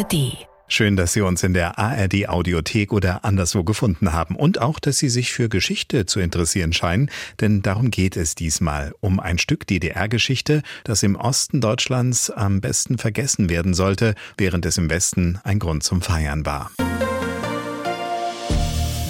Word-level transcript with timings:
ARD. 0.00 0.46
Schön, 0.68 0.96
dass 0.96 1.12
Sie 1.12 1.20
uns 1.20 1.42
in 1.42 1.52
der 1.52 1.78
ARD 1.78 2.28
Audiothek 2.28 2.92
oder 2.92 3.24
anderswo 3.24 3.64
gefunden 3.64 4.12
haben 4.12 4.36
und 4.36 4.60
auch, 4.60 4.78
dass 4.78 4.98
Sie 4.98 5.08
sich 5.08 5.32
für 5.32 5.48
Geschichte 5.48 6.06
zu 6.06 6.20
interessieren 6.20 6.72
scheinen, 6.72 7.10
denn 7.40 7.60
darum 7.60 7.90
geht 7.90 8.16
es 8.16 8.34
diesmal 8.36 8.94
um 9.00 9.18
ein 9.18 9.38
Stück 9.38 9.66
DDR-Geschichte, 9.66 10.62
das 10.84 11.02
im 11.02 11.16
Osten 11.16 11.60
Deutschlands 11.60 12.30
am 12.30 12.60
besten 12.60 12.98
vergessen 12.98 13.50
werden 13.50 13.74
sollte, 13.74 14.14
während 14.38 14.64
es 14.64 14.78
im 14.78 14.88
Westen 14.90 15.40
ein 15.42 15.58
Grund 15.58 15.82
zum 15.82 16.02
Feiern 16.02 16.46
war. 16.46 16.70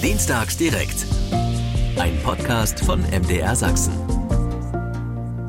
Dienstags 0.01 0.57
direkt. 0.57 1.05
Ein 1.97 2.17
Podcast 2.23 2.83
von 2.83 3.01
MDR 3.01 3.55
Sachsen. 3.55 4.20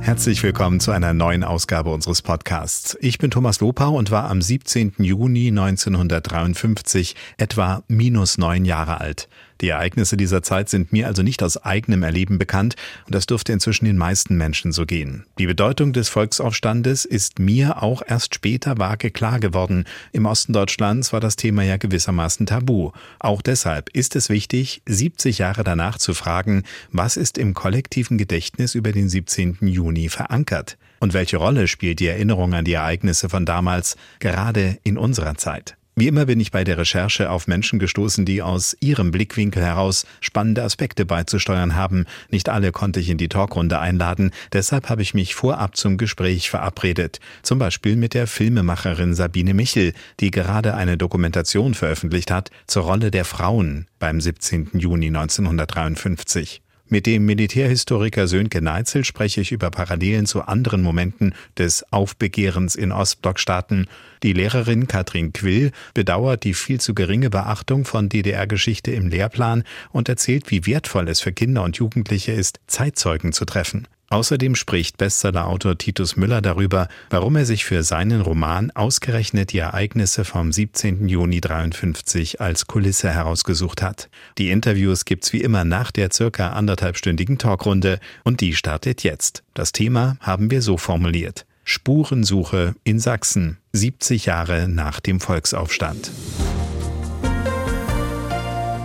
Herzlich 0.02 0.42
willkommen 0.42 0.80
zu 0.80 0.90
einer 0.90 1.14
neuen 1.14 1.44
Ausgabe 1.44 1.90
unseres 1.90 2.22
Podcasts. 2.22 2.98
Ich 3.00 3.18
bin 3.18 3.30
Thomas 3.30 3.60
Lopau 3.60 3.94
und 3.94 4.10
war 4.10 4.28
am 4.28 4.42
17. 4.42 4.94
Juni 4.98 5.46
1953 5.46 7.14
etwa 7.36 7.84
minus 7.86 8.36
neun 8.36 8.64
Jahre 8.64 9.00
alt. 9.00 9.28
Die 9.60 9.68
Ereignisse 9.68 10.16
dieser 10.16 10.42
Zeit 10.42 10.68
sind 10.68 10.92
mir 10.92 11.06
also 11.06 11.22
nicht 11.22 11.42
aus 11.42 11.56
eigenem 11.56 12.02
Erleben 12.02 12.38
bekannt 12.38 12.76
und 13.06 13.14
das 13.14 13.26
dürfte 13.26 13.52
inzwischen 13.52 13.84
den 13.84 13.96
meisten 13.96 14.36
Menschen 14.36 14.72
so 14.72 14.86
gehen. 14.86 15.24
Die 15.38 15.46
Bedeutung 15.46 15.92
des 15.92 16.08
Volksaufstandes 16.08 17.04
ist 17.04 17.38
mir 17.38 17.82
auch 17.82 18.02
erst 18.06 18.34
später 18.34 18.78
vage 18.78 19.10
klar 19.10 19.40
geworden. 19.40 19.84
Im 20.12 20.26
Osten 20.26 20.52
Deutschlands 20.52 21.12
war 21.12 21.20
das 21.20 21.36
Thema 21.36 21.62
ja 21.62 21.76
gewissermaßen 21.76 22.46
tabu. 22.46 22.92
Auch 23.18 23.42
deshalb 23.42 23.90
ist 23.90 24.16
es 24.16 24.28
wichtig, 24.28 24.82
70 24.86 25.38
Jahre 25.38 25.64
danach 25.64 25.98
zu 25.98 26.14
fragen, 26.14 26.64
was 26.90 27.16
ist 27.16 27.38
im 27.38 27.54
kollektiven 27.54 28.18
Gedächtnis 28.18 28.74
über 28.74 28.92
den 28.92 29.08
17. 29.08 29.58
Juni 29.60 30.08
verankert? 30.08 30.76
Und 31.00 31.14
welche 31.14 31.36
Rolle 31.36 31.66
spielt 31.66 31.98
die 31.98 32.06
Erinnerung 32.06 32.54
an 32.54 32.64
die 32.64 32.74
Ereignisse 32.74 33.28
von 33.28 33.44
damals 33.44 33.96
gerade 34.20 34.78
in 34.84 34.96
unserer 34.96 35.34
Zeit? 35.36 35.76
Wie 35.94 36.08
immer 36.08 36.24
bin 36.24 36.40
ich 36.40 36.50
bei 36.50 36.64
der 36.64 36.78
Recherche 36.78 37.28
auf 37.28 37.46
Menschen 37.46 37.78
gestoßen, 37.78 38.24
die 38.24 38.40
aus 38.40 38.74
ihrem 38.80 39.10
Blickwinkel 39.10 39.62
heraus 39.62 40.06
spannende 40.22 40.62
Aspekte 40.62 41.04
beizusteuern 41.04 41.74
haben. 41.74 42.06
Nicht 42.30 42.48
alle 42.48 42.72
konnte 42.72 42.98
ich 42.98 43.10
in 43.10 43.18
die 43.18 43.28
Talkrunde 43.28 43.78
einladen, 43.78 44.30
deshalb 44.54 44.88
habe 44.88 45.02
ich 45.02 45.12
mich 45.12 45.34
vorab 45.34 45.76
zum 45.76 45.98
Gespräch 45.98 46.48
verabredet. 46.48 47.20
Zum 47.42 47.58
Beispiel 47.58 47.96
mit 47.96 48.14
der 48.14 48.26
Filmemacherin 48.26 49.14
Sabine 49.14 49.52
Michel, 49.52 49.92
die 50.18 50.30
gerade 50.30 50.74
eine 50.74 50.96
Dokumentation 50.96 51.74
veröffentlicht 51.74 52.30
hat 52.30 52.50
zur 52.66 52.84
Rolle 52.84 53.10
der 53.10 53.26
Frauen 53.26 53.86
beim 53.98 54.18
17. 54.18 54.70
Juni 54.72 55.08
1953. 55.08 56.62
Mit 56.88 57.06
dem 57.06 57.24
Militärhistoriker 57.24 58.26
Sönke 58.26 58.60
Neitzel 58.60 59.04
spreche 59.04 59.40
ich 59.40 59.52
über 59.52 59.70
Parallelen 59.70 60.26
zu 60.26 60.42
anderen 60.42 60.82
Momenten 60.82 61.34
des 61.56 61.90
Aufbegehrens 61.90 62.74
in 62.74 62.92
Ostblockstaaten. 62.92 63.86
Die 64.22 64.32
Lehrerin 64.32 64.88
Katrin 64.88 65.32
Quill 65.32 65.72
bedauert 65.94 66.44
die 66.44 66.54
viel 66.54 66.80
zu 66.80 66.94
geringe 66.94 67.30
Beachtung 67.30 67.84
von 67.84 68.08
DDR-Geschichte 68.08 68.90
im 68.90 69.08
Lehrplan 69.08 69.64
und 69.90 70.08
erzählt, 70.08 70.50
wie 70.50 70.66
wertvoll 70.66 71.08
es 71.08 71.20
für 71.20 71.32
Kinder 71.32 71.62
und 71.62 71.76
Jugendliche 71.76 72.32
ist, 72.32 72.60
Zeitzeugen 72.66 73.32
zu 73.32 73.46
treffen. 73.46 73.88
Außerdem 74.12 74.56
spricht 74.56 74.98
Bestsellerautor 74.98 75.78
Titus 75.78 76.16
Müller 76.16 76.42
darüber, 76.42 76.88
warum 77.08 77.34
er 77.36 77.46
sich 77.46 77.64
für 77.64 77.82
seinen 77.82 78.20
Roman 78.20 78.70
ausgerechnet 78.70 79.54
die 79.54 79.58
Ereignisse 79.60 80.26
vom 80.26 80.52
17. 80.52 81.08
Juni 81.08 81.40
53 81.40 82.38
als 82.38 82.66
Kulisse 82.66 83.08
herausgesucht 83.08 83.80
hat. 83.80 84.10
Die 84.36 84.50
Interviews 84.50 85.06
gibt's 85.06 85.32
wie 85.32 85.40
immer 85.40 85.64
nach 85.64 85.90
der 85.90 86.12
circa 86.12 86.50
anderthalbstündigen 86.50 87.38
Talkrunde 87.38 88.00
und 88.22 88.42
die 88.42 88.54
startet 88.54 89.02
jetzt. 89.02 89.44
Das 89.54 89.72
Thema 89.72 90.18
haben 90.20 90.50
wir 90.50 90.60
so 90.60 90.76
formuliert. 90.76 91.46
Spurensuche 91.64 92.74
in 92.84 92.98
Sachsen, 92.98 93.56
70 93.72 94.26
Jahre 94.26 94.68
nach 94.68 95.00
dem 95.00 95.20
Volksaufstand. 95.20 96.10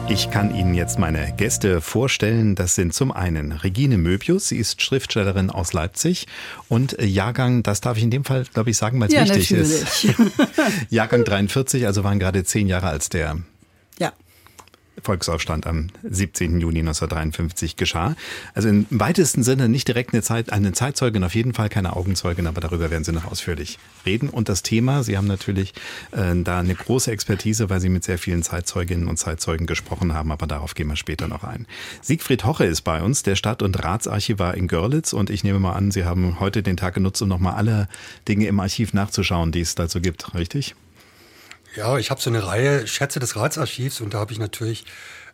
Ich 0.10 0.32
kann 0.32 0.56
Ihnen 0.56 0.74
jetzt 0.74 0.98
meine 0.98 1.34
Gäste 1.36 1.82
vorstellen. 1.82 2.56
Das 2.56 2.76
sind 2.76 2.94
zum 2.94 3.12
einen 3.12 3.52
Regine 3.52 3.98
Möbius, 3.98 4.48
sie 4.48 4.58
ist 4.58 4.82
Schriftstellerin 4.82 5.50
aus 5.50 5.74
Leipzig 5.74 6.28
und 6.70 6.96
Jahrgang, 7.02 7.62
das 7.62 7.82
darf 7.82 7.98
ich 7.98 8.04
in 8.04 8.12
dem 8.12 8.24
Fall, 8.24 8.46
glaube 8.54 8.70
ich, 8.70 8.78
sagen, 8.78 9.02
weil 9.02 9.10
es 9.10 9.14
ja, 9.14 9.22
wichtig 9.28 9.52
natürlich. 9.52 9.84
ist. 9.84 10.20
Jahrgang 10.90 11.26
43, 11.26 11.86
also 11.86 12.06
waren 12.06 12.20
gerade 12.20 12.46
zehn 12.46 12.68
Jahre, 12.68 12.88
als 12.88 13.10
der. 13.10 13.38
Volksaufstand 15.02 15.68
am 15.68 15.88
17. 16.04 16.60
Juni 16.60 16.80
1953 16.80 17.76
geschah. 17.76 18.16
Also 18.54 18.70
im 18.70 18.86
weitesten 18.90 19.44
Sinne 19.44 19.70
nicht 19.70 19.88
direkt 19.88 20.14
eine, 20.14 20.22
Zeit, 20.22 20.52
eine 20.52 20.74
Zeitzeugin, 20.74 21.24
auf 21.24 21.36
jeden 21.36 21.54
Fall 21.54 21.70
keine 21.70 21.96
Augenzeugin, 21.96 22.48
aber 22.48 22.62
darüber 22.62 22.90
werden 22.90 23.04
Sie 23.04 23.12
noch 23.12 23.26
ausführlich 23.26 23.78
reden. 24.06 24.30
Und 24.30 24.50
das 24.50 24.64
Thema, 24.64 25.04
Sie 25.04 25.18
haben 25.18 25.28
natürlich 25.28 25.74
äh, 26.12 26.36
da 26.44 26.60
eine 26.60 26.76
große 26.76 27.12
Expertise, 27.12 27.70
weil 27.70 27.80
Sie 27.80 27.90
mit 27.90 28.04
sehr 28.04 28.18
vielen 28.18 28.44
Zeitzeuginnen 28.44 29.08
und 29.08 29.18
Zeitzeugen 29.18 29.68
gesprochen 29.68 30.14
haben, 30.14 30.32
aber 30.32 30.48
darauf 30.48 30.76
gehen 30.76 30.88
wir 30.88 30.96
später 30.96 31.28
noch 31.28 31.44
ein. 31.44 31.68
Siegfried 32.02 32.44
Hoche 32.46 32.66
ist 32.66 32.82
bei 32.82 33.02
uns, 33.02 33.24
der 33.24 33.36
Stadt- 33.36 33.62
und 33.62 33.84
Ratsarchivar 33.84 34.56
in 34.56 34.68
Görlitz 34.68 35.14
und 35.14 35.30
ich 35.30 35.44
nehme 35.44 35.60
mal 35.60 35.74
an, 35.74 35.92
Sie 35.92 36.06
haben 36.06 36.40
heute 36.40 36.64
den 36.64 36.78
Tag 36.78 36.96
genutzt, 36.96 37.22
um 37.22 37.30
nochmal 37.30 37.56
alle 37.56 37.88
Dinge 38.28 38.48
im 38.48 38.60
Archiv 38.60 38.94
nachzuschauen, 38.94 39.52
die 39.52 39.62
es 39.62 39.76
dazu 39.76 40.02
gibt, 40.02 40.34
richtig? 40.34 40.76
Ja, 41.78 42.00
ich 42.00 42.10
habe 42.10 42.20
so 42.20 42.32
eine 42.32 42.44
Reihe 42.44 42.88
Schätze 42.88 43.20
des 43.20 43.36
Ratsarchivs 43.36 44.02
und 44.02 44.16
da 44.16 44.18
habe 44.18 44.32
ich 44.32 44.40
natürlich 44.40 44.84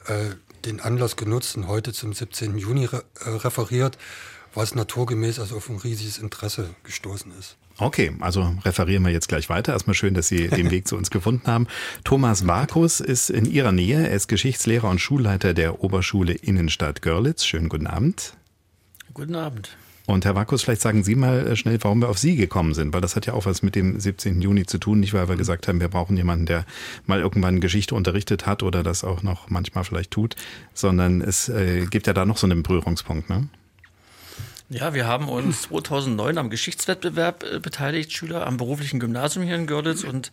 äh, 0.07 0.35
den 0.65 0.81
Anlass 0.81 1.15
genutzt 1.15 1.55
und 1.55 1.69
heute 1.69 1.93
zum 1.93 2.11
17. 2.11 2.57
Juni 2.57 2.83
re 2.83 3.05
äh, 3.23 3.29
referiert, 3.29 3.97
was 4.53 4.75
naturgemäß 4.75 5.39
also 5.39 5.55
auf 5.55 5.69
ein 5.69 5.77
riesiges 5.77 6.17
Interesse 6.17 6.69
gestoßen 6.83 7.31
ist. 7.39 7.55
Okay, 7.77 8.11
also 8.19 8.53
referieren 8.65 9.05
wir 9.05 9.11
jetzt 9.13 9.29
gleich 9.29 9.49
weiter. 9.49 9.71
Erstmal 9.71 9.93
schön, 9.93 10.15
dass 10.15 10.27
Sie 10.27 10.49
den 10.49 10.69
Weg 10.69 10.85
zu 10.85 10.97
uns 10.97 11.09
gefunden 11.09 11.47
haben. 11.47 11.67
Thomas 12.03 12.45
Varkus 12.45 12.99
ist 12.99 13.29
in 13.29 13.45
Ihrer 13.45 13.71
Nähe. 13.71 14.09
Er 14.09 14.13
ist 14.13 14.27
Geschichtslehrer 14.27 14.89
und 14.89 14.99
Schulleiter 14.99 15.53
der 15.53 15.81
Oberschule 15.81 16.33
Innenstadt 16.33 17.01
Görlitz. 17.01 17.45
Schönen 17.45 17.69
guten 17.69 17.87
Abend. 17.87 18.33
Guten 19.13 19.35
Abend. 19.35 19.77
Und 20.05 20.25
Herr 20.25 20.35
Vakus, 20.35 20.63
vielleicht 20.63 20.81
sagen 20.81 21.03
Sie 21.03 21.15
mal 21.15 21.47
äh, 21.47 21.55
schnell, 21.55 21.77
warum 21.81 22.01
wir 22.01 22.09
auf 22.09 22.17
Sie 22.17 22.35
gekommen 22.35 22.73
sind, 22.73 22.93
weil 22.93 22.99
das 22.99 23.15
hat 23.15 23.25
ja 23.25 23.33
auch 23.33 23.45
was 23.45 23.63
mit 23.63 23.75
dem 23.75 23.99
17. 23.99 24.41
Juni 24.41 24.65
zu 24.65 24.77
tun, 24.77 24.99
nicht 24.99 25.13
weil 25.13 25.29
wir 25.29 25.37
gesagt 25.37 25.67
haben, 25.67 25.79
wir 25.79 25.87
brauchen 25.87 26.17
jemanden, 26.17 26.45
der 26.45 26.65
mal 27.05 27.21
irgendwann 27.21 27.61
Geschichte 27.61 27.95
unterrichtet 27.95 28.45
hat 28.45 28.63
oder 28.63 28.83
das 28.83 29.05
auch 29.05 29.23
noch 29.23 29.49
manchmal 29.49 29.85
vielleicht 29.85 30.11
tut, 30.11 30.35
sondern 30.73 31.21
es 31.21 31.47
äh, 31.47 31.85
gibt 31.85 32.07
ja 32.07 32.13
da 32.13 32.25
noch 32.25 32.37
so 32.37 32.47
einen 32.47 32.63
Berührungspunkt, 32.63 33.29
ne? 33.29 33.47
Ja, 34.69 34.93
wir 34.93 35.05
haben 35.05 35.29
uns 35.29 35.63
2009 35.63 36.37
am 36.37 36.49
Geschichtswettbewerb 36.49 37.43
äh, 37.43 37.59
beteiligt, 37.59 38.11
Schüler 38.11 38.47
am 38.47 38.57
beruflichen 38.57 38.99
Gymnasium 38.99 39.45
hier 39.45 39.55
in 39.55 39.67
Görlitz 39.67 40.03
und 40.03 40.31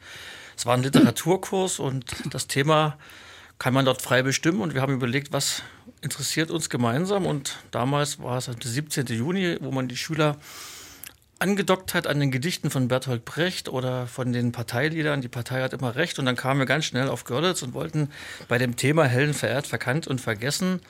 es 0.56 0.66
war 0.66 0.74
ein 0.74 0.82
Literaturkurs 0.82 1.78
und 1.78 2.06
das 2.30 2.46
Thema 2.46 2.96
kann 3.58 3.74
man 3.74 3.84
dort 3.84 4.02
frei 4.02 4.22
bestimmen 4.22 4.62
und 4.62 4.74
wir 4.74 4.80
haben 4.80 4.94
überlegt, 4.94 5.32
was 5.32 5.62
interessiert 6.02 6.50
uns 6.50 6.70
gemeinsam 6.70 7.26
und 7.26 7.58
damals 7.70 8.18
war 8.20 8.38
es 8.38 8.46
der 8.46 8.56
17. 8.60 9.06
Juni, 9.06 9.56
wo 9.60 9.70
man 9.70 9.88
die 9.88 9.96
Schüler 9.96 10.36
angedockt 11.38 11.94
hat 11.94 12.06
an 12.06 12.20
den 12.20 12.30
Gedichten 12.30 12.70
von 12.70 12.88
Bertolt 12.88 13.24
Brecht 13.24 13.68
oder 13.68 14.06
von 14.06 14.32
den 14.32 14.52
Parteiliedern. 14.52 15.22
Die 15.22 15.28
Partei 15.28 15.62
hat 15.62 15.72
immer 15.72 15.96
recht 15.96 16.18
und 16.18 16.26
dann 16.26 16.36
kamen 16.36 16.60
wir 16.60 16.66
ganz 16.66 16.84
schnell 16.84 17.08
auf 17.08 17.24
Görlitz 17.24 17.62
und 17.62 17.72
wollten 17.72 18.10
bei 18.48 18.58
dem 18.58 18.76
Thema 18.76 19.04
Hellen 19.04 19.34
verehrt, 19.34 19.66
verkannt 19.66 20.06
und 20.06 20.20
vergessen 20.20 20.80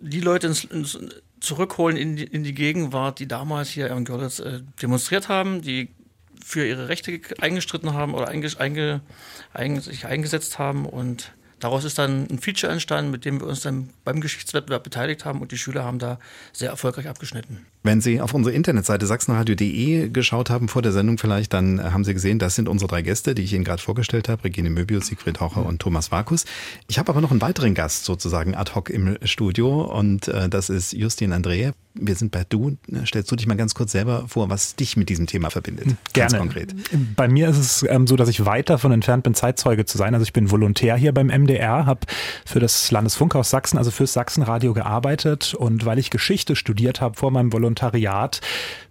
die 0.00 0.20
Leute 0.20 0.48
ins, 0.48 0.64
ins 0.64 0.98
zurückholen 1.40 1.96
in 1.96 2.16
die, 2.16 2.24
in 2.24 2.42
die 2.42 2.54
Gegenwart, 2.54 3.18
die 3.18 3.28
damals 3.28 3.68
hier 3.68 3.90
in 3.90 4.04
Görlitz 4.04 4.40
äh, 4.40 4.60
demonstriert 4.82 5.28
haben, 5.28 5.62
die 5.62 5.88
für 6.44 6.66
ihre 6.66 6.88
Rechte 6.88 7.20
eingestritten 7.40 7.92
haben 7.92 8.14
oder 8.14 8.28
einge, 8.28 8.48
einge, 8.58 9.02
einge, 9.52 9.80
sich 9.80 10.06
eingesetzt 10.06 10.58
haben 10.58 10.86
und 10.86 11.32
Daraus 11.60 11.84
ist 11.84 11.98
dann 11.98 12.26
ein 12.30 12.38
Feature 12.38 12.72
entstanden, 12.72 13.10
mit 13.10 13.24
dem 13.24 13.40
wir 13.40 13.46
uns 13.46 13.60
dann 13.60 13.90
beim 14.04 14.20
Geschichtswettbewerb 14.20 14.82
beteiligt 14.82 15.24
haben 15.24 15.40
und 15.40 15.52
die 15.52 15.58
Schüler 15.58 15.84
haben 15.84 15.98
da 15.98 16.18
sehr 16.52 16.70
erfolgreich 16.70 17.06
abgeschnitten. 17.06 17.58
Wenn 17.82 18.00
Sie 18.00 18.20
auf 18.20 18.34
unsere 18.34 18.54
Internetseite 18.54 19.06
sachsenradio.de 19.06 20.08
geschaut 20.08 20.50
haben 20.50 20.68
vor 20.68 20.82
der 20.82 20.92
Sendung 20.92 21.18
vielleicht, 21.18 21.52
dann 21.52 21.92
haben 21.92 22.04
Sie 22.04 22.14
gesehen, 22.14 22.38
das 22.38 22.54
sind 22.54 22.68
unsere 22.68 22.88
drei 22.88 23.02
Gäste, 23.02 23.34
die 23.34 23.42
ich 23.42 23.52
Ihnen 23.52 23.64
gerade 23.64 23.80
vorgestellt 23.82 24.28
habe, 24.28 24.44
Regine 24.44 24.70
Möbius, 24.70 25.06
Siegfried 25.06 25.40
Haucher 25.40 25.64
und 25.64 25.80
Thomas 25.80 26.10
Vakus. 26.10 26.44
Ich 26.88 26.98
habe 26.98 27.10
aber 27.10 27.20
noch 27.20 27.30
einen 27.30 27.40
weiteren 27.40 27.74
Gast 27.74 28.04
sozusagen 28.04 28.54
ad 28.54 28.74
hoc 28.74 28.90
im 28.90 29.18
Studio 29.22 29.82
und 29.82 30.28
äh, 30.28 30.48
das 30.48 30.70
ist 30.70 30.92
Justin 30.92 31.32
André. 31.32 31.72
Wir 31.94 32.14
sind 32.14 32.30
bei 32.30 32.44
Du. 32.48 32.76
Stellst 33.04 33.30
du 33.32 33.36
dich 33.36 33.46
mal 33.46 33.56
ganz 33.56 33.74
kurz 33.74 33.92
selber 33.92 34.24
vor, 34.28 34.48
was 34.48 34.76
dich 34.76 34.96
mit 34.96 35.08
diesem 35.08 35.26
Thema 35.26 35.50
verbindet? 35.50 35.86
Gerne. 36.12 36.30
Ganz 36.30 36.36
konkret. 36.36 36.74
Bei 37.16 37.26
mir 37.26 37.48
ist 37.48 37.58
es 37.58 37.86
ähm, 37.88 38.06
so, 38.06 38.14
dass 38.14 38.28
ich 38.28 38.44
weit 38.46 38.70
davon 38.70 38.92
entfernt 38.92 39.24
bin, 39.24 39.34
Zeitzeuge 39.34 39.84
zu 39.84 39.98
sein. 39.98 40.14
Also 40.14 40.22
ich 40.22 40.32
bin 40.32 40.50
Volontär 40.50 40.96
hier 40.96 41.12
beim 41.12 41.26
MDR, 41.26 41.86
habe 41.86 42.06
für 42.46 42.60
das 42.60 42.90
Landesfunkhaus 42.92 43.50
Sachsen, 43.50 43.76
also 43.76 43.90
fürs 43.90 44.12
Sachsenradio 44.12 44.72
gearbeitet 44.72 45.54
und 45.54 45.84
weil 45.84 45.98
ich 45.98 46.10
Geschichte 46.10 46.54
studiert 46.54 47.00
habe 47.00 47.16
vor 47.16 47.32
meinem 47.32 47.52
Volontariat, 47.52 48.40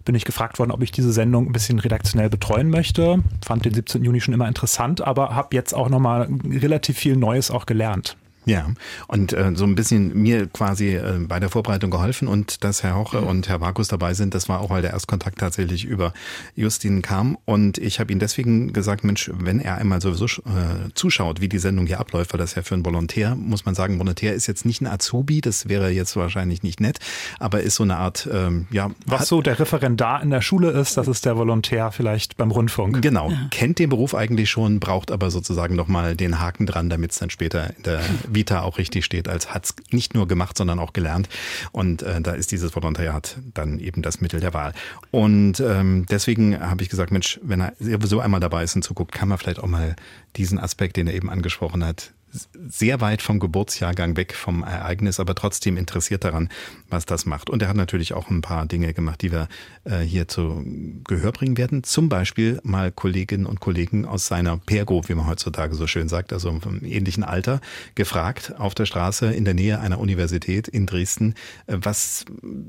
bin 0.04 0.14
ich 0.14 0.24
gefragt 0.24 0.58
worden, 0.58 0.70
ob 0.70 0.82
ich 0.82 0.92
diese 0.92 1.12
Sendung 1.12 1.46
ein 1.46 1.52
bisschen 1.52 1.78
redaktionell 1.78 2.28
betreuen 2.28 2.68
möchte. 2.68 3.22
Fand 3.44 3.64
den 3.64 3.72
17. 3.74 4.04
Juni 4.04 4.20
schon 4.20 4.34
immer 4.34 4.48
interessant, 4.48 5.00
aber 5.00 5.34
habe 5.34 5.56
jetzt 5.56 5.74
auch 5.74 5.88
nochmal 5.88 6.28
relativ 6.44 6.98
viel 6.98 7.16
Neues 7.16 7.50
auch 7.50 7.64
gelernt. 7.64 8.16
Ja, 8.46 8.68
und 9.06 9.32
äh, 9.34 9.52
so 9.54 9.64
ein 9.64 9.74
bisschen 9.74 10.14
mir 10.14 10.46
quasi 10.46 10.94
äh, 10.96 11.18
bei 11.20 11.40
der 11.40 11.50
Vorbereitung 11.50 11.90
geholfen 11.90 12.26
und 12.26 12.64
dass 12.64 12.82
Herr 12.82 12.96
Hoche 12.96 13.20
und 13.20 13.48
Herr 13.48 13.60
Vakus 13.60 13.88
dabei 13.88 14.14
sind, 14.14 14.34
das 14.34 14.48
war 14.48 14.60
auch, 14.60 14.70
weil 14.70 14.80
der 14.80 14.92
Erstkontakt 14.92 15.38
tatsächlich 15.38 15.84
über 15.84 16.14
Justin 16.56 17.02
kam 17.02 17.36
und 17.44 17.76
ich 17.76 18.00
habe 18.00 18.12
ihm 18.12 18.18
deswegen 18.18 18.72
gesagt, 18.72 19.04
Mensch, 19.04 19.30
wenn 19.34 19.60
er 19.60 19.76
einmal 19.76 20.00
sowieso 20.00 20.24
äh, 20.24 20.88
zuschaut, 20.94 21.42
wie 21.42 21.50
die 21.50 21.58
Sendung 21.58 21.86
hier 21.86 22.00
abläuft, 22.00 22.32
weil 22.32 22.38
das 22.38 22.54
ja 22.54 22.62
für 22.62 22.74
einen 22.74 22.84
Volontär, 22.84 23.34
muss 23.34 23.66
man 23.66 23.74
sagen, 23.74 23.98
Volontär 23.98 24.34
ist 24.34 24.46
jetzt 24.46 24.64
nicht 24.64 24.80
ein 24.80 24.86
Azubi, 24.86 25.42
das 25.42 25.68
wäre 25.68 25.90
jetzt 25.90 26.16
wahrscheinlich 26.16 26.62
nicht 26.62 26.80
nett, 26.80 26.98
aber 27.38 27.60
ist 27.60 27.74
so 27.74 27.82
eine 27.82 27.98
Art, 27.98 28.26
ähm, 28.32 28.66
ja. 28.70 28.90
Was 29.04 29.28
so 29.28 29.42
der 29.42 29.58
Referendar 29.58 30.22
in 30.22 30.30
der 30.30 30.40
Schule 30.40 30.70
ist, 30.70 30.96
das 30.96 31.08
ist 31.08 31.26
der 31.26 31.36
Volontär 31.36 31.92
vielleicht 31.92 32.38
beim 32.38 32.50
Rundfunk. 32.50 33.02
Genau, 33.02 33.30
ja. 33.30 33.48
kennt 33.50 33.78
den 33.78 33.90
Beruf 33.90 34.14
eigentlich 34.14 34.48
schon, 34.48 34.80
braucht 34.80 35.10
aber 35.10 35.30
sozusagen 35.30 35.76
nochmal 35.76 36.16
den 36.16 36.40
Haken 36.40 36.64
dran, 36.64 36.88
damit 36.88 37.12
es 37.12 37.18
dann 37.18 37.28
später 37.28 37.76
in 37.76 37.82
der 37.82 38.00
Vita 38.34 38.62
auch 38.62 38.78
richtig 38.78 39.04
steht, 39.04 39.28
als 39.28 39.52
hat 39.52 39.64
es 39.64 39.74
nicht 39.90 40.14
nur 40.14 40.28
gemacht, 40.28 40.56
sondern 40.56 40.78
auch 40.78 40.92
gelernt. 40.92 41.28
Und 41.72 42.02
äh, 42.02 42.20
da 42.20 42.32
ist 42.32 42.52
dieses 42.52 42.74
Volontariat 42.74 43.38
dann 43.54 43.78
eben 43.78 44.02
das 44.02 44.20
Mittel 44.20 44.40
der 44.40 44.54
Wahl. 44.54 44.72
Und 45.10 45.60
ähm, 45.60 46.06
deswegen 46.10 46.58
habe 46.58 46.82
ich 46.82 46.88
gesagt, 46.88 47.10
Mensch, 47.12 47.40
wenn 47.42 47.60
er 47.60 47.72
sowieso 47.78 48.20
einmal 48.20 48.40
dabei 48.40 48.64
ist 48.64 48.76
und 48.76 48.82
zuguckt, 48.82 49.12
kann 49.12 49.28
man 49.28 49.38
vielleicht 49.38 49.60
auch 49.60 49.66
mal 49.66 49.96
diesen 50.36 50.58
Aspekt, 50.58 50.96
den 50.96 51.06
er 51.06 51.14
eben 51.14 51.30
angesprochen 51.30 51.84
hat, 51.84 52.12
sehr 52.32 53.00
weit 53.00 53.22
vom 53.22 53.40
Geburtsjahrgang 53.40 54.16
weg 54.16 54.34
vom 54.34 54.62
Ereignis, 54.62 55.20
aber 55.20 55.34
trotzdem 55.34 55.76
interessiert 55.76 56.24
daran, 56.24 56.48
was 56.88 57.06
das 57.06 57.26
macht. 57.26 57.50
Und 57.50 57.62
er 57.62 57.68
hat 57.68 57.76
natürlich 57.76 58.12
auch 58.12 58.30
ein 58.30 58.40
paar 58.40 58.66
Dinge 58.66 58.94
gemacht, 58.94 59.22
die 59.22 59.32
wir 59.32 59.48
äh, 59.84 59.98
hier 60.00 60.28
zu 60.28 60.64
Gehör 61.04 61.32
bringen 61.32 61.56
werden. 61.56 61.82
Zum 61.82 62.08
Beispiel 62.08 62.60
mal 62.62 62.92
Kolleginnen 62.92 63.46
und 63.46 63.60
Kollegen 63.60 64.04
aus 64.04 64.26
seiner 64.26 64.56
Pergo, 64.58 65.02
wie 65.08 65.14
man 65.14 65.26
heutzutage 65.26 65.74
so 65.74 65.86
schön 65.86 66.08
sagt, 66.08 66.32
also 66.32 66.50
im 66.50 66.84
ähnlichen 66.84 67.24
Alter, 67.24 67.60
gefragt 67.94 68.54
auf 68.58 68.74
der 68.74 68.86
Straße 68.86 69.32
in 69.32 69.44
der 69.44 69.54
Nähe 69.54 69.80
einer 69.80 69.98
Universität 69.98 70.68
in 70.68 70.86
Dresden, 70.86 71.34
äh, 71.66 71.78
was 71.80 72.24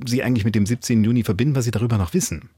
sie 0.06 0.24
eigentlich 0.24 0.46
mit 0.46 0.56
dem 0.56 0.66
17. 0.66 1.04
Juni 1.04 1.24
verbinden, 1.24 1.56
was 1.56 1.66
sie 1.66 1.72
darüber 1.72 1.98
noch 1.98 2.14
wissen. 2.14 2.50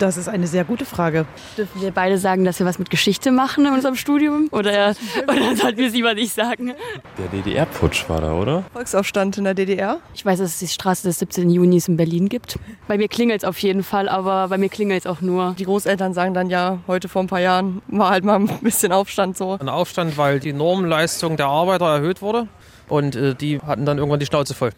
Das 0.00 0.16
ist 0.16 0.28
eine 0.28 0.46
sehr 0.46 0.64
gute 0.64 0.86
Frage. 0.86 1.26
Dürfen 1.58 1.82
wir 1.82 1.90
beide 1.90 2.16
sagen, 2.16 2.46
dass 2.46 2.58
wir 2.58 2.64
was 2.64 2.78
mit 2.78 2.88
Geschichte 2.88 3.30
machen 3.30 3.66
in 3.66 3.74
unserem 3.74 3.96
Studium? 3.96 4.48
Oder, 4.50 4.94
oder 5.28 5.56
sollten 5.56 5.76
wir 5.76 5.88
es 5.88 5.92
lieber 5.92 6.14
nicht 6.14 6.32
sagen? 6.32 6.72
Der 7.18 7.26
DDR-Putsch 7.28 8.08
war 8.08 8.22
da, 8.22 8.32
oder? 8.32 8.64
Volksaufstand 8.72 9.36
in 9.36 9.44
der 9.44 9.52
DDR. 9.52 10.00
Ich 10.14 10.24
weiß, 10.24 10.38
dass 10.38 10.54
es 10.54 10.58
die 10.58 10.68
Straße 10.68 11.06
des 11.06 11.18
17. 11.18 11.50
Junis 11.50 11.86
in 11.86 11.98
Berlin 11.98 12.30
gibt. 12.30 12.58
Bei 12.88 12.96
mir 12.96 13.08
klingelt 13.08 13.42
es 13.42 13.44
auf 13.46 13.58
jeden 13.58 13.82
Fall, 13.82 14.08
aber 14.08 14.48
bei 14.48 14.56
mir 14.56 14.70
klingelt 14.70 15.00
es 15.00 15.06
auch 15.06 15.20
nur. 15.20 15.54
Die 15.58 15.64
Großeltern 15.64 16.14
sagen 16.14 16.32
dann 16.32 16.48
ja, 16.48 16.78
heute 16.86 17.10
vor 17.10 17.22
ein 17.22 17.28
paar 17.28 17.40
Jahren 17.40 17.82
war 17.88 18.08
halt 18.08 18.24
mal 18.24 18.36
ein 18.36 18.48
bisschen 18.62 18.92
Aufstand 18.92 19.36
so. 19.36 19.58
Ein 19.60 19.68
Aufstand, 19.68 20.16
weil 20.16 20.40
die 20.40 20.54
Normleistung 20.54 21.36
der 21.36 21.48
Arbeiter 21.48 21.84
erhöht 21.96 22.22
wurde. 22.22 22.48
Und 22.88 23.16
äh, 23.16 23.34
die 23.34 23.60
hatten 23.60 23.84
dann 23.84 23.98
irgendwann 23.98 24.20
die 24.20 24.26
Schnauze 24.26 24.54
voll. 24.54 24.70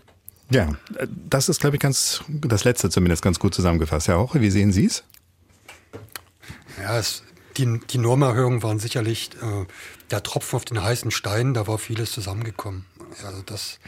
Ja, 0.51 0.69
das 1.31 1.49
ist, 1.49 1.61
glaube 1.61 1.77
ich, 1.77 1.81
ganz, 1.81 2.25
das 2.29 2.65
letzte 2.65 2.91
zumindest 2.91 3.23
ganz 3.23 3.39
gut 3.39 3.55
zusammengefasst. 3.55 4.09
Herr 4.09 4.19
Hoche, 4.19 4.41
wie 4.41 4.51
sehen 4.51 4.73
Sie 4.73 4.87
es? 4.87 5.05
Ja, 6.83 6.99
es, 6.99 7.23
die, 7.57 7.81
die 7.91 7.99
Normerhöhungen 7.99 8.63
waren 8.63 8.79
sicherlich 8.79 9.31
äh, 9.41 9.67
der 10.11 10.23
Tropfen 10.23 10.57
auf 10.57 10.65
den 10.65 10.83
heißen 10.83 11.11
Stein, 11.11 11.55
da 11.55 11.67
war 11.67 11.79
vieles 11.79 12.11
zusammengekommen. 12.11 12.85
Also 13.25 13.43
das 13.43 13.79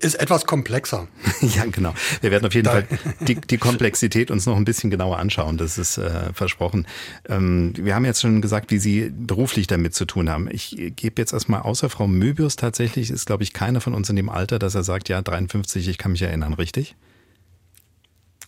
ist 0.00 0.14
etwas 0.14 0.46
komplexer. 0.46 1.08
ja, 1.40 1.64
genau. 1.64 1.94
Wir 2.20 2.30
werden 2.30 2.46
auf 2.46 2.54
jeden 2.54 2.66
da. 2.66 2.72
Fall 2.72 2.86
die, 3.20 3.34
die 3.34 3.58
Komplexität 3.58 4.30
uns 4.30 4.46
noch 4.46 4.56
ein 4.56 4.64
bisschen 4.64 4.90
genauer 4.90 5.18
anschauen. 5.18 5.58
Das 5.58 5.78
ist 5.78 5.98
äh, 5.98 6.32
versprochen. 6.32 6.86
Ähm, 7.28 7.72
wir 7.76 7.96
haben 7.96 8.04
jetzt 8.04 8.20
schon 8.20 8.40
gesagt, 8.40 8.70
wie 8.70 8.78
Sie 8.78 9.10
beruflich 9.10 9.66
damit 9.66 9.94
zu 9.94 10.04
tun 10.04 10.30
haben. 10.30 10.48
Ich 10.50 10.76
gebe 10.94 11.20
jetzt 11.20 11.32
erstmal 11.32 11.62
außer 11.62 11.90
Frau 11.90 12.06
Möbius 12.06 12.54
tatsächlich, 12.54 13.10
ist 13.10 13.26
glaube 13.26 13.42
ich 13.42 13.52
keiner 13.52 13.80
von 13.80 13.94
uns 13.94 14.08
in 14.10 14.16
dem 14.16 14.28
Alter, 14.28 14.60
dass 14.60 14.76
er 14.76 14.84
sagt, 14.84 15.08
ja, 15.08 15.20
53, 15.20 15.88
ich 15.88 15.98
kann 15.98 16.12
mich 16.12 16.22
erinnern, 16.22 16.54
richtig? 16.54 16.94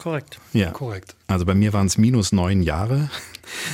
Korrekt. 0.00 0.38
Ja, 0.54 0.70
korrekt. 0.70 1.14
Also 1.26 1.44
bei 1.44 1.54
mir 1.54 1.74
waren 1.74 1.86
es 1.86 1.98
minus 1.98 2.32
neun 2.32 2.62
Jahre. 2.62 3.10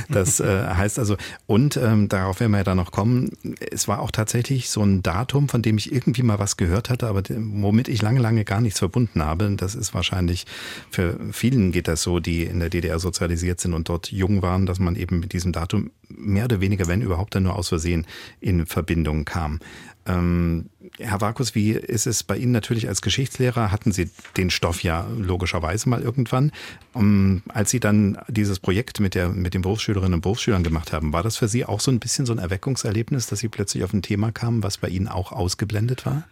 Das 0.09 0.41
äh, 0.41 0.67
heißt 0.67 0.99
also, 0.99 1.17
und 1.47 1.77
ähm, 1.77 2.09
darauf 2.09 2.41
werden 2.41 2.53
wir 2.53 2.59
ja 2.59 2.65
dann 2.65 2.77
noch 2.77 2.93
kommen, 2.93 3.31
es 3.71 3.89
war 3.89 4.01
auch 4.01 4.11
tatsächlich 4.11 4.71
so 4.71 4.83
ein 4.83 5.03
Datum, 5.03 5.49
von 5.49 5.63
dem 5.63 5.79
ich 5.79 5.93
irgendwie 5.93 6.23
mal 6.23 6.39
was 6.39 6.57
gehört 6.57 6.91
hatte, 6.91 7.07
aber 7.07 7.23
womit 7.29 7.89
ich 7.89 8.03
lange, 8.03 8.21
lange 8.21 8.45
gar 8.45 8.61
nichts 8.61 8.79
verbunden 8.79 9.23
habe. 9.23 9.55
Das 9.57 9.75
ist 9.75 9.95
wahrscheinlich, 9.95 10.47
für 10.91 11.19
vielen 11.33 11.73
geht 11.73 11.89
das 11.89 12.03
so, 12.03 12.21
die 12.21 12.45
in 12.45 12.61
der 12.61 12.71
DDR 12.71 12.99
sozialisiert 12.99 13.61
sind 13.61 13.75
und 13.75 13.89
dort 13.89 14.13
jung 14.13 14.43
waren, 14.43 14.67
dass 14.67 14.79
man 14.79 14.97
eben 14.97 15.21
mit 15.21 15.33
diesem 15.33 15.53
Datum 15.53 15.91
mehr 16.09 16.45
oder 16.45 16.61
weniger, 16.61 16.87
wenn 16.87 17.03
überhaupt, 17.03 17.35
dann 17.35 17.45
nur 17.45 17.57
aus 17.57 17.69
Versehen 17.69 18.07
in 18.41 18.67
Verbindung 18.67 19.25
kam. 19.25 19.61
Ähm, 20.07 20.71
Herr 20.99 21.21
Vakus, 21.21 21.55
wie 21.55 21.73
ist 21.73 22.07
es 22.07 22.23
bei 22.23 22.37
Ihnen 22.37 22.53
natürlich 22.53 22.89
als 22.89 23.03
Geschichtslehrer? 23.03 23.71
Hatten 23.71 23.93
Sie 23.93 24.11
den 24.37 24.51
Stoff 24.51 24.83
ja 24.83 25.07
logischerweise 25.19 25.89
mal 25.89 26.03
irgendwann. 26.03 26.53
Um, 26.95 27.43
als 27.49 27.71
Sie 27.71 27.81
dann 27.81 28.19
dieses 28.29 28.59
Projekt 28.59 29.01
mit, 29.01 29.15
der, 29.15 29.29
mit 29.29 29.55
den 29.55 29.63
Berufsschülerinnen 29.63 30.15
und 30.15 30.21
Berufsschülern 30.23 30.63
gemacht 30.63 30.93
haben, 30.93 31.13
war 31.13 31.23
das 31.23 31.37
für 31.37 31.49
Sie 31.49 31.65
auch 31.67 31.81
so 31.81 31.91
ein 31.91 32.01
bisschen 32.01 32.25
so 32.25 32.33
ein 32.33 32.39
Erweckungserlebnis, 32.39 33.27
dass 33.27 33.41
Sie 33.41 33.49
plötzlich 33.49 33.85
auf 33.85 33.93
ein 33.93 34.03
Thema 34.03 34.33
kamen, 34.33 34.63
was 34.63 34.79
bei 34.79 34.89
Ihnen 34.89 35.09
auch 35.09 35.33
ausgeblendet 35.33 36.07
war? 36.07 36.25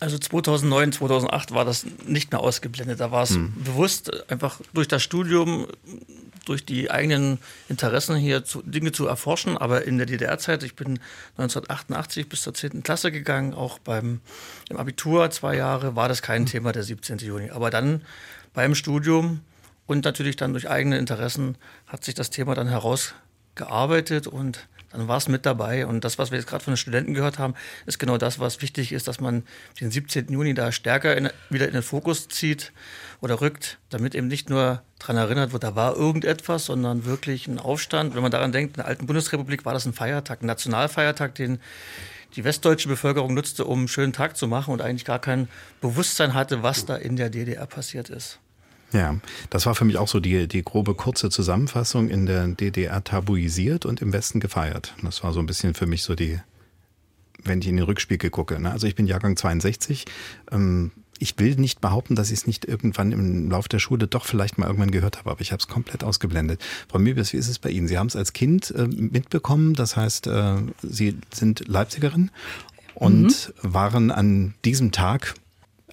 Also 0.00 0.16
2009, 0.18 0.92
2008 0.92 1.52
war 1.52 1.64
das 1.64 1.84
nicht 2.06 2.30
mehr 2.30 2.40
ausgeblendet. 2.40 3.00
Da 3.00 3.10
war 3.10 3.24
es 3.24 3.30
hm. 3.30 3.52
bewusst 3.62 4.30
einfach 4.30 4.60
durch 4.72 4.86
das 4.86 5.02
Studium 5.02 5.66
durch 6.48 6.64
die 6.64 6.90
eigenen 6.90 7.38
Interessen 7.68 8.16
hier 8.16 8.44
zu, 8.44 8.62
Dinge 8.62 8.92
zu 8.92 9.06
erforschen. 9.06 9.58
Aber 9.58 9.84
in 9.84 9.98
der 9.98 10.06
DDR-Zeit, 10.06 10.62
ich 10.62 10.74
bin 10.74 10.98
1988 11.36 12.28
bis 12.28 12.42
zur 12.42 12.54
10. 12.54 12.82
Klasse 12.82 13.12
gegangen, 13.12 13.54
auch 13.54 13.78
beim 13.78 14.20
im 14.70 14.76
Abitur 14.76 15.30
zwei 15.30 15.56
Jahre, 15.56 15.94
war 15.94 16.08
das 16.08 16.22
kein 16.22 16.46
Thema 16.46 16.72
der 16.72 16.82
17. 16.84 17.18
Juni. 17.18 17.50
Aber 17.50 17.70
dann 17.70 18.02
beim 18.54 18.74
Studium 18.74 19.40
und 19.86 20.04
natürlich 20.04 20.36
dann 20.36 20.52
durch 20.52 20.68
eigene 20.68 20.98
Interessen 20.98 21.56
hat 21.86 22.04
sich 22.04 22.14
das 22.14 22.30
Thema 22.30 22.54
dann 22.54 22.68
herausgearbeitet 23.58 24.26
und 24.26 24.68
dann 24.90 25.06
war 25.06 25.18
es 25.18 25.28
mit 25.28 25.44
dabei. 25.44 25.86
Und 25.86 26.04
das, 26.04 26.18
was 26.18 26.30
wir 26.30 26.38
jetzt 26.38 26.48
gerade 26.48 26.64
von 26.64 26.72
den 26.72 26.78
Studenten 26.78 27.12
gehört 27.12 27.38
haben, 27.38 27.54
ist 27.84 27.98
genau 27.98 28.16
das, 28.16 28.38
was 28.38 28.62
wichtig 28.62 28.92
ist, 28.92 29.06
dass 29.06 29.20
man 29.20 29.42
den 29.80 29.90
17. 29.90 30.28
Juni 30.28 30.54
da 30.54 30.72
stärker 30.72 31.14
in, 31.14 31.28
wieder 31.50 31.66
in 31.66 31.74
den 31.74 31.82
Fokus 31.82 32.28
zieht 32.28 32.72
oder 33.20 33.42
rückt, 33.42 33.78
damit 33.90 34.14
eben 34.14 34.28
nicht 34.28 34.48
nur 34.48 34.82
daran 34.98 35.18
erinnert 35.18 35.52
wird, 35.52 35.62
da 35.62 35.76
war 35.76 35.94
irgendetwas, 35.94 36.64
sondern 36.64 37.04
wirklich 37.04 37.48
ein 37.48 37.58
Aufstand. 37.58 38.14
Wenn 38.14 38.22
man 38.22 38.30
daran 38.30 38.52
denkt, 38.52 38.76
in 38.76 38.82
der 38.82 38.86
alten 38.86 39.06
Bundesrepublik 39.06 39.66
war 39.66 39.74
das 39.74 39.84
ein 39.84 39.92
Feiertag, 39.92 40.42
ein 40.42 40.46
Nationalfeiertag, 40.46 41.34
den 41.34 41.60
die 42.36 42.44
westdeutsche 42.44 42.88
Bevölkerung 42.88 43.34
nutzte, 43.34 43.64
um 43.64 43.80
einen 43.80 43.88
schönen 43.88 44.12
Tag 44.12 44.36
zu 44.36 44.48
machen 44.48 44.72
und 44.72 44.80
eigentlich 44.80 45.04
gar 45.04 45.18
kein 45.18 45.48
Bewusstsein 45.80 46.34
hatte, 46.34 46.62
was 46.62 46.86
da 46.86 46.96
in 46.96 47.16
der 47.16 47.30
DDR 47.30 47.66
passiert 47.66 48.10
ist. 48.10 48.38
Ja, 48.92 49.16
das 49.50 49.66
war 49.66 49.74
für 49.74 49.84
mich 49.84 49.98
auch 49.98 50.08
so 50.08 50.18
die, 50.18 50.48
die 50.48 50.62
grobe 50.62 50.94
kurze 50.94 51.28
Zusammenfassung 51.28 52.08
in 52.08 52.24
der 52.24 52.46
DDR 52.48 53.04
tabuisiert 53.04 53.84
und 53.84 54.00
im 54.00 54.12
Westen 54.12 54.40
gefeiert. 54.40 54.94
Das 55.02 55.22
war 55.22 55.32
so 55.32 55.40
ein 55.40 55.46
bisschen 55.46 55.74
für 55.74 55.86
mich 55.86 56.02
so 56.02 56.14
die, 56.14 56.40
wenn 57.44 57.60
ich 57.60 57.68
in 57.68 57.76
den 57.76 57.84
Rückspiegel 57.84 58.30
gucke. 58.30 58.58
Ne? 58.58 58.70
Also 58.70 58.86
ich 58.86 58.94
bin 58.94 59.06
Jahrgang 59.06 59.36
62. 59.36 60.06
Ähm, 60.50 60.90
ich 61.18 61.38
will 61.38 61.56
nicht 61.56 61.80
behaupten, 61.80 62.14
dass 62.14 62.30
ich 62.30 62.40
es 62.40 62.46
nicht 62.46 62.64
irgendwann 62.64 63.12
im 63.12 63.50
Laufe 63.50 63.68
der 63.68 63.78
Schule 63.78 64.06
doch 64.06 64.24
vielleicht 64.24 64.56
mal 64.56 64.66
irgendwann 64.66 64.90
gehört 64.90 65.18
habe, 65.18 65.30
aber 65.30 65.40
ich 65.40 65.52
habe 65.52 65.60
es 65.60 65.68
komplett 65.68 66.04
ausgeblendet. 66.04 66.64
Frau 66.88 66.98
Möbius, 66.98 67.32
wie 67.32 67.38
ist 67.38 67.48
es 67.48 67.58
bei 67.58 67.70
Ihnen? 67.70 67.88
Sie 67.88 67.98
haben 67.98 68.06
es 68.06 68.16
als 68.16 68.32
Kind 68.32 68.70
äh, 68.70 68.86
mitbekommen, 68.86 69.74
das 69.74 69.96
heißt, 69.96 70.28
äh, 70.28 70.56
Sie 70.82 71.18
sind 71.34 71.66
Leipzigerin 71.66 72.30
und 72.94 73.52
mhm. 73.62 73.74
waren 73.74 74.10
an 74.10 74.54
diesem 74.64 74.92
Tag 74.92 75.34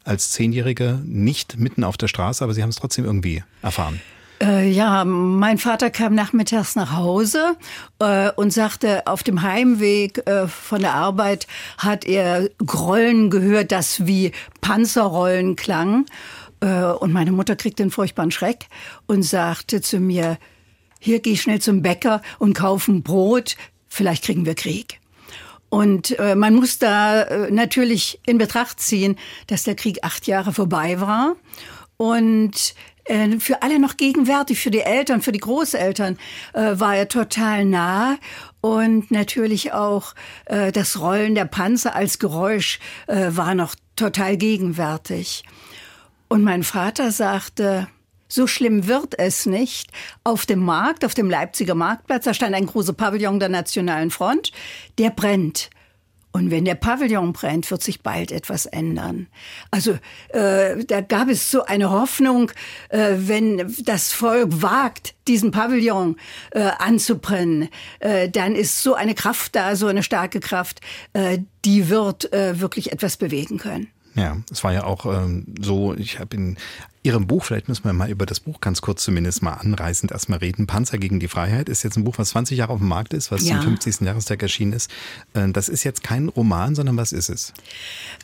als 0.06 0.32
Zehnjährige 0.32 1.02
nicht 1.04 1.58
mitten 1.60 1.84
auf 1.84 1.98
der 1.98 2.08
Straße, 2.08 2.44
aber 2.44 2.54
Sie 2.54 2.62
haben 2.62 2.70
es 2.70 2.78
trotzdem 2.78 3.06
irgendwie 3.06 3.44
erfahren. 3.62 4.00
Äh, 4.42 4.70
ja, 4.70 5.06
mein 5.06 5.58
Vater 5.58 5.90
kam 5.90 6.14
nachmittags 6.14 6.76
nach 6.76 6.94
Hause 6.94 7.56
äh, 8.00 8.32
und 8.32 8.52
sagte, 8.52 9.08
auf 9.08 9.24
dem 9.24 9.42
Heimweg 9.42 10.28
äh, 10.28 10.48
von 10.48 10.82
der 10.82 10.94
Arbeit 10.94 11.48
hat 11.78 12.06
er 12.06 12.50
Grollen 12.58 13.30
gehört, 13.30 13.72
das 13.72 14.06
wie 14.06 14.34
Panzerrollen 14.60 15.56
klang. 15.56 16.06
Äh, 16.60 16.84
und 16.84 17.14
meine 17.14 17.32
Mutter 17.32 17.56
kriegte 17.56 17.84
einen 17.84 17.92
furchtbaren 17.92 18.32
Schreck 18.32 18.68
und 19.08 19.24
sagte 19.24 19.82
zu 19.82 20.00
mir, 20.00 20.38
hier 21.00 21.22
geh 21.22 21.38
schnell 21.38 21.62
zum 21.62 21.82
Bäcker 21.82 22.22
und 22.38 22.54
kaufen 22.54 23.04
Brot, 23.04 23.56
vielleicht 23.88 24.26
kriegen 24.26 24.46
wir 24.46 24.56
Krieg. 24.56 25.00
Und 25.76 26.18
äh, 26.20 26.36
man 26.36 26.56
muss 26.56 26.80
da 26.80 27.24
äh, 27.24 27.52
natürlich 27.52 28.22
in 28.26 28.38
Betracht 28.38 28.80
ziehen, 28.80 29.18
dass 29.48 29.64
der 29.64 29.76
Krieg 29.76 30.06
acht 30.06 30.26
Jahre 30.26 30.54
vorbei 30.54 31.02
war 31.02 31.36
und 31.98 32.76
äh, 33.04 33.40
für 33.40 33.62
alle 33.62 33.78
noch 33.78 33.98
gegenwärtig, 33.98 34.58
für 34.58 34.72
die 34.72 34.80
Eltern, 34.80 35.22
für 35.22 35.34
die 35.34 35.40
Großeltern 35.40 36.18
äh, 36.54 36.80
war 36.80 36.96
er 36.96 37.10
total 37.10 37.66
nah 37.66 38.18
und 38.62 39.12
natürlich 39.12 39.74
auch 39.74 40.16
äh, 40.46 40.72
das 40.72 41.02
Rollen 41.02 41.36
der 41.36 41.44
Panzer 41.44 41.94
als 41.94 42.20
Geräusch 42.20 42.80
äh, 43.08 43.32
war 43.32 43.54
noch 43.54 43.76
total 43.98 44.38
gegenwärtig. 44.38 45.44
Und 46.30 46.46
mein 46.46 46.64
Vater 46.64 47.12
sagte, 47.12 47.90
so 48.28 48.48
schlimm 48.48 48.88
wird 48.88 49.18
es 49.18 49.46
nicht. 49.46 49.92
Auf 50.24 50.46
dem 50.46 50.60
Markt, 50.60 51.06
auf 51.06 51.14
dem 51.14 51.30
Leipziger 51.30 51.76
Marktplatz, 51.76 52.26
da 52.26 52.34
stand 52.34 52.56
ein 52.56 52.66
großer 52.66 52.94
Pavillon 52.94 53.40
der 53.40 53.50
Nationalen 53.50 54.12
Front, 54.12 54.52
der 54.98 55.12
brennt. 55.12 55.70
Und 56.36 56.52
wenn 56.52 56.66
der 56.66 56.76
Pavillon 56.76 57.32
brennt, 57.32 57.72
wird 57.72 57.82
sich 57.82 58.02
bald 58.02 58.30
etwas 58.30 58.66
ändern. 58.66 59.28
Also 59.72 59.98
äh, 60.34 60.84
da 60.84 61.00
gab 61.00 61.30
es 61.30 61.50
so 61.50 61.64
eine 61.64 61.92
Hoffnung, 61.92 62.52
äh, 62.90 63.14
wenn 63.16 63.74
das 63.86 64.12
Volk 64.12 64.62
wagt, 64.62 65.16
diesen 65.30 65.52
Pavillon 65.52 66.18
äh, 66.52 66.72
anzubrennen, 66.78 67.70
äh, 68.00 68.28
dann 68.28 68.54
ist 68.54 68.84
so 68.84 68.96
eine 68.96 69.16
Kraft 69.16 69.56
da, 69.56 69.78
so 69.78 69.88
eine 69.88 70.04
starke 70.04 70.42
Kraft, 70.42 70.82
äh, 71.14 71.38
die 71.64 71.88
wird 71.88 72.34
äh, 72.34 72.60
wirklich 72.60 72.92
etwas 72.92 73.16
bewegen 73.16 73.58
können. 73.58 73.88
Ja, 74.16 74.36
es 74.52 74.62
war 74.62 74.74
ja 74.74 74.84
auch 74.84 75.06
ähm, 75.06 75.46
so, 75.62 75.94
ich 75.94 76.20
habe 76.20 76.36
in 76.36 76.58
Ihrem 77.06 77.28
Buch, 77.28 77.46
vielleicht 77.46 77.70
müssen 77.70 77.84
wir 77.84 77.94
mal 77.94 78.10
über 78.10 78.26
das 78.26 78.40
Buch 78.40 78.60
ganz 78.62 78.82
kurz 78.82 79.04
zumindest 79.04 79.44
mal 79.44 79.54
anreißend 79.54 80.12
erstmal 80.12 80.40
reden. 80.40 80.66
Panzer 80.66 80.98
gegen 80.98 81.20
die 81.20 81.28
Freiheit 81.28 81.70
ist 81.70 81.84
jetzt 81.84 81.98
ein 81.98 82.04
Buch, 82.04 82.16
was 82.18 82.30
20 82.30 82.58
Jahre 82.58 82.74
auf 82.74 82.80
dem 82.80 82.88
Markt 82.88 83.14
ist, 83.14 83.32
was 83.32 83.48
ja. 83.48 83.58
zum 83.58 83.78
50. 83.78 84.02
Jahrestag 84.08 84.42
erschienen 84.42 84.74
ist. 84.74 84.90
Äh, 85.36 85.50
das 85.50 85.70
ist 85.70 85.84
jetzt 85.84 86.02
kein 86.02 86.30
Roman, 86.30 86.74
sondern 86.74 86.98
was 86.98 87.12
ist 87.12 87.30
es? 87.30 87.54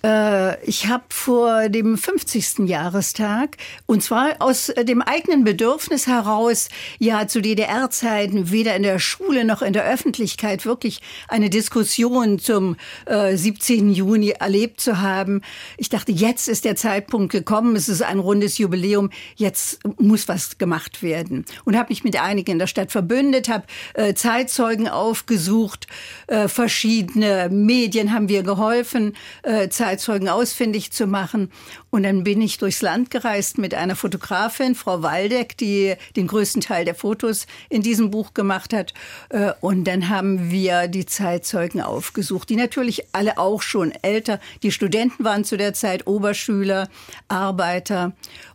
Äh, 0.03 0.59
ich 0.65 0.87
habe 0.87 1.03
vor 1.09 1.69
dem 1.69 1.95
50. 1.95 2.67
Jahrestag, 2.67 3.57
und 3.85 4.01
zwar 4.01 4.37
aus 4.39 4.73
dem 4.75 5.03
eigenen 5.03 5.43
Bedürfnis 5.43 6.07
heraus, 6.07 6.69
ja 6.97 7.27
zu 7.27 7.39
DDR-Zeiten 7.39 8.49
weder 8.49 8.75
in 8.75 8.81
der 8.81 8.97
Schule 8.97 9.45
noch 9.45 9.61
in 9.61 9.73
der 9.73 9.85
Öffentlichkeit 9.85 10.65
wirklich 10.65 11.01
eine 11.27 11.51
Diskussion 11.51 12.39
zum 12.39 12.77
äh, 13.05 13.37
17. 13.37 13.91
Juni 13.91 14.31
erlebt 14.31 14.81
zu 14.81 15.01
haben. 15.01 15.41
Ich 15.77 15.89
dachte, 15.89 16.11
jetzt 16.11 16.47
ist 16.47 16.65
der 16.65 16.75
Zeitpunkt 16.75 17.31
gekommen. 17.31 17.75
Es 17.75 17.87
ist 17.87 18.01
ein 18.01 18.17
rundes 18.17 18.57
Jubiläum 18.57 18.70
Jubiläum, 18.71 19.09
jetzt 19.35 19.79
muss 19.99 20.27
was 20.27 20.57
gemacht 20.57 21.03
werden. 21.03 21.45
Und 21.65 21.77
habe 21.77 21.89
mich 21.89 22.03
mit 22.03 22.19
einigen 22.21 22.51
in 22.51 22.59
der 22.59 22.67
Stadt 22.67 22.91
verbündet, 22.91 23.49
habe 23.49 23.65
äh, 23.93 24.13
Zeitzeugen 24.13 24.87
aufgesucht, 24.87 25.87
äh, 26.27 26.47
verschiedene 26.47 27.49
Medien 27.51 28.13
haben 28.13 28.29
wir 28.29 28.43
geholfen, 28.43 29.13
äh, 29.43 29.69
Zeitzeugen 29.69 30.29
ausfindig 30.29 30.91
zu 30.91 31.05
machen. 31.07 31.51
Und 31.89 32.03
dann 32.03 32.23
bin 32.23 32.41
ich 32.41 32.57
durchs 32.57 32.81
Land 32.81 33.11
gereist 33.11 33.57
mit 33.57 33.73
einer 33.73 33.97
Fotografin, 33.97 34.75
Frau 34.75 35.03
Waldeck, 35.03 35.57
die 35.57 35.95
den 36.15 36.27
größten 36.27 36.61
Teil 36.61 36.85
der 36.85 36.95
Fotos 36.95 37.47
in 37.69 37.81
diesem 37.81 38.11
Buch 38.11 38.33
gemacht 38.33 38.73
hat. 38.73 38.93
Äh, 39.29 39.51
und 39.59 39.83
dann 39.85 40.07
haben 40.07 40.51
wir 40.51 40.87
die 40.87 41.05
Zeitzeugen 41.05 41.81
aufgesucht, 41.81 42.49
die 42.49 42.55
natürlich 42.55 43.03
alle 43.11 43.37
auch 43.37 43.61
schon 43.61 43.91
älter, 44.01 44.39
die 44.63 44.71
Studenten 44.71 45.25
waren 45.25 45.43
zu 45.43 45.57
der 45.57 45.73
Zeit 45.73 46.07
Oberschüler, 46.07 46.87
Arbeiter. 47.27 48.13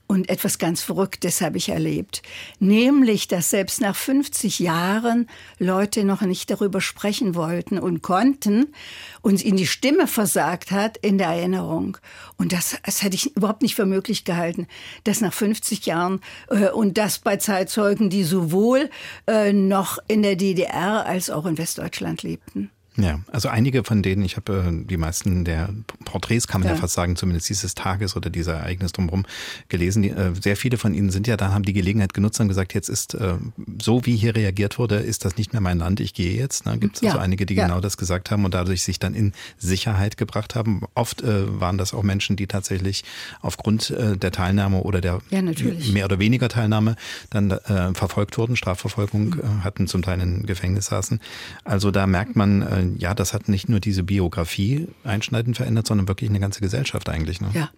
Und 0.09 0.29
etwas 0.29 0.59
ganz 0.59 0.83
Verrücktes 0.83 1.41
habe 1.41 1.59
ich 1.59 1.71
erlebt. 1.71 2.23
Nämlich, 2.61 3.27
dass 3.27 3.51
selbst 3.51 3.81
nach 3.81 3.97
50 3.97 4.61
Jahren 4.61 5.29
Leute 5.59 6.05
noch 6.05 6.21
nicht 6.21 6.49
darüber 6.49 6.81
sprechen 6.81 7.35
wollten 7.35 7.79
und 7.81 8.03
konnten 8.03 8.73
und 9.21 9.45
ihnen 9.45 9.57
die 9.57 9.67
Stimme 9.67 10.07
versagt 10.07 10.71
hat 10.71 10.97
in 10.97 11.19
der 11.19 11.29
Erinnerung. 11.29 11.99
Und 12.37 12.53
das, 12.53 12.77
das 12.85 13.03
hätte 13.03 13.17
ich 13.17 13.35
überhaupt 13.35 13.63
nicht 13.63 13.75
für 13.75 13.87
möglich 13.87 14.25
gehalten, 14.25 14.69
dass 15.03 15.21
nach 15.21 15.33
50 15.33 15.87
Jahren 15.87 16.21
äh, 16.51 16.69
und 16.69 16.99
das 16.99 17.19
bei 17.19 17.37
Zeitzeugen, 17.37 18.09
die 18.09 18.23
sowohl 18.23 18.91
äh, 19.27 19.53
noch 19.53 19.99
in 20.07 20.23
der 20.23 20.37
DDR 20.37 21.05
als 21.05 21.31
auch 21.31 21.47
in 21.47 21.59
Westdeutschland 21.59 22.23
lebten. 22.23 22.71
Ja, 22.97 23.21
also 23.31 23.49
einige 23.49 23.85
von 23.85 24.03
denen, 24.03 24.25
ich 24.25 24.37
habe 24.37 24.65
äh, 24.67 24.87
die 24.87 24.97
meisten 24.97 25.45
der 25.45 25.69
Porträts, 26.05 26.47
kann 26.47 26.63
man 26.63 26.69
ja. 26.69 26.75
ja. 26.75 26.81
fast 26.81 26.95
sagen, 26.95 27.17
zumindest 27.17 27.49
dieses 27.49 27.75
Tages 27.75 28.17
oder 28.17 28.31
dieser 28.31 28.55
Ereignis 28.55 28.93
drumherum 28.93 29.27
gelesen. 29.69 30.03
Die, 30.03 30.11
äh, 30.11 30.33
sehr 30.41 30.57
viele 30.57 30.79
von 30.79 30.95
ihnen 30.95 31.11
sind 31.11 31.27
ja 31.27 31.37
dann, 31.37 31.53
haben 31.53 31.65
die 31.65 31.73
Gelegenheit 31.73 32.15
genutzt 32.15 32.41
und 32.41 32.49
gesagt, 32.49 32.75
jetzt 32.75 32.89
ist 32.89 33.15
äh, 33.15 33.35
so, 33.81 34.07
wie 34.07 34.17
hier 34.17 34.35
reagiert 34.35 34.79
wurde, 34.79 34.97
ist 34.97 35.25
das 35.25 35.37
nicht 35.37 35.53
mehr 35.53 35.61
mein 35.61 35.79
Land, 35.79 36.01
ich 36.01 36.15
gehe 36.15 36.35
jetzt. 36.35 36.67
Ne? 36.67 36.79
Gibt 36.79 36.97
es 36.97 37.03
ja. 37.03 37.11
also 37.11 37.21
einige, 37.21 37.45
die 37.45 37.55
ja. 37.55 37.67
genau 37.67 37.81
das 37.81 37.97
gesagt 37.97 38.31
haben 38.31 38.45
und 38.45 38.55
dadurch 38.55 38.83
sich 38.83 38.99
dann 38.99 39.15
in 39.15 39.33
Sicherheit 39.59 40.17
gebracht 40.17 40.55
haben. 40.55 40.83
Oft 40.95 41.23
äh, 41.23 41.61
waren 41.61 41.79
das 41.79 41.93
auch 41.93 42.03
Menschen, 42.03 42.37
die 42.37 42.47
tatsächlich 42.47 43.05
aufgrund 43.43 43.91
äh, 43.91 44.17
der 44.17 44.33
Teilnahme 44.33 44.83
oder 44.83 45.01
der 45.01 45.21
mehr 45.31 46.05
oder 46.05 46.19
weniger 46.19 46.49
Teilnahme 46.49 46.97
dann 47.31 47.51
äh, 47.51 47.95
verfolgt 47.95 48.39
wurden, 48.39 48.57
Strafverfolgung 48.57 49.37
mhm. 49.37 49.65
hatten, 49.65 49.87
zum 49.87 50.03
Teil 50.03 50.21
in 50.21 50.47
Gefängnis 50.47 50.87
saßen. 50.87 51.21
Also 51.65 51.91
da 51.91 52.07
merkt 52.07 52.37
man, 52.37 52.63
äh, 52.95 52.99
ja, 52.99 53.15
das 53.15 53.33
hat 53.33 53.49
nicht 53.49 53.69
nur 53.69 53.81
diese 53.81 54.03
Biografie 54.03 54.89
einschneidend 55.05 55.57
verändert, 55.57 55.87
sondern 55.87 56.09
wirklich 56.09 56.31
eine 56.31 56.41
ganze 56.41 56.61
Gesellschaft 56.61 57.09
eigentlich. 57.09 57.41
Ne? 57.41 57.51
Ja. 57.55 57.71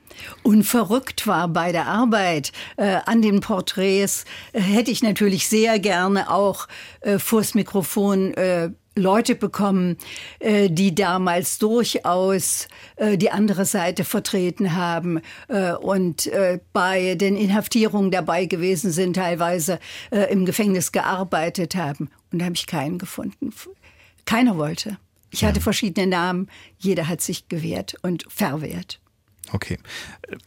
Und 0.43 0.65
verrückt 0.65 1.27
war 1.27 1.49
bei 1.49 1.73
der 1.73 1.87
Arbeit 1.87 2.53
äh, 2.77 2.99
an 3.07 3.23
den 3.23 3.41
Porträts, 3.41 4.25
äh, 4.53 4.61
hätte 4.61 4.91
ich 4.91 5.03
natürlich 5.03 5.49
sehr 5.49 5.79
gerne 5.79 6.31
auch 6.31 6.69
äh, 7.01 7.19
vors 7.19 7.55
Mikrofon 7.55 8.35
äh, 8.35 8.71
Leute 8.99 9.35
bekommen, 9.35 9.97
äh, 10.41 10.69
die 10.69 10.95
damals 10.95 11.59
durchaus 11.59 12.69
äh, 12.97 13.17
die 13.17 13.31
andere 13.31 13.65
Seite 13.65 14.05
vertreten 14.05 14.75
haben 14.75 15.21
und 15.81 16.31
bei 16.73 17.15
den 17.15 17.37
Inhaftierungen 17.37 18.11
dabei 18.11 18.47
gewesen 18.47 18.91
sind, 18.91 19.15
teilweise 19.15 19.79
im 20.31 20.45
Gefängnis 20.45 20.93
gearbeitet 20.93 21.75
haben. 21.77 22.11
Und 22.33 22.41
da 22.41 22.47
habe 22.47 22.55
ich 22.55 22.67
keinen 22.67 22.99
gefunden. 22.99 23.53
Keiner 24.29 24.59
wollte. 24.59 24.99
Ich 25.31 25.43
hatte 25.43 25.61
verschiedene 25.63 26.07
Namen, 26.07 26.49
jeder 26.79 27.09
hat 27.09 27.23
sich 27.23 27.49
gewehrt 27.49 27.97
und 28.03 28.25
verwehrt. 28.29 29.01
Okay. 29.53 29.79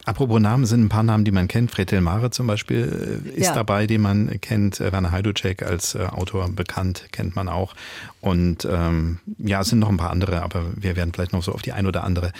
Apropos 0.04 0.40
Namen 0.40 0.66
sind 0.66 0.84
ein 0.84 0.88
paar 0.88 1.02
Namen, 1.02 1.24
die 1.24 1.32
man 1.32 1.48
kennt. 1.48 1.72
Fred 1.72 1.90
Mare 2.00 2.30
zum 2.30 2.46
Beispiel 2.46 3.22
äh, 3.26 3.30
ist 3.30 3.46
ja. 3.46 3.54
dabei, 3.54 3.88
den 3.88 4.00
man 4.00 4.40
kennt. 4.40 4.78
Werner 4.78 5.10
Heiducek 5.10 5.64
als 5.64 5.96
äh, 5.96 6.04
Autor 6.04 6.48
bekannt, 6.50 7.06
kennt 7.10 7.34
man 7.34 7.48
auch. 7.48 7.74
Und 8.20 8.64
ähm, 8.70 9.18
ja, 9.38 9.62
es 9.62 9.68
sind 9.68 9.80
noch 9.80 9.88
ein 9.88 9.96
paar 9.96 10.10
andere, 10.10 10.42
aber 10.42 10.64
wir 10.76 10.94
werden 10.94 11.12
vielleicht 11.12 11.32
noch 11.32 11.42
so 11.42 11.52
auf 11.52 11.62
die 11.62 11.72
ein 11.72 11.86
oder 11.86 12.04
andere 12.04 12.32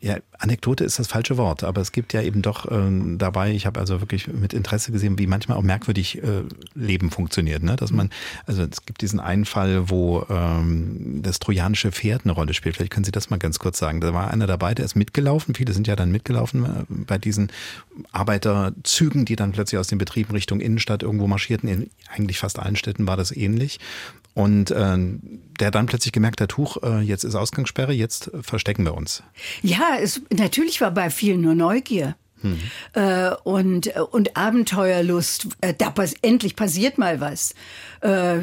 ja, 0.00 0.16
Anekdote 0.38 0.84
ist 0.84 0.98
das 1.00 1.08
falsche 1.08 1.36
Wort, 1.36 1.64
aber 1.64 1.80
es 1.80 1.90
gibt 1.90 2.12
ja 2.12 2.22
eben 2.22 2.40
doch 2.40 2.70
ähm, 2.70 3.18
dabei, 3.18 3.50
ich 3.50 3.66
habe 3.66 3.80
also 3.80 4.00
wirklich 4.00 4.28
mit 4.28 4.52
Interesse 4.52 4.92
gesehen, 4.92 5.18
wie 5.18 5.26
manchmal 5.26 5.58
auch 5.58 5.62
merkwürdig 5.62 6.22
äh, 6.22 6.44
Leben 6.74 7.10
funktioniert. 7.10 7.64
Ne? 7.64 7.74
Dass 7.74 7.90
man, 7.90 8.10
also 8.46 8.62
es 8.62 8.86
gibt 8.86 9.00
diesen 9.00 9.18
einen 9.18 9.44
Fall, 9.44 9.90
wo 9.90 10.24
ähm, 10.30 11.20
das 11.22 11.40
trojanische 11.40 11.90
Pferd 11.90 12.22
eine 12.24 12.32
Rolle 12.32 12.54
spielt. 12.54 12.76
Vielleicht 12.76 12.92
können 12.92 13.04
Sie 13.04 13.10
das 13.10 13.30
mal 13.30 13.38
ganz 13.38 13.58
kurz 13.58 13.78
sagen. 13.78 14.00
Da 14.00 14.14
war 14.14 14.30
einer 14.30 14.46
dabei, 14.46 14.72
der 14.72 14.84
ist 14.84 14.94
mitgelaufen, 14.94 15.56
viele 15.56 15.72
sind 15.72 15.88
ja 15.88 15.96
dann 15.96 16.12
mitgelaufen 16.12 16.64
äh, 16.64 16.84
bei 16.88 17.18
diesen 17.18 17.50
Arbeiterzügen, 18.12 19.24
die 19.24 19.34
dann 19.34 19.50
plötzlich 19.50 19.80
aus 19.80 19.88
den 19.88 19.98
Betrieben 19.98 20.32
Richtung 20.32 20.60
Innenstadt 20.60 21.02
irgendwo 21.02 21.26
marschierten. 21.26 21.68
In 21.68 21.90
eigentlich 22.08 22.38
fast 22.38 22.60
allen 22.60 22.76
Städten 22.76 23.08
war 23.08 23.16
das 23.16 23.36
ähnlich. 23.36 23.80
Und 24.38 24.70
äh, 24.70 24.96
der 25.58 25.72
dann 25.72 25.86
plötzlich 25.86 26.12
gemerkt 26.12 26.40
hat, 26.40 26.50
Tuch, 26.50 26.76
äh, 26.84 27.00
jetzt 27.00 27.24
ist 27.24 27.34
Ausgangssperre, 27.34 27.92
jetzt 27.92 28.30
verstecken 28.40 28.84
wir 28.84 28.94
uns. 28.94 29.24
Ja, 29.62 29.96
es, 30.00 30.22
natürlich 30.30 30.80
war 30.80 30.92
bei 30.92 31.10
vielen 31.10 31.40
nur 31.40 31.56
Neugier. 31.56 32.14
Hm. 32.42 32.60
Äh, 32.92 33.30
und, 33.42 33.88
und 34.12 34.36
Abenteuerlust, 34.36 35.48
äh, 35.60 35.74
da 35.76 35.90
pass 35.90 36.14
endlich 36.22 36.54
passiert 36.54 36.98
mal 36.98 37.20
was. 37.20 37.52
Äh, 38.00 38.42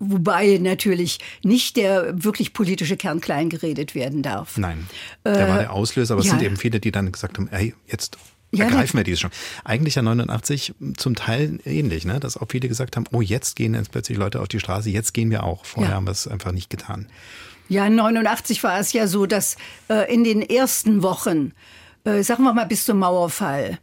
wobei 0.00 0.58
natürlich 0.60 1.20
nicht 1.44 1.76
der 1.76 2.24
wirklich 2.24 2.52
politische 2.52 2.96
Kern 2.96 3.20
klein 3.20 3.50
geredet 3.50 3.94
werden 3.94 4.24
darf. 4.24 4.58
Nein, 4.58 4.88
der 5.24 5.46
war 5.46 5.58
der 5.58 5.72
Auslöser, 5.72 6.14
aber 6.14 6.24
ja. 6.24 6.26
es 6.26 6.30
sind 6.32 6.44
eben 6.44 6.56
viele, 6.56 6.80
die 6.80 6.90
dann 6.90 7.12
gesagt 7.12 7.38
haben, 7.38 7.46
hey, 7.52 7.72
jetzt 7.86 8.18
ja, 8.52 8.64
ergreifen 8.64 8.96
wir 8.96 9.04
diese 9.04 9.18
schon. 9.18 9.30
Eigentlich 9.64 9.94
ja 9.94 10.02
89 10.02 10.74
zum 10.96 11.14
Teil 11.14 11.60
ähnlich, 11.64 12.04
ne? 12.04 12.18
dass 12.18 12.36
auch 12.36 12.46
viele 12.50 12.68
gesagt 12.68 12.96
haben, 12.96 13.04
oh, 13.12 13.20
jetzt 13.20 13.56
gehen 13.56 13.74
jetzt 13.74 13.92
plötzlich 13.92 14.18
Leute 14.18 14.40
auf 14.40 14.48
die 14.48 14.60
Straße, 14.60 14.90
jetzt 14.90 15.14
gehen 15.14 15.30
wir 15.30 15.44
auch. 15.44 15.64
Vorher 15.64 15.90
ja. 15.90 15.96
haben 15.96 16.06
wir 16.06 16.12
es 16.12 16.26
einfach 16.26 16.52
nicht 16.52 16.70
getan. 16.70 17.06
Ja, 17.68 17.88
89 17.88 18.64
war 18.64 18.80
es 18.80 18.92
ja 18.92 19.06
so, 19.06 19.26
dass 19.26 19.56
äh, 19.88 20.12
in 20.12 20.24
den 20.24 20.42
ersten 20.42 21.04
Wochen, 21.04 21.52
äh, 22.04 22.22
sagen 22.22 22.42
wir 22.42 22.52
mal 22.52 22.66
bis 22.66 22.84
zum 22.84 22.98
Mauerfall, 22.98 23.78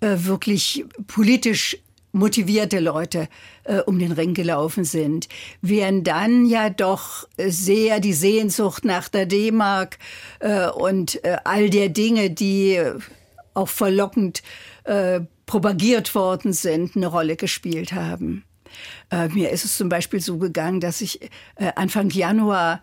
äh, 0.00 0.16
wirklich 0.18 0.84
politisch 1.06 1.78
motivierte 2.12 2.78
Leute 2.78 3.28
äh, 3.64 3.78
um 3.78 3.98
den 3.98 4.12
Ring 4.12 4.34
gelaufen 4.34 4.84
sind, 4.84 5.28
während 5.62 6.06
dann 6.06 6.44
ja 6.44 6.68
doch 6.68 7.26
sehr 7.38 8.00
die 8.00 8.12
Sehnsucht 8.12 8.84
nach 8.84 9.08
der 9.08 9.24
D-Mark 9.24 9.98
äh, 10.40 10.68
und 10.68 11.24
äh, 11.24 11.38
all 11.44 11.70
der 11.70 11.88
Dinge, 11.88 12.28
die 12.28 12.78
auch 13.54 13.68
verlockend 13.68 14.42
äh, 14.84 15.20
propagiert 15.46 16.14
worden 16.14 16.52
sind, 16.52 16.96
eine 16.96 17.06
Rolle 17.06 17.36
gespielt 17.36 17.92
haben. 17.92 18.44
Äh, 19.10 19.28
mir 19.28 19.50
ist 19.50 19.64
es 19.64 19.76
zum 19.76 19.88
Beispiel 19.88 20.20
so 20.20 20.38
gegangen, 20.38 20.80
dass 20.80 21.00
ich 21.00 21.20
äh, 21.56 21.72
Anfang 21.76 22.10
Januar, 22.10 22.82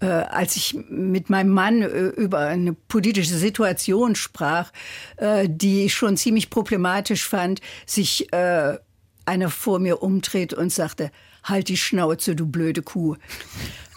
äh, 0.00 0.06
als 0.06 0.56
ich 0.56 0.78
mit 0.88 1.30
meinem 1.30 1.50
Mann 1.50 1.82
äh, 1.82 1.86
über 1.86 2.40
eine 2.40 2.72
politische 2.72 3.36
Situation 3.36 4.14
sprach, 4.14 4.72
äh, 5.16 5.48
die 5.48 5.84
ich 5.84 5.94
schon 5.94 6.16
ziemlich 6.16 6.50
problematisch 6.50 7.26
fand, 7.26 7.60
sich 7.84 8.32
äh, 8.32 8.78
einer 9.26 9.50
vor 9.50 9.78
mir 9.78 10.02
umdreht 10.02 10.54
und 10.54 10.72
sagte, 10.72 11.10
halt 11.44 11.68
die 11.68 11.76
Schnauze, 11.76 12.34
du 12.34 12.46
blöde 12.46 12.82
Kuh. 12.82 13.16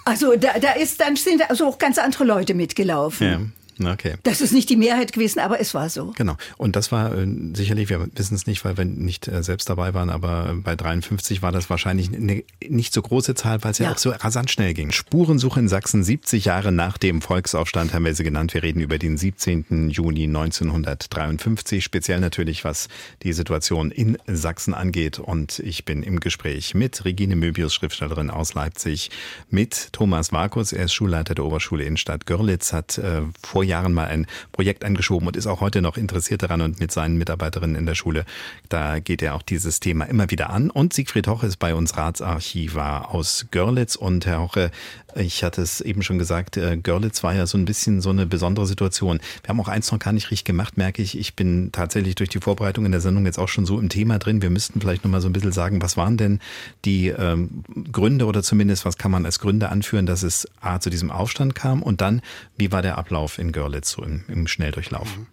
Also 0.05 0.35
da, 0.35 0.59
da 0.59 0.71
ist 0.71 0.99
dann 1.01 1.15
sind 1.15 1.49
also 1.49 1.67
auch 1.67 1.77
ganz 1.77 1.97
andere 1.97 2.23
Leute 2.23 2.53
mitgelaufen. 2.53 3.53
Okay. 3.85 4.15
Das 4.23 4.41
ist 4.41 4.51
nicht 4.51 4.69
die 4.69 4.75
Mehrheit 4.75 5.13
gewesen, 5.13 5.39
aber 5.39 5.59
es 5.59 5.73
war 5.73 5.89
so. 5.89 6.13
Genau. 6.17 6.35
Und 6.57 6.75
das 6.75 6.91
war 6.91 7.15
äh, 7.15 7.27
sicherlich, 7.53 7.89
wir 7.89 8.07
wissen 8.15 8.35
es 8.35 8.47
nicht, 8.47 8.65
weil 8.65 8.77
wir 8.77 8.85
nicht 8.85 9.27
äh, 9.27 9.43
selbst 9.43 9.69
dabei 9.69 9.93
waren, 9.93 10.09
aber 10.09 10.55
bei 10.63 10.75
53 10.75 11.41
war 11.41 11.51
das 11.51 11.69
wahrscheinlich 11.69 12.13
eine 12.13 12.43
nicht 12.67 12.93
so 12.93 13.01
große 13.01 13.35
Zahl, 13.35 13.63
weil 13.63 13.71
es 13.71 13.79
ja. 13.79 13.85
ja. 13.85 13.91
auch 13.93 13.97
so 13.97 14.11
rasant 14.11 14.51
schnell 14.51 14.73
ging. 14.73 14.91
Spurensuche 14.91 15.59
in 15.59 15.67
Sachsen 15.67 16.03
70 16.03 16.45
Jahre 16.45 16.71
nach 16.71 16.97
dem 16.97 17.21
Volksaufstand 17.21 17.93
haben 17.93 18.05
wir 18.05 18.15
sie 18.15 18.23
genannt. 18.23 18.53
Wir 18.53 18.63
reden 18.63 18.81
über 18.81 18.97
den 18.97 19.17
17. 19.17 19.89
Juni 19.89 20.23
1953, 20.23 21.83
speziell 21.83 22.19
natürlich, 22.19 22.63
was 22.63 22.87
die 23.23 23.33
Situation 23.33 23.91
in 23.91 24.17
Sachsen 24.27 24.73
angeht. 24.73 25.19
Und 25.19 25.59
ich 25.59 25.85
bin 25.85 26.03
im 26.03 26.19
Gespräch 26.19 26.73
mit 26.73 27.05
Regine 27.05 27.35
Möbius, 27.35 27.73
Schriftstellerin 27.73 28.29
aus 28.29 28.53
Leipzig, 28.53 29.11
mit 29.49 29.89
Thomas 29.93 30.31
Markus, 30.31 30.73
er 30.73 30.85
ist 30.85 30.93
Schulleiter 30.93 31.35
der 31.35 31.45
Oberschule 31.45 31.83
in 31.83 31.97
Stadt 31.97 32.25
Görlitz, 32.25 32.73
hat 32.73 32.97
äh, 32.97 33.21
vor 33.41 33.63
Jahren 33.69 33.93
mal 33.93 34.07
ein 34.07 34.27
Projekt 34.51 34.83
angeschoben 34.83 35.27
und 35.27 35.37
ist 35.37 35.47
auch 35.47 35.61
heute 35.61 35.81
noch 35.81 35.95
interessiert 35.95 36.43
daran 36.43 36.61
und 36.61 36.79
mit 36.79 36.91
seinen 36.91 37.17
Mitarbeiterinnen 37.17 37.77
in 37.77 37.85
der 37.85 37.95
Schule. 37.95 38.25
Da 38.67 38.99
geht 38.99 39.21
er 39.21 39.35
auch 39.35 39.41
dieses 39.41 39.79
Thema 39.79 40.05
immer 40.05 40.29
wieder 40.29 40.49
an. 40.49 40.69
Und 40.69 40.93
Siegfried 40.93 41.27
Hoche 41.27 41.47
ist 41.47 41.57
bei 41.57 41.73
uns 41.73 41.95
Ratsarchivar 41.95 43.13
aus 43.13 43.47
Görlitz. 43.51 43.95
Und 43.95 44.25
Herr 44.25 44.41
Hoche, 44.41 44.71
ich 45.15 45.43
hatte 45.43 45.61
es 45.61 45.81
eben 45.81 46.01
schon 46.01 46.19
gesagt, 46.19 46.57
äh, 46.57 46.77
Görlitz 46.77 47.23
war 47.23 47.33
ja 47.33 47.47
so 47.47 47.57
ein 47.57 47.65
bisschen 47.65 48.01
so 48.01 48.09
eine 48.09 48.25
besondere 48.25 48.67
Situation. 48.67 49.19
Wir 49.41 49.49
haben 49.49 49.59
auch 49.59 49.67
eins 49.67 49.91
noch 49.91 49.99
gar 49.99 50.13
nicht 50.13 50.31
richtig 50.31 50.45
gemacht, 50.45 50.77
merke 50.77 51.01
ich. 51.01 51.17
Ich 51.17 51.35
bin 51.35 51.71
tatsächlich 51.71 52.15
durch 52.15 52.29
die 52.29 52.39
Vorbereitung 52.39 52.85
in 52.85 52.91
der 52.91 53.01
Sendung 53.01 53.25
jetzt 53.25 53.39
auch 53.39 53.47
schon 53.47 53.65
so 53.65 53.79
im 53.79 53.89
Thema 53.89 54.19
drin. 54.19 54.41
Wir 54.41 54.49
müssten 54.49 54.81
vielleicht 54.81 55.03
noch 55.03 55.11
mal 55.11 55.21
so 55.21 55.29
ein 55.29 55.33
bisschen 55.33 55.51
sagen, 55.51 55.81
was 55.81 55.97
waren 55.97 56.17
denn 56.17 56.39
die 56.85 57.07
ähm, 57.07 57.63
Gründe 57.91 58.25
oder 58.25 58.43
zumindest 58.43 58.85
was 58.85 58.97
kann 58.97 59.11
man 59.11 59.25
als 59.25 59.39
Gründe 59.39 59.69
anführen, 59.69 60.05
dass 60.05 60.23
es 60.23 60.47
A 60.61 60.79
zu 60.79 60.89
diesem 60.89 61.11
Aufstand 61.11 61.55
kam 61.55 61.81
und 61.81 62.01
dann, 62.01 62.21
wie 62.57 62.71
war 62.71 62.81
der 62.81 62.97
Ablauf 62.97 63.39
in 63.39 63.51
Görlitz 63.51 63.91
so 63.91 64.03
im, 64.03 64.23
im 64.27 64.47
Schnelldurchlauf? 64.47 65.17
Mhm. 65.17 65.27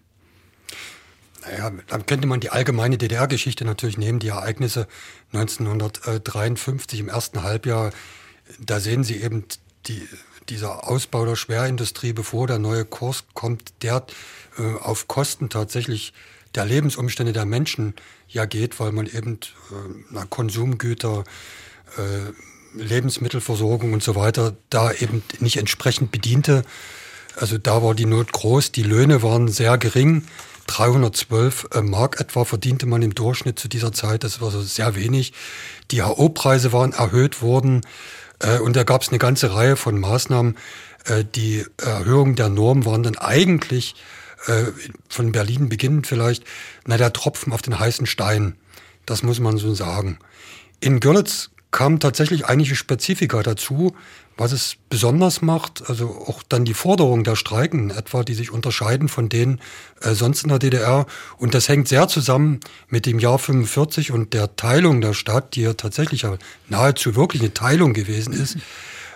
Naja, 1.47 1.71
dann 1.87 2.07
könnte 2.07 2.27
man 2.27 2.41
die 2.41 2.51
allgemeine 2.51 2.99
DDR-Geschichte 2.99 3.65
natürlich 3.65 3.99
nehmen, 3.99 4.19
die 4.19 4.29
Ereignisse 4.29 4.89
1953 5.33 7.01
im 7.01 7.09
ersten 7.09 7.43
Halbjahr. 7.43 7.93
Da 8.59 8.81
sehen 8.81 9.05
Sie 9.05 9.23
eben 9.23 9.45
die, 9.87 10.09
dieser 10.49 10.89
Ausbau 10.89 11.25
der 11.25 11.37
Schwerindustrie, 11.37 12.13
bevor 12.13 12.47
der 12.47 12.59
neue 12.59 12.85
Kurs 12.85 13.25
kommt, 13.35 13.83
der 13.83 14.07
äh, 14.59 14.63
auf 14.81 15.09
Kosten 15.09 15.49
tatsächlich 15.49 16.13
der 16.55 16.65
Lebensumstände 16.65 17.33
der 17.33 17.45
Menschen 17.45 17.95
ja 18.29 18.45
geht, 18.45 18.81
weil 18.81 18.93
man 18.93 19.07
eben 19.07 19.39
äh, 20.15 20.25
Konsumgüter, 20.31 21.25
äh, 21.97 22.79
Lebensmittelversorgung 22.79 23.93
und 23.93 24.03
so 24.03 24.17
weiter 24.17 24.57
da 24.71 24.93
eben 24.93 25.23
nicht 25.39 25.57
entsprechend 25.57 26.11
bediente. 26.11 26.63
Also 27.37 27.59
da 27.59 27.83
war 27.83 27.95
die 27.95 28.07
Not 28.07 28.33
groß, 28.33 28.73
die 28.73 28.83
Löhne 28.83 29.23
waren 29.23 29.49
sehr 29.49 29.79
gering. 29.79 30.25
312 30.67 31.69
äh, 31.73 31.81
Mark 31.81 32.21
etwa 32.21 32.45
verdiente 32.45 32.87
man 32.87 33.03
im 33.03 33.15
Durchschnitt 33.15 33.59
zu 33.59 33.69
dieser 33.69 33.93
Zeit, 33.93 34.25
das 34.25 34.41
war 34.41 34.51
so 34.51 34.61
sehr 34.63 34.97
wenig. 34.97 35.33
Die 35.91 36.03
HO-Preise 36.03 36.73
waren 36.73 36.93
erhöht 36.93 37.41
worden 37.41 37.83
und 38.61 38.77
da 38.77 38.85
gab 38.85 39.03
es 39.03 39.09
eine 39.09 39.19
ganze 39.19 39.55
Reihe 39.55 39.77
von 39.77 39.99
Maßnahmen. 39.99 40.57
Äh, 41.05 41.25
die 41.25 41.65
Erhöhung 41.79 42.35
der 42.37 42.49
Norm 42.49 42.85
waren 42.85 43.03
dann 43.03 43.17
eigentlich 43.17 43.95
von 45.09 45.33
Berlin 45.33 45.69
beginnend 45.69 46.07
vielleicht, 46.07 46.45
na 46.85 46.97
der 46.97 47.13
Tropfen 47.13 47.53
auf 47.53 47.63
den 47.63 47.81
heißen 47.81 48.07
Stein. 48.07 48.55
Das 49.05 49.25
muss 49.25 49.41
man 49.41 49.57
so 49.57 49.75
sagen. 49.75 50.21
In 50.79 51.01
Görlitz 51.01 51.51
kamen 51.77 52.01
tatsächlich 52.01 52.47
einige 52.47 52.75
Spezifika 52.75 53.43
dazu, 53.43 53.95
was 54.39 54.53
es 54.53 54.77
besonders 54.89 55.43
macht, 55.43 55.83
also 55.91 56.09
auch 56.27 56.43
dann 56.43 56.65
die 56.65 56.73
Forderungen 56.73 57.23
der 57.23 57.37
Streikenden 57.37 57.91
etwa, 57.91 58.25
die 58.25 58.33
sich 58.33 58.51
unterscheiden 58.51 59.09
von 59.09 59.29
denen 59.29 59.61
äh, 60.01 60.15
sonst 60.15 60.43
in 60.43 60.49
der 60.49 60.59
DDR. 60.59 61.05
Und 61.37 61.53
das 61.53 61.69
hängt 61.69 61.87
sehr 61.87 62.09
zusammen 62.09 62.61
mit 62.89 63.05
dem 63.05 63.19
Jahr 63.19 63.39
45 63.39 64.11
und 64.11 64.33
der 64.33 64.57
Teilung 64.57 65.03
der 65.03 65.13
Stadt, 65.13 65.55
die 65.55 65.63
ja 65.63 65.75
tatsächlich 65.75 66.23
ja 66.23 66.39
nahezu 66.71 67.15
wirklich 67.15 67.43
eine 67.43 67.53
Teilung 67.53 67.93
gewesen 67.93 68.33
ist, 68.33 68.57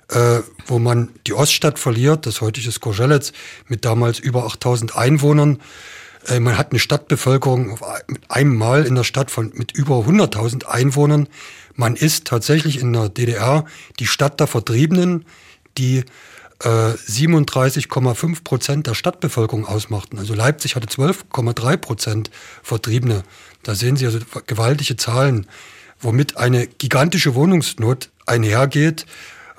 äh, 0.09 0.43
wo 0.67 0.79
man 0.79 1.09
die 1.27 1.33
Oststadt 1.33 1.79
verliert, 1.79 2.27
das 2.27 2.43
heutige 2.43 2.71
Skorzelec, 2.71 3.33
mit 3.69 3.87
damals 3.87 4.19
über 4.19 4.45
8000 4.45 4.97
Einwohnern. 4.97 5.63
Äh, 6.29 6.41
man 6.41 6.59
hat 6.59 6.73
eine 6.73 6.79
Stadtbevölkerung 6.79 7.79
mit 8.07 8.31
einem 8.31 8.55
Mal 8.55 8.85
in 8.85 8.97
der 8.97 9.05
Stadt 9.05 9.31
von 9.31 9.51
mit 9.55 9.73
über 9.73 10.01
100.000 10.01 10.67
Einwohnern. 10.67 11.27
Man 11.75 11.97
ist 11.97 12.27
tatsächlich 12.27 12.81
in 12.81 12.93
der 12.93 13.09
DDR 13.09 13.65
die 13.99 14.07
Stadt 14.07 14.41
der 14.41 14.47
Vertriebenen, 14.47 15.25
die 15.79 16.05
äh, 16.63 16.69
37,5 16.69 18.45
Prozent 18.45 18.87
der 18.87 18.95
Stadtbevölkerung 18.95 19.67
ausmachten. 19.67 20.19
Also 20.19 20.35
Leipzig 20.35 20.77
hatte 20.77 20.89
12,3 20.89 21.77
Prozent 21.77 22.31
Vertriebene. 22.63 23.23
Da 23.63 23.75
sehen 23.75 23.97
Sie 23.97 24.07
also 24.07 24.19
gewaltige 24.47 24.97
Zahlen, 24.97 25.47
womit 26.01 26.37
eine 26.37 26.67
gigantische 26.67 27.35
Wohnungsnot 27.35 28.11
einhergeht. 28.27 29.07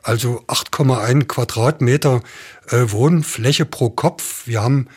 Also 0.04 0.44
8,1 0.48 1.26
Quadratmeter 1.26 2.22
äh, 2.70 2.92
Wohnfläche 2.92 3.66
pro 3.66 3.90
Kopf. 3.90 4.48
Wir 4.48 4.62
haben 4.62 4.88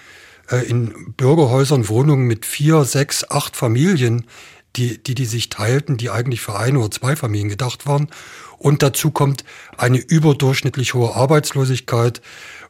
äh, 0.50 0.64
in 0.66 1.14
Bürgerhäusern 1.16 1.88
Wohnungen 1.88 2.26
mit 2.26 2.46
vier, 2.46 2.84
sechs, 2.84 3.28
acht 3.30 3.56
Familien 3.56 4.26
die, 4.76 5.02
die, 5.02 5.14
die 5.14 5.26
sich 5.26 5.48
teilten, 5.48 5.96
die 5.96 6.10
eigentlich 6.10 6.40
für 6.40 6.56
ein 6.58 6.76
oder 6.76 6.90
zwei 6.90 7.16
Familien 7.16 7.48
gedacht 7.48 7.86
waren. 7.86 8.08
Und 8.58 8.82
dazu 8.82 9.10
kommt 9.10 9.44
eine 9.76 9.98
überdurchschnittlich 9.98 10.94
hohe 10.94 11.14
Arbeitslosigkeit 11.14 12.20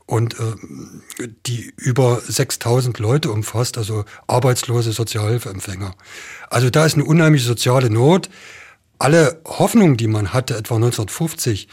und 0.07 0.35
äh, 0.39 1.27
die 1.47 1.73
über 1.77 2.21
6000 2.21 2.99
Leute 2.99 3.31
umfasst, 3.31 3.79
also 3.79 4.05
arbeitslose 4.27 4.93
Sozialhilfeempfänger. 4.93 5.95
Also 6.51 6.71
da 6.71 6.85
ist 6.85 6.95
eine 6.95 7.05
unheimliche 7.05 7.47
soziale 7.47 7.91
Not. 7.91 8.29
Alle 8.99 9.41
Hoffnungen, 9.47 9.97
die 9.97 10.07
man 10.07 10.33
hatte, 10.33 10.55
etwa 10.55 10.77
1950, 10.77 11.69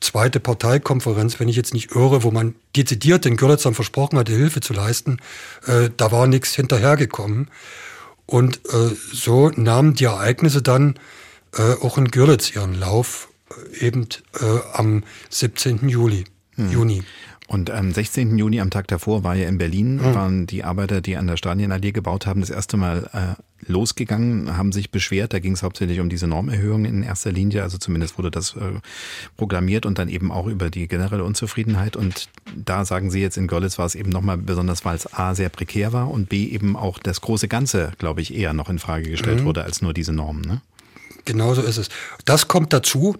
zweite 0.00 0.40
Parteikonferenz, 0.40 1.38
wenn 1.38 1.48
ich 1.48 1.56
jetzt 1.56 1.74
nicht 1.74 1.94
irre, 1.94 2.22
wo 2.22 2.30
man 2.30 2.54
dezidiert 2.76 3.24
den 3.24 3.36
Görlitzern 3.36 3.74
versprochen 3.74 4.18
hatte, 4.18 4.32
Hilfe 4.32 4.60
zu 4.60 4.72
leisten, 4.72 5.18
äh, 5.66 5.90
da 5.96 6.10
war 6.10 6.26
nichts 6.26 6.54
hinterhergekommen. 6.54 7.50
Und 8.30 8.60
äh, 8.72 8.94
so 9.12 9.50
nahmen 9.56 9.94
die 9.94 10.04
Ereignisse 10.04 10.62
dann 10.62 10.94
äh, 11.52 11.72
auch 11.82 11.98
in 11.98 12.12
Görlitz 12.12 12.54
ihren 12.54 12.78
Lauf, 12.78 13.28
äh, 13.74 13.86
eben 13.86 14.06
äh, 14.38 14.44
am 14.72 15.02
17. 15.30 15.88
Juli, 15.88 16.26
hm. 16.54 16.70
Juni. 16.70 17.02
Und 17.50 17.68
am 17.68 17.90
16. 17.90 18.38
Juni, 18.38 18.60
am 18.60 18.70
Tag 18.70 18.86
davor, 18.86 19.24
war 19.24 19.34
ja 19.34 19.48
in 19.48 19.58
Berlin, 19.58 19.96
mhm. 19.96 20.14
waren 20.14 20.46
die 20.46 20.62
Arbeiter, 20.62 21.00
die 21.00 21.16
an 21.16 21.26
der 21.26 21.36
Stadienallee 21.36 21.90
gebaut 21.90 22.24
haben, 22.24 22.42
das 22.42 22.50
erste 22.50 22.76
Mal 22.76 23.10
äh, 23.12 23.68
losgegangen, 23.68 24.56
haben 24.56 24.70
sich 24.70 24.92
beschwert. 24.92 25.32
Da 25.32 25.40
ging 25.40 25.54
es 25.54 25.64
hauptsächlich 25.64 25.98
um 25.98 26.08
diese 26.08 26.28
Normerhöhung 26.28 26.84
in 26.84 27.02
erster 27.02 27.32
Linie. 27.32 27.64
Also 27.64 27.76
zumindest 27.76 28.18
wurde 28.18 28.30
das 28.30 28.54
äh, 28.54 28.78
programmiert 29.36 29.84
und 29.84 29.98
dann 29.98 30.08
eben 30.08 30.30
auch 30.30 30.46
über 30.46 30.70
die 30.70 30.86
generelle 30.86 31.24
Unzufriedenheit. 31.24 31.96
Und 31.96 32.28
da 32.54 32.84
sagen 32.84 33.10
Sie 33.10 33.20
jetzt 33.20 33.36
in 33.36 33.48
Görlitz 33.48 33.78
war 33.78 33.86
es 33.86 33.96
eben 33.96 34.10
nochmal 34.10 34.38
besonders, 34.38 34.84
weil 34.84 34.94
es 34.94 35.12
A 35.12 35.34
sehr 35.34 35.48
prekär 35.48 35.92
war 35.92 36.08
und 36.08 36.28
B 36.28 36.44
eben 36.44 36.76
auch 36.76 37.00
das 37.00 37.20
große 37.20 37.48
Ganze, 37.48 37.90
glaube 37.98 38.20
ich, 38.20 38.32
eher 38.32 38.52
noch 38.52 38.70
in 38.70 38.78
Frage 38.78 39.10
gestellt 39.10 39.40
mhm. 39.40 39.46
wurde 39.46 39.64
als 39.64 39.82
nur 39.82 39.92
diese 39.92 40.12
Normen. 40.12 40.42
Ne? 40.42 40.60
Genau 41.24 41.54
so 41.54 41.62
ist 41.62 41.78
es. 41.78 41.88
Das 42.24 42.46
kommt 42.46 42.72
dazu. 42.72 43.16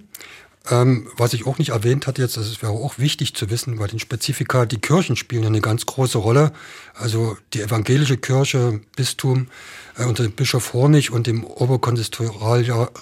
Ähm, 0.68 1.08
was 1.16 1.32
ich 1.32 1.46
auch 1.46 1.56
nicht 1.58 1.70
erwähnt 1.70 2.06
hatte 2.06 2.20
jetzt, 2.20 2.36
das 2.36 2.60
wäre 2.60 2.72
auch 2.72 2.98
wichtig 2.98 3.34
zu 3.34 3.48
wissen, 3.48 3.78
bei 3.78 3.86
den 3.86 3.98
Spezifika, 3.98 4.66
die 4.66 4.78
Kirchen 4.78 5.16
spielen 5.16 5.46
eine 5.46 5.62
ganz 5.62 5.86
große 5.86 6.18
Rolle. 6.18 6.52
Also 6.94 7.38
die 7.54 7.62
evangelische 7.62 8.18
Kirche, 8.18 8.80
Bistum 8.94 9.48
äh, 9.96 10.04
unter 10.04 10.22
dem 10.22 10.32
Bischof 10.32 10.74
Hornig 10.74 11.10
und 11.12 11.26
dem 11.26 11.44
Oberkonsistorialrat 11.44 12.98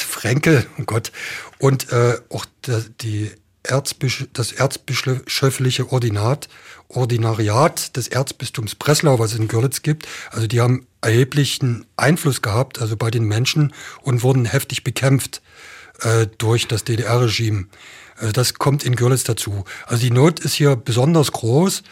Frenkel, 0.00 0.66
oh 0.78 0.82
Gott, 0.84 1.12
und 1.58 1.92
äh, 1.92 2.18
auch 2.28 2.44
der, 2.66 2.80
die 3.00 3.30
Erzbisch 3.64 4.26
das 4.32 4.50
erzbischöfliche 4.50 5.92
Ordinat, 5.92 6.48
Ordinariat 6.92 7.96
des 7.96 8.08
Erzbistums 8.08 8.74
Breslau, 8.74 9.18
was 9.18 9.32
es 9.32 9.38
in 9.38 9.48
Görlitz 9.48 9.82
gibt. 9.82 10.06
Also 10.30 10.46
die 10.46 10.60
haben 10.60 10.86
erheblichen 11.00 11.86
Einfluss 11.96 12.42
gehabt, 12.42 12.80
also 12.80 12.96
bei 12.96 13.10
den 13.10 13.24
Menschen 13.24 13.72
und 14.02 14.22
wurden 14.22 14.44
heftig 14.44 14.84
bekämpft 14.84 15.42
äh, 16.00 16.26
durch 16.38 16.68
das 16.68 16.84
DDR-Regime. 16.84 17.66
Also 18.16 18.32
das 18.32 18.54
kommt 18.54 18.84
in 18.84 18.96
Görlitz 18.96 19.24
dazu. 19.24 19.64
Also 19.86 20.02
die 20.02 20.10
Not 20.10 20.40
ist 20.40 20.54
hier 20.54 20.76
besonders 20.76 21.32
groß 21.32 21.82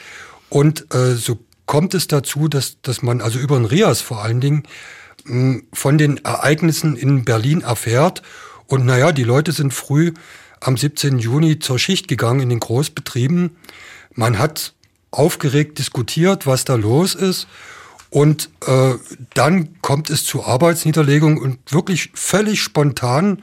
und 0.48 0.94
äh, 0.94 1.14
so 1.14 1.38
kommt 1.66 1.94
es 1.94 2.08
dazu, 2.08 2.48
dass, 2.48 2.80
dass 2.82 3.02
man 3.02 3.20
also 3.20 3.38
über 3.38 3.56
den 3.56 3.64
Rias 3.64 4.00
vor 4.00 4.22
allen 4.22 4.40
Dingen 4.40 4.64
mh, 5.24 5.32
hm, 5.32 5.62
von 5.72 5.98
den 5.98 6.24
Ereignissen 6.24 6.96
in 6.96 7.24
Berlin 7.24 7.62
erfährt. 7.62 8.22
Und 8.66 8.84
naja, 8.84 9.12
die 9.12 9.24
Leute 9.24 9.52
sind 9.52 9.72
früh 9.72 10.12
am 10.60 10.76
17. 10.76 11.18
Juni 11.18 11.58
zur 11.58 11.78
Schicht 11.78 12.08
gegangen 12.08 12.40
in 12.40 12.48
den 12.48 12.60
Großbetrieben. 12.60 13.56
Man 14.14 14.38
hat 14.38 14.74
aufgeregt 15.10 15.78
diskutiert, 15.78 16.46
was 16.46 16.64
da 16.64 16.74
los 16.74 17.14
ist. 17.14 17.46
Und 18.10 18.50
äh, 18.66 18.94
dann 19.34 19.80
kommt 19.82 20.10
es 20.10 20.24
zu 20.24 20.44
Arbeitsniederlegung 20.44 21.38
und 21.38 21.58
wirklich 21.72 22.10
völlig 22.14 22.60
spontan 22.60 23.42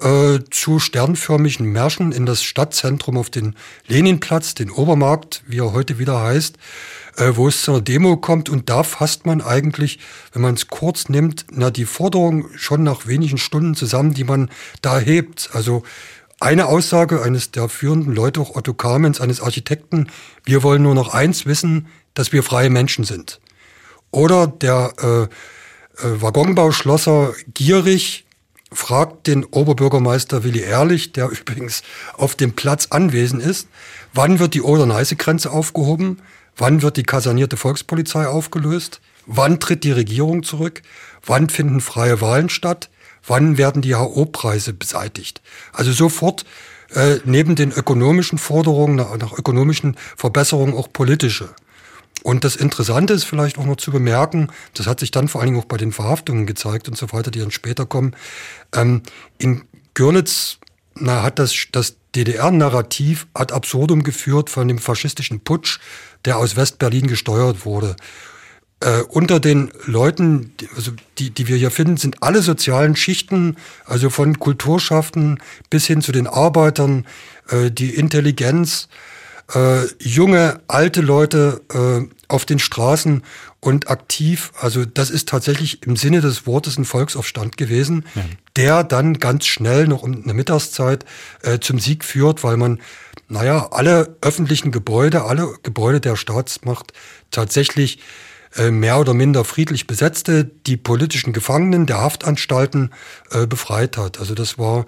äh, 0.00 0.38
zu 0.50 0.78
sternförmigen 0.78 1.66
Märschen 1.66 2.12
in 2.12 2.24
das 2.24 2.42
Stadtzentrum 2.42 3.18
auf 3.18 3.30
den 3.30 3.54
Leninplatz, 3.86 4.54
den 4.54 4.70
Obermarkt, 4.70 5.42
wie 5.46 5.58
er 5.58 5.72
heute 5.72 5.98
wieder 5.98 6.22
heißt, 6.22 6.56
äh, 7.16 7.32
wo 7.34 7.48
es 7.48 7.62
zu 7.62 7.72
einer 7.72 7.80
Demo 7.80 8.16
kommt. 8.16 8.48
Und 8.48 8.70
da 8.70 8.82
fasst 8.82 9.26
man 9.26 9.42
eigentlich, 9.42 9.98
wenn 10.32 10.42
man 10.42 10.54
es 10.54 10.68
kurz 10.68 11.08
nimmt, 11.08 11.46
na, 11.50 11.70
die 11.70 11.84
Forderung 11.84 12.46
schon 12.56 12.82
nach 12.82 13.06
wenigen 13.06 13.38
Stunden 13.38 13.74
zusammen, 13.74 14.14
die 14.14 14.24
man 14.24 14.50
da 14.82 14.98
hebt. 14.98 15.50
Also 15.52 15.82
eine 16.40 16.66
Aussage 16.66 17.22
eines 17.22 17.50
der 17.50 17.68
führenden 17.68 18.14
Leute, 18.14 18.40
auch 18.40 18.54
Otto 18.54 18.74
Kamens, 18.74 19.20
eines 19.20 19.40
Architekten, 19.40 20.08
wir 20.44 20.62
wollen 20.62 20.82
nur 20.82 20.94
noch 20.94 21.12
eins 21.12 21.46
wissen, 21.46 21.88
dass 22.14 22.32
wir 22.32 22.42
freie 22.42 22.70
Menschen 22.70 23.04
sind. 23.04 23.40
Oder 24.10 24.46
der 24.46 24.92
äh, 25.02 25.22
äh, 25.22 25.28
Waggonbauschlosser 26.22 27.34
Gierig 27.54 28.24
fragt 28.72 29.26
den 29.26 29.44
Oberbürgermeister 29.44 30.44
Willi 30.44 30.60
Ehrlich, 30.60 31.12
der 31.12 31.28
übrigens 31.30 31.82
auf 32.14 32.34
dem 32.36 32.52
Platz 32.52 32.88
anwesend 32.90 33.42
ist, 33.42 33.68
wann 34.14 34.38
wird 34.38 34.54
die 34.54 34.62
Oder-Neiße-Grenze 34.62 35.50
aufgehoben? 35.50 36.22
Wann 36.56 36.82
wird 36.82 36.96
die 36.96 37.04
kasernierte 37.04 37.56
Volkspolizei 37.56 38.26
aufgelöst? 38.26 39.00
Wann 39.26 39.60
tritt 39.60 39.84
die 39.84 39.92
Regierung 39.92 40.42
zurück? 40.42 40.82
Wann 41.24 41.50
finden 41.50 41.80
freie 41.80 42.20
Wahlen 42.20 42.48
statt? 42.48 42.90
Wann 43.28 43.58
werden 43.58 43.82
die 43.82 43.94
HO-Preise 43.94 44.72
beseitigt? 44.72 45.40
Also 45.72 45.92
sofort 45.92 46.44
äh, 46.94 47.18
neben 47.24 47.54
den 47.54 47.70
ökonomischen 47.70 48.38
Forderungen 48.38 48.96
nach, 48.96 49.16
nach 49.18 49.32
ökonomischen 49.38 49.96
Verbesserungen 50.16 50.74
auch 50.74 50.92
politische. 50.92 51.50
Und 52.22 52.44
das 52.44 52.56
Interessante 52.56 53.12
ist 53.12 53.24
vielleicht 53.24 53.58
auch 53.58 53.66
noch 53.66 53.76
zu 53.76 53.92
bemerken, 53.92 54.48
das 54.74 54.86
hat 54.86 55.00
sich 55.00 55.10
dann 55.10 55.28
vor 55.28 55.40
allen 55.40 55.52
Dingen 55.52 55.60
auch 55.60 55.66
bei 55.66 55.76
den 55.76 55.92
Verhaftungen 55.92 56.46
gezeigt 56.46 56.88
und 56.88 56.96
so 56.96 57.12
weiter, 57.12 57.30
die 57.30 57.38
dann 57.38 57.50
später 57.50 57.86
kommen. 57.86 58.16
Ähm, 58.74 59.02
in 59.38 59.62
Görlitz 59.94 60.58
na, 60.94 61.22
hat 61.22 61.38
das, 61.38 61.54
das 61.70 61.96
DDR-Narrativ 62.16 63.28
ad 63.34 63.54
absurdum 63.54 64.02
geführt 64.02 64.50
von 64.50 64.66
dem 64.66 64.78
faschistischen 64.78 65.40
Putsch, 65.40 65.78
der 66.24 66.38
aus 66.38 66.56
West-Berlin 66.56 67.06
gesteuert 67.06 67.64
wurde. 67.64 67.94
Äh, 68.80 69.02
unter 69.08 69.40
den 69.40 69.72
Leuten, 69.86 70.54
die, 70.60 70.68
also 70.76 70.92
die, 71.18 71.30
die 71.30 71.48
wir 71.48 71.56
hier 71.56 71.72
finden, 71.72 71.96
sind 71.96 72.22
alle 72.22 72.42
sozialen 72.42 72.94
Schichten, 72.94 73.56
also 73.84 74.08
von 74.08 74.38
Kulturschafften 74.38 75.40
bis 75.68 75.86
hin 75.86 76.00
zu 76.00 76.12
den 76.12 76.28
Arbeitern, 76.28 77.04
äh, 77.48 77.72
die 77.72 77.94
Intelligenz, 77.94 78.88
äh, 79.54 79.86
junge, 79.98 80.60
alte 80.68 81.00
Leute 81.00 81.60
äh, 81.72 82.14
auf 82.28 82.44
den 82.44 82.58
Straßen 82.58 83.22
und 83.60 83.90
aktiv. 83.90 84.52
Also 84.60 84.84
das 84.84 85.10
ist 85.10 85.28
tatsächlich 85.28 85.82
im 85.84 85.96
Sinne 85.96 86.20
des 86.20 86.46
Wortes 86.46 86.78
ein 86.78 86.84
Volksaufstand 86.84 87.56
gewesen, 87.56 88.04
ja. 88.14 88.24
der 88.56 88.84
dann 88.84 89.14
ganz 89.14 89.46
schnell 89.46 89.88
noch 89.88 90.02
um 90.02 90.22
eine 90.22 90.34
Mittagszeit 90.34 91.04
äh, 91.42 91.58
zum 91.58 91.78
Sieg 91.80 92.04
führt, 92.04 92.44
weil 92.44 92.56
man, 92.56 92.80
naja, 93.28 93.68
alle 93.72 94.16
öffentlichen 94.20 94.70
Gebäude, 94.70 95.24
alle 95.24 95.54
Gebäude 95.62 96.00
der 96.00 96.16
Staatsmacht 96.16 96.92
tatsächlich 97.30 97.98
mehr 98.70 98.98
oder 98.98 99.14
minder 99.14 99.44
friedlich 99.44 99.86
besetzte, 99.86 100.44
die 100.44 100.76
politischen 100.76 101.32
Gefangenen 101.32 101.86
der 101.86 101.98
Haftanstalten 101.98 102.90
äh, 103.30 103.46
befreit 103.46 103.96
hat. 103.96 104.18
Also 104.18 104.34
das 104.34 104.58
war 104.58 104.86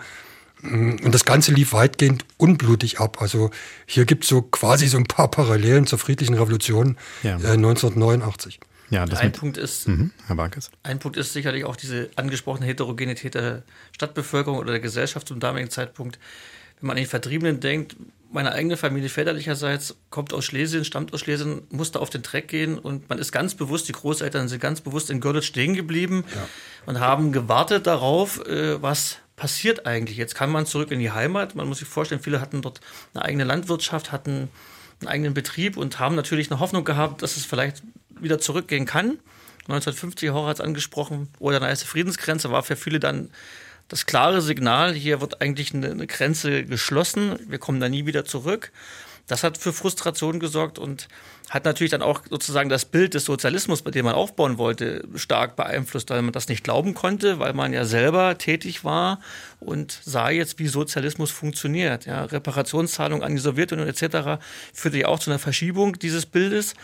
Mm, 0.62 0.96
und 1.02 1.14
das 1.14 1.24
Ganze 1.24 1.52
lief 1.52 1.72
weitgehend 1.72 2.24
unblutig 2.36 3.00
ab. 3.00 3.20
Also 3.20 3.50
hier 3.86 4.04
gibt 4.04 4.24
es 4.24 4.30
so 4.30 4.42
quasi 4.42 4.86
so 4.86 4.96
ein 4.98 5.04
paar 5.04 5.30
Parallelen 5.30 5.86
zur 5.86 5.98
friedlichen 5.98 6.34
Revolution 6.34 6.96
ja. 7.22 7.36
äh, 7.36 7.52
1989. 7.52 8.60
Ja, 8.90 9.04
ein 9.04 9.30
Punkt 9.30 9.56
ist, 9.56 9.86
mhm, 9.86 10.10
Herr 10.26 10.34
Barkes. 10.34 10.70
Ein 10.82 10.98
Punkt 10.98 11.16
ist 11.16 11.32
sicherlich 11.32 11.64
auch 11.64 11.76
diese 11.76 12.10
angesprochene 12.16 12.66
Heterogenität 12.66 13.34
der 13.34 13.62
Stadtbevölkerung 13.92 14.58
oder 14.58 14.72
der 14.72 14.80
Gesellschaft 14.80 15.28
zum 15.28 15.38
damaligen 15.38 15.70
Zeitpunkt. 15.70 16.18
Wenn 16.80 16.88
man 16.88 16.96
an 16.96 17.02
die 17.02 17.08
Vertriebenen 17.08 17.60
denkt, 17.60 17.94
meine 18.32 18.52
eigene 18.52 18.76
Familie 18.76 19.08
väterlicherseits 19.08 19.96
kommt 20.08 20.32
aus 20.32 20.44
Schlesien, 20.44 20.84
stammt 20.84 21.12
aus 21.12 21.20
Schlesien, 21.20 21.62
musste 21.70 22.00
auf 22.00 22.10
den 22.10 22.22
Treck 22.22 22.48
gehen 22.48 22.78
und 22.78 23.08
man 23.08 23.18
ist 23.18 23.32
ganz 23.32 23.54
bewusst, 23.54 23.88
die 23.88 23.92
Großeltern 23.92 24.48
sind 24.48 24.60
ganz 24.60 24.80
bewusst 24.80 25.10
in 25.10 25.20
Görlitz 25.20 25.46
stehen 25.46 25.74
geblieben 25.74 26.24
ja. 26.34 26.48
und 26.86 27.00
haben 27.00 27.32
gewartet 27.32 27.86
darauf, 27.86 28.46
äh, 28.46 28.80
was 28.80 29.18
passiert 29.36 29.86
eigentlich? 29.86 30.16
Jetzt 30.16 30.34
kann 30.34 30.50
man 30.50 30.66
zurück 30.66 30.90
in 30.90 31.00
die 31.00 31.10
Heimat. 31.10 31.54
Man 31.54 31.66
muss 31.66 31.78
sich 31.78 31.88
vorstellen, 31.88 32.20
viele 32.20 32.40
hatten 32.40 32.62
dort 32.62 32.80
eine 33.14 33.24
eigene 33.24 33.44
Landwirtschaft, 33.44 34.12
hatten 34.12 34.48
einen 35.00 35.08
eigenen 35.08 35.34
Betrieb 35.34 35.76
und 35.76 35.98
haben 35.98 36.14
natürlich 36.14 36.50
eine 36.50 36.60
Hoffnung 36.60 36.84
gehabt, 36.84 37.22
dass 37.22 37.36
es 37.36 37.44
vielleicht 37.44 37.82
wieder 38.20 38.38
zurückgehen 38.38 38.86
kann. 38.86 39.18
1950, 39.62 40.30
Horror 40.30 40.48
hat 40.48 40.58
es 40.58 40.60
angesprochen, 40.60 41.28
oder 41.38 41.56
eine 41.56 41.68
erste 41.68 41.86
Friedensgrenze 41.86 42.50
war 42.50 42.62
für 42.62 42.76
viele 42.76 43.00
dann 43.00 43.30
das 43.90 44.06
klare 44.06 44.40
Signal, 44.40 44.94
hier 44.94 45.20
wird 45.20 45.42
eigentlich 45.42 45.74
eine, 45.74 45.90
eine 45.90 46.06
Grenze 46.06 46.64
geschlossen, 46.64 47.36
wir 47.46 47.58
kommen 47.58 47.80
da 47.80 47.88
nie 47.88 48.06
wieder 48.06 48.24
zurück. 48.24 48.72
Das 49.26 49.44
hat 49.44 49.58
für 49.58 49.72
Frustration 49.72 50.40
gesorgt 50.40 50.78
und 50.78 51.08
hat 51.50 51.64
natürlich 51.64 51.90
dann 51.90 52.02
auch 52.02 52.22
sozusagen 52.30 52.68
das 52.68 52.84
Bild 52.84 53.14
des 53.14 53.24
Sozialismus, 53.24 53.82
bei 53.82 53.90
dem 53.90 54.04
man 54.04 54.14
aufbauen 54.14 54.58
wollte, 54.58 55.04
stark 55.16 55.56
beeinflusst, 55.56 56.10
weil 56.10 56.22
man 56.22 56.32
das 56.32 56.48
nicht 56.48 56.62
glauben 56.62 56.94
konnte, 56.94 57.40
weil 57.40 57.52
man 57.52 57.72
ja 57.72 57.84
selber 57.84 58.38
tätig 58.38 58.84
war 58.84 59.20
und 59.58 60.00
sah 60.04 60.30
jetzt, 60.30 60.60
wie 60.60 60.68
Sozialismus 60.68 61.32
funktioniert. 61.32 62.06
Ja, 62.06 62.24
Reparationszahlungen 62.24 63.24
an 63.24 63.34
die 63.34 63.40
Sowjetunion 63.40 63.88
etc. 63.88 64.42
führte 64.72 64.98
ja 64.98 65.08
auch 65.08 65.18
zu 65.18 65.30
einer 65.30 65.40
Verschiebung 65.40 65.98
dieses 65.98 66.26
Bildes. 66.26 66.74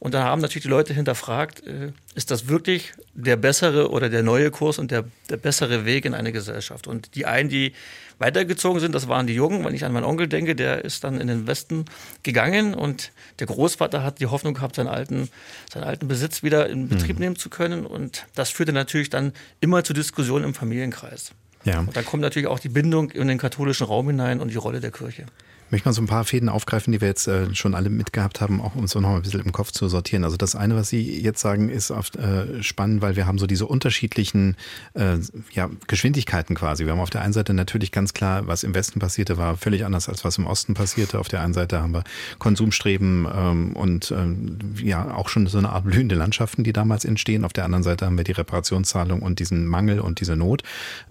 Und 0.00 0.14
dann 0.14 0.24
haben 0.24 0.40
natürlich 0.40 0.62
die 0.62 0.70
Leute 0.70 0.94
hinterfragt, 0.94 1.64
äh, 1.66 1.92
ist 2.14 2.30
das 2.30 2.48
wirklich 2.48 2.94
der 3.14 3.36
bessere 3.36 3.90
oder 3.90 4.08
der 4.08 4.22
neue 4.22 4.50
Kurs 4.50 4.78
und 4.78 4.90
der, 4.90 5.04
der 5.28 5.36
bessere 5.36 5.84
Weg 5.84 6.06
in 6.06 6.14
eine 6.14 6.32
Gesellschaft? 6.32 6.86
Und 6.86 7.14
die 7.14 7.26
einen, 7.26 7.50
die 7.50 7.74
weitergezogen 8.18 8.80
sind, 8.80 8.94
das 8.94 9.08
waren 9.08 9.26
die 9.26 9.34
Jungen. 9.34 9.62
Wenn 9.62 9.74
ich 9.74 9.84
an 9.84 9.92
meinen 9.92 10.04
Onkel 10.04 10.26
denke, 10.26 10.56
der 10.56 10.84
ist 10.86 11.04
dann 11.04 11.20
in 11.20 11.28
den 11.28 11.46
Westen 11.46 11.84
gegangen 12.22 12.72
und 12.72 13.12
der 13.40 13.46
Großvater 13.46 14.02
hat 14.02 14.20
die 14.20 14.26
Hoffnung 14.26 14.54
gehabt, 14.54 14.76
seinen 14.76 14.88
alten, 14.88 15.28
seinen 15.70 15.84
alten 15.84 16.08
Besitz 16.08 16.42
wieder 16.42 16.68
in 16.70 16.88
Betrieb 16.88 17.16
mhm. 17.16 17.22
nehmen 17.22 17.36
zu 17.36 17.50
können. 17.50 17.84
Und 17.84 18.26
das 18.34 18.48
führte 18.48 18.72
natürlich 18.72 19.10
dann 19.10 19.34
immer 19.60 19.84
zu 19.84 19.92
Diskussionen 19.92 20.46
im 20.46 20.54
Familienkreis. 20.54 21.32
Ja. 21.64 21.80
Und 21.80 21.94
dann 21.94 22.06
kommt 22.06 22.22
natürlich 22.22 22.48
auch 22.48 22.58
die 22.58 22.70
Bindung 22.70 23.10
in 23.10 23.28
den 23.28 23.36
katholischen 23.36 23.86
Raum 23.86 24.06
hinein 24.06 24.40
und 24.40 24.48
die 24.48 24.56
Rolle 24.56 24.80
der 24.80 24.92
Kirche. 24.92 25.26
Möchte 25.70 25.88
mal 25.88 25.92
so 25.92 26.02
ein 26.02 26.06
paar 26.06 26.24
Fäden 26.24 26.48
aufgreifen, 26.48 26.92
die 26.92 27.00
wir 27.00 27.08
jetzt 27.08 27.28
äh, 27.28 27.54
schon 27.54 27.74
alle 27.74 27.90
mitgehabt 27.90 28.40
haben, 28.40 28.60
auch 28.60 28.74
um 28.74 28.86
so 28.86 29.00
noch 29.00 29.14
ein 29.14 29.22
bisschen 29.22 29.40
im 29.40 29.52
Kopf 29.52 29.70
zu 29.70 29.88
sortieren. 29.88 30.24
Also 30.24 30.36
das 30.36 30.56
eine, 30.56 30.74
was 30.74 30.88
Sie 30.88 31.20
jetzt 31.20 31.40
sagen, 31.40 31.68
ist 31.68 31.90
oft 31.90 32.16
äh, 32.16 32.62
spannend, 32.62 33.02
weil 33.02 33.16
wir 33.16 33.26
haben 33.26 33.38
so 33.38 33.46
diese 33.46 33.66
unterschiedlichen 33.66 34.56
äh, 34.94 35.18
ja, 35.52 35.70
Geschwindigkeiten 35.86 36.56
quasi. 36.56 36.84
Wir 36.84 36.92
haben 36.92 37.00
auf 37.00 37.10
der 37.10 37.22
einen 37.22 37.32
Seite 37.32 37.54
natürlich 37.54 37.92
ganz 37.92 38.14
klar, 38.14 38.46
was 38.46 38.64
im 38.64 38.74
Westen 38.74 38.98
passierte, 38.98 39.36
war 39.36 39.56
völlig 39.56 39.84
anders 39.84 40.08
als 40.08 40.24
was 40.24 40.38
im 40.38 40.46
Osten 40.46 40.74
passierte. 40.74 41.18
Auf 41.18 41.28
der 41.28 41.40
einen 41.40 41.54
Seite 41.54 41.80
haben 41.80 41.94
wir 41.94 42.04
Konsumstreben 42.38 43.28
ähm, 43.32 43.76
und 43.76 44.10
ähm, 44.10 44.58
ja 44.82 45.14
auch 45.14 45.28
schon 45.28 45.46
so 45.46 45.58
eine 45.58 45.70
Art 45.70 45.84
blühende 45.84 46.14
Landschaften, 46.14 46.64
die 46.64 46.72
damals 46.72 47.04
entstehen. 47.04 47.44
Auf 47.44 47.52
der 47.52 47.64
anderen 47.64 47.84
Seite 47.84 48.06
haben 48.06 48.16
wir 48.16 48.24
die 48.24 48.32
Reparationszahlung 48.32 49.22
und 49.22 49.38
diesen 49.38 49.66
Mangel 49.66 50.00
und 50.00 50.20
diese 50.20 50.36
Not. 50.36 50.62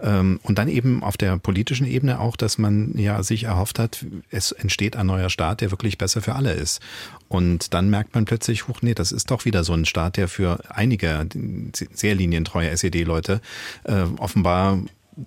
Ähm, 0.02 0.40
und 0.44 0.58
dann 0.58 0.68
eben 0.68 1.04
auf 1.04 1.18
der 1.18 1.38
politischen 1.38 1.88
Ebene 1.88 2.20
auch, 2.20 2.36
dass 2.36 2.58
man 2.58 2.98
ja 2.98 3.24
sich 3.24 3.46
erhofft 3.46 3.80
hat, 3.80 4.06
es 4.30 4.49
entsteht 4.52 4.96
ein 4.96 5.08
neuer 5.08 5.30
Staat, 5.30 5.62
der 5.62 5.72
wirklich 5.72 5.98
besser 5.98 6.22
für 6.22 6.36
alle 6.36 6.54
ist. 6.54 6.82
Und 7.28 7.74
dann 7.74 7.90
merkt 7.90 8.16
man 8.16 8.26
plötzlich, 8.26 8.68
huch, 8.68 8.82
nee, 8.82 8.94
das 8.94 9.12
ist 9.12 9.32
doch 9.32 9.46
wieder 9.46 9.64
so 9.64 9.74
ein 9.74 9.86
Staat, 9.86 10.18
der 10.18 10.28
für 10.28 10.60
einige 10.70 11.28
sehr 11.94 12.16
linientreue 12.16 12.70
SED-Leute 12.70 13.42
äh, 13.84 14.04
offenbar 14.18 14.80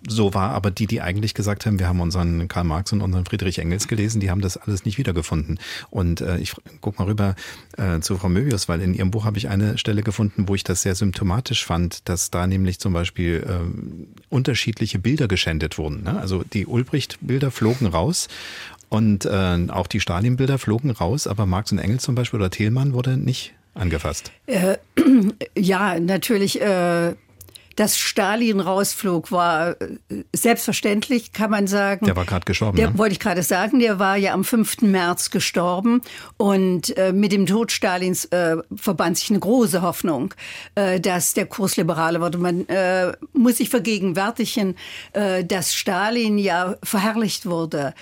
so 0.08 0.34
war, 0.34 0.50
aber 0.50 0.70
die, 0.70 0.86
die 0.86 1.00
eigentlich 1.00 1.34
gesagt 1.34 1.66
haben, 1.66 1.78
wir 1.78 1.88
haben 1.88 2.00
unseren 2.00 2.48
Karl 2.48 2.64
Marx 2.64 2.92
und 2.92 3.00
unseren 3.00 3.24
Friedrich 3.24 3.58
Engels 3.58 3.88
gelesen, 3.88 4.20
die 4.20 4.30
haben 4.30 4.40
das 4.40 4.56
alles 4.56 4.84
nicht 4.84 4.98
wiedergefunden. 4.98 5.58
Und 5.90 6.20
äh, 6.20 6.38
ich 6.38 6.54
guck 6.80 6.98
mal 6.98 7.04
rüber 7.06 7.34
äh, 7.76 8.00
zu 8.00 8.16
Frau 8.16 8.28
Möbius, 8.28 8.68
weil 8.68 8.80
in 8.80 8.94
ihrem 8.94 9.10
Buch 9.10 9.24
habe 9.24 9.38
ich 9.38 9.48
eine 9.48 9.78
Stelle 9.78 10.02
gefunden, 10.02 10.48
wo 10.48 10.54
ich 10.54 10.64
das 10.64 10.82
sehr 10.82 10.94
symptomatisch 10.94 11.64
fand, 11.64 12.08
dass 12.08 12.30
da 12.30 12.46
nämlich 12.46 12.78
zum 12.78 12.92
Beispiel 12.92 13.44
äh, 13.46 14.24
unterschiedliche 14.28 14.98
Bilder 14.98 15.28
geschändet 15.28 15.78
wurden. 15.78 16.04
Ne? 16.04 16.18
Also 16.18 16.44
die 16.52 16.66
Ulbricht-Bilder 16.66 17.50
flogen 17.50 17.86
raus 17.86 18.28
und 18.92 19.24
äh, 19.24 19.68
auch 19.70 19.86
die 19.86 20.00
Stalin-Bilder 20.00 20.58
flogen 20.58 20.90
raus, 20.90 21.26
aber 21.26 21.46
Marx 21.46 21.72
und 21.72 21.78
Engels 21.78 22.02
zum 22.02 22.14
Beispiel 22.14 22.38
oder 22.38 22.50
Thielmann 22.50 22.92
wurde 22.92 23.16
nicht 23.16 23.54
angefasst. 23.72 24.30
Äh, 24.46 24.76
ja, 25.58 25.98
natürlich. 25.98 26.60
Äh, 26.60 27.14
dass 27.76 27.98
Stalin 27.98 28.60
rausflog, 28.60 29.32
war 29.32 29.80
äh, 29.80 30.24
selbstverständlich, 30.34 31.32
kann 31.32 31.50
man 31.50 31.66
sagen. 31.66 32.06
Der 32.06 32.16
war 32.16 32.24
gerade 32.24 32.44
gestorben. 32.44 32.76
Der 32.76 32.90
ne? 32.90 32.98
wollte 32.98 33.12
ich 33.12 33.20
gerade 33.20 33.42
sagen, 33.42 33.78
der 33.78 33.98
war 33.98 34.16
ja 34.16 34.32
am 34.34 34.44
5. 34.44 34.82
März 34.82 35.30
gestorben. 35.30 36.02
Und 36.36 36.96
äh, 36.96 37.12
mit 37.12 37.32
dem 37.32 37.46
Tod 37.46 37.72
Stalins 37.72 38.26
äh, 38.26 38.56
verband 38.74 39.18
sich 39.18 39.30
eine 39.30 39.40
große 39.40 39.82
Hoffnung, 39.82 40.34
äh, 40.74 41.00
dass 41.00 41.34
der 41.34 41.46
Kurs 41.46 41.76
liberaler 41.76 42.20
wird. 42.20 42.38
Man 42.38 42.68
äh, 42.68 43.12
muss 43.32 43.58
sich 43.58 43.70
vergegenwärtigen, 43.70 44.76
äh, 45.12 45.44
dass 45.44 45.74
Stalin 45.74 46.38
ja 46.38 46.76
verherrlicht 46.82 47.46
wurde. 47.46 47.94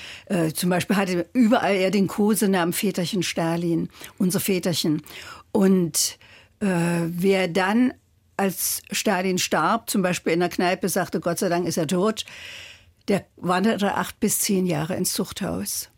Zum 0.54 0.70
Beispiel 0.70 0.96
hatte 0.96 1.26
überall 1.32 1.74
er 1.74 1.90
den 1.90 2.06
Kosenamen 2.06 2.72
Väterchen 2.72 3.22
Stalin, 3.22 3.88
unser 4.18 4.40
Väterchen. 4.40 5.02
Und 5.52 6.18
äh, 6.60 6.66
wer 7.06 7.48
dann 7.48 7.92
als 8.40 8.80
Stalin 8.90 9.36
starb, 9.36 9.90
zum 9.90 10.00
Beispiel 10.00 10.32
in 10.32 10.40
der 10.40 10.48
Kneipe 10.48 10.88
sagte, 10.88 11.20
Gott 11.20 11.38
sei 11.38 11.50
Dank 11.50 11.68
ist 11.68 11.76
er 11.76 11.86
tot, 11.86 12.24
der 13.08 13.26
wanderte 13.36 13.94
acht 13.94 14.18
bis 14.18 14.40
zehn 14.40 14.66
Jahre 14.66 14.96
ins 14.96 15.12
Zuchthaus. 15.12 15.90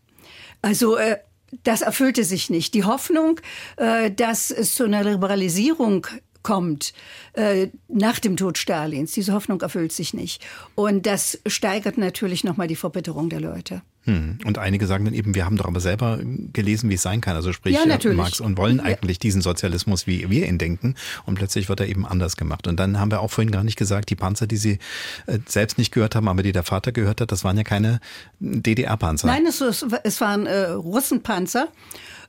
Also 0.61 0.97
äh, 0.97 1.19
das 1.63 1.81
erfüllte 1.81 2.25
sich 2.25 2.49
nicht. 2.49 2.73
Die 2.73 2.83
Hoffnung, 2.83 3.39
äh, 3.77 4.11
dass 4.11 4.51
es 4.51 4.75
zu 4.75 4.83
einer 4.83 5.03
Liberalisierung 5.05 6.05
kommt 6.41 6.93
äh, 7.31 7.69
nach 7.87 8.19
dem 8.19 8.35
Tod 8.35 8.57
Stalins, 8.57 9.13
diese 9.13 9.31
Hoffnung 9.31 9.61
erfüllt 9.61 9.93
sich 9.93 10.13
nicht. 10.13 10.45
Und 10.75 11.05
das 11.05 11.39
steigert 11.45 11.97
natürlich 11.97 12.43
nochmal 12.43 12.67
die 12.67 12.75
Verbitterung 12.75 13.29
der 13.29 13.39
Leute. 13.39 13.81
Hm. 14.05 14.39
Und 14.43 14.57
einige 14.57 14.85
sagen 14.85 15.05
dann 15.05 15.13
eben, 15.13 15.33
wir 15.33 15.45
haben 15.45 15.55
doch 15.57 15.65
aber 15.65 15.79
selber 15.79 16.19
gelesen, 16.51 16.89
wie 16.89 16.95
es 16.95 17.01
sein 17.01 17.21
kann. 17.21 17.35
Also 17.35 17.53
sprich, 17.53 17.75
ja, 17.75 17.85
natürlich. 17.85 18.17
Marx 18.17 18.39
und 18.41 18.57
wollen 18.57 18.79
eigentlich 18.79 19.17
diesen 19.17 19.41
Sozialismus, 19.41 20.07
wie 20.07 20.29
wir 20.29 20.47
ihn 20.47 20.57
denken. 20.57 20.95
Und 21.25 21.35
plötzlich 21.35 21.69
wird 21.69 21.79
er 21.79 21.87
eben 21.87 22.05
anders 22.05 22.35
gemacht. 22.35 22.67
Und 22.67 22.79
dann 22.79 22.99
haben 22.99 23.11
wir 23.11 23.21
auch 23.21 23.31
vorhin 23.31 23.51
gar 23.51 23.63
nicht 23.63 23.77
gesagt, 23.77 24.09
die 24.09 24.15
Panzer, 24.15 24.45
die 24.45 24.57
Sie 24.57 24.79
äh, 25.27 25.39
selbst 25.45 25.77
nicht 25.77 25.93
gehört 25.93 26.15
haben, 26.15 26.27
aber 26.27 26.43
die 26.43 26.51
der 26.51 26.63
Vater 26.63 26.91
gehört 26.91 27.21
hat, 27.21 27.31
das 27.31 27.43
waren 27.43 27.57
ja 27.57 27.63
keine 27.63 27.99
DDR-Panzer. 28.39 29.27
Nein, 29.27 29.45
es, 29.45 29.61
es 29.61 30.21
waren 30.21 30.47
äh, 30.47 30.69
Russenpanzer. 30.69 31.69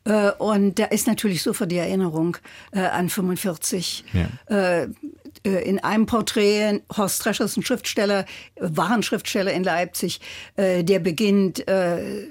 Äh, 0.04 0.30
und 0.32 0.78
da 0.78 0.84
ist 0.84 1.06
natürlich 1.06 1.42
sofort 1.42 1.72
die 1.72 1.78
Erinnerung 1.78 2.36
äh, 2.72 2.80
an 2.80 3.08
45. 3.08 4.04
Ja. 4.12 4.86
Äh, 5.44 5.68
in 5.68 5.78
einem 5.78 6.06
Porträt, 6.06 6.80
Horst 6.96 7.24
Drescher 7.24 7.44
ist 7.44 7.56
ein 7.56 7.64
Schriftsteller, 7.64 8.24
war 8.58 8.90
ein 8.90 9.02
Schriftsteller 9.02 9.52
in 9.52 9.64
Leipzig, 9.64 10.20
der 10.56 10.98
beginnt 10.98 11.64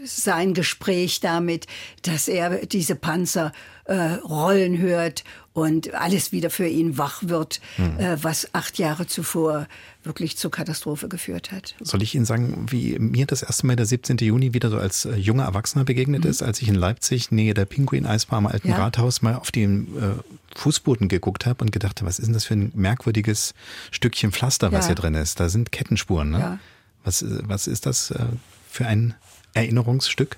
sein 0.05 0.53
Gespräch 0.53 1.19
damit, 1.19 1.67
dass 2.03 2.27
er 2.27 2.65
diese 2.65 2.95
Panzer 2.95 3.51
rollen 3.87 4.77
hört 4.77 5.23
und 5.53 5.93
alles 5.93 6.31
wieder 6.31 6.49
für 6.49 6.67
ihn 6.67 6.97
wach 6.97 7.23
wird, 7.23 7.61
äh, 7.77 8.17
was 8.21 8.53
acht 8.53 8.79
Jahre 8.79 9.05
zuvor 9.07 9.67
wirklich 10.03 10.35
zur 10.35 10.51
Katastrophe 10.51 11.07
geführt 11.07 11.51
hat. 11.51 11.75
Soll 11.79 12.01
ich 12.01 12.15
Ihnen 12.15 12.25
sagen, 12.25 12.65
wie 12.69 12.97
mir 12.99 13.25
das 13.25 13.43
erste 13.43 13.67
Mal 13.67 13.75
der 13.75 13.85
17. 13.85 14.17
Juni 14.17 14.53
wieder 14.53 14.69
so 14.69 14.77
als 14.77 15.05
äh, 15.05 15.15
junger 15.15 15.45
Erwachsener 15.45 15.85
begegnet 15.85 16.23
mhm. 16.23 16.29
ist, 16.29 16.41
als 16.41 16.61
ich 16.61 16.67
in 16.67 16.75
Leipzig, 16.75 17.31
nähe 17.31 17.53
der 17.53 17.65
Pinguin-Eisbar 17.65 18.37
am 18.39 18.47
alten 18.47 18.69
ja. 18.69 18.77
Rathaus, 18.77 19.21
mal 19.21 19.35
auf 19.35 19.51
den 19.51 19.87
äh, 19.97 20.42
Fußboden 20.55 21.07
geguckt 21.07 21.45
habe 21.45 21.63
und 21.63 21.71
gedacht 21.71 21.99
habe, 21.99 22.07
was 22.07 22.19
ist 22.19 22.25
denn 22.27 22.33
das 22.33 22.45
für 22.45 22.53
ein 22.53 22.71
merkwürdiges 22.75 23.53
Stückchen 23.91 24.31
Pflaster, 24.31 24.71
was 24.71 24.85
ja. 24.85 24.89
hier 24.89 24.95
drin 24.95 25.15
ist? 25.15 25.39
Da 25.39 25.49
sind 25.49 25.71
Kettenspuren. 25.71 26.31
Ne? 26.31 26.39
Ja. 26.39 26.59
Was, 27.03 27.25
was 27.27 27.67
ist 27.67 27.85
das 27.85 28.11
äh, 28.11 28.25
für 28.69 28.85
ein 28.85 29.15
Erinnerungsstück? 29.53 30.37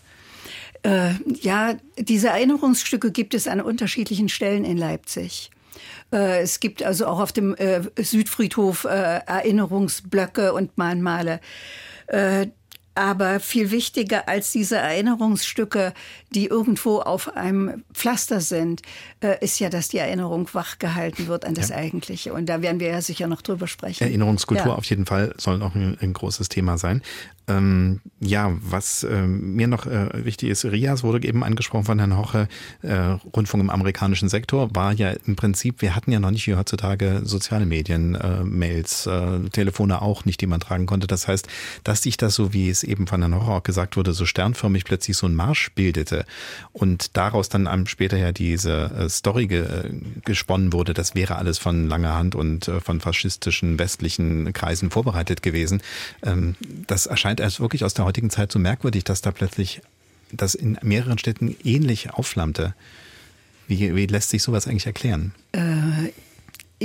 Äh, 0.83 1.13
ja, 1.41 1.75
diese 1.97 2.29
Erinnerungsstücke 2.29 3.11
gibt 3.11 3.33
es 3.33 3.47
an 3.47 3.61
unterschiedlichen 3.61 4.29
Stellen 4.29 4.63
in 4.65 4.77
Leipzig. 4.77 5.49
Äh, 6.11 6.41
es 6.41 6.59
gibt 6.59 6.83
also 6.83 7.07
auch 7.07 7.19
auf 7.19 7.31
dem 7.31 7.55
äh, 7.55 7.81
Südfriedhof 7.97 8.83
Erinnerungsblöcke 8.85 10.53
und 10.53 10.77
Mahnmale. 10.77 11.39
Aber 12.95 13.41
viel 13.41 13.71
wichtiger 13.71 14.29
als 14.29 14.51
diese 14.51 14.77
Erinnerungsstücke, 14.77 15.93
die 16.31 16.47
irgendwo 16.47 16.99
auf 16.99 17.35
einem 17.35 17.83
Pflaster 17.93 18.39
sind, 18.39 18.81
äh, 19.19 19.43
ist 19.43 19.59
ja, 19.59 19.69
dass 19.69 19.89
die 19.89 19.97
Erinnerung 19.97 20.47
wachgehalten 20.53 21.27
wird 21.27 21.43
an 21.43 21.55
das 21.55 21.69
ja. 21.69 21.75
Eigentliche. 21.75 22.33
Und 22.33 22.47
da 22.47 22.61
werden 22.61 22.79
wir 22.79 22.87
ja 22.87 23.01
sicher 23.01 23.27
noch 23.27 23.41
drüber 23.41 23.67
sprechen. 23.67 24.03
Erinnerungskultur 24.05 24.67
ja. 24.67 24.75
auf 24.75 24.85
jeden 24.85 25.05
Fall 25.05 25.33
soll 25.37 25.61
auch 25.61 25.75
ein, 25.75 25.97
ein 25.99 26.13
großes 26.13 26.47
Thema 26.47 26.77
sein. 26.77 27.01
Ähm, 27.47 28.01
ja, 28.19 28.51
was 28.61 29.03
äh, 29.03 29.27
mir 29.27 29.67
noch 29.67 29.85
äh, 29.85 30.25
wichtig 30.25 30.49
ist, 30.49 30.65
Rias 30.65 31.03
wurde 31.03 31.27
eben 31.27 31.43
angesprochen 31.43 31.85
von 31.85 31.99
Herrn 31.99 32.17
Hoche, 32.17 32.47
äh, 32.81 32.95
Rundfunk 33.35 33.63
im 33.63 33.69
amerikanischen 33.69 34.29
Sektor, 34.29 34.75
war 34.75 34.93
ja 34.93 35.11
im 35.25 35.35
Prinzip, 35.35 35.81
wir 35.81 35.95
hatten 35.95 36.11
ja 36.11 36.19
noch 36.19 36.31
nicht 36.31 36.47
heutzutage 36.47 37.21
soziale 37.23 37.65
Medien, 37.65 38.15
äh, 38.15 38.43
Mails, 38.43 39.05
äh, 39.05 39.49
Telefone 39.51 40.01
auch 40.01 40.25
nicht, 40.25 40.41
die 40.41 40.47
man 40.47 40.59
tragen 40.59 40.85
konnte. 40.87 41.07
Das 41.07 41.27
heißt, 41.27 41.47
dass 41.83 42.01
sich 42.01 42.17
das 42.17 42.33
so, 42.35 42.53
wie 42.53 42.69
es 42.69 42.83
eben 42.83 43.05
von 43.05 43.21
Herrn 43.21 43.35
Hoche 43.35 43.51
auch 43.51 43.63
gesagt 43.63 43.95
wurde, 43.95 44.13
so 44.13 44.25
sternförmig 44.25 44.85
plötzlich 44.85 45.15
so 45.15 45.27
ein 45.27 45.35
Marsch 45.35 45.71
bildete 45.73 46.25
und 46.73 47.15
daraus 47.17 47.49
dann 47.49 47.67
einem 47.67 47.85
später 47.85 48.17
ja 48.17 48.31
diese 48.31 48.91
äh, 48.97 49.09
Story 49.09 49.47
ge, 49.47 49.65
äh, 49.65 49.91
gesponnen 50.23 50.73
wurde, 50.73 50.93
das 50.93 51.13
wäre 51.13 51.35
alles 51.35 51.59
von 51.59 51.87
langer 51.87 52.15
Hand 52.15 52.33
und 52.35 52.71
von 52.83 52.99
faschistischen 52.99 53.77
westlichen 53.77 54.53
Kreisen 54.53 54.89
vorbereitet 54.89 55.43
gewesen. 55.43 55.81
Ähm, 56.23 56.55
das 56.87 57.05
erscheint 57.05 57.34
erscheint 57.35 57.39
erst 57.39 57.59
wirklich 57.59 57.83
aus 57.83 57.93
der 57.93 58.05
heutigen 58.05 58.29
Zeit 58.29 58.51
so 58.51 58.59
merkwürdig, 58.59 59.03
dass 59.03 59.21
da 59.21 59.31
plötzlich 59.31 59.81
das 60.31 60.55
in 60.55 60.77
mehreren 60.81 61.17
Städten 61.17 61.55
ähnlich 61.63 62.11
aufflammte. 62.11 62.73
Wie, 63.67 63.95
wie 63.95 64.05
lässt 64.05 64.29
sich 64.29 64.43
sowas 64.43 64.67
eigentlich 64.67 64.85
erklären? 64.85 65.33
Äh, 65.51 66.11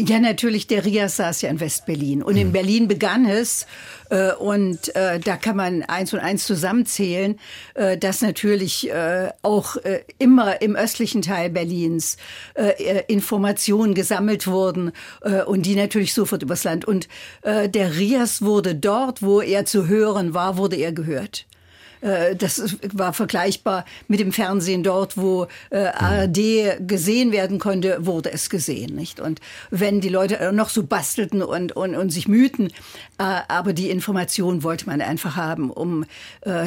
ja, 0.08 0.18
natürlich, 0.18 0.66
der 0.66 0.84
Rias 0.84 1.16
saß 1.16 1.42
ja 1.42 1.50
in 1.50 1.60
West-Berlin. 1.60 2.22
Und 2.22 2.36
in 2.36 2.48
mhm. 2.48 2.52
Berlin 2.52 2.88
begann 2.88 3.26
es, 3.26 3.66
äh, 4.10 4.32
und 4.32 4.94
äh, 4.94 5.20
da 5.20 5.36
kann 5.36 5.56
man 5.56 5.82
eins 5.84 6.12
und 6.12 6.20
eins 6.20 6.46
zusammenzählen, 6.46 7.38
äh, 7.74 7.96
dass 7.96 8.22
natürlich 8.22 8.90
äh, 8.90 9.30
auch 9.42 9.76
äh, 9.76 10.00
immer 10.18 10.60
im 10.62 10.76
östlichen 10.76 11.22
Teil 11.22 11.50
Berlins 11.50 12.16
äh, 12.54 13.02
Informationen 13.06 13.94
gesammelt 13.94 14.46
wurden 14.46 14.92
und 15.46 15.66
die 15.66 15.76
natürlich 15.76 16.14
sofort 16.14 16.42
übers 16.42 16.64
Land. 16.64 16.84
Und 16.84 17.08
der 17.44 17.96
Rias 17.96 18.42
wurde 18.42 18.74
dort, 18.74 19.22
wo 19.22 19.40
er 19.40 19.64
zu 19.64 19.86
hören 19.86 20.34
war, 20.34 20.56
wurde 20.56 20.76
er 20.76 20.92
gehört. 20.92 21.46
Äh, 22.00 22.36
das 22.36 22.76
war 22.92 23.12
vergleichbar 23.12 23.84
mit 24.08 24.20
dem 24.20 24.32
Fernsehen 24.32 24.82
dort, 24.82 25.16
wo 25.16 25.46
äh, 25.70 25.86
ARD 25.86 26.86
gesehen 26.86 27.32
werden 27.32 27.58
konnte, 27.58 28.06
wurde 28.06 28.32
es 28.32 28.50
gesehen, 28.50 28.94
nicht? 28.94 29.20
Und 29.20 29.40
wenn 29.70 30.00
die 30.00 30.08
Leute 30.08 30.52
noch 30.52 30.70
so 30.70 30.84
bastelten 30.84 31.42
und, 31.42 31.72
und, 31.72 31.94
und 31.94 32.10
sich 32.10 32.28
mühten, 32.28 32.68
äh, 33.18 33.40
aber 33.48 33.72
die 33.72 33.90
Information 33.90 34.62
wollte 34.62 34.86
man 34.86 35.00
einfach 35.00 35.36
haben, 35.36 35.70
um 35.70 36.04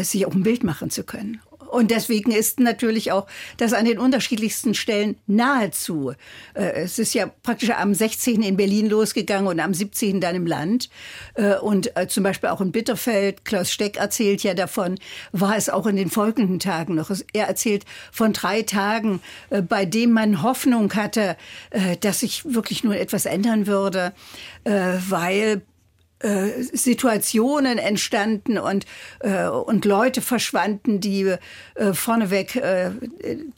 sich 0.02 0.26
auch 0.26 0.34
ein 0.34 0.43
Bild 0.43 0.63
machen 0.63 0.89
zu 0.89 1.04
können. 1.04 1.41
Und 1.74 1.90
deswegen 1.90 2.32
ist 2.32 2.60
natürlich 2.60 3.12
auch 3.12 3.26
das 3.58 3.74
an 3.74 3.86
den 3.86 3.98
unterschiedlichsten 3.98 4.76
Stellen 4.76 5.18
nahezu. 5.26 6.14
Äh, 6.54 6.84
es 6.84 7.00
ist 7.00 7.16
ja 7.16 7.32
praktisch 7.42 7.72
am 7.72 7.96
16. 7.96 8.44
in 8.44 8.58
Berlin 8.58 8.90
losgegangen 8.90 9.48
und 9.48 9.60
am 9.60 9.74
17. 9.74 10.22
dann 10.22 10.36
im 10.36 10.46
Land. 10.46 10.90
Äh, 11.34 11.56
und 11.56 11.98
äh, 11.98 12.08
zum 12.08 12.24
Beispiel 12.24 12.50
auch 12.50 12.62
in 12.62 12.72
Bitterfeld, 12.72 13.44
Klaus 13.44 13.72
Steck 13.72 13.98
erzählt 13.98 14.44
ja 14.44 14.54
davon, 14.54 15.00
war 15.32 15.58
es 15.58 15.68
auch 15.68 15.88
in 15.88 15.96
den 15.96 16.12
folgenden 16.12 16.60
Tagen 16.60 16.94
noch. 16.94 17.10
Er 17.34 17.48
erzählt 17.48 17.86
von 18.12 18.34
drei 18.34 18.62
Tagen, 18.62 19.20
bei 19.68 19.86
denen 19.86 20.14
man 20.14 20.44
Hoffnung 20.44 20.94
hatte, 20.94 21.38
dass 22.02 22.20
sich 22.20 22.54
wirklich 22.54 22.84
nur 22.84 22.96
etwas 22.96 23.26
ändern 23.26 23.66
würde, 23.66 24.14
weil 24.64 25.64
äh, 26.24 26.64
Situationen 26.64 27.78
entstanden 27.78 28.58
und, 28.58 28.86
äh, 29.20 29.48
und 29.48 29.86
Leute 29.86 30.22
verschwanden, 30.22 31.00
die 31.00 31.36
äh, 31.76 31.94
vorneweg 31.94 32.56
äh, 32.56 32.92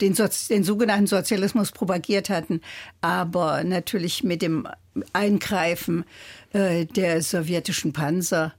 den, 0.00 0.14
Sozi 0.14 0.48
den 0.48 0.64
sogenannten 0.64 1.06
Sozialismus 1.06 1.72
propagiert 1.72 2.28
hatten, 2.28 2.60
aber 3.00 3.64
natürlich 3.64 4.24
mit 4.24 4.42
dem 4.42 4.68
Eingreifen 5.12 6.04
äh, 6.52 6.86
der 6.86 7.22
sowjetischen 7.22 7.92
Panzer, 7.92 8.54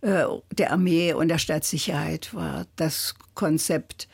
äh, 0.00 0.24
der 0.50 0.72
Armee 0.72 1.12
und 1.12 1.28
der 1.28 1.38
Staatssicherheit 1.38 2.34
war 2.34 2.66
das 2.76 3.14
Konzept 3.34 4.08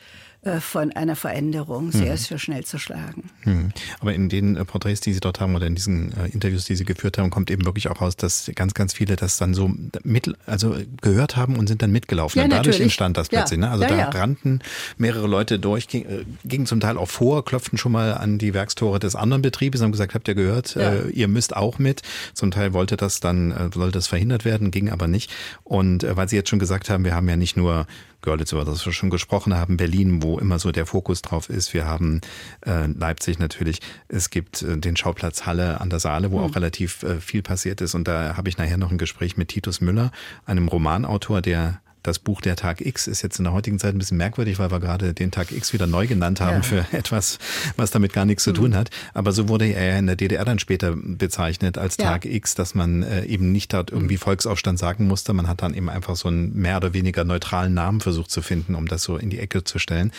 von 0.61 0.93
einer 0.93 1.17
Veränderung 1.17 1.91
sehr, 1.91 2.13
mhm. 2.13 2.17
sehr 2.17 2.37
schnell 2.37 2.63
zerschlagen. 2.63 3.29
Mhm. 3.43 3.71
Aber 3.99 4.13
in 4.13 4.29
den 4.29 4.55
äh, 4.55 4.63
Porträts, 4.63 5.01
die 5.01 5.11
Sie 5.11 5.19
dort 5.19 5.41
haben 5.41 5.53
oder 5.53 5.67
in 5.67 5.75
diesen 5.75 6.13
äh, 6.17 6.27
Interviews, 6.27 6.63
die 6.63 6.75
Sie 6.75 6.85
geführt 6.85 7.17
haben, 7.17 7.29
kommt 7.29 7.51
eben 7.51 7.65
wirklich 7.65 7.89
auch 7.89 7.99
raus, 7.99 8.15
dass 8.15 8.49
ganz, 8.55 8.73
ganz 8.73 8.93
viele 8.93 9.17
das 9.17 9.35
dann 9.35 9.53
so 9.53 9.69
mit, 10.03 10.33
also 10.45 10.77
gehört 11.01 11.35
haben 11.35 11.57
und 11.57 11.67
sind 11.67 11.81
dann 11.81 11.91
mitgelaufen. 11.91 12.39
Ja, 12.39 12.45
und 12.45 12.51
dadurch 12.51 12.67
natürlich. 12.67 12.83
entstand 12.83 13.17
das 13.17 13.27
plötzlich. 13.27 13.59
Ja. 13.59 13.65
Ne? 13.65 13.71
Also 13.71 13.83
ja, 13.83 13.89
da 13.89 13.97
ja. 13.97 14.09
rannten 14.09 14.61
mehrere 14.97 15.27
Leute 15.27 15.59
durch, 15.59 15.89
ging, 15.89 16.05
äh, 16.05 16.23
gingen 16.45 16.65
zum 16.65 16.79
Teil 16.79 16.97
auch 16.97 17.09
vor, 17.09 17.43
klopften 17.43 17.77
schon 17.77 17.91
mal 17.91 18.13
an 18.13 18.37
die 18.37 18.53
Werkstore 18.53 18.99
des 18.99 19.15
anderen 19.15 19.41
Betriebes 19.41 19.81
und 19.81 19.85
haben 19.85 19.91
gesagt, 19.91 20.13
habt 20.13 20.27
ihr 20.29 20.35
gehört, 20.35 20.77
äh, 20.77 21.09
ihr 21.09 21.27
müsst 21.27 21.53
auch 21.53 21.79
mit. 21.79 22.01
Zum 22.33 22.51
Teil 22.51 22.71
wollte 22.71 22.95
das 22.95 23.19
dann, 23.19 23.51
äh, 23.51 23.69
sollte 23.73 23.91
das 23.91 24.07
verhindert 24.07 24.45
werden, 24.45 24.71
ging 24.71 24.89
aber 24.89 25.07
nicht. 25.07 25.31
Und 25.65 26.05
äh, 26.05 26.15
weil 26.15 26.29
Sie 26.29 26.37
jetzt 26.37 26.49
schon 26.49 26.59
gesagt 26.59 26.89
haben, 26.89 27.03
wir 27.03 27.13
haben 27.13 27.27
ja 27.27 27.35
nicht 27.35 27.57
nur 27.57 27.87
Görlitz, 28.21 28.51
über 28.51 28.65
das 28.65 28.85
wir 28.85 28.93
schon 28.93 29.09
gesprochen 29.09 29.55
haben, 29.55 29.77
Berlin, 29.77 30.21
wo 30.21 30.39
immer 30.39 30.59
so 30.59 30.71
der 30.71 30.85
Fokus 30.85 31.21
drauf 31.21 31.49
ist. 31.49 31.73
Wir 31.73 31.85
haben 31.85 32.21
äh, 32.65 32.87
Leipzig 32.87 33.39
natürlich. 33.39 33.79
Es 34.07 34.29
gibt 34.29 34.61
äh, 34.61 34.77
den 34.77 34.97
Schauplatz 34.97 35.45
Halle 35.45 35.79
an 35.81 35.89
der 35.89 35.99
Saale, 35.99 36.31
wo 36.31 36.39
mhm. 36.39 36.45
auch 36.45 36.55
relativ 36.55 37.03
äh, 37.03 37.19
viel 37.21 37.41
passiert 37.41 37.81
ist. 37.81 37.95
Und 37.95 38.07
da 38.07 38.35
habe 38.35 38.49
ich 38.49 38.57
nachher 38.57 38.77
noch 38.77 38.91
ein 38.91 38.97
Gespräch 38.97 39.37
mit 39.37 39.49
Titus 39.49 39.81
Müller, 39.81 40.11
einem 40.45 40.67
Romanautor, 40.67 41.41
der 41.41 41.81
das 42.09 42.19
Buch 42.19 42.41
Der 42.41 42.55
Tag 42.55 42.81
X 42.81 43.07
ist 43.07 43.21
jetzt 43.21 43.37
in 43.37 43.45
der 43.45 43.53
heutigen 43.53 43.79
Zeit 43.79 43.93
ein 43.93 43.99
bisschen 43.99 44.17
merkwürdig, 44.17 44.59
weil 44.59 44.71
wir 44.71 44.79
gerade 44.79 45.13
den 45.13 45.31
Tag 45.31 45.51
X 45.51 45.73
wieder 45.73 45.87
neu 45.87 46.07
genannt 46.07 46.41
haben 46.41 46.57
ja. 46.57 46.61
für 46.63 46.85
etwas, 46.91 47.37
was 47.77 47.91
damit 47.91 48.13
gar 48.13 48.25
nichts 48.25 48.43
zu 48.43 48.51
tun 48.51 48.71
mhm. 48.71 48.75
hat. 48.75 48.89
Aber 49.13 49.31
so 49.31 49.47
wurde 49.47 49.65
er 49.65 49.99
in 49.99 50.07
der 50.07 50.15
DDR 50.15 50.43
dann 50.43 50.59
später 50.59 50.95
bezeichnet 50.95 51.77
als 51.77 51.97
ja. 51.97 52.05
Tag 52.05 52.25
X, 52.25 52.55
dass 52.55 52.73
man 52.73 53.03
äh, 53.03 53.25
eben 53.25 53.51
nicht 53.51 53.71
dort 53.73 53.91
irgendwie 53.91 54.15
mhm. 54.15 54.21
Volksaufstand 54.21 54.79
sagen 54.79 55.07
musste. 55.07 55.33
Man 55.33 55.47
hat 55.47 55.61
dann 55.61 55.73
eben 55.75 55.89
einfach 55.89 56.15
so 56.15 56.27
einen 56.27 56.53
mehr 56.55 56.77
oder 56.77 56.93
weniger 56.93 57.23
neutralen 57.23 57.73
Namen 57.75 58.01
versucht 58.01 58.31
zu 58.31 58.41
finden, 58.41 58.73
um 58.73 58.87
das 58.87 59.03
so 59.03 59.17
in 59.17 59.29
die 59.29 59.39
Ecke 59.39 59.63
zu 59.63 59.77
stellen. 59.77 60.11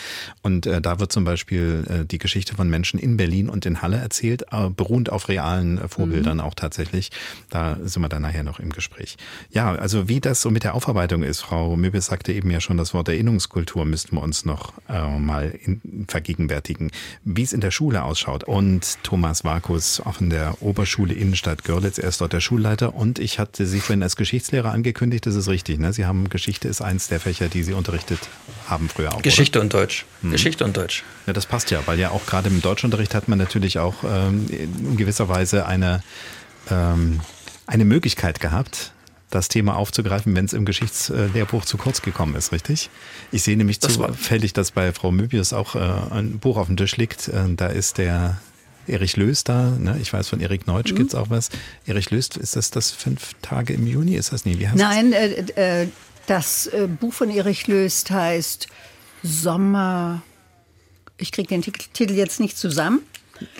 Und 0.42 0.66
äh, 0.66 0.80
da 0.80 1.00
wird 1.00 1.10
zum 1.10 1.24
Beispiel 1.24 1.84
äh, 1.88 2.04
die 2.06 2.18
Geschichte 2.18 2.54
von 2.54 2.70
Menschen 2.70 3.00
in 3.00 3.16
Berlin 3.16 3.48
und 3.48 3.66
in 3.66 3.82
Halle 3.82 3.96
erzählt, 3.96 4.44
äh, 4.52 4.70
beruhend 4.70 5.10
auf 5.10 5.28
realen 5.28 5.88
Vorbildern 5.88 6.36
mhm. 6.36 6.44
auch 6.44 6.54
tatsächlich. 6.54 7.10
Da 7.48 7.76
sind 7.82 8.00
wir 8.02 8.08
dann 8.08 8.22
nachher 8.22 8.44
noch 8.44 8.60
im 8.60 8.70
Gespräch. 8.70 9.16
Ja, 9.50 9.74
also 9.74 10.08
wie 10.08 10.20
das 10.20 10.40
so 10.40 10.50
mit 10.50 10.62
der 10.62 10.74
Aufarbeitung 10.74 11.24
ist, 11.24 11.40
Frau 11.40 11.76
Möbel 11.80 12.00
sagte 12.00 12.32
eben 12.32 12.50
ja 12.50 12.60
schon, 12.60 12.76
das 12.76 12.94
Wort 12.94 13.08
Erinnerungskultur 13.08 13.84
müssten 13.84 14.16
wir 14.16 14.22
uns 14.22 14.44
noch 14.44 14.74
äh, 14.88 15.18
mal 15.18 15.58
in, 15.62 16.06
vergegenwärtigen, 16.08 16.90
wie 17.24 17.42
es 17.42 17.52
in 17.52 17.60
der 17.60 17.70
Schule 17.70 18.02
ausschaut. 18.02 18.44
Und 18.44 18.98
Thomas 19.02 19.44
Vakus 19.44 20.00
auch 20.00 20.20
in 20.20 20.30
der 20.30 20.62
Oberschule 20.62 21.14
Innenstadt 21.14 21.64
Görlitz, 21.64 21.98
er 21.98 22.08
ist 22.08 22.20
dort 22.20 22.32
der 22.32 22.40
Schulleiter 22.40 22.94
und 22.94 23.18
ich 23.18 23.38
hatte 23.38 23.66
Sie 23.66 23.80
vorhin 23.80 24.02
als 24.02 24.16
Geschichtslehrer 24.16 24.72
angekündigt, 24.72 25.26
das 25.26 25.34
ist 25.34 25.48
richtig, 25.48 25.78
ne? 25.78 25.92
Sie 25.92 26.06
haben 26.06 26.28
Geschichte 26.28 26.68
ist 26.68 26.80
eins 26.80 27.08
der 27.08 27.20
Fächer, 27.20 27.48
die 27.48 27.62
Sie 27.62 27.72
unterrichtet 27.72 28.20
haben 28.66 28.88
früher 28.88 29.14
auch. 29.14 29.22
Geschichte 29.22 29.58
oder? 29.58 29.64
und 29.64 29.74
Deutsch. 29.74 30.06
Hm. 30.22 30.32
Geschichte 30.32 30.64
und 30.64 30.76
Deutsch. 30.76 31.04
Ja, 31.26 31.32
das 31.32 31.46
passt 31.46 31.70
ja, 31.70 31.80
weil 31.86 31.98
ja 31.98 32.10
auch 32.10 32.26
gerade 32.26 32.48
im 32.48 32.62
Deutschunterricht 32.62 33.14
hat 33.14 33.28
man 33.28 33.38
natürlich 33.38 33.78
auch 33.78 34.04
ähm, 34.04 34.46
in 34.50 34.96
gewisser 34.96 35.28
Weise 35.28 35.66
eine, 35.66 36.02
ähm, 36.70 37.20
eine 37.66 37.84
Möglichkeit 37.84 38.40
gehabt, 38.40 38.92
das 39.30 39.48
Thema 39.48 39.76
aufzugreifen, 39.76 40.34
wenn 40.34 40.44
es 40.44 40.52
im 40.52 40.64
Geschichtslehrbuch 40.64 41.64
zu 41.64 41.76
kurz 41.76 42.02
gekommen 42.02 42.34
ist, 42.34 42.52
richtig? 42.52 42.90
Ich 43.32 43.42
sehe 43.42 43.56
nämlich 43.56 43.78
das 43.78 43.94
zufällig, 43.94 44.52
dass 44.52 44.72
bei 44.72 44.92
Frau 44.92 45.12
Möbius 45.12 45.52
auch 45.52 45.76
äh, 45.76 45.78
ein 45.78 46.38
Buch 46.38 46.56
auf 46.56 46.66
dem 46.66 46.76
Tisch 46.76 46.96
liegt. 46.96 47.28
Äh, 47.28 47.54
da 47.56 47.68
ist 47.68 47.98
der 47.98 48.40
Erich 48.86 49.16
Löst 49.16 49.48
da, 49.48 49.70
ne? 49.78 49.98
ich 50.02 50.12
weiß 50.12 50.28
von 50.28 50.40
Erik 50.40 50.66
Neutsch 50.66 50.92
mhm. 50.92 50.96
gibt 50.96 51.10
es 51.10 51.14
auch 51.14 51.30
was. 51.30 51.50
Erich 51.86 52.10
Löst, 52.10 52.36
ist 52.36 52.56
das 52.56 52.70
das 52.70 52.90
fünf 52.90 53.34
Tage 53.40 53.72
im 53.72 53.86
Juni? 53.86 54.16
Ist 54.16 54.32
das 54.32 54.44
nie? 54.44 54.58
Wie 54.58 54.68
heißt 54.68 54.76
Nein, 54.76 55.12
äh, 55.12 55.82
äh, 55.82 55.88
das 56.26 56.66
äh, 56.66 56.88
Buch 56.88 57.12
von 57.12 57.30
Erich 57.30 57.66
Löst 57.68 58.10
heißt 58.10 58.68
Sommer. 59.22 60.22
Ich 61.18 61.32
kriege 61.32 61.48
den 61.48 61.62
Titel 61.62 62.14
jetzt 62.14 62.40
nicht 62.40 62.56
zusammen. 62.56 63.00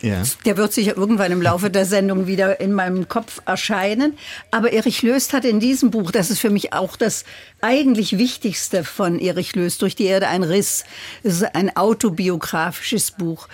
Ja. 0.03 0.23
Der 0.45 0.57
wird 0.57 0.73
sicher 0.73 0.97
irgendwann 0.97 1.33
im 1.33 1.43
Laufe 1.43 1.71
der 1.71 1.87
Sendung 1.87 2.27
wieder 2.27 2.61
in 2.61 2.73
meinem 2.73 3.09
Kopf 3.09 3.41
erscheinen. 3.47 4.17
Aber 4.51 4.73
Erich 4.73 5.03
Löst 5.03 5.33
hat 5.33 5.45
in 5.45 5.61
diesem 5.61 5.91
Buch, 5.91 6.11
das 6.11 6.31
ist 6.31 6.41
für 6.41 6.51
mich 6.51 6.73
auch 6.73 6.97
das 6.97 7.25
eigentlich 7.61 8.19
Wichtigste 8.19 8.85
von 8.85 9.19
Erich 9.19 9.55
Löst, 9.55 9.83
durch 9.83 9.97
die 9.97 10.05
Erde 10.05 10.29
ein 10.29 10.43
Riss. 10.43 10.85
Es 11.23 11.35
ist 11.35 11.55
ein 11.55 11.77
autobiografisches 11.77 13.11
Buch. 13.11 13.49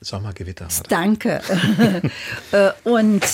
Sommergewitter. 0.00 0.68
Danke. 0.88 1.40
Äh, 2.52 2.70
und 2.84 3.24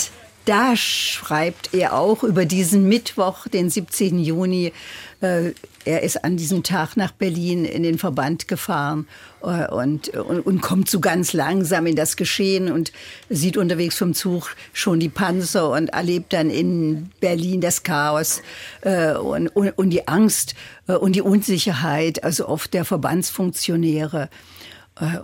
da 0.45 0.75
schreibt 0.75 1.73
er 1.73 1.93
auch 1.93 2.23
über 2.23 2.45
diesen 2.45 2.87
Mittwoch, 2.87 3.47
den 3.47 3.69
17. 3.69 4.19
Juni. 4.19 4.73
Äh, 5.21 5.51
er 5.85 6.03
ist 6.03 6.23
an 6.23 6.37
diesem 6.37 6.63
Tag 6.63 6.97
nach 6.97 7.11
Berlin 7.11 7.65
in 7.65 7.83
den 7.83 7.97
Verband 7.97 8.47
gefahren 8.47 9.07
und, 9.43 10.07
und, 10.09 10.45
und, 10.45 10.61
kommt 10.61 10.89
so 10.89 11.01
ganz 11.01 11.33
langsam 11.33 11.85
in 11.85 11.97
das 11.97 12.15
Geschehen 12.15 12.71
und 12.71 12.93
sieht 13.29 13.57
unterwegs 13.57 13.97
vom 13.97 14.13
Zug 14.13 14.55
schon 14.71 15.01
die 15.01 15.09
Panzer 15.09 15.71
und 15.71 15.89
erlebt 15.89 16.31
dann 16.31 16.49
in 16.49 17.09
Berlin 17.19 17.59
das 17.59 17.83
Chaos 17.83 18.41
äh, 18.81 19.13
und, 19.15 19.49
und, 19.49 19.77
und 19.77 19.89
die 19.89 20.07
Angst 20.07 20.55
und 20.87 21.17
die 21.17 21.21
Unsicherheit, 21.21 22.23
also 22.23 22.47
oft 22.47 22.73
der 22.73 22.85
Verbandsfunktionäre. 22.85 24.29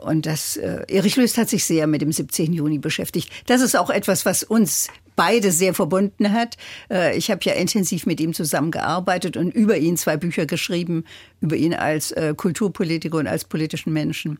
Und 0.01 0.25
das, 0.25 0.57
Erich 0.57 1.15
Löst 1.15 1.37
hat 1.37 1.47
sich 1.47 1.63
sehr 1.63 1.85
mit 1.85 2.01
dem 2.01 2.11
17. 2.11 2.51
Juni 2.51 2.79
beschäftigt. 2.79 3.31
Das 3.45 3.61
ist 3.61 3.77
auch 3.77 3.89
etwas, 3.89 4.25
was 4.25 4.43
uns 4.43 4.87
beide 5.19 5.51
sehr 5.51 5.73
verbunden 5.73 6.31
hat. 6.31 6.55
Äh, 6.89 7.17
ich 7.17 7.29
habe 7.29 7.41
ja 7.43 7.51
intensiv 7.51 8.05
mit 8.05 8.21
ihm 8.21 8.33
zusammengearbeitet 8.33 9.35
und 9.35 9.53
über 9.53 9.75
ihn 9.75 9.97
zwei 9.97 10.15
Bücher 10.15 10.45
geschrieben, 10.45 11.03
über 11.41 11.57
ihn 11.57 11.73
als 11.73 12.13
äh, 12.13 12.33
Kulturpolitiker 12.33 13.17
und 13.17 13.27
als 13.27 13.43
politischen 13.43 13.91
Menschen. 13.91 14.39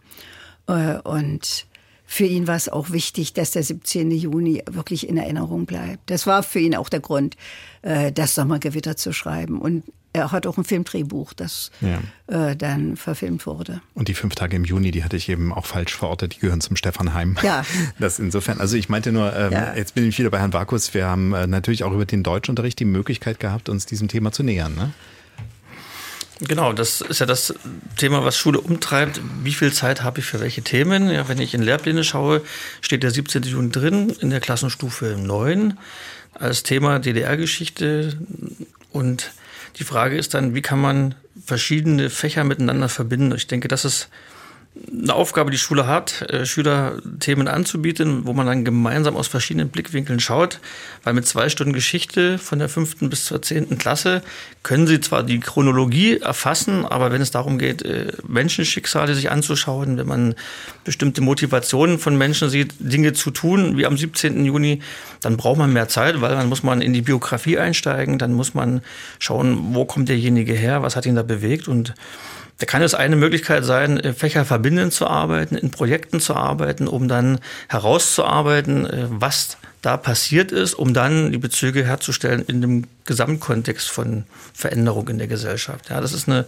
Äh, 0.69 0.99
und 0.99 1.67
für 2.11 2.25
ihn 2.25 2.47
war 2.47 2.55
es 2.55 2.69
auch 2.69 2.89
wichtig, 2.89 3.33
dass 3.33 3.51
der 3.51 3.61
17. 3.61 4.09
Juni 4.09 4.63
wirklich 4.67 5.07
in 5.07 5.17
Erinnerung 5.17 5.67
bleibt. 5.67 6.09
Das 6.09 6.25
war 6.25 6.41
für 6.41 6.59
ihn 6.59 6.75
auch 6.75 6.89
der 6.89 7.01
Grund, 7.01 7.37
das 7.83 8.33
Sommergewitter 8.33 8.97
zu 8.97 9.13
schreiben. 9.13 9.61
Und 9.61 9.83
er 10.11 10.31
hat 10.31 10.47
auch 10.47 10.57
ein 10.57 10.63
Filmdrehbuch, 10.63 11.33
das 11.33 11.71
ja. 11.81 11.99
äh, 12.27 12.55
dann 12.55 12.97
verfilmt 12.97 13.45
wurde. 13.45 13.81
Und 13.93 14.07
die 14.07 14.15
fünf 14.15 14.35
Tage 14.35 14.55
im 14.55 14.65
Juni, 14.65 14.91
die 14.91 15.03
hatte 15.03 15.15
ich 15.15 15.29
eben 15.29 15.53
auch 15.53 15.65
falsch 15.65 15.95
verortet, 15.95 16.35
die 16.35 16.39
gehören 16.39 16.61
zum 16.61 16.75
Stephanheim. 16.75 17.37
Ja. 17.43 17.63
Das 17.99 18.19
insofern, 18.19 18.59
also 18.59 18.77
ich 18.77 18.89
meinte 18.89 19.11
nur, 19.11 19.35
ähm, 19.35 19.51
ja. 19.51 19.75
jetzt 19.75 19.93
bin 19.93 20.07
ich 20.07 20.17
wieder 20.17 20.29
bei 20.29 20.39
Herrn 20.39 20.53
Vakus, 20.53 20.93
wir 20.93 21.05
haben 21.05 21.33
äh, 21.33 21.47
natürlich 21.47 21.83
auch 21.83 21.91
über 21.91 22.05
den 22.05 22.23
Deutschunterricht 22.23 22.79
die 22.79 22.85
Möglichkeit 22.85 23.39
gehabt, 23.39 23.69
uns 23.69 23.85
diesem 23.85 24.07
Thema 24.07 24.31
zu 24.31 24.43
nähern. 24.43 24.73
Ne? 24.75 24.91
Genau, 26.41 26.71
das 26.71 27.01
ist 27.01 27.19
ja 27.19 27.25
das 27.25 27.53
Thema, 27.97 28.23
was 28.23 28.37
Schule 28.37 28.61
umtreibt. 28.61 29.19
Wie 29.43 29.53
viel 29.53 29.73
Zeit 29.73 30.03
habe 30.03 30.19
ich 30.19 30.25
für 30.25 30.39
welche 30.39 30.61
Themen? 30.61 31.09
Ja, 31.09 31.27
wenn 31.27 31.39
ich 31.39 31.53
in 31.53 31.61
Lehrpläne 31.61 32.05
schaue, 32.05 32.41
steht 32.81 33.03
der 33.03 33.11
17. 33.11 33.43
Juni 33.43 33.71
drin 33.71 34.09
in 34.21 34.29
der 34.29 34.39
Klassenstufe 34.39 35.17
9 35.17 35.77
als 36.33 36.63
Thema 36.63 36.99
DDR-Geschichte 36.99 38.17
und 38.91 39.31
die 39.77 39.83
Frage 39.83 40.17
ist 40.17 40.33
dann, 40.33 40.55
wie 40.55 40.61
kann 40.61 40.79
man 40.79 41.15
verschiedene 41.45 42.09
Fächer 42.09 42.43
miteinander 42.45 42.87
verbinden? 42.87 43.35
Ich 43.35 43.47
denke, 43.47 43.67
das 43.67 43.83
ist 43.83 44.09
eine 44.91 45.13
Aufgabe, 45.13 45.51
die 45.51 45.57
Schule 45.57 45.87
hat, 45.87 46.21
äh, 46.21 46.45
Schüler 46.45 47.01
Themen 47.19 47.47
anzubieten, 47.47 48.25
wo 48.25 48.33
man 48.33 48.45
dann 48.45 48.63
gemeinsam 48.63 49.15
aus 49.15 49.27
verschiedenen 49.27 49.69
Blickwinkeln 49.69 50.19
schaut. 50.19 50.59
Weil 51.03 51.13
mit 51.13 51.27
zwei 51.27 51.49
Stunden 51.49 51.73
Geschichte 51.73 52.37
von 52.37 52.59
der 52.59 52.69
fünften 52.69 53.09
bis 53.09 53.25
zur 53.25 53.41
zehnten 53.41 53.77
Klasse 53.77 54.21
können 54.63 54.87
sie 54.87 54.99
zwar 55.01 55.23
die 55.23 55.39
Chronologie 55.39 56.19
erfassen, 56.19 56.85
aber 56.85 57.11
wenn 57.11 57.21
es 57.21 57.31
darum 57.31 57.57
geht, 57.57 57.81
äh, 57.83 58.11
Menschenschicksale 58.27 59.15
sich 59.15 59.31
anzuschauen, 59.31 59.97
wenn 59.97 60.07
man 60.07 60.35
bestimmte 60.83 61.21
Motivationen 61.21 61.99
von 61.99 62.17
Menschen 62.17 62.49
sieht, 62.49 62.73
Dinge 62.79 63.13
zu 63.13 63.31
tun, 63.31 63.77
wie 63.77 63.85
am 63.85 63.97
17. 63.97 64.45
Juni, 64.45 64.81
dann 65.21 65.37
braucht 65.37 65.57
man 65.57 65.73
mehr 65.73 65.87
Zeit, 65.87 66.21
weil 66.21 66.31
dann 66.31 66.49
muss 66.49 66.63
man 66.63 66.81
in 66.81 66.93
die 66.93 67.01
Biografie 67.01 67.57
einsteigen, 67.57 68.17
dann 68.17 68.33
muss 68.33 68.53
man 68.53 68.81
schauen, 69.17 69.73
wo 69.73 69.85
kommt 69.85 70.09
derjenige 70.09 70.53
her, 70.53 70.83
was 70.83 70.95
hat 70.95 71.05
ihn 71.05 71.15
da 71.15 71.23
bewegt 71.23 71.67
und 71.67 71.93
da 72.59 72.65
kann 72.65 72.81
es 72.81 72.93
eine 72.93 73.15
Möglichkeit 73.15 73.65
sein, 73.65 73.99
äh, 73.99 74.13
Fächer 74.13 74.45
verbindend 74.45 74.93
zu 74.93 75.07
arbeiten, 75.07 75.55
in 75.55 75.71
Projekten 75.71 76.19
zu 76.19 76.35
arbeiten, 76.35 76.87
um 76.87 77.07
dann 77.07 77.39
herauszuarbeiten, 77.69 78.85
äh, 78.85 79.05
was 79.09 79.57
da 79.81 79.95
passiert 79.95 80.51
ist, 80.51 80.73
um 80.73 80.93
dann 80.93 81.31
die 81.31 81.37
Bezüge 81.37 81.85
herzustellen 81.85 82.43
in 82.45 82.59
dem 82.59 82.83
Gesamtkontext 83.05 83.89
von 83.89 84.25
Veränderung 84.53 85.07
in 85.07 85.17
der 85.17 85.27
Gesellschaft. 85.27 85.89
Ja, 85.89 86.01
das 86.01 86.11
ist 86.11 86.27
eine, 86.27 86.45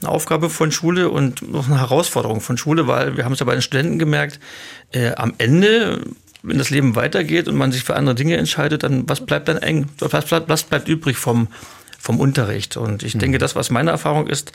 eine 0.00 0.10
Aufgabe 0.10 0.48
von 0.48 0.72
Schule 0.72 1.10
und 1.10 1.46
noch 1.52 1.66
eine 1.66 1.78
Herausforderung 1.78 2.40
von 2.40 2.56
Schule, 2.56 2.86
weil 2.86 3.18
wir 3.18 3.26
haben 3.26 3.34
es 3.34 3.40
ja 3.40 3.46
bei 3.46 3.52
den 3.52 3.60
Studenten 3.60 3.98
gemerkt, 3.98 4.40
äh, 4.92 5.12
am 5.12 5.34
Ende 5.36 6.00
wenn 6.42 6.56
das 6.56 6.70
Leben 6.70 6.96
weitergeht 6.96 7.48
und 7.48 7.56
man 7.56 7.70
sich 7.70 7.84
für 7.84 7.96
andere 7.96 8.14
Dinge 8.14 8.38
entscheidet, 8.38 8.82
dann 8.82 9.06
was 9.06 9.26
bleibt 9.26 9.48
dann 9.48 9.58
eng, 9.58 9.90
was 9.98 10.24
bleibt, 10.24 10.48
was 10.48 10.62
bleibt 10.62 10.88
übrig 10.88 11.18
vom 11.18 11.48
vom 12.00 12.18
Unterricht. 12.18 12.76
Und 12.76 13.02
ich 13.02 13.12
denke, 13.12 13.36
mhm. 13.36 13.40
das, 13.40 13.54
was 13.54 13.70
meine 13.70 13.90
Erfahrung 13.90 14.26
ist, 14.26 14.52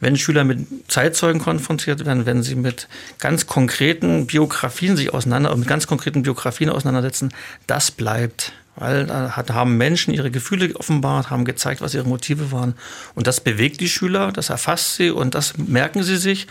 wenn 0.00 0.16
Schüler 0.16 0.44
mit 0.44 0.66
Zeitzeugen 0.88 1.40
konfrontiert 1.40 2.04
werden, 2.04 2.26
wenn 2.26 2.42
sie 2.42 2.56
mit 2.56 2.88
ganz 3.20 3.46
konkreten 3.46 4.26
Biografien 4.26 4.96
sich 4.96 5.14
auseinander, 5.14 5.54
mit 5.56 5.68
ganz 5.68 5.86
konkreten 5.86 6.22
Biografien 6.22 6.70
auseinandersetzen, 6.70 7.32
das 7.66 7.92
bleibt. 7.92 8.52
Weil 8.74 9.06
da 9.06 9.34
haben 9.54 9.76
Menschen 9.76 10.14
ihre 10.14 10.30
Gefühle 10.30 10.74
offenbart, 10.76 11.30
haben 11.30 11.44
gezeigt, 11.44 11.80
was 11.80 11.94
ihre 11.94 12.06
Motive 12.06 12.52
waren. 12.52 12.74
Und 13.16 13.26
das 13.26 13.40
bewegt 13.40 13.80
die 13.80 13.88
Schüler, 13.88 14.30
das 14.30 14.50
erfasst 14.50 14.94
sie 14.94 15.10
und 15.10 15.34
das 15.34 15.56
merken 15.58 16.04
sie 16.04 16.16
sich. 16.16 16.46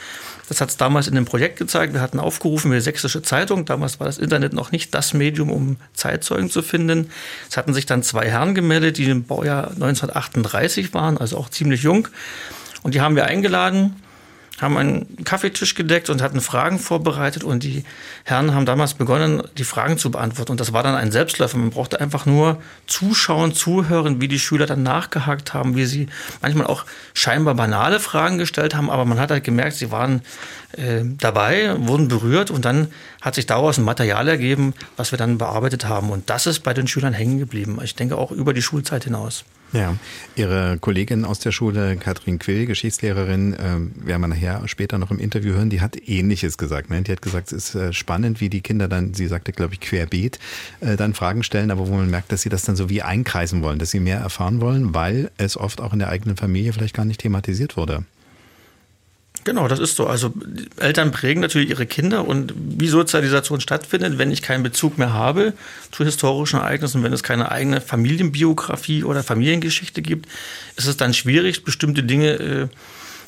Das 0.48 0.62
hat 0.62 0.70
es 0.70 0.78
damals 0.78 1.08
in 1.08 1.16
dem 1.16 1.26
Projekt 1.26 1.58
gezeigt. 1.58 1.94
Wir 1.94 2.02
hatten 2.02 2.20
aufgerufen, 2.20 2.72
wir 2.72 2.82
Sächsische 2.82 3.22
Zeitung. 3.22 3.66
Damals 3.66 4.00
war 4.00 4.08
das 4.08 4.18
Internet 4.18 4.54
noch 4.54 4.72
nicht 4.72 4.94
das 4.96 5.14
Medium, 5.14 5.52
um 5.52 5.78
Zeitzeugen 5.94 6.50
zu 6.50 6.62
finden. 6.62 7.10
Es 7.50 7.58
hatten 7.58 7.74
sich 7.74 7.86
dann 7.86 8.02
zwei 8.02 8.30
Herren 8.30 8.56
gemeldet, 8.56 8.98
die 8.98 9.10
im 9.10 9.24
Baujahr 9.24 9.72
1938 9.72 10.94
waren, 10.94 11.18
also 11.18 11.38
auch 11.38 11.50
ziemlich 11.50 11.84
jung. 11.84 12.08
Und 12.84 12.94
die 12.96 13.02
haben 13.02 13.16
wir 13.16 13.26
eingeladen 13.26 13.96
haben 14.60 14.78
einen 14.78 15.24
Kaffeetisch 15.24 15.76
gedeckt 15.76 16.10
und 16.10 16.22
hatten 16.22 16.42
Fragen 16.42 16.80
vorbereitet 16.80 17.44
und 17.44 17.64
die 17.64 17.84
Herren 18.24 18.56
haben 18.56 18.66
damals 18.66 18.96
begonnen, 18.96 19.44
die 19.58 19.64
Fragen 19.64 19.98
zu 19.98 20.10
beantworten. 20.10 20.52
Und 20.52 20.60
das 20.60 20.74
war 20.74 20.82
dann 20.82 20.96
ein 20.96 21.12
Selbstläufer. 21.12 21.58
Man 21.58 21.70
brauchte 21.70 22.02
einfach 22.02 22.26
nur 22.26 22.62
zuschauen, 22.88 23.54
zuhören, 23.54 24.20
wie 24.20 24.28
die 24.28 24.40
Schüler 24.40 24.66
dann 24.66 24.82
nachgehakt 24.82 25.54
haben, 25.54 25.76
wie 25.76 25.86
sie 25.86 26.08
manchmal 26.42 26.68
auch 26.68 26.86
scheinbar 27.14 27.54
banale 27.54 28.00
Fragen 28.00 28.38
gestellt 28.38 28.76
haben, 28.76 28.90
aber 28.90 29.06
man 29.06 29.20
hat 29.20 29.30
halt 29.30 29.44
gemerkt, 29.44 29.76
sie 29.76 29.92
waren 29.92 30.22
äh, 30.74 31.02
dabei, 31.04 31.76
wurden 31.78 32.08
berührt 32.08 32.50
und 32.50 32.66
dann 32.66 32.88
hat 33.22 33.36
sich 33.36 33.46
daraus 33.46 33.78
ein 33.78 33.86
Material 33.86 34.28
ergeben, 34.28 34.74
was 34.96 35.12
wir 35.12 35.18
dann 35.18 35.38
bearbeitet 35.38 35.86
haben. 35.86 36.10
Und 36.10 36.30
das 36.30 36.48
ist 36.48 36.62
bei 36.62 36.74
den 36.74 36.88
Schülern 36.88 37.14
hängen 37.14 37.38
geblieben. 37.38 37.80
Ich 37.84 37.96
denke 37.96 38.18
auch 38.18 38.32
über 38.32 38.54
die 38.54 38.62
Schulzeit 38.62 39.04
hinaus. 39.04 39.46
Ja, 39.74 39.98
Ihre 40.36 40.78
Kollegin 40.80 41.26
aus 41.26 41.40
der 41.40 41.52
Schule, 41.52 41.98
Katrin 41.98 42.40
Quill, 42.40 42.66
Geschichtslehrerin, 42.66 43.54
äh, 43.54 44.08
werden 44.08 44.22
wir 44.22 44.28
nachher 44.28 44.68
später 44.68 44.98
noch 44.98 45.12
im 45.12 45.20
Interview 45.20 45.54
hören, 45.54 45.70
die 45.70 45.82
hat 45.82 45.98
Ähnliches 46.08 46.58
gesagt. 46.58 46.90
Ne? 46.90 47.02
Die 47.02 47.12
hat 47.12 47.22
gesagt, 47.22 47.52
es 47.52 47.70
ist 47.70 47.76
äh, 47.76 47.92
spannend, 47.92 48.40
wie 48.40 48.50
die 48.50 48.62
Kinder 48.62 48.88
dann, 48.88 49.14
sie 49.14 49.28
sagte, 49.28 49.52
glaube 49.52 49.74
ich, 49.74 49.82
querbeet, 49.82 50.40
äh, 50.80 50.96
dann 50.96 51.14
Fragen 51.14 51.44
stellen, 51.44 51.70
aber 51.70 51.88
wo 51.88 51.96
man 51.96 52.10
merkt, 52.10 52.32
dass 52.32 52.44
sie 52.44 52.50
das 52.50 52.64
dann 52.64 52.78
so 52.78 52.90
wie 52.90 53.02
einkreisen 53.02 53.62
wollen, 53.62 53.78
dass 53.78 53.92
sie 53.92 54.00
mehr 54.00 54.20
erfahren 54.20 54.62
wollen, 54.62 54.94
weil 54.94 55.32
es 55.38 55.58
oft 55.58 55.82
auch 55.82 55.92
in 55.92 56.00
der 56.00 56.10
eigenen 56.10 56.38
Familie 56.38 56.72
vielleicht 56.72 56.96
gar 56.96 57.06
nicht 57.06 57.20
thematisiert 57.20 57.76
wurde. 57.76 58.06
Genau, 59.48 59.70
das 59.70 59.80
ist 59.80 59.96
so. 59.96 60.08
Also 60.08 60.34
Eltern 60.76 61.14
prägen 61.14 61.40
natürlich 61.40 61.70
ihre 61.70 61.86
Kinder 61.86 62.28
und 62.28 62.54
wie 62.58 62.90
Sozialisation 62.90 63.62
stattfindet, 63.62 64.18
wenn 64.18 64.30
ich 64.30 64.42
keinen 64.42 64.62
Bezug 64.62 64.98
mehr 64.98 65.14
habe 65.14 65.54
zu 65.90 66.04
historischen 66.04 66.60
Ereignissen, 66.60 67.02
wenn 67.02 67.14
es 67.14 67.24
keine 67.24 67.50
eigene 67.50 67.80
Familienbiografie 67.80 69.06
oder 69.06 69.24
Familiengeschichte 69.24 70.02
gibt, 70.02 70.28
ist 70.76 70.86
es 70.86 70.98
dann 70.98 71.14
schwierig, 71.14 71.64
bestimmte 71.64 72.04
Dinge 72.04 72.32
äh, 72.32 72.68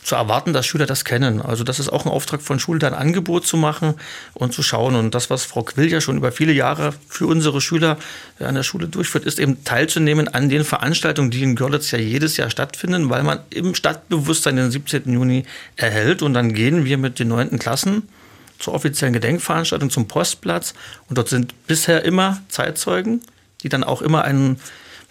zu 0.04 0.16
erwarten, 0.16 0.54
dass 0.54 0.66
Schüler 0.66 0.86
das 0.86 1.06
kennen. 1.06 1.41
Also 1.41 1.64
das 1.64 1.80
ist 1.80 1.89
auch 1.89 2.06
ein 2.06 2.12
Auftrag 2.12 2.41
von 2.41 2.60
Schulen, 2.60 2.80
da 2.80 2.88
ein 2.88 2.93
Angebot 2.93 3.45
zu 3.45 3.58
machen 3.58 3.95
und 4.34 4.54
zu 4.54 4.64
schauen. 4.64 4.95
Und 4.95 5.14
das, 5.16 5.30
was 5.30 5.43
Frau 5.43 5.64
Quill 5.64 5.91
ja 5.91 6.02
schon 6.02 6.18
über 6.18 6.32
viele 6.32 6.54
Jahre 6.54 6.93
für 7.08 7.28
unsere 7.28 7.62
Schüler 7.62 7.97
an 8.39 8.56
der 8.56 8.64
Schule 8.64 8.88
durchführt, 8.88 9.26
ist 9.26 9.39
eben 9.39 9.64
teilzunehmen 9.64 10.28
an 10.28 10.50
den 10.50 10.64
Veranstaltungen, 10.64 11.32
die 11.32 11.43
in 11.43 11.56
Görlitz 11.56 11.91
ja 11.91 12.00
jedes 12.00 12.38
Jahr 12.38 12.50
stattfinden, 12.50 13.10
weil 13.10 13.24
man 13.24 13.39
im 13.50 13.76
Stadtbewusstsein 13.76 14.56
den 14.56 14.72
17. 14.72 15.12
Juni 15.12 15.45
erhält. 15.76 16.22
Und 16.22 16.34
dann 16.34 16.54
gehen 16.54 16.86
wir 16.86 16.97
mit 16.97 17.20
den 17.20 17.28
neunten 17.28 17.60
Klassen 17.60 18.08
zur 18.60 18.74
offiziellen 18.74 19.14
Gedenkveranstaltung 19.14 19.89
zum 19.89 20.08
Postplatz. 20.08 20.74
Und 21.08 21.18
dort 21.18 21.30
sind 21.30 21.54
bisher 21.68 22.04
immer 22.04 22.41
Zeitzeugen, 22.50 23.22
die 23.64 23.70
dann 23.70 23.84
auch 23.84 24.02
immer 24.02 24.24
einen 24.24 24.60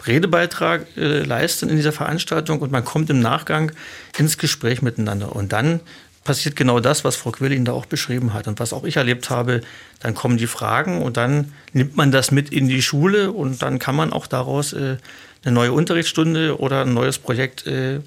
Redebeitrag 0.05 0.85
äh, 0.97 1.23
leisten 1.23 1.69
in 1.69 1.75
dieser 1.75 1.91
Veranstaltung 1.91 2.59
und 2.59 2.71
man 2.71 2.85
kommt 2.85 3.09
im 3.09 3.19
Nachgang 3.19 3.71
ins 4.17 4.37
Gespräch 4.37 4.81
miteinander. 4.81 5.35
Und 5.35 5.51
dann 5.51 5.81
passiert 6.23 6.55
genau 6.55 6.79
das, 6.79 7.03
was 7.03 7.15
Frau 7.15 7.31
Quillin 7.31 7.65
da 7.65 7.71
auch 7.71 7.85
beschrieben 7.85 8.33
hat 8.33 8.47
und 8.47 8.59
was 8.59 8.73
auch 8.73 8.83
ich 8.83 8.97
erlebt 8.97 9.29
habe. 9.29 9.61
Dann 9.99 10.13
kommen 10.13 10.37
die 10.37 10.47
Fragen 10.47 11.01
und 11.01 11.17
dann 11.17 11.53
nimmt 11.73 11.97
man 11.97 12.11
das 12.11 12.31
mit 12.31 12.51
in 12.51 12.67
die 12.67 12.81
Schule 12.81 13.31
und 13.31 13.61
dann 13.61 13.79
kann 13.79 13.95
man 13.95 14.13
auch 14.13 14.27
daraus 14.27 14.73
äh, 14.73 14.97
eine 15.43 15.53
neue 15.53 15.71
Unterrichtsstunde 15.71 16.59
oder 16.59 16.81
ein 16.81 16.93
neues 16.93 17.17
Projekt 17.17 17.65
äh, 17.67 18.01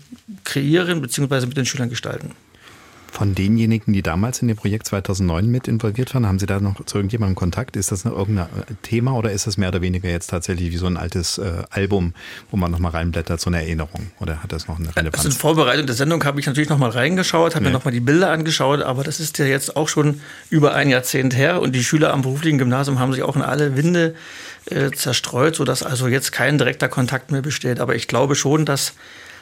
kreieren 0.44 1.00
bzw. 1.02 1.46
mit 1.46 1.56
den 1.56 1.66
Schülern 1.66 1.88
gestalten. 1.88 2.32
Von 3.12 3.34
denjenigen, 3.34 3.92
die 3.92 4.00
damals 4.00 4.40
in 4.40 4.48
dem 4.48 4.56
Projekt 4.56 4.86
2009 4.86 5.46
mit 5.46 5.68
involviert 5.68 6.14
waren, 6.14 6.26
haben 6.26 6.38
Sie 6.38 6.46
da 6.46 6.60
noch 6.60 6.82
zu 6.86 6.96
irgendjemandem 6.96 7.34
Kontakt? 7.34 7.76
Ist 7.76 7.92
das 7.92 8.06
noch 8.06 8.16
irgendein 8.16 8.48
Thema 8.80 9.12
oder 9.12 9.30
ist 9.32 9.46
das 9.46 9.58
mehr 9.58 9.68
oder 9.68 9.82
weniger 9.82 10.08
jetzt 10.08 10.28
tatsächlich 10.28 10.72
wie 10.72 10.78
so 10.78 10.86
ein 10.86 10.96
altes 10.96 11.36
äh, 11.36 11.62
Album, 11.68 12.14
wo 12.50 12.56
man 12.56 12.70
nochmal 12.70 12.92
reinblättert, 12.92 13.38
so 13.38 13.50
eine 13.50 13.58
Erinnerung? 13.58 14.10
Oder 14.18 14.42
hat 14.42 14.50
das 14.50 14.66
noch 14.66 14.78
eine 14.78 14.96
Relevanz? 14.96 15.18
Also 15.18 15.28
in 15.28 15.34
Vorbereitung 15.34 15.84
der 15.84 15.94
Sendung 15.94 16.24
habe 16.24 16.40
ich 16.40 16.46
natürlich 16.46 16.70
nochmal 16.70 16.88
reingeschaut, 16.88 17.54
habe 17.54 17.64
nee. 17.64 17.70
mir 17.70 17.74
nochmal 17.74 17.92
die 17.92 18.00
Bilder 18.00 18.30
angeschaut, 18.30 18.80
aber 18.80 19.04
das 19.04 19.20
ist 19.20 19.36
ja 19.36 19.44
jetzt 19.44 19.76
auch 19.76 19.88
schon 19.88 20.22
über 20.48 20.72
ein 20.72 20.88
Jahrzehnt 20.88 21.36
her 21.36 21.60
und 21.60 21.74
die 21.74 21.84
Schüler 21.84 22.14
am 22.14 22.22
beruflichen 22.22 22.56
Gymnasium 22.56 22.98
haben 22.98 23.12
sich 23.12 23.22
auch 23.22 23.36
in 23.36 23.42
alle 23.42 23.76
Winde 23.76 24.14
äh, 24.70 24.90
zerstreut, 24.90 25.54
sodass 25.54 25.82
also 25.82 26.08
jetzt 26.08 26.32
kein 26.32 26.56
direkter 26.56 26.88
Kontakt 26.88 27.30
mehr 27.30 27.42
besteht. 27.42 27.78
Aber 27.78 27.94
ich 27.94 28.08
glaube 28.08 28.36
schon, 28.36 28.64
dass 28.64 28.94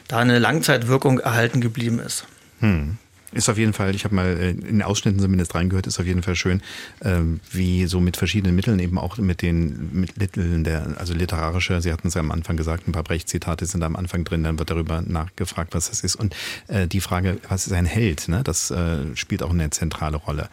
da 0.09 0.19
eine 0.19 0.41
Langzeitwirkung 0.41 1.21
erhalten 1.21 1.61
geblieben 1.61 2.01
ist. 2.01 2.25
Hm. 2.59 2.99
Ist 3.33 3.49
auf 3.49 3.59
jeden 3.59 3.73
Fall, 3.73 3.95
ich 3.95 4.05
habe 4.05 4.15
mal 4.15 4.27
äh, 4.27 4.51
in 4.51 4.83
Ausschnitten 4.83 5.21
zumindest 5.21 5.55
reingehört, 5.55 5.87
ist 5.87 6.01
auf 6.01 6.07
jeden 6.07 6.23
Fall 6.23 6.35
schön, 6.35 6.63
ähm, 7.03 7.39
wie 7.53 7.87
so 7.87 8.01
mit 8.01 8.17
verschiedenen 8.17 8.57
Mitteln, 8.57 8.81
eben 8.81 8.99
auch 8.99 9.19
mit 9.19 9.41
den 9.41 10.01
Mitteln 10.17 10.65
der, 10.65 10.97
also 10.99 11.15
literarische, 11.15 11.81
Sie 11.81 11.93
hatten 11.93 12.09
es 12.09 12.15
ja 12.15 12.21
am 12.21 12.33
Anfang 12.33 12.57
gesagt, 12.57 12.89
ein 12.89 12.93
paar 12.93 13.05
Brecht-Zitate 13.05 13.67
sind 13.67 13.81
da 13.81 13.87
am 13.87 13.95
Anfang 13.95 14.25
drin, 14.25 14.43
dann 14.43 14.59
wird 14.59 14.71
darüber 14.71 15.01
nachgefragt, 15.03 15.75
was 15.75 15.91
das 15.91 16.01
ist. 16.01 16.17
Und 16.17 16.35
äh, 16.67 16.89
die 16.89 17.01
Frage, 17.01 17.39
was 17.49 17.69
ist 17.69 17.73
ein 17.73 17.85
Held, 17.85 18.29
ne? 18.29 18.43
das 18.43 18.73
äh, 18.73 19.15
spielt 19.15 19.45
auch 19.45 19.51
eine 19.51 19.71
zentrale 19.71 20.17
Rolle. 20.17 20.49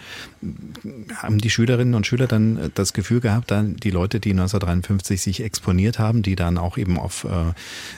Haben 1.15 1.39
die 1.39 1.49
Schülerinnen 1.49 1.95
und 1.95 2.05
Schüler 2.05 2.27
dann 2.27 2.71
das 2.75 2.93
Gefühl 2.93 3.21
gehabt, 3.21 3.49
dann 3.49 3.75
die 3.77 3.89
Leute, 3.89 4.19
die 4.19 4.31
1953 4.31 5.19
sich 5.19 5.41
exponiert 5.41 5.97
haben, 5.97 6.21
die 6.21 6.35
dann 6.35 6.57
auch 6.59 6.77
eben 6.77 6.99
auf 6.99 7.25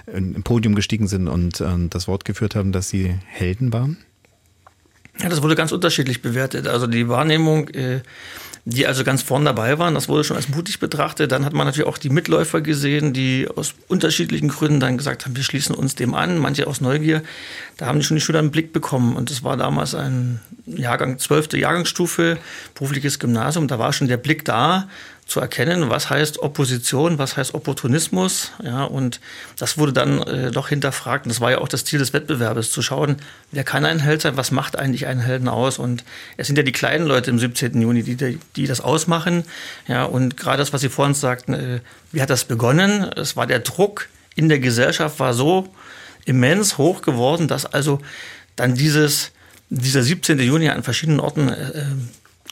ein 0.07 0.41
Podium 0.43 0.75
gestiegen 0.75 1.07
sind 1.07 1.27
und 1.27 1.63
das 1.89 2.07
Wort 2.07 2.25
geführt 2.25 2.55
haben, 2.55 2.71
dass 2.71 2.89
sie 2.89 3.15
Helden 3.25 3.73
waren? 3.73 3.97
Ja, 5.22 5.30
das 5.30 5.41
wurde 5.41 5.55
ganz 5.55 5.72
unterschiedlich 5.72 6.22
bewertet. 6.22 6.67
Also 6.67 6.88
die 6.88 7.09
Wahrnehmung, 7.09 7.67
äh, 7.70 8.01
die 8.65 8.88
also 8.88 9.03
ganz 9.03 9.22
vorn 9.22 9.45
dabei 9.45 9.80
waren, 9.80 9.95
das 9.95 10.07
wurde 10.07 10.24
schon 10.24 10.38
als 10.38 10.49
mutig 10.49 10.80
betrachtet. 10.80 11.32
Dann 11.32 11.43
hat 11.43 11.53
man 11.53 11.65
natürlich 11.65 11.88
auch 11.88 11.97
die 11.97 12.09
Mitläufer 12.09 12.61
gesehen, 12.61 13.13
die 13.13 13.47
aus 13.53 13.74
unterschiedlichen 13.88 14.49
Gründen 14.49 14.80
dann 14.80 14.97
gesagt 14.97 15.26
haben, 15.26 15.36
wir 15.36 15.43
schließen 15.43 15.76
uns 15.76 15.95
dem 15.95 16.13
an, 16.13 16.38
manche 16.38 16.67
aus 16.67 16.80
Neugier. 16.80 17.22
Da 17.78 17.88
haben 17.88 17.99
die 17.99 18.05
schon 18.05 18.15
die 18.15 18.22
Schüler 18.22 18.39
einen 18.39 18.51
Blick 18.51 18.72
bekommen. 18.72 19.15
Und 19.15 19.30
das 19.30 19.43
war 19.43 19.57
damals 19.57 19.95
ein 19.95 20.39
Jahrgang, 20.65 21.20
zwölfte 21.20 21.57
Jahrgangsstufe, 21.57 22.38
berufliches 22.76 23.20
Gymnasium. 23.20 23.67
Da 23.67 23.80
war 23.80 23.91
schon 23.91 24.07
der 24.07 24.17
Blick 24.17 24.45
da, 24.45 24.88
zu 25.30 25.39
erkennen, 25.39 25.91
was 25.91 26.09
heißt 26.09 26.39
Opposition, 26.39 27.19
was 27.19 27.38
heißt 27.38 27.53
Opportunismus. 27.53 28.51
Ja, 28.63 28.84
und 28.84 29.21
das 29.57 29.77
wurde 29.77 29.93
dann 29.93 30.23
äh, 30.23 30.51
doch 30.51 30.69
hinterfragt. 30.69 31.25
Und 31.25 31.30
das 31.30 31.39
war 31.39 31.51
ja 31.51 31.59
auch 31.59 31.67
das 31.67 31.86
Ziel 31.86 31.99
des 31.99 32.13
Wettbewerbes, 32.13 32.71
zu 32.71 32.82
schauen, 32.82 33.17
wer 33.51 33.63
kann 33.63 33.86
ein 33.86 33.99
Held 33.99 34.23
sein, 34.23 34.38
was 34.38 34.49
macht 34.49 34.77
eigentlich 34.77 35.05
einen 35.05 35.19
Helden 35.19 35.47
aus. 35.47 35.77
Und 35.77 36.03
es 36.38 36.47
sind 36.47 36.57
ja 36.57 36.63
die 36.63 36.71
kleinen 36.71 37.05
Leute 37.05 37.30
im 37.30 37.38
17. 37.38 37.80
Juni, 37.80 38.01
die, 38.01 38.39
die 38.55 38.65
das 38.65 38.82
ausmachen. 38.82 39.43
Ja, 39.88 40.03
und 40.05 40.36
gerade 40.36 40.57
das, 40.57 40.73
was 40.73 40.82
Sie 40.82 40.89
vorhin 40.89 41.13
sagten, 41.13 41.53
äh, 41.53 41.80
wie 42.11 42.23
hat 42.23 42.32
das 42.32 42.45
begonnen? 42.45 43.03
Es 43.03 43.36
war 43.36 43.45
der 43.45 43.59
Druck 43.59 44.09
in 44.36 44.49
der 44.49 44.59
Gesellschaft 44.59 45.19
war 45.19 45.36
so 45.36 45.71
immens 46.25 46.80
hoch 46.80 47.01
geworden, 47.03 47.47
dass 47.47 47.67
also 47.67 48.01
dann 48.55 48.73
dieses, 48.73 49.32
dieser 49.69 50.01
17. 50.01 50.39
Juni 50.39 50.69
an 50.69 50.82
verschiedenen 50.82 51.19
Orten 51.19 51.49
äh, 51.49 51.84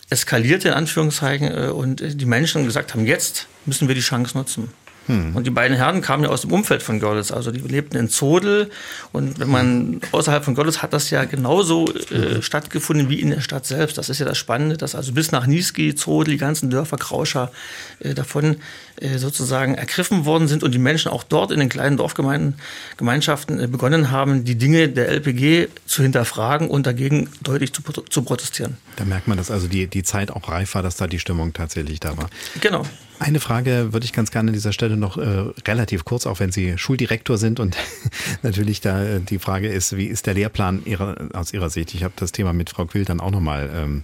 eskalierte 0.09 0.69
in 0.69 0.73
Anführungszeichen 0.73 1.51
äh, 1.51 1.67
und 1.67 2.01
die 2.01 2.25
Menschen 2.25 2.65
gesagt 2.65 2.93
haben, 2.93 3.05
jetzt 3.05 3.47
müssen 3.65 3.87
wir 3.87 3.95
die 3.95 4.01
Chance 4.01 4.37
nutzen. 4.37 4.69
Hm. 5.07 5.35
Und 5.35 5.47
die 5.47 5.51
beiden 5.51 5.75
Herren 5.75 6.01
kamen 6.01 6.23
ja 6.23 6.29
aus 6.29 6.41
dem 6.41 6.51
Umfeld 6.51 6.83
von 6.83 6.99
Görlitz. 6.99 7.31
Also 7.31 7.51
die 7.51 7.59
lebten 7.59 7.97
in 7.97 8.09
Zodel. 8.09 8.69
Und 9.11 9.39
wenn 9.39 9.49
man 9.49 10.01
außerhalb 10.11 10.43
von 10.43 10.55
Görlitz 10.55 10.79
hat 10.79 10.93
das 10.93 11.09
ja 11.09 11.25
genauso 11.25 11.85
äh, 12.11 12.35
mhm. 12.35 12.41
stattgefunden 12.41 13.09
wie 13.09 13.19
in 13.19 13.29
der 13.29 13.41
Stadt 13.41 13.65
selbst. 13.65 13.97
Das 13.97 14.09
ist 14.09 14.19
ja 14.19 14.25
das 14.25 14.37
Spannende, 14.37 14.77
dass 14.77 14.95
also 14.95 15.13
bis 15.13 15.31
nach 15.31 15.47
Niesky, 15.47 15.95
Zodel, 15.95 16.33
die 16.33 16.37
ganzen 16.37 16.69
Dörfer, 16.69 16.97
Krauscher 16.97 17.51
äh, 17.99 18.13
davon 18.13 18.57
äh, 18.99 19.17
sozusagen 19.17 19.75
ergriffen 19.75 20.25
worden 20.25 20.47
sind 20.47 20.63
und 20.63 20.73
die 20.73 20.79
Menschen 20.79 21.11
auch 21.11 21.23
dort 21.23 21.51
in 21.51 21.59
den 21.59 21.69
kleinen 21.69 21.97
Dorfgemeinschaften 21.97 23.59
äh, 23.59 23.67
begonnen 23.67 24.11
haben, 24.11 24.43
die 24.43 24.55
Dinge 24.55 24.89
der 24.89 25.09
LPG 25.09 25.67
zu 25.85 26.01
hinterfragen 26.01 26.69
und 26.69 26.87
dagegen 26.87 27.29
deutlich 27.41 27.73
zu, 27.73 27.81
zu 27.81 28.23
protestieren. 28.23 28.77
Da 28.95 29.05
merkt 29.05 29.27
man, 29.27 29.37
dass 29.37 29.51
also 29.51 29.67
die, 29.67 29.87
die 29.87 30.03
Zeit 30.03 30.31
auch 30.31 30.49
reif 30.49 30.75
war, 30.75 30.83
dass 30.83 30.95
da 30.97 31.07
die 31.07 31.19
Stimmung 31.19 31.53
tatsächlich 31.53 31.99
da 31.99 32.17
war. 32.17 32.29
Genau. 32.59 32.83
Eine 33.19 33.39
Frage 33.39 33.93
würde 33.93 34.05
ich 34.05 34.13
ganz 34.13 34.29
gerne 34.29 34.49
an 34.49 34.53
dieser 34.53 34.73
Stelle 34.73 34.95
noch 34.95 35.17
äh, 35.17 35.51
relativ 35.67 36.05
kurz, 36.05 36.27
auch 36.27 36.39
wenn 36.39 36.51
Sie 36.51 36.77
Schuldirektor 36.77 37.37
sind 37.37 37.59
und 37.59 37.75
natürlich 38.43 38.79
da 38.79 39.03
äh, 39.03 39.19
die 39.19 39.39
Frage 39.39 39.69
ist, 39.69 39.97
wie 39.97 40.05
ist 40.05 40.27
der 40.27 40.35
Lehrplan 40.35 40.83
ihrer, 40.85 41.29
aus 41.33 41.51
Ihrer 41.51 41.71
Sicht? 41.71 41.95
Ich 41.95 42.03
habe 42.03 42.13
das 42.15 42.31
Thema 42.31 42.53
mit 42.53 42.69
Frau 42.69 42.85
Quill 42.85 43.05
dann 43.05 43.19
auch 43.19 43.31
nochmal 43.31 43.71
ähm, 43.73 44.03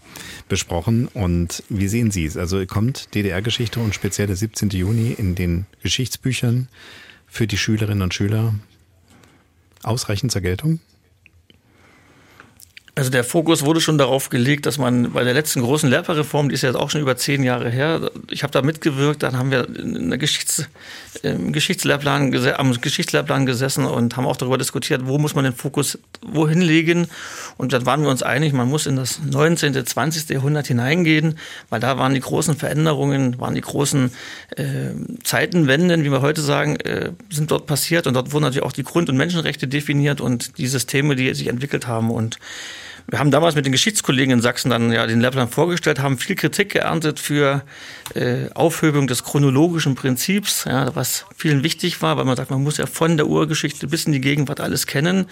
besprochen 0.50 1.08
und 1.14 1.64
wie 1.70 1.88
sehen 1.88 2.10
Sie 2.10 2.26
es? 2.26 2.38
Also 2.38 2.66
kommt 2.66 3.14
DDR-Geschichte 3.14 3.80
und 3.80 3.94
speziell 3.94 4.28
der 4.28 4.36
17. 4.36 4.70
Juni 4.70 5.12
in 5.12 5.36
den 5.36 5.68
Geschichtsbüchern 5.84 6.68
für 7.28 7.46
die 7.46 7.58
Schülerinnen 7.58 8.02
und 8.02 8.16
Schüler 8.16 8.56
ausreichend 9.84 10.32
zur 10.32 10.42
Geltung? 10.42 10.80
Also 12.96 13.10
der 13.10 13.24
Fokus 13.24 13.66
wurde 13.66 13.82
schon 13.82 13.98
darauf 13.98 14.30
gelegt, 14.30 14.68
dass 14.68 14.78
man 14.78 15.14
bei 15.14 15.24
der 15.24 15.34
letzten 15.34 15.62
großen 15.62 15.90
Lehrpleinreform, 15.90 16.50
die 16.50 16.54
ist 16.54 16.62
ja 16.62 16.70
jetzt 16.70 16.76
auch 16.76 16.92
schon 16.92 17.02
über 17.02 17.18
zehn 17.18 17.42
Jahre 17.42 17.72
her, 17.72 18.12
ich 18.30 18.44
habe 18.44 18.52
da 18.52 18.62
mitgewirkt, 18.62 19.24
dann 19.24 19.36
haben 19.36 19.50
wir 19.50 19.68
in 19.68 20.12
der 20.12 20.20
Geschichts, 20.20 20.70
im 21.24 21.54
Geschichtslehrplan, 21.54 22.36
am 22.56 22.80
Geschichtslehrplan 22.80 23.48
gesessen 23.48 23.86
und 23.86 24.16
haben 24.16 24.28
auch 24.28 24.38
darüber 24.38 24.60
diskutiert, 24.60 25.08
wo 25.08 25.18
muss 25.18 25.34
man 25.34 25.44
den 25.44 25.56
Fokus 25.56 25.98
wohin 26.22 26.62
legen. 26.62 27.08
Und 27.58 27.74
dann 27.74 27.88
waren 27.88 28.04
wir 28.04 28.10
uns 28.10 28.22
einig, 28.22 28.54
man 28.54 28.70
muss 28.70 28.86
in 28.86 28.96
das 28.96 29.20
19., 29.24 29.74
20. 29.88 30.30
Jahrhundert 30.30 30.68
hineingehen, 30.68 31.40
weil 31.72 31.80
da 31.80 31.98
waren 31.98 32.14
die 32.14 32.20
großen 32.20 32.56
Veränderungen, 32.56 33.40
waren 33.40 33.56
die 33.56 33.62
großen 33.62 34.12
äh, 34.56 34.64
Zeitenwenden, 35.24 36.04
wie 36.04 36.12
wir 36.12 36.22
heute 36.22 36.42
sagen, 36.42 36.76
äh, 36.76 37.10
sind 37.32 37.50
dort 37.50 37.66
passiert. 37.66 38.06
Und 38.06 38.14
dort 38.14 38.34
wurden 38.34 38.44
natürlich 38.44 38.64
auch 38.64 38.72
die 38.72 38.84
Grund- 38.84 39.10
und 39.10 39.18
Menschenrechte 39.18 39.68
definiert 39.68 40.22
und 40.22 40.60
die 40.60 40.68
Systeme, 40.68 41.16
die 41.16 41.34
sich 41.34 41.48
entwickelt 41.48 41.88
haben. 41.88 42.12
Und 42.12 42.38
wir 43.08 43.20
haben 43.20 43.32
damals 43.32 43.56
mit 43.56 43.66
den 43.66 43.72
Geschichtskollegen 43.72 44.34
in 44.34 44.42
Sachsen 44.42 44.70
dann 44.70 44.92
ja 44.92 45.06
den 45.06 45.22
Lehrplan 45.22 45.50
vorgestellt, 45.50 46.00
haben 46.00 46.18
viel 46.18 46.36
Kritik 46.36 46.70
geerntet 46.70 47.20
für 47.20 47.64
äh, 48.16 48.50
Aufhebung 48.54 49.08
des 49.08 49.24
chronologischen 49.24 49.96
Prinzips, 49.96 50.66
ja, 50.66 50.96
was 50.96 51.26
vielen 51.36 51.64
wichtig 51.64 52.02
war, 52.02 52.18
weil 52.18 52.26
man 52.26 52.38
sagt, 52.38 52.52
man 52.52 52.64
muss 52.64 52.78
ja 52.78 52.86
von 52.86 53.18
der 53.18 53.28
Urgeschichte 53.28 53.88
bis 53.88 54.06
in 54.06 54.14
die 54.14 54.22
Gegenwart 54.22 54.60
alles 54.60 54.88
kennen. 54.88 55.28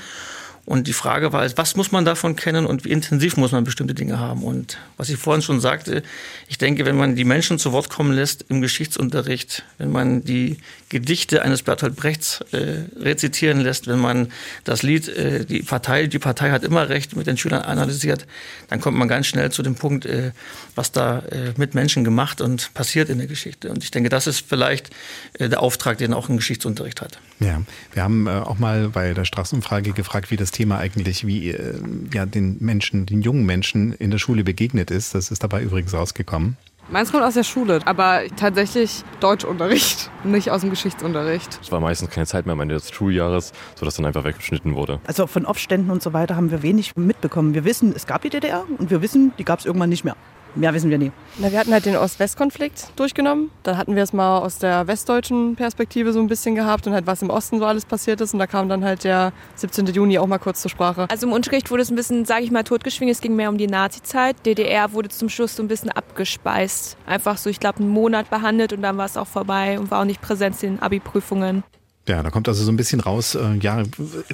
Und 0.65 0.87
die 0.87 0.93
Frage 0.93 1.33
war, 1.33 1.45
was 1.57 1.75
muss 1.75 1.91
man 1.91 2.05
davon 2.05 2.35
kennen 2.35 2.65
und 2.65 2.85
wie 2.85 2.91
intensiv 2.91 3.35
muss 3.35 3.51
man 3.51 3.63
bestimmte 3.63 3.95
Dinge 3.95 4.19
haben? 4.19 4.43
Und 4.43 4.77
was 4.95 5.09
ich 5.09 5.17
vorhin 5.17 5.41
schon 5.41 5.59
sagte, 5.59 6.03
ich 6.47 6.59
denke, 6.59 6.85
wenn 6.85 6.95
man 6.95 7.15
die 7.15 7.23
Menschen 7.23 7.57
zu 7.57 7.71
Wort 7.71 7.89
kommen 7.89 8.13
lässt 8.13 8.45
im 8.49 8.61
Geschichtsunterricht, 8.61 9.63
wenn 9.79 9.91
man 9.91 10.23
die 10.23 10.57
Gedichte 10.89 11.41
eines 11.41 11.63
Bertolt 11.63 11.95
Brechts 11.95 12.41
äh, 12.51 12.83
rezitieren 12.99 13.59
lässt, 13.61 13.87
wenn 13.87 13.99
man 13.99 14.31
das 14.63 14.83
Lied 14.83 15.07
äh, 15.07 15.45
die 15.45 15.63
Partei, 15.63 16.07
die 16.07 16.19
Partei 16.19 16.51
hat 16.51 16.63
immer 16.63 16.89
recht 16.89 17.15
mit 17.15 17.27
den 17.27 17.37
Schülern 17.37 17.63
analysiert, 17.63 18.27
dann 18.69 18.81
kommt 18.81 18.97
man 18.97 19.07
ganz 19.07 19.27
schnell 19.27 19.51
zu 19.51 19.63
dem 19.63 19.75
Punkt, 19.75 20.05
äh, 20.05 20.31
was 20.75 20.91
da 20.91 21.19
äh, 21.19 21.53
mit 21.57 21.73
Menschen 21.75 22.03
gemacht 22.03 22.39
und 22.39 22.73
passiert 22.73 23.09
in 23.09 23.17
der 23.17 23.27
Geschichte. 23.27 23.69
Und 23.71 23.83
ich 23.83 23.91
denke, 23.91 24.09
das 24.09 24.27
ist 24.27 24.47
vielleicht 24.47 24.91
äh, 25.39 25.49
der 25.49 25.61
Auftrag, 25.61 25.97
den 25.97 26.13
auch 26.13 26.29
ein 26.29 26.37
Geschichtsunterricht 26.37 27.01
hat. 27.01 27.19
Ja, 27.39 27.61
wir 27.93 28.03
haben 28.03 28.27
äh, 28.27 28.31
auch 28.31 28.59
mal 28.59 28.89
bei 28.89 29.13
der 29.13 29.25
Straßenumfrage 29.25 29.93
gefragt, 29.93 30.29
wie 30.29 30.37
das 30.37 30.50
Thema 30.51 30.77
eigentlich, 30.77 31.25
wie 31.25 31.49
äh, 31.49 31.81
ja 32.13 32.25
den 32.25 32.57
Menschen, 32.59 33.05
den 33.05 33.21
jungen 33.21 33.45
Menschen 33.45 33.93
in 33.93 34.11
der 34.11 34.19
Schule 34.19 34.43
begegnet 34.43 34.91
ist. 34.91 35.15
Das 35.15 35.31
ist 35.31 35.43
dabei 35.43 35.61
übrigens 35.63 35.93
rausgekommen. 35.93 36.57
Meins 36.89 37.11
kommt 37.11 37.23
aus 37.23 37.35
der 37.35 37.43
Schule, 37.43 37.79
aber 37.85 38.23
tatsächlich 38.35 39.03
Deutschunterricht, 39.21 40.11
nicht 40.25 40.51
aus 40.51 40.61
dem 40.61 40.71
Geschichtsunterricht. 40.71 41.59
Es 41.61 41.71
war 41.71 41.79
meistens 41.79 42.09
keine 42.09 42.25
Zeit 42.25 42.45
mehr 42.45 42.53
am 42.53 42.59
Ende 42.59 42.75
des 42.75 42.91
Schuljahres, 42.91 43.53
sodass 43.75 43.95
dann 43.95 44.05
einfach 44.05 44.25
weggeschnitten 44.25 44.75
wurde. 44.75 44.99
Also 45.07 45.25
von 45.25 45.45
Aufständen 45.45 45.89
und 45.89 46.03
so 46.03 46.11
weiter 46.11 46.35
haben 46.35 46.51
wir 46.51 46.63
wenig 46.63 46.97
mitbekommen. 46.97 47.53
Wir 47.53 47.63
wissen, 47.63 47.93
es 47.95 48.07
gab 48.07 48.23
die 48.23 48.29
DDR 48.29 48.65
und 48.77 48.89
wir 48.89 49.01
wissen, 49.01 49.31
die 49.37 49.45
gab 49.45 49.59
es 49.59 49.65
irgendwann 49.65 49.89
nicht 49.89 50.03
mehr. 50.03 50.17
Mehr 50.53 50.73
wissen 50.73 50.89
wir 50.89 50.97
nie. 50.97 51.11
Na, 51.37 51.51
wir 51.51 51.59
hatten 51.59 51.71
halt 51.71 51.85
den 51.85 51.95
Ost-West-Konflikt 51.95 52.89
durchgenommen. 52.97 53.51
Dann 53.63 53.77
hatten 53.77 53.95
wir 53.95 54.03
es 54.03 54.11
mal 54.11 54.39
aus 54.39 54.57
der 54.57 54.85
westdeutschen 54.87 55.55
Perspektive 55.55 56.11
so 56.11 56.19
ein 56.19 56.27
bisschen 56.27 56.55
gehabt 56.55 56.87
und 56.87 56.93
halt 56.93 57.07
was 57.07 57.21
im 57.21 57.29
Osten 57.29 57.59
so 57.59 57.65
alles 57.65 57.85
passiert 57.85 58.19
ist. 58.19 58.33
Und 58.33 58.39
da 58.39 58.47
kam 58.47 58.67
dann 58.67 58.83
halt 58.83 59.05
der 59.05 59.31
17. 59.55 59.85
Juni 59.87 60.19
auch 60.19 60.27
mal 60.27 60.39
kurz 60.39 60.61
zur 60.61 60.69
Sprache. 60.69 61.07
Also 61.09 61.27
im 61.27 61.33
Unterricht 61.33 61.71
wurde 61.71 61.83
es 61.83 61.89
ein 61.89 61.95
bisschen, 61.95 62.25
sage 62.25 62.43
ich 62.43 62.51
mal, 62.51 62.63
totgeschwingt. 62.63 63.11
Es 63.11 63.21
ging 63.21 63.35
mehr 63.35 63.49
um 63.49 63.57
die 63.57 63.67
Nazi-Zeit. 63.67 64.45
DDR 64.45 64.91
wurde 64.91 65.09
zum 65.09 65.29
Schluss 65.29 65.55
so 65.55 65.63
ein 65.63 65.69
bisschen 65.69 65.89
abgespeist. 65.89 66.97
Einfach 67.05 67.37
so, 67.37 67.49
ich 67.49 67.59
glaube, 67.59 67.79
einen 67.79 67.89
Monat 67.89 68.29
behandelt 68.29 68.73
und 68.73 68.81
dann 68.81 68.97
war 68.97 69.05
es 69.05 69.15
auch 69.15 69.27
vorbei 69.27 69.79
und 69.79 69.89
war 69.89 70.01
auch 70.01 70.05
nicht 70.05 70.21
präsent 70.21 70.61
in 70.63 70.75
den 70.75 70.81
Abi-Prüfungen. 70.81 71.63
Ja, 72.07 72.23
da 72.23 72.31
kommt 72.31 72.47
also 72.47 72.63
so 72.63 72.71
ein 72.71 72.77
bisschen 72.77 72.99
raus, 72.99 73.35
äh, 73.35 73.57
ja, 73.61 73.83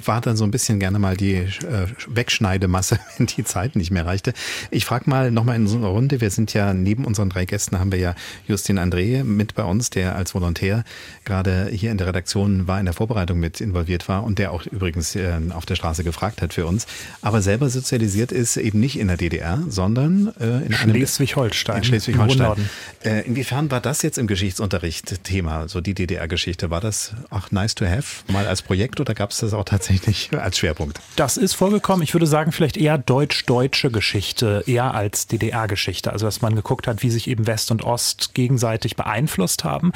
war 0.05 0.21
dann 0.21 0.37
so 0.37 0.45
ein 0.45 0.51
bisschen 0.51 0.79
gerne 0.79 0.99
mal 0.99 1.17
die 1.17 1.33
äh, 1.33 1.87
Wegschneidemasse, 2.07 2.97
wenn 3.17 3.27
die 3.27 3.43
Zeit 3.43 3.75
nicht 3.75 3.91
mehr 3.91 4.05
reichte. 4.05 4.31
Ich 4.71 4.85
frage 4.85 5.09
mal 5.09 5.31
nochmal 5.31 5.57
in 5.57 5.67
so 5.67 5.75
einer 5.75 5.87
Runde, 5.87 6.21
wir 6.21 6.31
sind 6.31 6.53
ja 6.53 6.73
neben 6.73 7.03
unseren 7.03 7.29
drei 7.29 7.43
Gästen 7.43 7.77
haben 7.77 7.91
wir 7.91 7.99
ja 7.99 8.15
Justin 8.47 8.79
André 8.79 9.25
mit 9.25 9.53
bei 9.53 9.65
uns, 9.65 9.89
der 9.89 10.15
als 10.15 10.33
Volontär 10.33 10.85
gerade 11.25 11.67
hier 11.69 11.91
in 11.91 11.97
der 11.97 12.07
Redaktion 12.07 12.67
war, 12.67 12.79
in 12.79 12.85
der 12.85 12.93
Vorbereitung 12.93 13.37
mit 13.37 13.59
involviert 13.59 14.07
war 14.07 14.23
und 14.23 14.39
der 14.39 14.53
auch 14.53 14.65
übrigens 14.65 15.17
äh, 15.17 15.37
auf 15.49 15.65
der 15.65 15.75
Straße 15.75 16.05
gefragt 16.05 16.41
hat 16.41 16.53
für 16.53 16.65
uns, 16.65 16.87
aber 17.21 17.41
selber 17.41 17.69
sozialisiert 17.69 18.31
ist 18.31 18.55
eben 18.55 18.79
nicht 18.79 18.97
in 18.97 19.09
der 19.09 19.17
DDR, 19.17 19.61
sondern 19.67 20.33
äh, 20.39 20.65
in 20.65 20.71
Schleswig-Holstein. 20.71 21.79
In 21.79 21.83
Schleswig-Holstein. 21.83 22.69
Äh, 23.03 23.27
inwiefern 23.27 23.69
war 23.71 23.81
das 23.81 24.03
jetzt 24.03 24.17
im 24.17 24.27
Geschichtsunterricht 24.27 25.25
Thema, 25.25 25.67
so 25.67 25.81
die 25.81 25.93
DDR-Geschichte? 25.93 26.69
War 26.69 26.79
das 26.79 27.11
auch 27.29 27.51
nice 27.57 27.73
to 27.75 27.85
have, 27.85 28.23
mal 28.31 28.45
als 28.45 28.61
Projekt 28.61 28.99
oder 28.99 29.15
gab 29.15 29.31
es 29.31 29.39
das 29.39 29.53
auch 29.53 29.65
tatsächlich 29.65 30.29
als 30.39 30.57
Schwerpunkt? 30.59 30.99
Das 31.15 31.37
ist 31.37 31.55
vorgekommen. 31.55 32.03
Ich 32.03 32.13
würde 32.13 32.27
sagen, 32.27 32.51
vielleicht 32.51 32.77
eher 32.77 32.97
deutsch-deutsche 32.97 33.89
Geschichte, 33.89 34.63
eher 34.67 34.93
als 34.93 35.27
DDR-Geschichte. 35.27 36.11
Also, 36.13 36.25
dass 36.25 36.41
man 36.41 36.55
geguckt 36.55 36.87
hat, 36.87 37.01
wie 37.01 37.09
sich 37.09 37.27
eben 37.27 37.47
West 37.47 37.71
und 37.71 37.83
Ost 37.83 38.33
gegenseitig 38.35 38.95
beeinflusst 38.95 39.63
haben. 39.63 39.91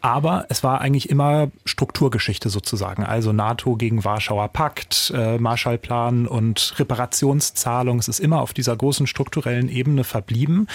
Aber 0.00 0.44
es 0.48 0.62
war 0.62 0.80
eigentlich 0.80 1.08
immer 1.08 1.50
Strukturgeschichte 1.64 2.50
sozusagen. 2.50 3.04
Also 3.04 3.32
NATO 3.32 3.76
gegen 3.76 4.04
Warschauer 4.04 4.48
Pakt, 4.48 5.10
äh, 5.16 5.38
Marshallplan 5.38 6.26
und 6.26 6.74
Reparationszahlung. 6.78 8.00
Es 8.00 8.08
ist 8.08 8.20
immer 8.20 8.42
auf 8.42 8.52
dieser 8.52 8.76
großen 8.76 9.06
strukturellen 9.06 9.70
Ebene 9.70 10.04
verblieben. 10.04 10.68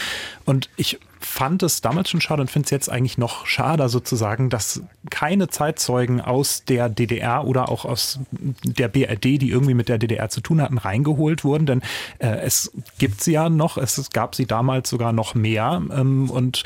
Und 0.46 0.70
ich 0.78 1.00
fand 1.20 1.64
es 1.64 1.82
damals 1.82 2.10
schon 2.10 2.22
schade 2.22 2.42
und 2.42 2.50
finde 2.50 2.66
es 2.66 2.72
jetzt 2.72 2.90
eigentlich 2.90 3.18
noch 3.18 3.46
schade 3.46 3.90
sozusagen, 3.90 4.50
dass 4.50 4.82
keine 5.10 5.50
Zeitzeugen 5.50 6.22
aus 6.22 6.64
der 6.64 6.90
DDR 6.90 7.46
oder 7.46 7.70
auch 7.70 7.86
aus 7.86 8.20
der 8.32 8.88
BRD, 8.88 9.24
die 9.42 9.50
irgendwie 9.50 9.74
mit 9.74 9.90
der 9.90 9.98
DDR 9.98 10.30
zu 10.30 10.42
tun 10.42 10.62
hatten, 10.62 10.78
reingeholt 10.78 11.44
wurden. 11.44 11.66
Denn 11.66 11.82
äh, 12.20 12.40
es 12.40 12.72
gibt 12.98 13.22
sie 13.22 13.34
ja 13.34 13.50
noch, 13.50 13.78
es 13.78 14.10
gab 14.12 14.36
sie 14.36 14.46
damals 14.46 14.90
sogar 14.90 15.12
noch 15.12 15.36
mehr. 15.36 15.82
Ähm, 15.92 16.30
und 16.30 16.64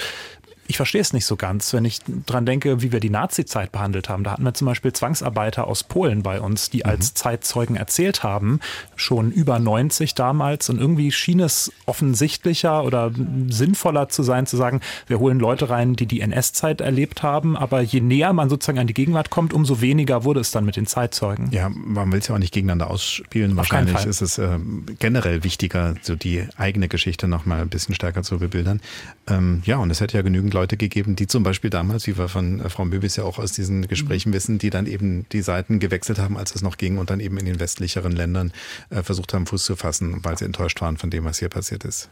ich 0.67 0.77
verstehe 0.77 1.01
es 1.01 1.13
nicht 1.13 1.25
so 1.25 1.35
ganz, 1.35 1.73
wenn 1.73 1.85
ich 1.85 1.99
dran 2.25 2.45
denke, 2.45 2.81
wie 2.81 2.91
wir 2.91 2.99
die 2.99 3.09
Nazi-Zeit 3.09 3.71
behandelt 3.71 4.09
haben. 4.09 4.23
Da 4.23 4.31
hatten 4.31 4.43
wir 4.43 4.53
zum 4.53 4.65
Beispiel 4.65 4.93
Zwangsarbeiter 4.93 5.67
aus 5.67 5.83
Polen 5.83 6.23
bei 6.23 6.39
uns, 6.39 6.69
die 6.69 6.79
mhm. 6.79 6.89
als 6.89 7.13
Zeitzeugen 7.13 7.75
erzählt 7.75 8.23
haben, 8.23 8.59
schon 8.95 9.31
über 9.31 9.59
90 9.59 10.15
damals. 10.15 10.69
Und 10.69 10.79
irgendwie 10.79 11.11
schien 11.11 11.39
es 11.41 11.71
offensichtlicher 11.85 12.83
oder 12.83 13.11
sinnvoller 13.49 14.09
zu 14.09 14.23
sein, 14.23 14.45
zu 14.45 14.55
sagen, 14.55 14.79
wir 15.07 15.19
holen 15.19 15.39
Leute 15.39 15.69
rein, 15.69 15.95
die 15.95 16.05
die 16.05 16.21
NS-Zeit 16.21 16.79
erlebt 16.79 17.23
haben. 17.23 17.57
Aber 17.57 17.81
je 17.81 17.99
näher 17.99 18.31
man 18.31 18.49
sozusagen 18.49 18.79
an 18.79 18.87
die 18.87 18.93
Gegenwart 18.93 19.29
kommt, 19.29 19.53
umso 19.53 19.81
weniger 19.81 20.23
wurde 20.23 20.39
es 20.39 20.51
dann 20.51 20.65
mit 20.65 20.77
den 20.77 20.87
Zeitzeugen. 20.87 21.51
Ja, 21.51 21.69
man 21.69 22.11
will 22.11 22.19
es 22.19 22.29
ja 22.29 22.35
auch 22.35 22.39
nicht 22.39 22.53
gegeneinander 22.53 22.89
ausspielen. 22.89 23.57
Wahrscheinlich 23.57 24.05
ist 24.05 24.21
es 24.21 24.37
äh, 24.37 24.59
generell 24.99 25.43
wichtiger, 25.43 25.95
so 26.01 26.15
die 26.15 26.47
eigene 26.55 26.87
Geschichte 26.87 27.27
noch 27.27 27.45
mal 27.45 27.61
ein 27.61 27.69
bisschen 27.69 27.95
stärker 27.95 28.23
zu 28.23 28.39
bebildern. 28.39 28.79
Ähm, 29.27 29.61
ja, 29.65 29.77
und 29.77 29.91
es 29.91 29.99
hätte 29.99 30.17
ja 30.17 30.21
genügend 30.23 30.53
Leute 30.53 30.62
gegeben, 30.67 31.15
die 31.15 31.27
zum 31.27 31.43
Beispiel 31.43 31.69
damals, 31.69 32.07
wie 32.07 32.17
wir 32.17 32.27
von 32.29 32.59
äh, 32.59 32.69
Frau 32.69 32.85
Möbis 32.85 33.15
ja 33.15 33.23
auch 33.23 33.39
aus 33.39 33.51
diesen 33.51 33.87
Gesprächen 33.87 34.29
mhm. 34.29 34.33
wissen, 34.33 34.57
die 34.57 34.69
dann 34.69 34.87
eben 34.87 35.25
die 35.31 35.41
Seiten 35.41 35.79
gewechselt 35.79 36.19
haben, 36.19 36.37
als 36.37 36.55
es 36.55 36.61
noch 36.61 36.77
ging 36.77 36.97
und 36.97 37.09
dann 37.09 37.19
eben 37.19 37.37
in 37.37 37.45
den 37.45 37.59
westlicheren 37.59 38.11
Ländern 38.11 38.53
äh, 38.89 39.03
versucht 39.03 39.33
haben, 39.33 39.45
Fuß 39.45 39.63
zu 39.65 39.75
fassen, 39.75 40.23
weil 40.23 40.37
sie 40.37 40.45
enttäuscht 40.45 40.81
waren 40.81 40.97
von 40.97 41.09
dem, 41.09 41.25
was 41.25 41.39
hier 41.39 41.49
passiert 41.49 41.83
ist. 41.83 42.09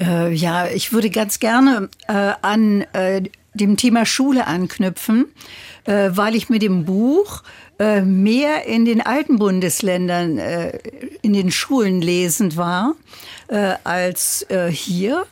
Äh, 0.00 0.32
ja, 0.32 0.66
ich 0.68 0.92
würde 0.92 1.10
ganz 1.10 1.38
gerne 1.38 1.88
äh, 2.08 2.32
an 2.42 2.82
äh, 2.92 3.22
dem 3.54 3.76
Thema 3.76 4.06
Schule 4.06 4.46
anknüpfen, 4.46 5.26
äh, 5.84 6.10
weil 6.12 6.34
ich 6.34 6.48
mit 6.48 6.62
dem 6.62 6.84
Buch 6.84 7.42
mehr 8.04 8.66
in 8.66 8.84
den 8.84 9.00
alten 9.00 9.40
Bundesländern 9.40 10.38
in 10.38 11.32
den 11.32 11.50
Schulen 11.50 12.00
lesend 12.00 12.56
war 12.56 12.94
als 13.82 14.46
hier. 14.70 15.26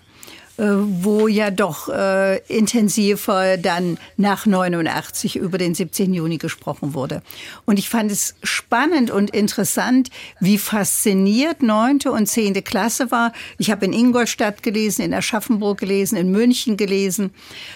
Äh, 0.60 0.76
wo 1.02 1.26
ja 1.26 1.50
doch 1.50 1.88
äh, 1.88 2.36
intensiver 2.48 3.56
dann 3.56 3.96
nach 4.18 4.44
89 4.44 5.36
über 5.36 5.56
den 5.56 5.74
17. 5.74 6.12
Juni 6.12 6.36
gesprochen 6.36 6.92
wurde. 6.92 7.22
Und 7.64 7.78
ich 7.78 7.88
fand 7.88 8.12
es 8.12 8.34
spannend 8.42 9.10
und 9.10 9.30
interessant, 9.30 10.10
wie 10.38 10.58
fasziniert 10.58 11.62
neunte 11.62 12.12
und 12.12 12.26
zehnte 12.26 12.60
Klasse 12.60 13.10
war. 13.10 13.32
Ich 13.56 13.70
habe 13.70 13.86
in 13.86 13.94
Ingolstadt 13.94 14.62
gelesen, 14.62 15.00
in 15.00 15.14
Aschaffenburg 15.14 15.78
gelesen, 15.78 16.16
in 16.16 16.30
München 16.30 16.76
gelesen 16.76 17.32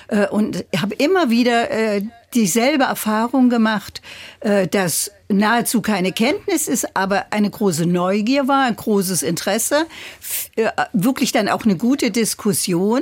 äh, 0.09 0.27
und 0.27 0.67
habe 0.77 0.95
immer 0.97 1.31
wieder 1.31 1.71
äh, 1.71 2.03
dieselbe 2.35 2.85
Erfahrung 2.85 3.49
gemacht, 3.49 4.03
äh, 4.41 4.67
dass 4.67 5.11
nahezu 5.29 5.81
keine 5.83 6.13
Kenntnis 6.13 6.69
ist, 6.69 6.97
aber 6.97 7.27
eine 7.31 7.51
große 7.51 7.87
Neugier 7.87 8.49
war, 8.49 8.65
ein 8.65 8.77
großes 8.77 9.23
Interesse, 9.23 9.87
äh, 10.57 10.71
wirklich 10.93 11.33
dann 11.33 11.49
auch 11.49 11.65
eine 11.65 11.77
gute 11.77 12.11
Diskussion. 12.11 13.01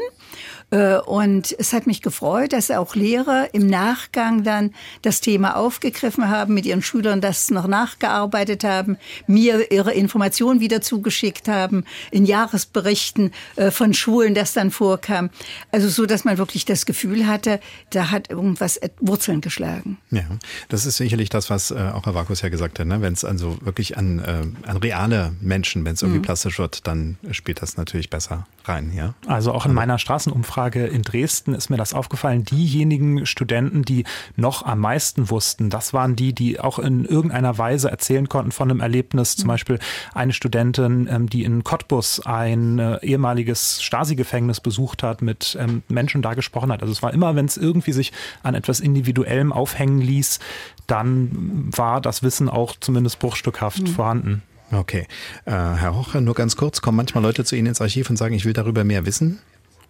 Äh, 0.73 0.97
und 0.97 1.55
es 1.59 1.73
hat 1.73 1.87
mich 1.87 2.03
gefreut, 2.03 2.53
dass 2.53 2.71
auch 2.71 2.95
Lehrer 2.97 3.49
im 3.53 3.67
Nachgang 3.67 4.43
dann 4.43 4.73
das 5.03 5.21
Thema 5.21 5.57
aufgegriffen 5.57 6.29
haben, 6.29 6.55
mit 6.55 6.67
ihren 6.67 6.83
Schülern 6.83 7.21
das 7.21 7.51
noch 7.51 7.67
nachgearbeitet 7.67 8.65
haben, 8.65 8.97
mir 9.27 9.71
ihre 9.71 9.93
Informationen 9.93 10.61
wieder 10.61 10.81
zugeschickt 10.81 11.47
haben, 11.47 11.85
in 12.11 12.25
Jahresberichten 12.25 13.33
äh, 13.57 13.71
von 13.71 13.95
Schulen 13.95 14.35
das 14.35 14.55
dann 14.55 14.71
vorkam. 14.71 15.31
Also 15.71 15.89
so, 15.89 16.07
dass 16.07 16.25
man 16.25 16.39
wirklich 16.39 16.65
das 16.65 16.87
Gefühl 16.87 17.27
hatte, 17.27 17.61
da 17.91 18.11
hat 18.11 18.31
irgendwas 18.31 18.81
Wurzeln 18.99 19.43
geschlagen. 19.43 19.99
Ja, 20.11 20.25
das 20.71 20.87
ist 20.87 20.97
sicherlich 20.97 21.29
das, 21.29 21.51
was 21.51 21.71
äh, 21.71 21.91
auch 21.93 22.07
Herr 22.07 22.15
Vakus 22.15 22.41
ja 22.41 22.49
gesagt 22.49 22.79
hat. 22.79 22.87
Ne? 22.87 23.03
Wenn 23.03 23.13
es 23.13 23.25
also 23.25 23.59
wirklich 23.61 23.99
an, 23.99 24.21
an 24.67 24.77
reale 24.79 25.33
Menschen, 25.41 25.85
wenn 25.85 25.95
es 25.95 26.03
irgendwie 26.03 26.21
mhm. 26.21 26.23
plastisch 26.23 26.59
wird, 26.59 26.87
dann 26.87 27.19
spielt 27.31 27.61
das 27.61 27.77
natürlich 27.77 28.09
besser 28.09 28.47
rein. 28.65 28.93
Ja? 28.95 29.15
Also 29.27 29.53
auch 29.53 29.67
in 29.67 29.75
meiner 29.75 29.99
Straßenumfrage 29.99 30.62
Umfrage 30.63 30.87
in 30.87 31.03
Dresden 31.03 31.55
ist 31.55 31.71
mir 31.71 31.77
das 31.77 31.93
aufgefallen. 31.93 32.45
Diejenigen 32.45 33.27
Studenten, 33.27 33.83
die 33.83 34.05
noch 34.37 34.65
am 34.65 34.79
meisten 34.79 35.29
wussten, 35.29 35.71
das 35.71 35.93
waren 35.93 36.15
die, 36.15 36.33
die 36.33 36.61
auch 36.61 36.79
in 36.79 37.05
irgendeiner 37.05 37.59
Weise 37.59 37.91
erzählen 37.91 38.29
konnten 38.29 38.53
von 38.53 38.71
einem 38.71 38.79
Erlebnis. 38.79 39.35
Zum 39.35 39.47
mhm. 39.47 39.49
Beispiel 39.49 39.79
eine 40.15 40.33
Studentin, 40.33 41.09
ähm, 41.11 41.29
die 41.29 41.43
in 41.43 41.65
Cottbus 41.65 42.25
ein 42.25 42.79
äh, 42.79 42.99
ehemaliges 43.05 43.83
Stasi-Gefängnis 43.83 44.61
besucht 44.61 45.03
hat, 45.03 45.21
mit 45.21 45.59
ähm, 45.61 45.83
Menschen 45.89 46.23
da 46.23 46.35
gesprochen 46.35 46.71
hat. 46.71 46.83
Also 46.83 46.93
es 46.93 47.03
war 47.03 47.13
immer, 47.13 47.35
wenn 47.35 47.47
es 47.47 47.57
irgendwie 47.57 47.93
sich 47.93 48.13
an 48.45 48.55
etwas 48.55 48.79
Individuellem 48.79 49.53
aufhängen 49.53 50.01
ließ, 50.01 50.39
dann 50.87 51.71
war 51.77 52.01
das 52.01 52.23
Wissen 52.23 52.49
auch 52.49 52.77
zumindest 52.79 53.19
bruchstückhaft 53.19 53.83
mhm. 53.83 53.87
vorhanden. 53.89 54.43
Okay. 54.71 55.09
Äh, 55.45 55.51
Herr 55.51 55.97
Hocher, 55.97 56.21
nur 56.21 56.35
ganz 56.35 56.57
kurz, 56.57 56.81
kommen 56.81 56.99
manchmal 56.99 57.25
Leute 57.25 57.45
zu 57.45 57.57
Ihnen 57.57 57.67
ins 57.67 57.81
Archiv 57.81 58.09
und 58.09 58.17
sagen, 58.17 58.35
ich 58.35 58.45
will 58.45 58.53
darüber 58.53 58.85
mehr 58.85 59.05
wissen? 59.05 59.41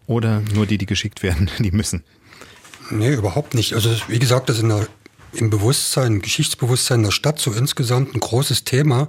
Oder 0.07 0.43
nur 0.55 0.67
die, 0.67 0.79
die 0.79 0.87
geschickt 0.87 1.23
werden, 1.23 1.51
die 1.59 1.71
müssen? 1.71 2.05
Nee, 2.91 3.15
überhaupt 3.15 3.55
nicht. 3.55 3.75
Also 3.75 3.91
wie 4.09 4.19
gesagt, 4.19 4.49
das 4.49 4.59
in 4.59 4.69
der 4.69 4.87
im 5.33 5.51
Bewusstsein, 5.51 6.21
Geschichtsbewusstsein 6.21 7.03
der 7.03 7.11
Stadt 7.11 7.39
so 7.39 7.53
insgesamt 7.53 8.15
ein 8.15 8.21
großes 8.21 8.65
Thema. 8.65 9.09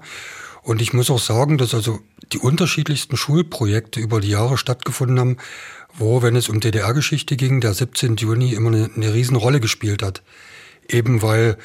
Und 0.61 0.81
ich 0.81 0.93
muss 0.93 1.09
auch 1.09 1.19
sagen, 1.19 1.57
dass 1.57 1.73
also 1.73 1.99
die 2.31 2.37
unterschiedlichsten 2.37 3.17
Schulprojekte 3.17 3.99
über 3.99 4.21
die 4.21 4.29
Jahre 4.29 4.57
stattgefunden 4.57 5.19
haben, 5.19 5.37
wo, 5.93 6.21
wenn 6.21 6.35
es 6.35 6.49
um 6.49 6.59
DDR-Geschichte 6.59 7.35
ging, 7.35 7.59
der 7.59 7.73
17. 7.73 8.15
Juni 8.15 8.53
immer 8.53 8.69
eine, 8.69 8.89
eine 8.95 9.13
Riesenrolle 9.13 9.59
gespielt 9.59 10.01
hat. 10.01 10.23
Eben 10.87 11.21
weil 11.21 11.57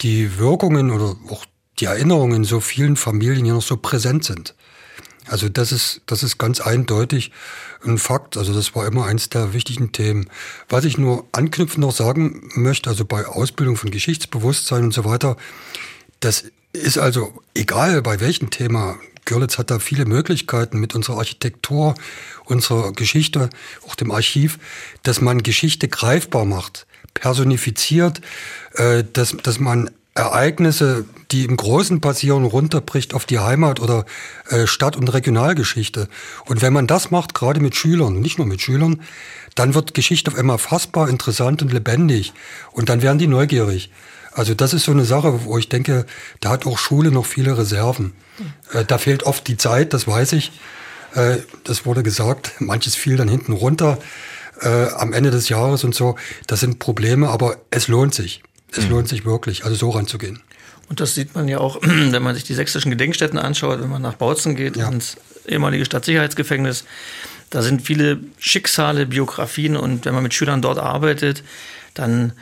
die 0.00 0.38
Wirkungen 0.38 0.90
oder 0.90 1.16
auch 1.30 1.44
die 1.78 1.86
Erinnerungen 1.86 2.36
in 2.36 2.44
so 2.44 2.60
vielen 2.60 2.96
Familien 2.96 3.46
ja 3.46 3.54
noch 3.54 3.62
so 3.62 3.76
präsent 3.76 4.24
sind. 4.24 4.54
Also 5.26 5.48
das 5.48 5.72
ist, 5.72 6.02
das 6.06 6.22
ist 6.22 6.38
ganz 6.38 6.60
eindeutig 6.60 7.32
ein 7.84 7.98
Fakt. 7.98 8.36
Also 8.36 8.52
das 8.52 8.74
war 8.74 8.86
immer 8.86 9.06
eins 9.06 9.28
der 9.28 9.52
wichtigen 9.52 9.92
Themen. 9.92 10.28
Was 10.68 10.84
ich 10.84 10.98
nur 10.98 11.26
anknüpfend 11.32 11.80
noch 11.80 11.94
sagen 11.94 12.50
möchte, 12.54 12.90
also 12.90 13.04
bei 13.04 13.26
Ausbildung 13.26 13.76
von 13.76 13.90
Geschichtsbewusstsein 13.90 14.84
und 14.84 14.94
so 14.94 15.04
weiter, 15.04 15.36
das 16.20 16.44
ist 16.72 16.98
also 16.98 17.32
egal 17.54 18.02
bei 18.02 18.20
welchem 18.20 18.50
Thema. 18.50 18.98
Görlitz 19.24 19.56
hat 19.56 19.70
da 19.70 19.78
viele 19.78 20.04
Möglichkeiten 20.04 20.78
mit 20.78 20.94
unserer 20.94 21.18
Architektur, 21.18 21.94
unserer 22.44 22.92
Geschichte, 22.92 23.48
auch 23.86 23.94
dem 23.94 24.10
Archiv, 24.10 24.58
dass 25.02 25.22
man 25.22 25.42
Geschichte 25.42 25.88
greifbar 25.88 26.44
macht, 26.44 26.86
personifiziert, 27.14 28.20
äh, 28.74 29.02
dass, 29.10 29.34
dass 29.42 29.58
man 29.58 29.90
Ereignisse, 30.14 31.04
die 31.32 31.44
im 31.44 31.56
Großen 31.56 32.00
passieren, 32.00 32.44
runterbricht 32.44 33.14
auf 33.14 33.26
die 33.26 33.40
Heimat 33.40 33.80
oder 33.80 34.04
äh, 34.48 34.68
Stadt- 34.68 34.96
und 34.96 35.12
Regionalgeschichte. 35.12 36.08
Und 36.46 36.62
wenn 36.62 36.72
man 36.72 36.86
das 36.86 37.10
macht, 37.10 37.34
gerade 37.34 37.58
mit 37.58 37.74
Schülern, 37.74 38.20
nicht 38.20 38.38
nur 38.38 38.46
mit 38.46 38.62
Schülern, 38.62 39.02
dann 39.56 39.74
wird 39.74 39.92
Geschichte 39.92 40.30
auf 40.30 40.38
einmal 40.38 40.58
fassbar, 40.58 41.08
interessant 41.08 41.62
und 41.62 41.72
lebendig. 41.72 42.32
Und 42.70 42.88
dann 42.88 43.02
werden 43.02 43.18
die 43.18 43.26
neugierig. 43.26 43.90
Also 44.32 44.54
das 44.54 44.72
ist 44.72 44.84
so 44.84 44.92
eine 44.92 45.04
Sache, 45.04 45.44
wo 45.44 45.58
ich 45.58 45.68
denke, 45.68 46.06
da 46.40 46.50
hat 46.50 46.64
auch 46.66 46.78
Schule 46.78 47.10
noch 47.10 47.26
viele 47.26 47.58
Reserven. 47.58 48.12
Äh, 48.72 48.84
da 48.84 48.98
fehlt 48.98 49.24
oft 49.24 49.48
die 49.48 49.56
Zeit, 49.56 49.92
das 49.92 50.06
weiß 50.06 50.32
ich. 50.34 50.52
Äh, 51.14 51.38
das 51.64 51.86
wurde 51.86 52.04
gesagt, 52.04 52.52
manches 52.60 52.94
fiel 52.94 53.16
dann 53.16 53.28
hinten 53.28 53.52
runter 53.52 53.98
am 54.60 55.12
Ende 55.12 55.32
des 55.32 55.48
Jahres 55.48 55.82
und 55.82 55.96
so. 55.96 56.14
Das 56.46 56.60
sind 56.60 56.78
Probleme, 56.78 57.28
aber 57.28 57.56
es 57.70 57.88
lohnt 57.88 58.14
sich. 58.14 58.40
Es 58.76 58.84
mhm. 58.84 58.90
lohnt 58.90 59.08
sich 59.08 59.24
wirklich, 59.24 59.64
also 59.64 59.76
so 59.76 59.90
ranzugehen. 59.90 60.40
Und 60.88 61.00
das 61.00 61.14
sieht 61.14 61.34
man 61.34 61.48
ja 61.48 61.58
auch, 61.58 61.78
wenn 61.82 62.22
man 62.22 62.34
sich 62.34 62.44
die 62.44 62.54
sächsischen 62.54 62.90
Gedenkstätten 62.90 63.38
anschaut, 63.38 63.80
wenn 63.80 63.90
man 63.90 64.02
nach 64.02 64.14
Bautzen 64.14 64.56
geht, 64.56 64.76
ja. 64.76 64.88
ins 64.88 65.16
ehemalige 65.46 65.84
Stadtsicherheitsgefängnis. 65.84 66.84
Da 67.50 67.62
sind 67.62 67.82
viele 67.82 68.18
Schicksale, 68.38 69.06
Biografien 69.06 69.76
und 69.76 70.06
wenn 70.06 70.14
man 70.14 70.22
mit 70.22 70.34
Schülern 70.34 70.62
dort 70.62 70.78
arbeitet, 70.78 71.42
dann 71.94 72.32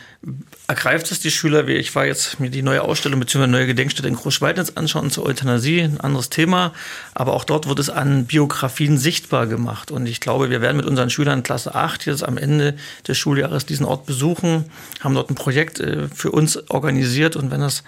ergreift 0.66 1.12
es 1.12 1.20
die 1.20 1.30
Schüler, 1.30 1.66
wie 1.66 1.74
ich 1.74 1.94
war 1.94 2.06
jetzt 2.06 2.40
mir 2.40 2.48
die 2.48 2.62
neue 2.62 2.82
Ausstellung 2.82 3.20
bzw. 3.20 3.46
neue 3.46 3.66
Gedenkstätte 3.66 4.08
in 4.08 4.14
Großschweidnitz 4.14 4.72
anschauen 4.76 5.10
zur 5.10 5.26
Euthanasie, 5.26 5.82
ein 5.82 6.00
anderes 6.00 6.30
Thema, 6.30 6.72
aber 7.12 7.34
auch 7.34 7.44
dort 7.44 7.68
wird 7.68 7.78
es 7.78 7.90
an 7.90 8.24
Biografien 8.24 8.96
sichtbar 8.96 9.46
gemacht. 9.46 9.90
Und 9.90 10.06
ich 10.06 10.20
glaube, 10.20 10.48
wir 10.48 10.62
werden 10.62 10.78
mit 10.78 10.86
unseren 10.86 11.10
Schülern 11.10 11.42
Klasse 11.42 11.74
8 11.74 12.06
jetzt 12.06 12.24
am 12.24 12.38
Ende 12.38 12.74
des 13.06 13.18
Schuljahres 13.18 13.66
diesen 13.66 13.84
Ort 13.84 14.06
besuchen, 14.06 14.64
haben 15.00 15.14
dort 15.14 15.30
ein 15.30 15.34
Projekt 15.34 15.80
äh, 15.80 16.08
für 16.08 16.30
uns 16.30 16.70
organisiert. 16.70 17.36
Und 17.36 17.50
wenn 17.50 17.60
das, 17.60 17.82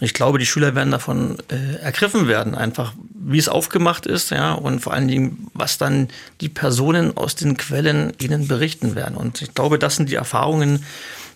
ich 0.00 0.14
glaube, 0.14 0.38
die 0.38 0.46
Schüler 0.46 0.76
werden 0.76 0.92
davon 0.92 1.38
äh, 1.48 1.76
ergriffen 1.82 2.28
werden, 2.28 2.54
einfach 2.54 2.92
wie 3.22 3.38
es 3.38 3.48
aufgemacht 3.48 4.06
ist, 4.06 4.30
ja, 4.30 4.52
und 4.52 4.80
vor 4.80 4.94
allen 4.94 5.08
Dingen, 5.08 5.48
was 5.52 5.78
dann 5.78 6.08
die 6.40 6.48
Personen 6.48 7.16
aus 7.16 7.34
den 7.34 7.56
Quellen 7.56 8.12
ihnen 8.18 8.48
berichten 8.48 8.94
werden. 8.94 9.16
Und 9.16 9.42
ich 9.42 9.54
glaube, 9.54 9.78
das 9.78 9.96
sind 9.96 10.08
die 10.08 10.14
Erfahrungen, 10.14 10.84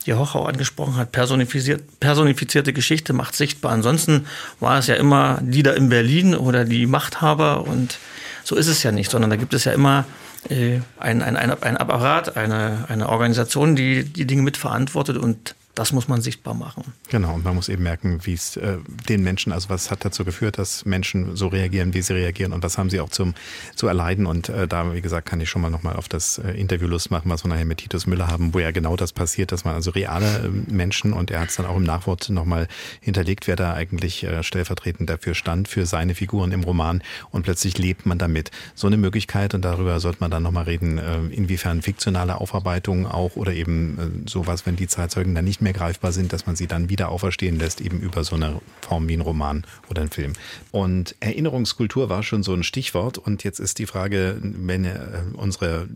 die 0.07 0.15
Hochau 0.15 0.45
angesprochen 0.45 0.97
hat, 0.97 1.13
personifiziert, 1.13 2.01
personifizierte 2.01 2.73
Geschichte 2.73 3.13
macht 3.13 3.37
sichtbar. 3.37 3.73
Ansonsten 3.73 4.27
war 4.61 4.79
es 4.79 4.87
ja 4.87 4.95
immer 4.95 5.39
die 5.43 5.63
da 5.63 5.73
in 5.73 5.89
Berlin 5.89 6.35
oder 6.35 6.65
die 6.65 6.87
Machthaber. 6.87 7.67
Und 7.67 7.99
so 8.45 8.57
ist 8.57 8.67
es 8.67 8.83
ja 8.83 8.93
nicht, 8.93 9.11
sondern 9.11 9.31
da 9.31 9.37
gibt 9.37 9.55
es 9.55 9.65
ja 9.65 9.73
immer 9.73 10.05
äh, 10.49 10.81
ein, 10.99 11.23
ein, 11.23 11.37
ein, 11.37 11.63
ein 11.63 11.77
Apparat, 11.77 12.37
eine, 12.37 12.85
eine 12.89 13.09
Organisation, 13.09 13.77
die 13.77 14.05
die 14.05 14.27
Dinge 14.27 14.43
mitverantwortet. 14.43 15.17
Und 15.17 15.55
das 15.75 15.93
muss 15.93 16.09
man 16.09 16.21
sichtbar 16.21 16.55
machen. 16.55 16.85
Genau, 17.09 17.35
und 17.35 17.45
man 17.45 17.55
muss 17.55 17.69
eben 17.69 17.83
merken, 17.83 18.21
wie 18.25 18.35
es 18.35 18.57
äh, 18.57 18.79
den 19.09 19.23
Menschen, 19.23 19.53
also 19.53 19.69
was 19.69 19.91
hat 19.91 20.05
dazu 20.05 20.25
geführt, 20.25 20.59
dass 20.59 20.85
Menschen 20.85 21.37
so 21.37 21.49
reagieren, 21.49 21.95
wie 21.95 22.03
sie 22.03 22.15
reagieren 22.15 22.53
und 22.53 22.63
was 22.63 22.79
haben 22.79 22.91
sie 22.91 23.01
auch 23.01 23.09
zum 23.09 23.35
zu 23.75 23.89
erleiden. 23.89 24.27
Und 24.27 24.49
äh, 24.49 24.69
da, 24.69 24.93
wie 24.95 25.01
gesagt, 25.01 25.29
kann 25.29 25.41
ich 25.41 25.51
schon 25.51 25.63
mal 25.63 25.71
nochmal 25.71 25.97
auf 25.97 26.09
das 26.09 26.39
äh, 26.39 26.53
Interview 26.53 26.87
Lust 26.87 27.11
machen, 27.11 27.31
was 27.31 27.45
wir 27.45 27.49
nachher 27.49 27.65
mit 27.65 27.79
Titus 27.79 28.07
Müller 28.07 28.29
haben, 28.29 28.55
wo 28.55 28.61
ja 28.61 28.71
genau 28.71 28.97
das 28.97 29.13
passiert, 29.13 29.53
dass 29.53 29.65
man 29.65 29.75
also 29.75 29.91
reale 29.91 30.45
äh, 30.45 30.73
Menschen 30.73 31.13
und 31.13 31.31
er 31.31 31.41
hat 31.41 31.49
es 31.49 31.57
dann 31.57 31.67
auch 31.67 31.77
im 31.77 31.83
Nachwort 31.83 32.31
nochmal 32.31 32.69
hinterlegt, 33.01 33.49
wer 33.49 33.57
da 33.57 33.75
eigentlich 33.75 34.23
äh, 34.23 34.43
stellvertretend 34.43 35.11
dafür 35.11 35.35
stand, 35.35 35.67
für 35.67 35.87
seine 35.87 36.15
Figuren 36.15 36.53
im 36.53 36.63
Roman 36.63 37.03
und 37.31 37.43
plötzlich 37.43 37.79
lebt 37.79 38.07
man 38.07 38.19
damit. 38.19 38.51
So 38.75 38.87
eine 38.87 38.97
Möglichkeit 38.97 39.55
und 39.55 39.65
darüber 39.65 39.99
sollte 39.99 40.19
man 40.21 40.31
dann 40.31 40.45
nochmal 40.45 40.65
reden, 40.65 40.99
äh, 40.99 41.19
inwiefern 41.35 41.83
fiktionale 41.83 42.41
Aufarbeitung 42.41 43.07
auch 43.07 43.35
oder 43.35 43.53
eben 43.53 44.25
äh, 44.25 44.31
sowas, 44.31 44.67
wenn 44.67 44.77
die 44.77 44.87
Zeitzeugen 44.87 45.35
dann 45.35 45.45
nicht 45.45 45.64
mehr 45.65 45.73
greifbar 45.73 46.13
sind, 46.13 46.33
dass 46.33 46.47
man 46.47 46.55
sie 46.55 46.69
dann 46.69 46.89
wieder 46.89 47.09
auferstehen 47.09 47.59
lässt, 47.59 47.81
eben 47.81 48.01
über 48.01 48.23
so 48.23 48.37
eine 48.37 48.61
Form 48.83 49.09
wie 49.09 49.17
ein 49.17 49.21
Roman 49.21 49.65
oder 49.91 50.03
ein 50.03 50.11
Film. 50.11 50.35
Und 50.71 51.17
Erinnerungskultur 51.19 52.09
war 52.09 52.23
schon 52.23 52.45
so 52.45 52.55
ein 52.55 52.63
Stichwort. 52.63 53.19
Und 53.19 53.43
jetzt 53.43 53.59
ist 53.59 53.79
die 53.81 53.87
Frage, 53.87 54.39
wenn 54.41 54.85
äh, 54.85 54.99
unsere 55.33 55.89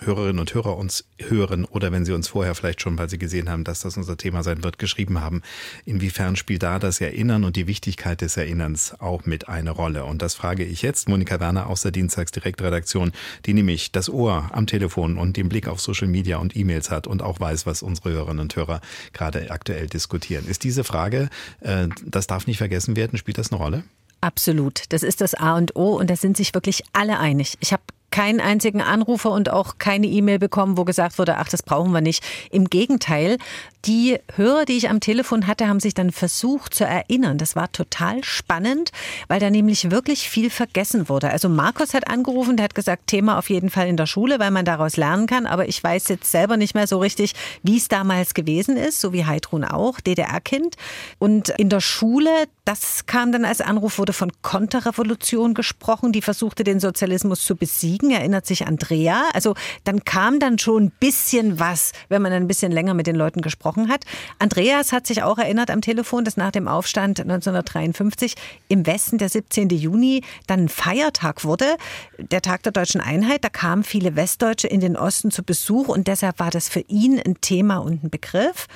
Hörerinnen 0.00 0.38
und 0.38 0.52
Hörer 0.54 0.76
uns 0.76 1.04
hören 1.18 1.64
oder 1.64 1.92
wenn 1.92 2.04
sie 2.04 2.12
uns 2.12 2.28
vorher 2.28 2.54
vielleicht 2.54 2.80
schon, 2.80 2.98
weil 2.98 3.08
sie 3.08 3.18
gesehen 3.18 3.48
haben, 3.48 3.64
dass 3.64 3.80
das 3.80 3.96
unser 3.96 4.16
Thema 4.16 4.42
sein 4.42 4.62
wird, 4.62 4.78
geschrieben 4.78 5.20
haben, 5.20 5.42
inwiefern 5.84 6.36
spielt 6.36 6.62
da 6.62 6.78
das 6.78 7.00
Erinnern 7.00 7.44
und 7.44 7.56
die 7.56 7.66
Wichtigkeit 7.66 8.20
des 8.20 8.36
Erinnerns 8.36 8.98
auch 9.00 9.26
mit 9.26 9.48
eine 9.48 9.70
Rolle? 9.70 10.04
Und 10.04 10.22
das 10.22 10.34
frage 10.34 10.64
ich 10.64 10.82
jetzt 10.82 11.08
Monika 11.08 11.40
Werner 11.40 11.68
aus 11.68 11.82
der 11.82 11.92
Dienstagsdirektredaktion, 11.92 13.12
die 13.46 13.54
nämlich 13.54 13.92
das 13.92 14.08
Ohr 14.08 14.50
am 14.52 14.66
Telefon 14.66 15.16
und 15.16 15.36
den 15.36 15.48
Blick 15.48 15.68
auf 15.68 15.80
Social 15.80 16.08
Media 16.08 16.38
und 16.38 16.56
E-Mails 16.56 16.90
hat 16.90 17.06
und 17.06 17.22
auch 17.22 17.40
weiß, 17.40 17.66
was 17.66 17.82
unsere 17.82 18.10
Hörerinnen 18.10 18.40
und 18.40 18.56
Hörer 18.56 18.80
gerade 19.12 19.50
aktuell 19.50 19.86
diskutieren. 19.86 20.46
Ist 20.46 20.64
diese 20.64 20.84
Frage, 20.84 21.28
äh, 21.60 21.88
das 22.04 22.26
darf 22.26 22.46
nicht 22.46 22.58
vergessen 22.58 22.96
werden, 22.96 23.18
spielt 23.18 23.38
das 23.38 23.52
eine 23.52 23.60
Rolle? 23.60 23.84
Absolut. 24.20 24.84
Das 24.88 25.02
ist 25.02 25.20
das 25.20 25.34
A 25.34 25.56
und 25.56 25.76
O 25.76 25.96
und 25.96 26.10
da 26.10 26.16
sind 26.16 26.36
sich 26.36 26.54
wirklich 26.54 26.82
alle 26.92 27.18
einig. 27.18 27.56
Ich 27.60 27.72
habe 27.72 27.82
keinen 28.16 28.40
einzigen 28.40 28.80
Anrufer 28.80 29.30
und 29.30 29.50
auch 29.50 29.76
keine 29.76 30.06
E-Mail 30.06 30.38
bekommen, 30.38 30.78
wo 30.78 30.84
gesagt 30.84 31.18
wurde, 31.18 31.36
ach, 31.36 31.50
das 31.50 31.62
brauchen 31.62 31.92
wir 31.92 32.00
nicht. 32.00 32.24
Im 32.50 32.70
Gegenteil, 32.70 33.36
die 33.84 34.18
Hörer, 34.36 34.64
die 34.64 34.78
ich 34.78 34.88
am 34.88 35.00
Telefon 35.00 35.46
hatte, 35.46 35.68
haben 35.68 35.80
sich 35.80 35.92
dann 35.92 36.10
versucht 36.12 36.72
zu 36.72 36.84
erinnern. 36.84 37.36
Das 37.36 37.56
war 37.56 37.70
total 37.72 38.24
spannend, 38.24 38.90
weil 39.28 39.38
da 39.38 39.50
nämlich 39.50 39.90
wirklich 39.90 40.30
viel 40.30 40.48
vergessen 40.48 41.10
wurde. 41.10 41.28
Also 41.28 41.50
Markus 41.50 41.92
hat 41.92 42.08
angerufen, 42.08 42.56
der 42.56 42.64
hat 42.64 42.74
gesagt, 42.74 43.06
Thema 43.06 43.38
auf 43.38 43.50
jeden 43.50 43.68
Fall 43.68 43.86
in 43.86 43.98
der 43.98 44.06
Schule, 44.06 44.40
weil 44.40 44.50
man 44.50 44.64
daraus 44.64 44.96
lernen 44.96 45.26
kann. 45.26 45.44
Aber 45.44 45.68
ich 45.68 45.84
weiß 45.84 46.08
jetzt 46.08 46.32
selber 46.32 46.56
nicht 46.56 46.74
mehr 46.74 46.86
so 46.86 46.98
richtig, 46.98 47.34
wie 47.62 47.76
es 47.76 47.88
damals 47.88 48.32
gewesen 48.32 48.78
ist, 48.78 48.98
so 48.98 49.12
wie 49.12 49.26
Heidrun 49.26 49.62
auch, 49.62 50.00
DDR-Kind. 50.00 50.76
Und 51.18 51.50
in 51.50 51.68
der 51.68 51.80
Schule, 51.80 52.30
das 52.66 53.06
kam 53.06 53.30
dann 53.30 53.44
als 53.44 53.60
Anruf, 53.60 53.98
wurde 53.98 54.12
von 54.12 54.32
Konterrevolution 54.42 55.54
gesprochen, 55.54 56.10
die 56.10 56.20
versuchte, 56.20 56.64
den 56.64 56.80
Sozialismus 56.80 57.44
zu 57.44 57.54
besiegen, 57.54 58.10
erinnert 58.10 58.44
sich 58.44 58.66
Andrea. 58.66 59.22
Also 59.34 59.54
dann 59.84 60.04
kam 60.04 60.40
dann 60.40 60.58
schon 60.58 60.86
ein 60.86 60.92
bisschen 60.98 61.60
was, 61.60 61.92
wenn 62.08 62.22
man 62.22 62.32
ein 62.32 62.48
bisschen 62.48 62.72
länger 62.72 62.92
mit 62.94 63.06
den 63.06 63.14
Leuten 63.14 63.40
gesprochen 63.40 63.88
hat. 63.88 64.04
Andreas 64.40 64.90
hat 64.90 65.06
sich 65.06 65.22
auch 65.22 65.38
erinnert 65.38 65.70
am 65.70 65.80
Telefon, 65.80 66.24
dass 66.24 66.36
nach 66.36 66.50
dem 66.50 66.66
Aufstand 66.66 67.20
1953 67.20 68.34
im 68.66 68.84
Westen 68.84 69.18
der 69.18 69.28
17. 69.28 69.68
Juni 69.68 70.24
dann 70.48 70.64
ein 70.64 70.68
Feiertag 70.68 71.44
wurde, 71.44 71.76
der 72.18 72.42
Tag 72.42 72.64
der 72.64 72.72
deutschen 72.72 73.00
Einheit. 73.00 73.44
Da 73.44 73.48
kamen 73.48 73.84
viele 73.84 74.16
Westdeutsche 74.16 74.66
in 74.66 74.80
den 74.80 74.96
Osten 74.96 75.30
zu 75.30 75.44
Besuch 75.44 75.86
und 75.86 76.08
deshalb 76.08 76.40
war 76.40 76.50
das 76.50 76.68
für 76.68 76.80
ihn 76.88 77.20
ein 77.24 77.40
Thema 77.40 77.76
und 77.76 78.02
ein 78.02 78.10
Begriff. 78.10 78.66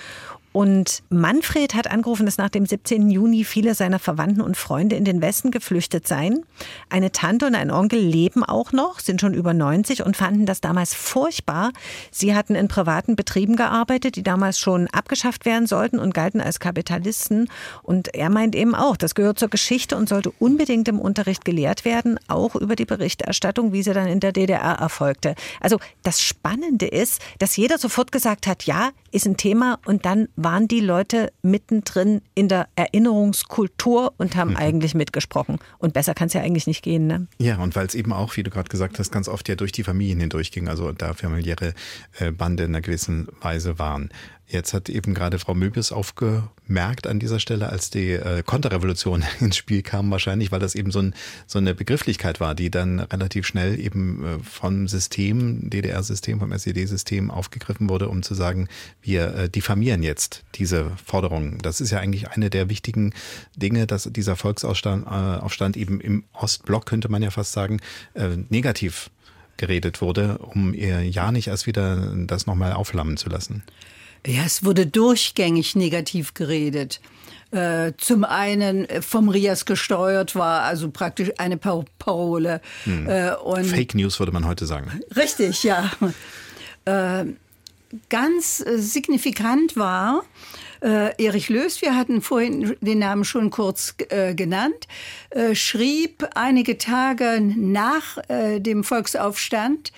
Und 0.52 1.04
Manfred 1.10 1.74
hat 1.74 1.90
angerufen, 1.90 2.26
dass 2.26 2.36
nach 2.36 2.48
dem 2.48 2.66
17. 2.66 3.08
Juni 3.08 3.44
viele 3.44 3.74
seiner 3.74 4.00
Verwandten 4.00 4.40
und 4.40 4.56
Freunde 4.56 4.96
in 4.96 5.04
den 5.04 5.22
Westen 5.22 5.52
geflüchtet 5.52 6.08
seien. 6.08 6.44
Eine 6.88 7.12
Tante 7.12 7.46
und 7.46 7.54
ein 7.54 7.70
Onkel 7.70 8.00
leben 8.00 8.42
auch 8.42 8.72
noch, 8.72 8.98
sind 8.98 9.20
schon 9.20 9.32
über 9.32 9.54
90 9.54 10.04
und 10.04 10.16
fanden 10.16 10.46
das 10.46 10.60
damals 10.60 10.92
furchtbar. 10.94 11.70
Sie 12.10 12.34
hatten 12.34 12.56
in 12.56 12.66
privaten 12.66 13.14
Betrieben 13.14 13.54
gearbeitet, 13.54 14.16
die 14.16 14.24
damals 14.24 14.58
schon 14.58 14.88
abgeschafft 14.88 15.44
werden 15.44 15.68
sollten 15.68 16.00
und 16.00 16.14
galten 16.14 16.40
als 16.40 16.58
Kapitalisten. 16.58 17.48
Und 17.82 18.12
er 18.14 18.28
meint 18.28 18.56
eben 18.56 18.74
auch, 18.74 18.96
das 18.96 19.14
gehört 19.14 19.38
zur 19.38 19.50
Geschichte 19.50 19.96
und 19.96 20.08
sollte 20.08 20.32
unbedingt 20.40 20.88
im 20.88 20.98
Unterricht 20.98 21.44
gelehrt 21.44 21.84
werden, 21.84 22.18
auch 22.26 22.56
über 22.56 22.74
die 22.74 22.86
Berichterstattung, 22.86 23.72
wie 23.72 23.84
sie 23.84 23.92
dann 23.92 24.08
in 24.08 24.18
der 24.18 24.32
DDR 24.32 24.78
erfolgte. 24.80 25.36
Also 25.60 25.78
das 26.02 26.20
Spannende 26.20 26.86
ist, 26.86 27.20
dass 27.38 27.56
jeder 27.56 27.78
sofort 27.78 28.10
gesagt 28.10 28.48
hat, 28.48 28.64
ja, 28.64 28.90
ist 29.12 29.26
ein 29.26 29.36
Thema 29.36 29.78
und 29.84 30.06
dann 30.06 30.28
waren 30.42 30.68
die 30.68 30.80
Leute 30.80 31.32
mittendrin 31.42 32.22
in 32.34 32.48
der 32.48 32.68
Erinnerungskultur 32.76 34.14
und 34.18 34.36
haben 34.36 34.50
mhm. 34.50 34.56
eigentlich 34.56 34.94
mitgesprochen. 34.94 35.58
Und 35.78 35.92
besser 35.92 36.14
kann 36.14 36.28
es 36.28 36.32
ja 36.32 36.40
eigentlich 36.40 36.66
nicht 36.66 36.82
gehen. 36.82 37.06
Ne? 37.06 37.26
Ja, 37.38 37.58
und 37.58 37.76
weil 37.76 37.86
es 37.86 37.94
eben 37.94 38.12
auch, 38.12 38.36
wie 38.36 38.42
du 38.42 38.50
gerade 38.50 38.68
gesagt 38.68 38.98
hast, 38.98 39.10
ganz 39.10 39.28
oft 39.28 39.48
ja 39.48 39.54
durch 39.54 39.72
die 39.72 39.84
Familien 39.84 40.20
hindurchging, 40.20 40.68
also 40.68 40.92
da 40.92 41.14
familiäre 41.14 41.74
äh, 42.18 42.30
Bande 42.30 42.64
in 42.64 42.70
einer 42.70 42.80
gewissen 42.80 43.28
Weise 43.40 43.78
waren. 43.78 44.10
Jetzt 44.52 44.74
hat 44.74 44.88
eben 44.88 45.14
gerade 45.14 45.38
Frau 45.38 45.54
Möbius 45.54 45.92
aufgemerkt 45.92 47.06
an 47.06 47.20
dieser 47.20 47.38
Stelle, 47.38 47.68
als 47.68 47.90
die 47.90 48.10
äh, 48.10 48.42
Konterrevolution 48.42 49.22
ins 49.40 49.56
Spiel 49.56 49.82
kam, 49.82 50.10
wahrscheinlich, 50.10 50.50
weil 50.50 50.58
das 50.58 50.74
eben 50.74 50.90
so, 50.90 50.98
ein, 50.98 51.14
so 51.46 51.58
eine 51.58 51.72
Begrifflichkeit 51.72 52.40
war, 52.40 52.56
die 52.56 52.68
dann 52.68 52.98
relativ 52.98 53.46
schnell 53.46 53.78
eben 53.78 54.24
äh, 54.24 54.38
vom 54.42 54.88
System, 54.88 55.70
DDR-System, 55.70 56.40
vom 56.40 56.50
SED-System 56.50 57.30
aufgegriffen 57.30 57.88
wurde, 57.88 58.08
um 58.08 58.24
zu 58.24 58.34
sagen, 58.34 58.68
wir 59.00 59.34
äh, 59.34 59.48
diffamieren 59.48 60.02
jetzt 60.02 60.42
diese 60.56 60.90
Forderungen. 61.04 61.58
Das 61.62 61.80
ist 61.80 61.92
ja 61.92 62.00
eigentlich 62.00 62.30
eine 62.30 62.50
der 62.50 62.68
wichtigen 62.68 63.14
Dinge, 63.54 63.86
dass 63.86 64.10
dieser 64.12 64.34
Volksaufstand 64.34 65.06
äh, 65.06 65.10
Aufstand 65.10 65.76
eben 65.76 66.00
im 66.00 66.24
Ostblock, 66.32 66.86
könnte 66.86 67.08
man 67.08 67.22
ja 67.22 67.30
fast 67.30 67.52
sagen, 67.52 67.80
äh, 68.14 68.30
negativ 68.48 69.10
geredet 69.58 70.00
wurde, 70.00 70.38
um 70.38 70.74
ihr 70.74 71.02
ja 71.02 71.30
nicht 71.30 71.46
erst 71.46 71.68
wieder 71.68 72.14
das 72.26 72.46
nochmal 72.46 72.72
aufflammen 72.72 73.16
zu 73.16 73.28
lassen. 73.28 73.62
Ja, 74.26 74.42
es 74.44 74.64
wurde 74.64 74.86
durchgängig 74.86 75.76
negativ 75.76 76.34
geredet. 76.34 77.00
Äh, 77.52 77.94
zum 77.98 78.24
einen 78.24 78.86
vom 79.02 79.28
Rias 79.28 79.64
gesteuert 79.64 80.36
war, 80.36 80.62
also 80.62 80.90
praktisch 80.90 81.32
eine 81.38 81.56
Parole. 81.56 82.60
Hm. 82.84 83.08
Äh, 83.08 83.34
und 83.34 83.64
Fake 83.64 83.94
News 83.94 84.20
würde 84.20 84.30
man 84.30 84.46
heute 84.46 84.66
sagen. 84.66 85.00
Richtig, 85.16 85.64
ja. 85.64 85.90
Äh, 86.84 87.24
ganz 88.08 88.58
signifikant 88.58 89.76
war, 89.76 90.22
äh, 90.82 91.12
Erich 91.22 91.48
Löß, 91.48 91.82
wir 91.82 91.94
hatten 91.94 92.22
vorhin 92.22 92.76
den 92.80 93.00
Namen 93.00 93.24
schon 93.24 93.50
kurz 93.50 93.94
äh, 94.08 94.34
genannt, 94.34 94.86
äh, 95.30 95.54
schrieb 95.54 96.26
einige 96.34 96.78
Tage 96.78 97.40
nach 97.40 98.16
äh, 98.28 98.60
dem 98.60 98.84
Volksaufstand 98.84 99.88
äh, 99.88 99.92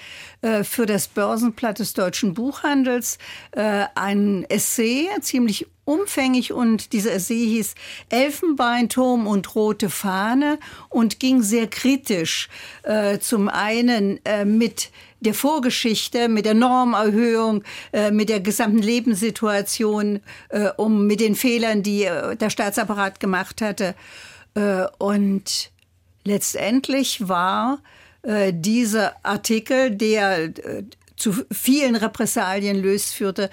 für 0.64 0.86
das 0.86 1.06
Börsenblatt 1.06 1.78
des 1.78 1.94
deutschen 1.94 2.34
Buchhandels 2.34 3.18
äh, 3.52 3.84
ein 3.94 4.44
Essay, 4.48 5.08
ziemlich 5.20 5.66
umfängig 5.84 6.52
und 6.52 6.92
dieser 6.92 7.12
Essay 7.12 7.46
hieß 7.46 7.74
Elfenbeinturm 8.08 9.26
und 9.26 9.54
rote 9.54 9.90
Fahne 9.90 10.58
und 10.88 11.18
ging 11.18 11.42
sehr 11.42 11.66
kritisch 11.66 12.48
äh, 12.84 13.18
zum 13.18 13.48
einen 13.48 14.24
äh, 14.24 14.44
mit 14.44 14.90
der 15.20 15.34
Vorgeschichte, 15.34 16.28
mit 16.28 16.46
der 16.46 16.54
Normerhöhung, 16.54 17.62
äh, 17.92 18.10
mit 18.10 18.28
der 18.28 18.40
gesamten 18.40 18.78
Lebenssituation, 18.78 20.20
äh, 20.48 20.70
um 20.76 21.06
mit 21.06 21.20
den 21.20 21.34
Fehlern, 21.34 21.82
die 21.82 22.04
äh, 22.04 22.36
der 22.36 22.50
Staatsapparat 22.50 23.20
gemacht 23.20 23.60
hatte. 23.60 23.94
Äh, 24.54 24.86
und 24.98 25.70
letztendlich 26.24 27.28
war 27.28 27.78
äh, 28.22 28.52
dieser 28.54 29.16
Artikel, 29.24 29.90
der 29.90 30.44
äh, 30.44 30.84
zu 31.16 31.34
vielen 31.52 31.94
Repressalien 31.94 32.80
löst, 32.82 33.14
führte 33.14 33.48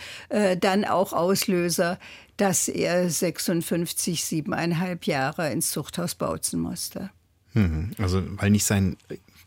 dann 0.62 0.86
auch 0.86 1.14
Auslöser, 1.14 2.00
dass 2.38 2.68
er 2.68 3.10
56, 3.10 4.24
siebeneinhalb 4.24 5.06
Jahre 5.06 5.52
ins 5.52 5.70
Zuchthaus 5.70 6.16
bautzen 6.16 6.62
musste. 6.62 7.12
Mhm. 7.54 7.92
Also 7.98 8.24
weil 8.38 8.50
nicht 8.50 8.66
sein 8.66 8.98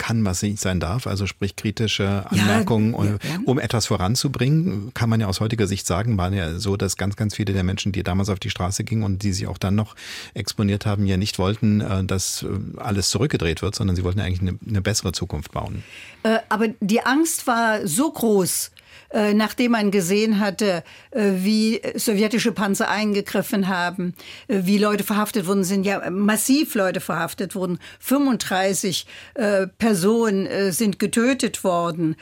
kann, 0.03 0.24
was 0.24 0.42
nicht 0.42 0.59
sein 0.59 0.80
darf, 0.80 1.07
also 1.07 1.28
sprich 1.28 1.55
kritische 1.55 2.24
Anmerkungen, 2.28 2.92
ja, 2.92 3.05
ja, 3.05 3.18
um 3.44 3.61
etwas 3.61 3.86
voranzubringen, 3.86 4.92
kann 4.94 5.09
man 5.09 5.20
ja 5.20 5.28
aus 5.28 5.38
heutiger 5.38 5.68
Sicht 5.68 5.86
sagen, 5.86 6.18
war 6.18 6.32
ja 6.32 6.59
so, 6.59 6.76
dass 6.76 6.96
ganz, 6.96 7.14
ganz 7.14 7.36
viele 7.36 7.53
der 7.53 7.62
Menschen, 7.62 7.92
die 7.92 8.03
damals 8.03 8.28
auf 8.28 8.40
die 8.40 8.50
Straße 8.50 8.82
gingen 8.82 9.05
und 9.05 9.22
die 9.22 9.32
sich 9.32 9.46
auch 9.46 9.59
dann 9.59 9.76
noch 9.76 9.94
exponiert 10.34 10.86
haben, 10.86 11.07
ja 11.07 11.16
nicht 11.16 11.38
wollten, 11.38 11.80
äh, 11.82 12.03
dass 12.03 12.42
äh, 12.42 12.48
alles 12.78 13.11
zurückgedreht 13.11 13.62
wird, 13.62 13.76
sondern 13.76 13.94
sie 13.94 14.03
wollten 14.03 14.18
eigentlich 14.18 14.40
eine, 14.40 14.59
eine 14.68 14.82
bessere 14.82 15.12
Zukunft 15.12 15.53
bauen. 15.53 15.84
Äh, 16.24 16.38
aber 16.48 16.66
die 16.80 17.03
Angst 17.03 17.46
war 17.46 17.86
so 17.86 18.11
groß, 18.11 18.72
äh, 19.13 19.35
nachdem 19.35 19.73
man 19.73 19.91
gesehen 19.91 20.41
hatte, 20.41 20.83
äh, 21.11 21.33
wie 21.37 21.83
sowjetische 21.97 22.53
Panzer 22.53 22.89
eingegriffen 22.89 23.69
haben, 23.69 24.15
äh, 24.49 24.61
wie 24.63 24.79
Leute 24.79 25.05
verhaftet 25.05 25.47
wurden, 25.47 25.65
sind 25.65 25.85
ja 25.85 26.09
massiv 26.11 26.75
Leute 26.75 27.01
verhaftet 27.01 27.55
wurden. 27.55 27.79
35 28.01 29.07
Personen 29.79 30.73
sind 30.73 30.99
getötet 30.99 31.65
worden. 31.65 32.17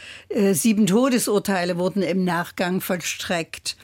Sieben 0.52 0.86
Todesurteile 0.86 1.78
wurden 1.78 2.02
im 2.02 2.24
Nachgang 2.24 2.80
vollstreckt. 2.80 3.76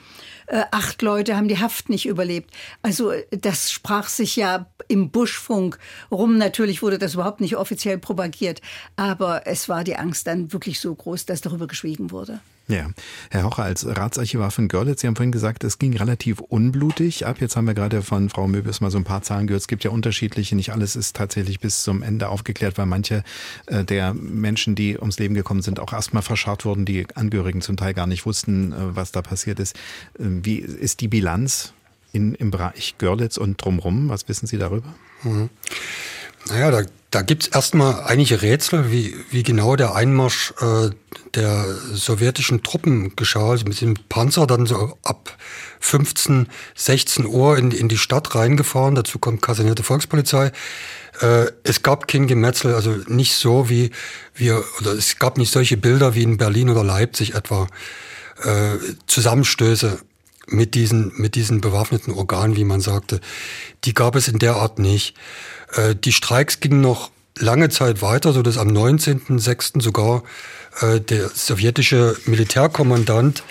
Acht 0.49 1.03
Leute 1.03 1.37
haben 1.37 1.49
die 1.49 1.59
Haft 1.59 1.89
nicht 1.89 2.07
überlebt. 2.07 2.51
Also 2.83 3.13
das 3.31 3.71
sprach 3.71 4.09
sich 4.09 4.37
ja 4.37 4.67
im 4.89 5.11
Buschfunk 5.11 5.79
rum. 6.11 6.39
Natürlich 6.39 6.83
wurde 6.83 6.99
das 6.99 7.15
überhaupt 7.15 7.41
nicht 7.41 7.57
offiziell 7.57 7.99
propagiert, 7.99 8.61
aber 8.97 9.47
es 9.47 9.69
war 9.69 9.85
die 9.85 9.97
Angst 9.97 10.27
dann 10.27 10.53
wirklich 10.53 10.81
so 10.81 10.95
groß, 10.95 11.27
dass 11.27 11.41
darüber 11.41 11.67
geschwiegen 11.67 12.11
wurde. 12.11 12.41
Ja, 12.69 12.91
Herr 13.31 13.45
Hocher, 13.45 13.63
als 13.63 13.87
Ratsarchivar 13.87 14.51
von 14.51 14.67
Görlitz, 14.67 15.01
Sie 15.01 15.07
haben 15.07 15.15
vorhin 15.15 15.31
gesagt, 15.31 15.63
es 15.63 15.79
ging 15.79 15.97
relativ 15.97 16.41
unblutig 16.41 17.25
ab. 17.25 17.41
Jetzt 17.41 17.55
haben 17.55 17.67
wir 17.67 17.75
gerade 17.75 18.03
von 18.03 18.29
Frau 18.29 18.49
Möbius 18.49 18.81
mal 18.81 18.91
so 18.91 18.99
ein 18.99 19.05
paar 19.05 19.23
Zahlen 19.23 19.47
gehört. 19.47 19.61
Es 19.61 19.69
gibt 19.69 19.85
ja 19.85 19.93
unterschiedliche, 19.93 20.57
nicht 20.57 20.73
alles 20.73 20.97
ist 20.97 21.15
tatsächlich 21.15 21.61
bis 21.61 21.85
zum 21.85 22.03
Ende 22.03 22.29
aufgeklärt, 22.29 22.77
weil 22.77 22.87
manche 22.87 23.23
äh, 23.67 23.85
der 23.85 24.15
Menschen, 24.15 24.75
die 24.75 24.99
ums 24.99 25.21
Leben 25.21 25.35
gekommen 25.35 25.63
sind, 25.63 25.79
auch 25.79 25.93
erstmal 25.93 26.25
verscharrt 26.25 26.65
wurden, 26.65 26.85
die 26.85 27.07
Angehörigen 27.15 27.61
zum 27.61 27.77
Teil 27.77 27.95
gar 27.95 28.09
nicht 28.09 28.27
wussten, 28.27 28.73
äh, 28.73 28.97
was 28.97 29.13
da 29.13 29.23
passiert 29.23 29.61
ist. 29.61 29.77
Äh, 30.19 30.25
wie 30.25 30.57
ist 30.57 31.01
die 31.01 31.09
Bilanz 31.09 31.73
in, 32.13 32.35
im 32.35 32.51
Bereich 32.51 32.97
Görlitz 32.99 33.37
und 33.37 33.65
drumherum? 33.65 34.09
Was 34.09 34.29
wissen 34.29 34.49
Sie 34.49 34.59
darüber? 34.59 34.93
Mhm. 35.23 35.51
Naja, 36.49 36.71
da, 36.71 36.83
da 37.11 37.23
gibt 37.23 37.45
es 37.45 37.49
erstmal 37.49 38.05
einige 38.05 38.43
Rätsel, 38.43 38.91
wie, 38.93 39.17
wie 39.31 39.43
genau 39.43 39.77
der 39.77 39.95
Einmarsch 39.95 40.55
äh, 40.61 40.91
der 41.35 41.65
sowjetischen 41.93 42.63
Truppen 42.63 43.17
geschah. 43.17 43.51
Also 43.51 43.65
mit 43.67 43.81
dem 43.81 43.95
Panzer 44.09 44.47
dann 44.47 44.67
so 44.67 44.97
ab 45.03 45.37
15, 45.81 46.49
16 46.75 47.27
Uhr 47.27 47.59
in, 47.59 47.71
in 47.71 47.89
die 47.89 47.99
Stadt 47.99 48.35
reingefahren. 48.35 48.95
Dazu 48.95 49.19
kommt 49.19 49.43
kasernierte 49.43 49.83
Volkspolizei. 49.83 50.53
Äh, 51.21 51.47
es 51.65 51.83
gab 51.83 52.07
kein 52.07 52.27
Gemetzel, 52.27 52.75
also 52.75 52.97
nicht 53.09 53.35
so 53.35 53.69
wie 53.69 53.91
wir, 54.35 54.63
oder 54.81 54.93
es 54.93 55.19
gab 55.19 55.39
nicht 55.39 55.53
solche 55.53 55.77
Bilder 55.77 56.15
wie 56.15 56.23
in 56.23 56.37
Berlin 56.37 56.71
oder 56.71 56.85
Leipzig 56.85 57.35
etwa. 57.35 57.67
Äh, 58.43 58.77
Zusammenstöße 59.07 59.99
mit 60.47 60.75
diesen, 60.75 61.13
mit 61.17 61.35
diesen 61.35 61.61
bewaffneten 61.61 62.13
Organen, 62.13 62.57
wie 62.57 62.65
man 62.65 62.81
sagte, 62.81 63.21
die 63.85 63.95
gab 63.95 64.17
es 64.17 64.29
in 64.29 64.39
der 64.39 64.57
Art 64.57 64.79
nicht. 64.79 65.15
Äh, 65.75 65.95
die 65.95 66.13
Streiks 66.13 66.61
gingen 66.61 66.81
noch 66.81 67.11
lange 67.39 67.69
Zeit 67.69 68.01
weiter, 68.03 68.33
so 68.33 68.43
dass 68.43 68.59
am 68.59 68.69
19.06. 68.69 69.83
sogar 69.83 70.23
äh, 70.81 71.01
der 71.01 71.29
sowjetische 71.29 72.17
Militärkommandant 72.27 73.43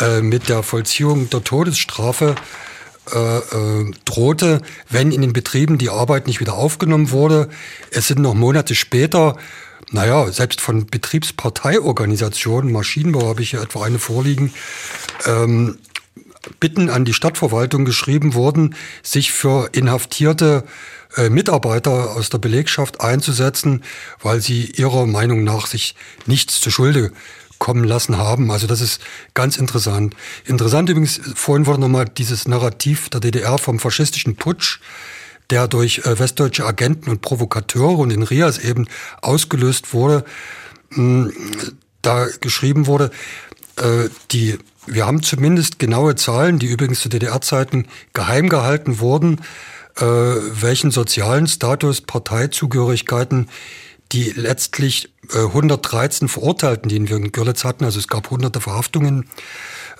äh, 0.00 0.20
mit 0.22 0.48
der 0.48 0.62
Vollziehung 0.62 1.30
der 1.30 1.44
Todesstrafe 1.44 2.34
drohte, 4.04 4.60
wenn 4.90 5.12
in 5.12 5.22
den 5.22 5.32
Betrieben 5.32 5.78
die 5.78 5.88
Arbeit 5.88 6.26
nicht 6.26 6.40
wieder 6.40 6.52
aufgenommen 6.52 7.10
wurde. 7.10 7.48
Es 7.90 8.06
sind 8.06 8.20
noch 8.20 8.34
Monate 8.34 8.74
später, 8.74 9.38
naja, 9.90 10.30
selbst 10.30 10.60
von 10.60 10.84
Betriebsparteiorganisationen, 10.84 12.70
Maschinenbau 12.70 13.26
habe 13.26 13.40
ich 13.40 13.50
hier 13.50 13.62
etwa 13.62 13.82
eine 13.82 13.98
vorliegen, 13.98 14.52
ähm, 15.24 15.78
Bitten 16.60 16.90
an 16.90 17.04
die 17.04 17.14
Stadtverwaltung 17.14 17.84
geschrieben 17.84 18.34
worden, 18.34 18.74
sich 19.02 19.32
für 19.32 19.70
inhaftierte 19.72 20.64
äh, 21.16 21.30
Mitarbeiter 21.30 22.12
aus 22.16 22.30
der 22.30 22.38
Belegschaft 22.38 23.00
einzusetzen, 23.00 23.82
weil 24.20 24.40
sie 24.40 24.66
ihrer 24.66 25.06
Meinung 25.06 25.44
nach 25.44 25.66
sich 25.66 25.94
nichts 26.26 26.60
zu 26.60 26.70
Schulde 26.70 27.12
kommen 27.58 27.84
lassen 27.84 28.18
haben. 28.18 28.50
Also 28.50 28.66
das 28.66 28.80
ist 28.80 29.00
ganz 29.34 29.56
interessant. 29.56 30.14
Interessant 30.44 30.88
übrigens, 30.88 31.20
vorhin 31.34 31.66
wurde 31.66 31.80
nochmal 31.80 32.06
dieses 32.06 32.46
Narrativ 32.46 33.08
der 33.08 33.20
DDR 33.20 33.58
vom 33.58 33.78
faschistischen 33.78 34.36
Putsch, 34.36 34.80
der 35.50 35.66
durch 35.66 35.98
äh, 36.00 36.18
westdeutsche 36.18 36.66
Agenten 36.66 37.10
und 37.10 37.22
Provokateure 37.22 37.98
und 37.98 38.10
in 38.10 38.22
Rias 38.22 38.58
eben 38.58 38.86
ausgelöst 39.22 39.92
wurde, 39.92 40.24
mh, 40.90 41.30
da 42.02 42.26
geschrieben 42.40 42.86
wurde, 42.86 43.10
äh, 43.76 44.08
die 44.30 44.58
wir 44.94 45.06
haben 45.06 45.22
zumindest 45.22 45.78
genaue 45.78 46.16
Zahlen, 46.16 46.58
die 46.58 46.66
übrigens 46.66 47.00
zu 47.00 47.08
DDR-Zeiten 47.08 47.86
geheim 48.12 48.48
gehalten 48.48 49.00
wurden, 49.00 49.40
äh, 49.96 50.04
welchen 50.04 50.90
sozialen 50.90 51.46
Status 51.46 52.00
Parteizugehörigkeiten 52.00 53.48
die 54.12 54.30
letztlich 54.30 55.10
äh, 55.34 55.38
113 55.38 56.28
Verurteilten, 56.28 56.88
die 56.88 57.08
wir 57.08 57.16
in 57.16 57.32
Görlitz 57.32 57.64
hatten, 57.64 57.84
also 57.84 57.98
es 57.98 58.08
gab 58.08 58.30
hunderte 58.30 58.60
Verhaftungen, 58.60 59.28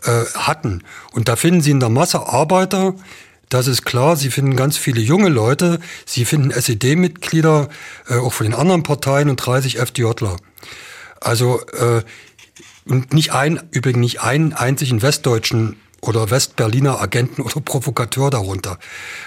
äh, 0.04 0.24
hatten. 0.34 0.82
Und 1.12 1.28
da 1.28 1.36
finden 1.36 1.60
Sie 1.60 1.70
in 1.70 1.80
der 1.80 1.90
Masse 1.90 2.26
Arbeiter, 2.26 2.94
das 3.48 3.66
ist 3.66 3.84
klar, 3.84 4.16
Sie 4.16 4.30
finden 4.30 4.56
ganz 4.56 4.76
viele 4.76 5.00
junge 5.00 5.28
Leute, 5.28 5.80
Sie 6.06 6.24
finden 6.24 6.50
SED-Mitglieder, 6.50 7.68
äh, 8.08 8.14
auch 8.14 8.32
von 8.32 8.46
den 8.46 8.54
anderen 8.54 8.82
Parteien 8.82 9.28
und 9.28 9.36
30 9.36 9.78
FDJler. 9.78 10.36
Also 11.20 11.60
äh, 11.66 12.02
und 12.88 13.12
nicht 13.12 13.32
ein, 13.32 13.60
übrigens 13.70 14.00
nicht 14.00 14.20
einen 14.22 14.52
einzigen 14.52 15.02
westdeutschen 15.02 15.76
oder 16.00 16.30
Westberliner 16.30 17.00
Agenten 17.00 17.42
oder 17.42 17.60
Provokateur 17.60 18.30
darunter. 18.30 18.78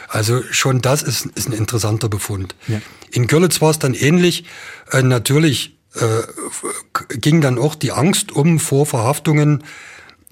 Also 0.07 0.41
schon 0.51 0.81
das 0.81 1.03
ist, 1.03 1.25
ist 1.35 1.47
ein 1.49 1.53
interessanter 1.53 2.09
Befund. 2.09 2.55
Ja. 2.67 2.81
In 3.11 3.27
Görlitz 3.27 3.61
war 3.61 3.71
es 3.71 3.79
dann 3.79 3.93
ähnlich. 3.93 4.45
Äh, 4.91 5.03
natürlich 5.03 5.77
äh, 5.95 6.21
ging 7.17 7.41
dann 7.41 7.57
auch 7.57 7.75
die 7.75 7.91
Angst 7.91 8.31
um 8.31 8.59
vor 8.59 8.85
Verhaftungen 8.85 9.63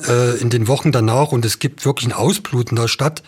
äh, 0.08 0.38
in 0.40 0.50
den 0.50 0.68
Wochen 0.68 0.92
danach 0.92 1.32
und 1.32 1.44
es 1.44 1.60
gibt 1.60 1.86
wirklich 1.86 2.08
ein 2.08 2.14
Ausbluten 2.14 2.78
der 2.78 2.88
Stadt, 2.88 3.22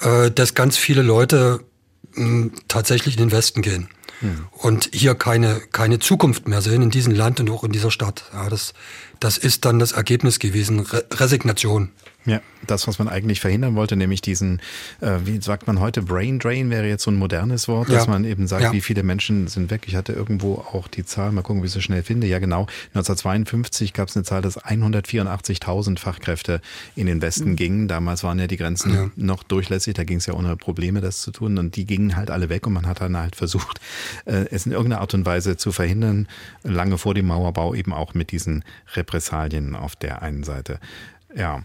äh, 0.00 0.30
dass 0.30 0.54
ganz 0.54 0.78
viele 0.78 1.02
Leute 1.02 1.60
mh, 2.14 2.50
tatsächlich 2.68 3.16
in 3.16 3.24
den 3.28 3.32
Westen 3.32 3.60
gehen 3.60 3.88
und 4.52 4.90
hier 4.92 5.14
keine, 5.14 5.60
keine 5.72 5.98
Zukunft 5.98 6.48
mehr 6.48 6.62
sehen 6.62 6.82
in 6.82 6.90
diesem 6.90 7.14
Land 7.14 7.40
und 7.40 7.50
auch 7.50 7.64
in 7.64 7.72
dieser 7.72 7.90
Stadt. 7.90 8.24
Ja, 8.32 8.48
das, 8.48 8.74
das 9.20 9.38
ist 9.38 9.64
dann 9.64 9.78
das 9.78 9.92
Ergebnis 9.92 10.38
gewesen, 10.38 10.80
Re 10.80 11.04
Resignation. 11.12 11.90
Ja, 12.26 12.40
das, 12.66 12.88
was 12.88 12.98
man 12.98 13.08
eigentlich 13.08 13.40
verhindern 13.40 13.74
wollte, 13.74 13.96
nämlich 13.96 14.22
diesen, 14.22 14.60
äh, 15.00 15.18
wie 15.24 15.40
sagt 15.42 15.66
man 15.66 15.80
heute, 15.80 16.00
Brain 16.00 16.38
Drain 16.38 16.70
wäre 16.70 16.86
jetzt 16.86 17.02
so 17.02 17.10
ein 17.10 17.16
modernes 17.16 17.68
Wort, 17.68 17.90
dass 17.90 18.06
man 18.06 18.24
eben 18.24 18.46
sagt, 18.46 18.62
ja. 18.62 18.72
wie 18.72 18.80
viele 18.80 19.02
Menschen 19.02 19.46
sind 19.46 19.70
weg. 19.70 19.82
Ich 19.86 19.94
hatte 19.94 20.14
irgendwo 20.14 20.54
auch 20.54 20.88
die 20.88 21.04
Zahl, 21.04 21.32
mal 21.32 21.42
gucken, 21.42 21.62
wie 21.62 21.66
ich 21.66 21.72
sie 21.72 21.82
schnell 21.82 22.02
finde. 22.02 22.26
Ja, 22.26 22.38
genau. 22.38 22.62
1952 22.94 23.92
gab 23.92 24.08
es 24.08 24.16
eine 24.16 24.24
Zahl, 24.24 24.40
dass 24.40 24.58
184.000 24.58 25.98
Fachkräfte 25.98 26.62
in 26.96 27.06
den 27.06 27.20
Westen 27.20 27.50
mhm. 27.50 27.56
gingen. 27.56 27.88
Damals 27.88 28.24
waren 28.24 28.38
ja 28.38 28.46
die 28.46 28.56
Grenzen 28.56 28.94
ja. 28.94 29.10
noch 29.16 29.42
durchlässig, 29.42 29.94
da 29.94 30.04
ging 30.04 30.18
es 30.18 30.26
ja 30.26 30.32
ohne 30.32 30.56
Probleme, 30.56 31.02
das 31.02 31.20
zu 31.20 31.30
tun. 31.30 31.58
Und 31.58 31.76
die 31.76 31.84
gingen 31.84 32.16
halt 32.16 32.30
alle 32.30 32.48
weg 32.48 32.66
und 32.66 32.72
man 32.72 32.86
hat 32.86 33.02
dann 33.02 33.18
halt 33.18 33.36
versucht, 33.36 33.80
äh, 34.24 34.46
es 34.50 34.64
in 34.64 34.72
irgendeiner 34.72 35.02
Art 35.02 35.12
und 35.12 35.26
Weise 35.26 35.58
zu 35.58 35.72
verhindern, 35.72 36.26
lange 36.62 36.96
vor 36.96 37.12
dem 37.12 37.26
Mauerbau 37.26 37.74
eben 37.74 37.92
auch 37.92 38.14
mit 38.14 38.32
diesen 38.32 38.64
Repressalien 38.94 39.76
auf 39.76 39.94
der 39.94 40.22
einen 40.22 40.42
Seite. 40.42 40.80
Ja, 41.36 41.62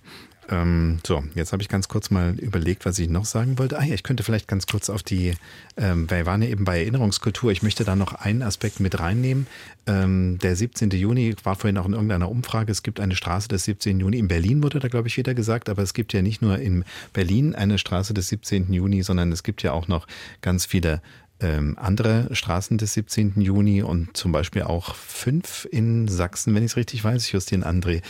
ähm, 0.52 1.00
so, 1.06 1.24
jetzt 1.36 1.52
habe 1.52 1.62
ich 1.62 1.70
ganz 1.70 1.88
kurz 1.88 2.10
mal 2.10 2.38
überlegt, 2.40 2.86
was 2.86 2.98
ich 2.98 3.10
noch 3.10 3.26
sagen 3.26 3.60
wollte. 3.60 3.78
Ah 3.78 3.84
ja, 3.84 3.94
ich 3.94 4.04
könnte 4.04 4.24
vielleicht 4.24 4.48
ganz 4.48 4.66
kurz 4.66 4.90
auf 4.90 5.04
die, 5.04 5.34
ähm, 5.78 6.10
wir 6.10 6.26
waren 6.26 6.42
ja 6.42 6.50
eben 6.50 6.66
bei 6.66 6.80
Erinnerungskultur, 6.80 7.52
ich 7.52 7.62
möchte 7.62 7.84
da 7.84 7.96
noch 7.96 8.14
einen 8.14 8.42
Aspekt 8.42 8.80
mit 8.80 9.00
reinnehmen. 9.00 9.48
Ähm, 9.86 10.40
der 10.40 10.56
17. 10.56 10.90
Juni 10.92 11.36
war 11.44 11.56
vorhin 11.56 11.78
auch 11.78 11.86
in 11.86 11.94
irgendeiner 11.94 12.30
Umfrage, 12.30 12.72
es 12.72 12.84
gibt 12.84 13.00
eine 13.00 13.16
Straße 13.16 13.48
des 13.48 13.66
17. 13.66 14.00
Juni. 14.00 14.18
In 14.18 14.28
Berlin 14.28 14.64
wurde 14.64 14.80
da, 14.80 14.88
glaube 14.88 15.08
ich, 15.08 15.18
wieder 15.18 15.34
gesagt, 15.34 15.70
aber 15.70 15.84
es 15.84 15.94
gibt 15.94 16.14
ja 16.14 16.22
nicht 16.22 16.42
nur 16.42 16.58
in 16.58 16.84
Berlin 17.14 17.54
eine 17.54 17.78
Straße 17.78 18.14
des 18.14 18.30
17. 18.30 18.74
Juni, 18.74 19.04
sondern 19.04 19.32
es 19.32 19.44
gibt 19.44 19.62
ja 19.62 19.74
auch 19.74 19.88
noch 19.88 20.08
ganz 20.42 20.66
viele 20.66 21.02
ähm, 21.42 21.78
andere 21.80 22.28
Straßen 22.36 22.78
des 22.78 22.94
17. 22.94 23.40
Juni 23.40 23.82
und 23.82 24.18
zum 24.18 24.32
Beispiel 24.32 24.64
auch 24.64 24.96
fünf 24.96 25.68
in 25.72 26.08
Sachsen, 26.08 26.54
wenn 26.56 26.64
ich 26.64 26.72
es 26.72 26.78
richtig 26.78 27.04
weiß. 27.04 27.32
Justin 27.32 27.64
André 27.64 28.02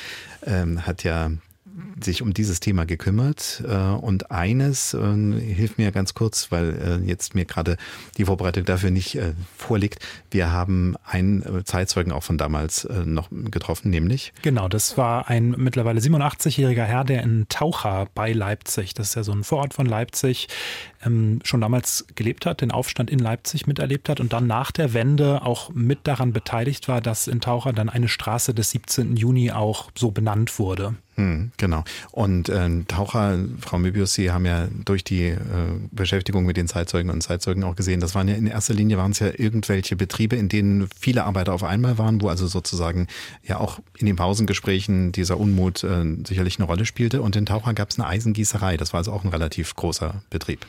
ähm, 0.45 0.85
hat 0.85 1.03
ja 1.03 1.31
sich 2.03 2.21
um 2.21 2.33
dieses 2.33 2.59
Thema 2.59 2.85
gekümmert. 2.85 3.63
Äh, 3.67 3.75
und 3.75 4.31
eines 4.31 4.93
äh, 4.93 4.99
hilft 4.99 5.77
mir 5.77 5.91
ganz 5.91 6.13
kurz, 6.13 6.51
weil 6.51 7.01
äh, 7.03 7.07
jetzt 7.07 7.35
mir 7.35 7.45
gerade 7.45 7.77
die 8.17 8.25
Vorbereitung 8.25 8.65
dafür 8.65 8.91
nicht 8.91 9.17
vorliegt. 9.57 9.99
Wir 10.31 10.51
haben 10.51 10.95
einen 11.05 11.63
Zeitzeugen 11.65 12.11
auch 12.11 12.23
von 12.23 12.37
damals 12.37 12.87
noch 13.05 13.29
getroffen, 13.31 13.89
nämlich. 13.89 14.33
Genau, 14.41 14.67
das 14.67 14.97
war 14.97 15.29
ein 15.29 15.55
mittlerweile 15.57 15.99
87-jähriger 15.99 16.83
Herr, 16.83 17.03
der 17.03 17.23
in 17.23 17.47
Taucher 17.49 18.07
bei 18.13 18.33
Leipzig, 18.33 18.93
das 18.93 19.09
ist 19.09 19.15
ja 19.15 19.23
so 19.23 19.31
ein 19.31 19.43
Vorort 19.43 19.73
von 19.73 19.85
Leipzig, 19.85 20.47
ähm, 21.05 21.39
schon 21.43 21.61
damals 21.61 22.05
gelebt 22.15 22.45
hat, 22.45 22.61
den 22.61 22.71
Aufstand 22.71 23.09
in 23.09 23.19
Leipzig 23.19 23.67
miterlebt 23.67 24.09
hat 24.09 24.19
und 24.19 24.33
dann 24.33 24.47
nach 24.47 24.71
der 24.71 24.93
Wende 24.93 25.43
auch 25.43 25.69
mit 25.73 25.99
daran 26.03 26.33
beteiligt 26.33 26.87
war, 26.87 27.01
dass 27.01 27.27
in 27.27 27.41
Taucher 27.41 27.73
dann 27.73 27.89
eine 27.89 28.07
Straße 28.07 28.53
des 28.53 28.71
17. 28.71 29.15
Juni 29.15 29.51
auch 29.51 29.91
so 29.95 30.11
benannt 30.11 30.59
wurde. 30.59 30.95
Hm, 31.19 31.51
genau. 31.57 31.83
Und 32.11 32.47
äh, 32.47 32.69
Taucher, 32.87 33.37
Frau 33.59 33.77
Möbius, 33.77 34.13
Sie 34.13 34.31
haben 34.31 34.45
ja 34.45 34.69
durch 34.85 35.03
die 35.03 35.25
äh, 35.25 35.37
Beschäftigung 35.91 36.45
mit 36.45 36.55
den 36.55 36.69
Zeitzeugen 36.69 37.11
und 37.11 37.21
Zeitzeugen 37.21 37.65
auch 37.65 37.75
gesehen, 37.75 37.99
das 37.99 38.15
waren 38.15 38.29
ja 38.29 38.35
in 38.35 38.47
erster 38.47 38.73
Linie 38.73 38.97
waren 38.97 39.11
es 39.11 39.19
ja 39.19 39.27
irgendwelche 39.35 39.97
Betriebe, 39.97 40.37
in 40.37 40.47
denen 40.47 40.87
viele 40.97 41.25
Arbeiter 41.25 41.51
auf 41.51 41.65
einmal 41.65 41.97
waren, 41.97 42.21
wo 42.21 42.29
also 42.29 42.47
sozusagen 42.47 43.07
ja 43.43 43.57
auch 43.57 43.79
in 43.97 44.05
den 44.05 44.15
Pausengesprächen 44.15 45.11
dieser 45.11 45.37
Unmut 45.37 45.83
äh, 45.83 46.05
sicherlich 46.25 46.57
eine 46.57 46.67
Rolle 46.67 46.85
spielte. 46.85 47.21
Und 47.21 47.35
in 47.35 47.45
Taucher 47.45 47.73
gab 47.73 47.89
es 47.89 47.99
eine 47.99 48.07
Eisengießerei. 48.07 48.77
Das 48.77 48.93
war 48.93 48.99
also 48.99 49.11
auch 49.11 49.25
ein 49.25 49.29
relativ 49.29 49.75
großer 49.75 50.23
Betrieb. 50.29 50.65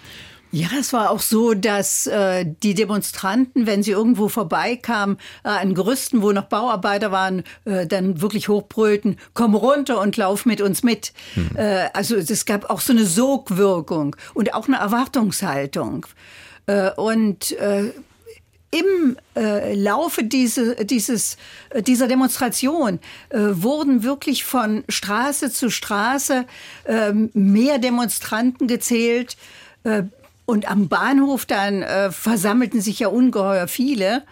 Ja, 0.52 0.68
es 0.78 0.92
war 0.92 1.10
auch 1.10 1.20
so, 1.20 1.54
dass 1.54 2.08
äh, 2.08 2.44
die 2.62 2.74
Demonstranten, 2.74 3.66
wenn 3.66 3.82
sie 3.84 3.92
irgendwo 3.92 4.28
vorbeikamen, 4.28 5.18
äh, 5.44 5.48
an 5.48 5.74
Gerüsten, 5.74 6.22
wo 6.22 6.32
noch 6.32 6.46
Bauarbeiter 6.46 7.12
waren, 7.12 7.44
äh, 7.64 7.86
dann 7.86 8.20
wirklich 8.20 8.48
hochbrüllten, 8.48 9.16
komm 9.32 9.54
runter 9.54 10.00
und 10.00 10.16
lauf 10.16 10.46
mit 10.46 10.60
uns 10.60 10.82
mit. 10.82 11.12
Mhm. 11.36 11.56
Äh, 11.56 11.88
also 11.92 12.16
es 12.16 12.46
gab 12.46 12.68
auch 12.68 12.80
so 12.80 12.92
eine 12.92 13.06
Sogwirkung 13.06 14.16
und 14.34 14.52
auch 14.54 14.66
eine 14.66 14.78
Erwartungshaltung. 14.78 16.06
Äh, 16.66 16.90
und 16.96 17.52
äh, 17.52 17.92
im 18.72 19.16
äh, 19.36 19.74
Laufe 19.74 20.24
diese, 20.24 20.84
dieses, 20.84 21.36
äh, 21.70 21.82
dieser 21.82 22.08
Demonstration 22.08 22.98
äh, 23.30 23.38
wurden 23.38 24.02
wirklich 24.02 24.44
von 24.44 24.84
Straße 24.88 25.50
zu 25.50 25.70
Straße 25.70 26.44
äh, 26.84 27.12
mehr 27.12 27.78
Demonstranten 27.78 28.68
gezählt, 28.68 29.36
äh, 29.84 30.04
und 30.50 30.70
am 30.70 30.88
Bahnhof 30.88 31.46
dann 31.46 31.82
äh, 31.82 32.10
versammelten 32.10 32.80
sich 32.80 32.98
ja 32.98 33.08
ungeheuer 33.08 33.68
viele. 33.68 34.24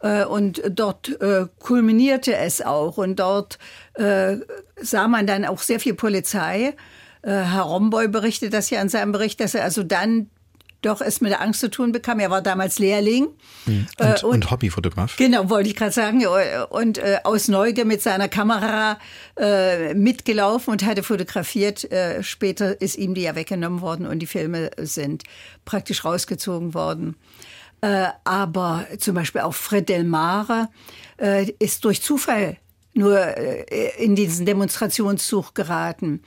Äh, 0.00 0.24
und 0.24 0.62
dort 0.70 1.20
äh, 1.20 1.46
kulminierte 1.58 2.34
es 2.34 2.62
auch. 2.62 2.96
Und 2.96 3.16
dort 3.16 3.58
äh, 3.94 4.36
sah 4.80 5.08
man 5.08 5.26
dann 5.26 5.44
auch 5.44 5.60
sehr 5.60 5.78
viel 5.78 5.94
Polizei. 5.94 6.74
Äh, 7.22 7.30
Herr 7.30 7.62
Romboy 7.62 8.08
berichtet 8.08 8.54
das 8.54 8.70
ja 8.70 8.80
in 8.80 8.88
seinem 8.88 9.12
Bericht, 9.12 9.40
dass 9.40 9.54
er 9.54 9.64
also 9.64 9.82
dann 9.82 10.30
doch 10.82 11.00
es 11.00 11.20
mit 11.20 11.32
der 11.32 11.40
Angst 11.40 11.60
zu 11.60 11.70
tun 11.70 11.92
bekam. 11.92 12.20
Er 12.20 12.30
war 12.30 12.42
damals 12.42 12.78
Lehrling. 12.78 13.28
Mhm. 13.66 13.86
Und, 13.98 14.06
äh, 14.06 14.12
und, 14.22 14.24
und, 14.24 14.50
Hobbyfotograf. 14.50 15.16
Genau, 15.16 15.50
wollte 15.50 15.68
ich 15.68 15.76
gerade 15.76 15.92
sagen. 15.92 16.24
Und 16.70 16.98
äh, 16.98 17.18
aus 17.24 17.48
Neugier 17.48 17.84
mit 17.84 18.02
seiner 18.02 18.28
Kamera 18.28 18.98
äh, 19.36 19.94
mitgelaufen 19.94 20.72
und 20.72 20.84
hatte 20.84 21.02
fotografiert. 21.02 21.90
Äh, 21.90 22.22
später 22.22 22.80
ist 22.80 22.96
ihm 22.96 23.14
die 23.14 23.22
ja 23.22 23.34
weggenommen 23.34 23.80
worden 23.80 24.06
und 24.06 24.20
die 24.20 24.26
Filme 24.26 24.70
sind 24.78 25.24
praktisch 25.64 26.04
rausgezogen 26.04 26.74
worden. 26.74 27.16
Äh, 27.80 28.08
aber 28.24 28.86
zum 28.98 29.14
Beispiel 29.14 29.40
auch 29.42 29.54
Fred 29.54 29.88
Delmare 29.88 30.68
äh, 31.20 31.50
ist 31.58 31.84
durch 31.84 32.02
Zufall 32.02 32.56
nur 32.98 33.36
in 33.98 34.14
diesen 34.14 34.44
Demonstrationszug 34.44 35.54
geraten. 35.54 36.20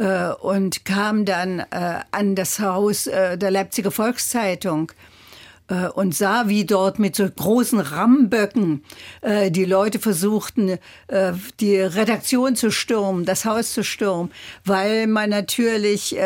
Äh, 0.00 0.32
und 0.40 0.84
kam 0.84 1.24
dann 1.24 1.60
äh, 1.60 2.00
an 2.10 2.34
das 2.34 2.58
Haus 2.58 3.06
äh, 3.06 3.36
der 3.36 3.50
Leipziger 3.50 3.90
Volkszeitung 3.90 4.92
und 5.94 6.16
sah, 6.16 6.48
wie 6.48 6.64
dort 6.64 6.98
mit 6.98 7.14
so 7.14 7.30
großen 7.30 7.78
Rammböcken 7.78 8.82
die 9.50 9.64
Leute 9.64 10.00
versuchten, 10.00 10.78
die 11.60 11.76
Redaktion 11.76 12.56
zu 12.56 12.72
stürmen, 12.72 13.24
das 13.24 13.44
Haus 13.44 13.72
zu 13.72 13.84
stürmen, 13.84 14.32
weil 14.64 15.06
man 15.06 15.30
natürlich 15.30 16.16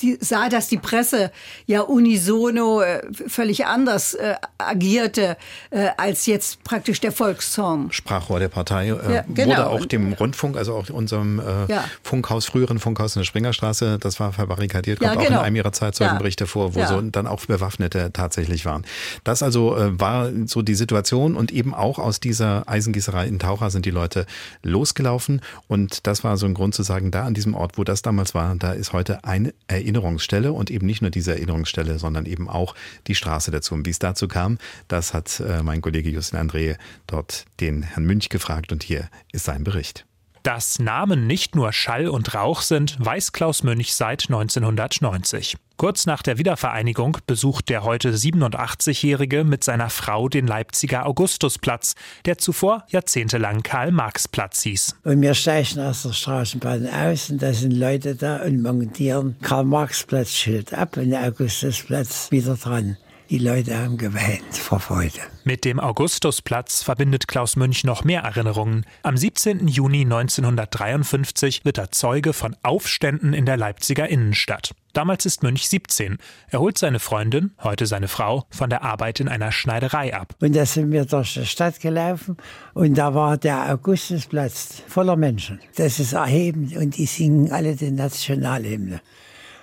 die 0.00 0.18
sah, 0.20 0.48
dass 0.48 0.68
die 0.68 0.78
Presse 0.78 1.30
ja 1.66 1.80
unisono 1.80 2.80
äh, 2.80 3.02
völlig 3.26 3.66
anders 3.66 4.14
äh, 4.14 4.34
agierte 4.58 5.36
äh, 5.70 5.88
als 5.96 6.26
jetzt 6.26 6.62
praktisch 6.64 7.00
der 7.00 7.12
Volkszorn. 7.12 7.90
Sprachrohr 7.92 8.38
der 8.38 8.48
Partei 8.48 8.88
äh, 8.88 9.14
ja, 9.14 9.24
genau. 9.28 9.50
wurde 9.50 9.66
auch 9.68 9.86
dem 9.86 10.12
Rundfunk, 10.12 10.56
also 10.56 10.74
auch 10.74 10.88
unserem 10.90 11.40
äh, 11.40 11.72
ja. 11.72 11.84
Funkhaus, 12.02 12.46
früheren 12.46 12.78
Funkhaus 12.78 13.16
in 13.16 13.20
der 13.20 13.24
Springerstraße, 13.24 13.98
das 13.98 14.20
war 14.20 14.32
verbarrikadiert, 14.32 15.00
kommt 15.00 15.08
ja, 15.08 15.14
genau. 15.14 15.20
auch 15.20 15.26
in 15.26 15.32
genau. 15.32 15.42
einem 15.42 15.56
ihrer 15.56 15.72
Zeitzeugenberichte 15.72 16.46
vor, 16.46 16.74
wo 16.74 16.84
so 16.84 17.00
dann 17.00 17.26
auch 17.26 17.44
Bewaffnete 17.46 18.10
tatsächlich 18.12 18.64
waren. 18.64 18.84
Das 19.24 19.42
also 19.42 19.76
äh, 19.76 19.98
war 19.98 20.30
so 20.46 20.62
die 20.62 20.74
Situation 20.74 21.36
und 21.36 21.52
eben 21.52 21.74
auch 21.74 21.98
aus 21.98 22.20
dieser 22.20 22.68
Eisengießerei 22.68 23.26
in 23.26 23.38
Taucher 23.38 23.70
sind 23.70 23.86
die 23.86 23.90
Leute 23.90 24.26
losgelaufen 24.62 25.40
und 25.66 26.06
das 26.06 26.24
war 26.24 26.36
so 26.36 26.46
ein 26.46 26.54
Grund 26.54 26.74
zu 26.74 26.82
sagen, 26.82 27.10
da 27.10 27.24
an 27.24 27.34
diesem 27.34 27.54
Ort, 27.54 27.78
wo 27.78 27.84
das 27.84 28.02
damals 28.02 28.34
war, 28.34 28.54
da 28.56 28.72
ist 28.72 28.92
heute 28.92 29.24
eine 29.24 29.54
Erinnerung 29.66 29.87
Erinnerungsstelle 29.88 30.52
und 30.52 30.70
eben 30.70 30.86
nicht 30.86 31.02
nur 31.02 31.10
diese 31.10 31.32
Erinnerungsstelle, 31.32 31.98
sondern 31.98 32.26
eben 32.26 32.48
auch 32.48 32.74
die 33.06 33.14
Straße 33.14 33.50
dazu. 33.50 33.74
Und 33.74 33.86
wie 33.86 33.90
es 33.90 33.98
dazu 33.98 34.28
kam, 34.28 34.58
das 34.86 35.14
hat 35.14 35.40
äh, 35.40 35.62
mein 35.62 35.80
Kollege 35.80 36.10
Justin 36.10 36.38
André 36.38 36.76
dort 37.06 37.46
den 37.60 37.82
Herrn 37.82 38.04
Münch 38.04 38.28
gefragt 38.28 38.70
und 38.70 38.82
hier 38.82 39.08
ist 39.32 39.46
sein 39.46 39.64
Bericht. 39.64 40.07
Dass 40.48 40.78
Namen 40.78 41.26
nicht 41.26 41.54
nur 41.54 41.74
Schall 41.74 42.08
und 42.08 42.34
Rauch 42.34 42.62
sind, 42.62 42.96
weiß 43.04 43.32
Klaus 43.32 43.64
Münch 43.64 43.92
seit 43.92 44.30
1990. 44.30 45.58
Kurz 45.76 46.06
nach 46.06 46.22
der 46.22 46.38
Wiedervereinigung 46.38 47.18
besucht 47.26 47.68
der 47.68 47.84
heute 47.84 48.14
87-Jährige 48.14 49.44
mit 49.44 49.62
seiner 49.62 49.90
Frau 49.90 50.30
den 50.30 50.46
Leipziger 50.46 51.04
Augustusplatz, 51.04 51.96
der 52.24 52.38
zuvor 52.38 52.86
jahrzehntelang 52.88 53.62
Karl-Marx-Platz 53.62 54.62
hieß. 54.62 54.96
Und 55.04 55.20
wir 55.20 55.34
steigen 55.34 55.80
aus 55.80 56.04
der 56.04 56.14
Straßenbahn 56.14 56.88
aus 56.88 57.28
und 57.28 57.42
da 57.42 57.52
sind 57.52 57.72
Leute 57.72 58.14
da 58.14 58.36
und 58.38 58.62
montieren 58.62 59.36
Karl-Marx-Platz-Schild 59.42 60.72
ab 60.72 60.96
und 60.96 61.14
Augustusplatz 61.14 62.30
wieder 62.30 62.54
dran. 62.54 62.96
Die 63.30 63.36
Leute 63.36 63.76
haben 63.76 63.98
geweint 63.98 64.56
vor 64.56 64.80
Freude. 64.80 65.20
Mit 65.44 65.66
dem 65.66 65.78
Augustusplatz 65.78 66.82
verbindet 66.82 67.28
Klaus 67.28 67.56
Münch 67.56 67.84
noch 67.84 68.02
mehr 68.02 68.22
Erinnerungen. 68.22 68.86
Am 69.02 69.18
17. 69.18 69.68
Juni 69.68 70.00
1953 70.00 71.66
wird 71.66 71.76
er 71.76 71.90
Zeuge 71.90 72.32
von 72.32 72.56
Aufständen 72.62 73.34
in 73.34 73.44
der 73.44 73.58
Leipziger 73.58 74.08
Innenstadt. 74.08 74.74
Damals 74.94 75.26
ist 75.26 75.42
Münch 75.42 75.68
17. 75.68 76.16
Er 76.48 76.60
holt 76.60 76.78
seine 76.78 77.00
Freundin, 77.00 77.50
heute 77.62 77.84
seine 77.84 78.08
Frau, 78.08 78.46
von 78.48 78.70
der 78.70 78.82
Arbeit 78.82 79.20
in 79.20 79.28
einer 79.28 79.52
Schneiderei 79.52 80.14
ab. 80.14 80.34
Und 80.40 80.56
da 80.56 80.64
sind 80.64 80.90
wir 80.90 81.04
durch 81.04 81.34
die 81.34 81.44
Stadt 81.44 81.80
gelaufen 81.80 82.38
und 82.72 82.96
da 82.96 83.14
war 83.14 83.36
der 83.36 83.70
Augustusplatz 83.70 84.82
voller 84.88 85.16
Menschen. 85.16 85.60
Das 85.76 86.00
ist 86.00 86.14
erhebend 86.14 86.74
und 86.78 86.96
die 86.96 87.04
singen 87.04 87.52
alle 87.52 87.76
die 87.76 87.90
Nationalhymne. 87.90 89.02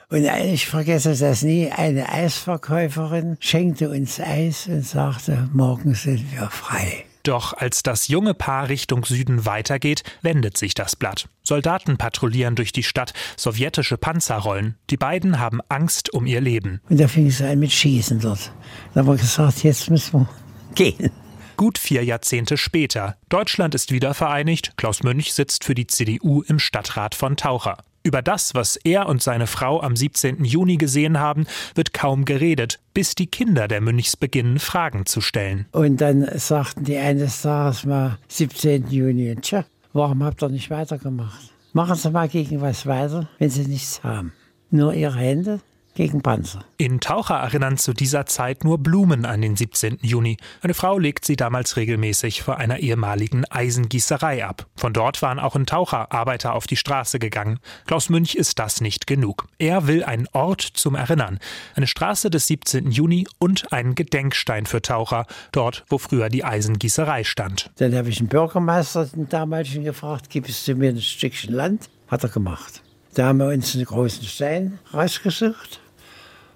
Und 0.10 0.24
ich 0.26 0.68
vergesse 0.68 1.16
das 1.16 1.41
nie, 1.41 1.72
eine 1.72 2.10
Eisverkäuferin 2.10 3.38
schenkte 3.39 3.89
uns 3.89 4.20
Eis 4.20 4.68
und 4.68 4.86
sagte, 4.86 5.49
morgen 5.53 5.95
sind 5.95 6.32
wir 6.32 6.49
frei. 6.49 7.06
Doch 7.24 7.53
als 7.53 7.82
das 7.82 8.08
junge 8.08 8.36
Paar 8.36 8.70
Richtung 8.70 9.03
Süden 9.03 9.47
weitergeht, 9.47 10.03
wendet 10.22 10.58
sich 10.58 10.76
das 10.76 10.95
Blatt. 10.95 11.28
Soldaten 11.41 11.97
patrouillieren 11.97 12.56
durch 12.56 12.72
die 12.72 12.84
Stadt, 12.84 13.14
sowjetische 13.36 13.97
Panzer 13.97 14.36
rollen. 14.36 14.76
Die 14.91 14.97
beiden 14.97 15.39
haben 15.39 15.60
Angst 15.68 16.14
um 16.14 16.28
ihr 16.28 16.39
Leben. 16.39 16.82
Und 16.88 16.99
da 16.99 17.08
fing 17.08 17.26
es 17.26 17.41
an 17.41 17.58
mit 17.58 17.72
Schießen 17.72 18.20
dort. 18.20 18.51
Da 18.93 18.99
haben 18.99 19.08
wir 19.08 19.16
gesagt, 19.16 19.64
jetzt 19.64 19.89
müssen 19.89 20.20
wir 20.20 20.30
gehen. 20.76 21.10
Gut 21.58 21.80
vier 21.80 22.03
Jahrzehnte 22.03 22.58
später. 22.58 23.18
Deutschland 23.30 23.74
ist 23.74 23.91
wieder 23.91 24.14
vereinigt. 24.14 24.74
Klaus 24.78 25.01
Münch 25.01 25.34
sitzt 25.34 25.64
für 25.64 25.74
die 25.74 25.88
CDU 25.88 26.43
im 26.43 26.60
Stadtrat 26.60 27.16
von 27.16 27.38
Taucher. 27.38 27.78
Über 28.06 28.22
das, 28.22 28.53
was 28.53 28.76
er 28.76 29.10
und 29.10 29.24
seine 29.24 29.47
Frau 29.47 29.82
am 29.82 29.95
17. 29.95 30.45
Juni 30.45 30.78
gesehen 30.78 31.20
haben, 31.20 31.47
wird 31.74 31.91
kaum 31.91 32.24
geredet, 32.24 32.80
bis 32.93 33.16
die 33.16 33.26
Kinder 33.26 33.68
der 33.68 33.82
Münchs 33.82 34.16
beginnen, 34.16 34.60
Fragen 34.60 35.08
zu 35.08 35.22
stellen. 35.22 35.66
Und 35.72 36.01
dann 36.01 36.30
sagten 36.36 36.84
die 36.84 36.97
eines 36.97 37.41
Tages 37.41 37.84
mal 37.84 38.20
17. 38.28 38.91
Juni, 38.91 39.36
tja, 39.41 39.66
warum 39.93 40.24
habt 40.24 40.43
ihr 40.43 40.49
nicht 40.49 40.70
weitergemacht? 40.70 41.51
Machen 41.74 41.95
Sie 41.95 42.12
mal 42.12 42.30
gegen 42.30 42.62
was 42.62 42.86
weiter, 42.86 43.28
wenn 43.39 43.49
Sie 43.49 43.66
nichts 43.66 44.03
haben. 44.03 44.34
Nur 44.70 44.93
Ihre 44.93 45.18
Hände 45.18 45.62
gegen 45.96 46.22
Panzer. 46.22 46.64
In 46.78 47.00
Taucher 47.00 47.36
erinnern 47.36 47.78
zu 47.78 47.93
dieser 47.93 48.26
Zeit 48.26 48.64
nur 48.64 48.78
Blumen 48.78 49.26
an 49.26 49.41
den 49.41 49.56
17. 49.56 50.00
Juni. 50.02 50.38
Eine 50.62 50.74
Frau 50.74 51.00
legt 51.00 51.26
sie 51.26 51.38
damals 51.38 51.78
regelmäßig 51.78 52.43
vor 52.43 52.58
einer 52.58 52.80
ehemaligen 52.80 53.46
Eisengießerei 53.46 54.46
ab. 54.46 54.68
Von 54.76 54.93
dort 54.93 55.22
waren 55.22 55.39
auch 55.39 55.56
in 55.56 55.66
Taucher 55.66 56.12
Arbeiter 56.12 56.54
auf 56.54 56.68
die 56.68 56.76
Straße 56.76 57.18
gegangen. 57.18 57.60
Klaus 57.88 58.10
Münch 58.10 58.36
ist 58.36 58.60
das 58.60 58.82
nicht 58.82 59.08
genug. 59.08 59.48
Er 59.58 59.88
will 59.88 60.04
einen 60.04 60.28
Ort 60.34 60.62
zum 60.62 60.96
Erinnern. 60.96 61.39
Eine 61.76 61.88
Straße 61.88 62.30
des 62.30 62.48
17. 62.48 62.91
Juni 62.91 63.26
und 63.39 63.72
einen 63.72 63.96
Gedenkstein 63.96 64.66
für 64.66 64.82
Taucher, 64.82 65.26
dort, 65.54 65.86
wo 65.88 65.98
früher 65.98 66.28
die 66.28 66.43
Eisengießerei 66.43 67.24
stand. 67.24 67.72
Dann 67.78 67.96
habe 67.96 68.10
ich 68.10 68.18
den 68.18 68.28
Bürgermeister 68.28 69.06
den 69.06 69.30
damaligen 69.30 69.86
gefragt, 69.86 70.30
gibst 70.30 70.68
du 70.68 70.76
mir 70.76 70.89
ein 70.89 71.02
Stückchen 71.02 71.54
Land? 71.54 71.89
Hat 72.10 72.24
er 72.24 72.30
gemacht. 72.30 72.82
Da 73.14 73.28
haben 73.28 73.39
wir 73.39 73.48
uns 73.48 73.74
einen 73.74 73.86
großen 73.86 74.26
Stein 74.26 74.78
rausgesucht 74.93 75.80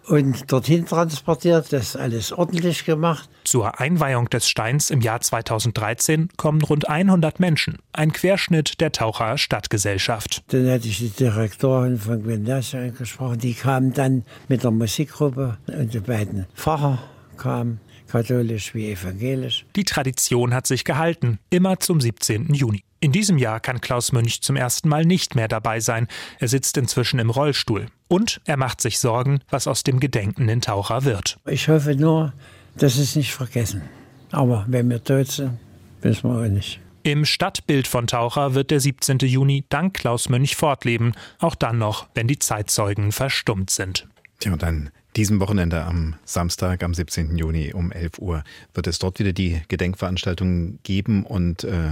und 0.10 0.52
dorthin 0.52 0.86
transportiert, 0.86 1.72
das 1.72 1.96
alles 1.96 2.32
ordentlich 2.32 2.86
gemacht. 2.86 3.30
Zur 3.44 3.80
Einweihung 3.80 4.30
des 4.30 4.50
Steins 4.50 4.90
im 4.90 5.02
Jahr 5.02 5.22
2013 5.22 6.30
kommen 6.36 6.62
rund 6.62 6.90
100 6.90 7.40
Menschen, 7.40 7.78
ein 7.94 8.12
Querschnitt 8.12 8.82
der 8.82 8.92
Taucher 8.92 9.38
Stadtgesellschaft. 9.38 10.44
Dann 10.48 10.70
hatte 10.70 10.88
ich 10.88 10.98
die 10.98 11.10
Direktorin 11.10 11.98
von 11.98 12.24
Gymnasium 12.24 12.84
angesprochen, 12.84 13.40
die 13.40 13.54
kam 13.54 13.94
dann 13.94 14.24
mit 14.48 14.64
der 14.64 14.72
Musikgruppe 14.72 15.58
und 15.68 15.94
die 15.94 16.00
beiden 16.00 16.46
Pfarrer 16.56 17.00
kamen 17.38 17.80
katholisch 18.10 18.74
wie 18.74 18.92
evangelisch. 18.92 19.66
Die 19.76 19.84
Tradition 19.84 20.54
hat 20.54 20.68
sich 20.68 20.84
gehalten, 20.84 21.40
immer 21.50 21.80
zum 21.80 22.02
17. 22.02 22.54
Juni. 22.54 22.84
In 23.02 23.14
diesem 23.14 23.38
Jahr 23.38 23.62
kann 23.62 23.80
Klaus 23.80 24.12
Münch 24.12 24.42
zum 24.42 24.58
ersten 24.58 24.90
Mal 24.90 25.06
nicht 25.06 25.34
mehr 25.34 25.48
dabei 25.48 25.80
sein. 25.80 26.08
Er 26.40 26.50
sitzt 26.50 26.76
inzwischen 26.76 27.20
im 27.20 27.30
Rollstuhl. 27.30 27.86
Und 28.10 28.42
er 28.46 28.58
macht 28.58 28.82
sich 28.82 29.00
Sorgen, 29.00 29.40
was 29.50 29.68
aus 29.68 29.84
dem 29.84 30.02
gedenkenden 30.02 30.60
Taucher 30.60 31.06
wird. 31.06 31.40
Ich 31.46 31.70
hoffe 31.70 31.96
nur, 31.96 32.34
dass 32.76 32.98
es 32.98 33.16
nicht 33.16 33.34
vergessen. 33.34 33.84
Aber 34.32 34.66
wenn 34.68 34.90
wir 34.90 35.02
tot 35.02 35.32
sind, 35.32 35.60
wissen 36.02 36.30
wir 36.30 36.42
auch 36.42 36.50
nicht. 36.50 36.82
Im 37.04 37.24
Stadtbild 37.24 37.88
von 37.88 38.08
Taucher 38.08 38.54
wird 38.54 38.72
der 38.72 38.82
17. 38.82 39.20
Juni 39.20 39.64
dank 39.70 39.94
Klaus 39.94 40.28
Mönch 40.28 40.58
fortleben, 40.58 41.14
auch 41.40 41.56
dann 41.56 41.78
noch, 41.78 42.08
wenn 42.14 42.28
die 42.28 42.40
Zeitzeugen 42.40 43.14
verstummt 43.14 43.70
sind. 43.70 44.08
Tja, 44.40 44.52
und 44.52 44.62
dann 44.62 44.90
diesem 45.16 45.40
Wochenende 45.40 45.84
am 45.84 46.16
Samstag, 46.26 46.84
am 46.84 46.94
17. 46.94 47.38
Juni 47.38 47.74
um 47.74 47.94
11 47.94 48.20
Uhr, 48.20 48.44
wird 48.74 48.88
es 48.88 49.00
dort 49.00 49.20
wieder 49.20 49.32
die 49.32 49.62
Gedenkveranstaltung 49.70 50.80
geben 50.84 51.26
und 51.26 51.64
äh, 51.64 51.90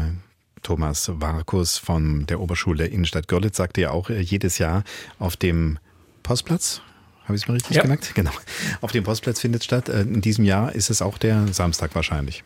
Thomas 0.68 1.10
Warkus 1.14 1.78
von 1.78 2.26
der 2.26 2.42
Oberschule 2.42 2.88
Innenstadt 2.88 3.30
Görlitz 3.30 3.56
sagte 3.56 3.80
ja 3.80 3.92
auch 3.92 4.10
äh, 4.10 4.20
jedes 4.20 4.58
Jahr 4.58 4.84
auf 5.18 5.38
dem 5.38 5.80
Postplatz, 6.24 6.82
habe 7.24 7.38
ich 7.38 7.44
es 7.44 7.48
mal 7.48 7.54
richtig 7.54 7.78
ja. 7.78 7.84
gemerkt? 7.84 8.14
Genau. 8.16 8.32
Auf 8.82 8.92
dem 8.92 9.06
Postplatz 9.06 9.40
findet 9.40 9.64
statt. 9.64 9.88
Äh, 9.88 10.02
in 10.02 10.20
diesem 10.20 10.44
Jahr 10.44 10.76
ist 10.76 10.90
es 10.90 11.02
auch 11.02 11.18
der 11.20 11.48
Samstag 11.54 11.96
wahrscheinlich. 11.96 12.44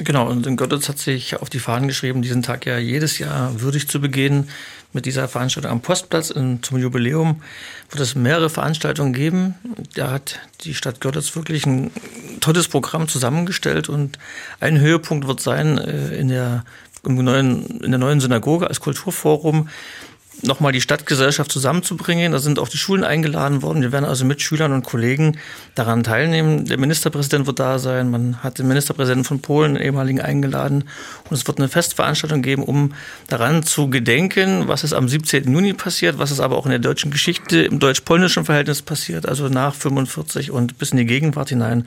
Genau, 0.00 0.28
und 0.28 0.46
in 0.46 0.56
Göttitz 0.56 0.90
hat 0.90 0.98
sich 0.98 1.40
auf 1.40 1.48
die 1.48 1.60
Fahnen 1.60 1.88
geschrieben, 1.88 2.20
diesen 2.20 2.42
Tag 2.42 2.66
ja 2.66 2.76
jedes 2.76 3.18
Jahr 3.18 3.58
würdig 3.62 3.88
zu 3.88 4.02
begehen 4.02 4.50
mit 4.92 5.06
dieser 5.06 5.26
Veranstaltung 5.26 5.70
am 5.70 5.80
Postplatz. 5.80 6.30
Und 6.30 6.66
zum 6.66 6.76
Jubiläum 6.76 7.40
wird 7.88 8.02
es 8.02 8.14
mehrere 8.14 8.50
Veranstaltungen 8.50 9.14
geben. 9.14 9.54
Da 9.94 10.10
hat 10.10 10.40
die 10.60 10.74
Stadt 10.74 11.00
Göttitz 11.00 11.34
wirklich 11.36 11.64
ein 11.64 11.90
tolles 12.40 12.68
Programm 12.68 13.08
zusammengestellt 13.08 13.88
und 13.88 14.18
ein 14.60 14.78
Höhepunkt 14.78 15.26
wird 15.26 15.40
sein 15.40 15.78
äh, 15.78 16.14
in 16.16 16.28
der, 16.28 16.66
im 17.06 17.16
neuen, 17.16 17.80
in 17.80 17.90
der 17.90 17.98
neuen 17.98 18.20
Synagoge 18.20 18.66
als 18.66 18.80
Kulturforum 18.80 19.68
nochmal 20.42 20.72
die 20.72 20.80
Stadtgesellschaft 20.80 21.50
zusammenzubringen. 21.50 22.32
Da 22.32 22.38
sind 22.38 22.58
auch 22.58 22.68
die 22.68 22.76
Schulen 22.76 23.04
eingeladen 23.04 23.62
worden. 23.62 23.82
Wir 23.82 23.92
werden 23.92 24.04
also 24.04 24.24
mit 24.24 24.42
Schülern 24.42 24.72
und 24.72 24.84
Kollegen 24.84 25.38
daran 25.74 26.02
teilnehmen. 26.02 26.64
Der 26.64 26.78
Ministerpräsident 26.78 27.46
wird 27.46 27.60
da 27.60 27.78
sein. 27.78 28.10
Man 28.10 28.42
hat 28.42 28.58
den 28.58 28.68
Ministerpräsidenten 28.68 29.24
von 29.24 29.40
Polen, 29.40 29.74
den 29.74 29.82
ehemaligen, 29.82 30.20
eingeladen. 30.20 30.84
Und 31.28 31.36
es 31.36 31.46
wird 31.46 31.58
eine 31.58 31.68
Festveranstaltung 31.68 32.42
geben, 32.42 32.62
um 32.62 32.94
daran 33.28 33.62
zu 33.62 33.88
gedenken, 33.88 34.68
was 34.68 34.84
ist 34.84 34.92
am 34.92 35.08
17. 35.08 35.50
Juni 35.52 35.72
passiert, 35.72 36.18
was 36.18 36.30
ist 36.30 36.40
aber 36.40 36.56
auch 36.56 36.66
in 36.66 36.70
der 36.70 36.80
deutschen 36.80 37.10
Geschichte 37.10 37.62
im 37.62 37.78
deutsch-polnischen 37.78 38.44
Verhältnis 38.44 38.82
passiert, 38.82 39.26
also 39.26 39.48
nach 39.48 39.74
45 39.74 40.50
und 40.50 40.78
bis 40.78 40.90
in 40.90 40.98
die 40.98 41.06
Gegenwart 41.06 41.48
hinein. 41.48 41.86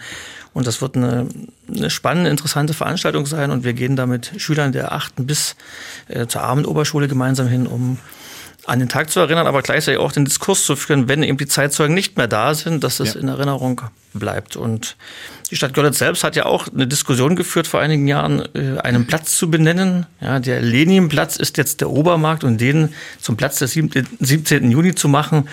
Und 0.58 0.66
das 0.66 0.82
wird 0.82 0.96
eine, 0.98 1.28
eine 1.72 1.92
spannende, 1.92 2.32
interessante 2.32 2.74
Veranstaltung 2.74 3.28
sein. 3.28 3.52
Und 3.52 3.64
wir 3.64 3.74
gehen 3.74 3.96
da 3.96 4.08
mit 4.08 4.32
Schülern 4.38 4.72
der 4.72 4.92
8. 4.92 5.14
bis 5.18 5.56
äh, 6.08 6.26
zur 6.26 6.42
Abendoberschule 6.42 7.08
gemeinsam 7.08 7.48
hin, 7.48 7.68
um 7.68 8.00
an 8.66 8.80
den 8.80 8.90
Tag 8.90 9.12
zu 9.12 9.20
erinnern, 9.20 9.46
aber 9.46 9.62
gleichzeitig 9.62 10.00
auch 10.00 10.12
den 10.12 10.26
Diskurs 10.26 10.64
zu 10.64 10.76
führen, 10.76 11.08
wenn 11.08 11.22
eben 11.22 11.38
die 11.38 11.46
Zeitzeugen 11.46 11.94
nicht 11.94 12.18
mehr 12.18 12.28
da 12.28 12.56
sind, 12.56 12.84
dass 12.84 13.00
es 13.00 13.14
ja. 13.14 13.20
in 13.20 13.28
Erinnerung 13.28 13.82
bleibt. 14.16 14.56
Und 14.56 14.98
die 15.52 15.56
Stadt 15.56 15.76
Görlitz 15.76 16.00
selbst 16.00 16.24
hat 16.24 16.36
ja 16.36 16.48
auch 16.48 16.68
eine 16.68 16.88
Diskussion 16.88 17.36
geführt 17.36 17.68
vor 17.68 17.80
einigen 17.80 18.08
Jahren, 18.08 18.44
äh, 18.56 18.80
einen 18.80 19.06
Platz 19.06 19.38
zu 19.38 19.52
benennen. 19.52 20.08
Ja, 20.22 20.40
der 20.40 20.64
Leninplatz 20.64 21.36
ist 21.36 21.58
jetzt 21.58 21.82
der 21.82 21.92
Obermarkt 21.92 22.44
und 22.44 22.60
den 22.60 22.96
zum 23.22 23.38
Platz 23.38 23.60
des 23.60 23.74
17. 23.74 24.72
Juni 24.72 24.96
zu 24.96 25.08
machen, 25.08 25.48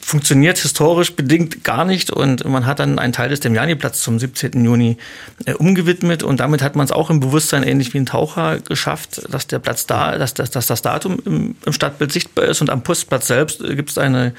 funktioniert 0.00 0.58
historisch 0.58 1.14
bedingt 1.14 1.62
gar 1.64 1.84
nicht. 1.84 2.10
Und 2.10 2.44
man 2.44 2.66
hat 2.66 2.80
dann 2.80 2.98
einen 2.98 3.12
Teil 3.12 3.28
des 3.28 3.40
Demjani-Platz 3.40 4.02
zum 4.02 4.18
17. 4.18 4.64
Juni 4.64 4.96
äh, 5.44 5.54
umgewidmet 5.54 6.22
und 6.22 6.40
damit 6.40 6.62
hat 6.62 6.76
man 6.76 6.84
es 6.84 6.92
auch 6.92 7.10
im 7.10 7.20
Bewusstsein, 7.20 7.62
ähnlich 7.62 7.94
wie 7.94 7.98
ein 7.98 8.06
Taucher, 8.06 8.58
geschafft, 8.60 9.22
dass 9.30 9.46
der 9.46 9.58
Platz 9.58 9.86
da, 9.86 10.18
dass, 10.18 10.34
dass, 10.34 10.50
dass 10.50 10.66
das 10.66 10.82
Datum 10.82 11.18
im, 11.24 11.54
im 11.64 11.72
Stadtbild 11.72 12.12
sichtbar 12.12 12.46
ist. 12.46 12.60
Und 12.60 12.70
am 12.70 12.82
Postplatz 12.82 13.26
selbst 13.26 13.60
äh, 13.60 13.76
gibt 13.76 13.90
es 13.90 13.98
eine 13.98 14.34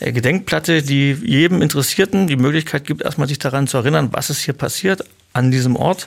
Gedenkplatte, 0.00 0.82
die 0.82 1.12
jedem 1.22 1.62
Interessierten 1.62 2.26
die 2.26 2.36
Möglichkeit 2.36 2.86
gibt, 2.86 3.02
erstmal 3.02 3.28
sich 3.28 3.38
daran 3.38 3.66
zu 3.66 3.76
erinnern, 3.76 4.08
was 4.12 4.30
ist 4.30 4.40
hier 4.40 4.54
passiert 4.54 5.04
an 5.34 5.50
diesem 5.50 5.76
Ort. 5.76 6.06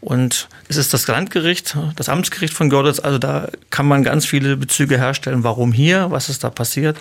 Und 0.00 0.48
es 0.68 0.76
ist 0.76 0.94
das 0.94 1.06
Landgericht, 1.08 1.76
das 1.96 2.08
Amtsgericht 2.08 2.54
von 2.54 2.70
Görlitz. 2.70 3.00
Also 3.00 3.18
da 3.18 3.48
kann 3.70 3.86
man 3.86 4.04
ganz 4.04 4.24
viele 4.24 4.56
Bezüge 4.56 4.96
herstellen. 4.96 5.44
Warum 5.44 5.72
hier? 5.72 6.10
Was 6.10 6.28
ist 6.28 6.44
da 6.44 6.50
passiert? 6.50 6.96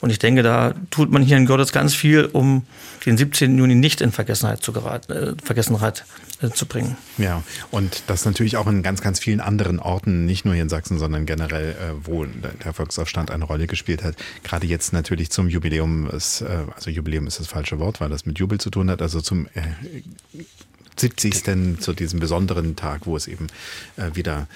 Und 0.00 0.10
ich 0.10 0.18
denke, 0.18 0.42
da 0.42 0.74
tut 0.90 1.10
man 1.10 1.22
hier 1.22 1.36
in 1.36 1.46
Görlitz 1.46 1.72
ganz 1.72 1.94
viel, 1.94 2.26
um 2.26 2.62
den 3.04 3.16
17. 3.16 3.58
Juni 3.58 3.74
nicht 3.74 4.00
in 4.00 4.12
Vergessenheit 4.12 4.62
zu, 4.62 4.72
geraten, 4.72 5.12
äh, 5.12 5.34
Vergessenheit 5.42 6.04
äh, 6.40 6.50
zu 6.50 6.66
bringen. 6.66 6.96
Ja, 7.16 7.42
und 7.72 8.04
das 8.06 8.24
natürlich 8.24 8.56
auch 8.56 8.68
in 8.68 8.82
ganz, 8.82 9.00
ganz 9.00 9.18
vielen 9.18 9.40
anderen 9.40 9.80
Orten, 9.80 10.24
nicht 10.24 10.44
nur 10.44 10.54
hier 10.54 10.62
in 10.62 10.68
Sachsen, 10.68 10.98
sondern 10.98 11.26
generell, 11.26 11.70
äh, 11.70 11.94
wo 12.04 12.24
der 12.24 12.72
Volksaufstand 12.72 13.32
eine 13.32 13.44
Rolle 13.44 13.66
gespielt 13.66 14.04
hat. 14.04 14.14
Gerade 14.44 14.66
jetzt 14.66 14.92
natürlich 14.92 15.30
zum 15.30 15.48
Jubiläum, 15.48 16.08
ist, 16.10 16.42
äh, 16.42 16.64
also 16.74 16.90
Jubiläum 16.90 17.26
ist 17.26 17.40
das 17.40 17.48
falsche 17.48 17.80
Wort, 17.80 18.00
weil 18.00 18.08
das 18.08 18.24
mit 18.24 18.38
Jubel 18.38 18.58
zu 18.58 18.70
tun 18.70 18.90
hat, 18.90 19.02
also 19.02 19.20
zum 19.20 19.46
äh, 19.54 19.62
70. 20.96 21.80
zu 21.80 21.92
diesem 21.92 22.20
besonderen 22.20 22.76
Tag, 22.76 23.06
wo 23.06 23.16
es 23.16 23.26
eben 23.26 23.48
äh, 23.96 24.14
wieder 24.14 24.46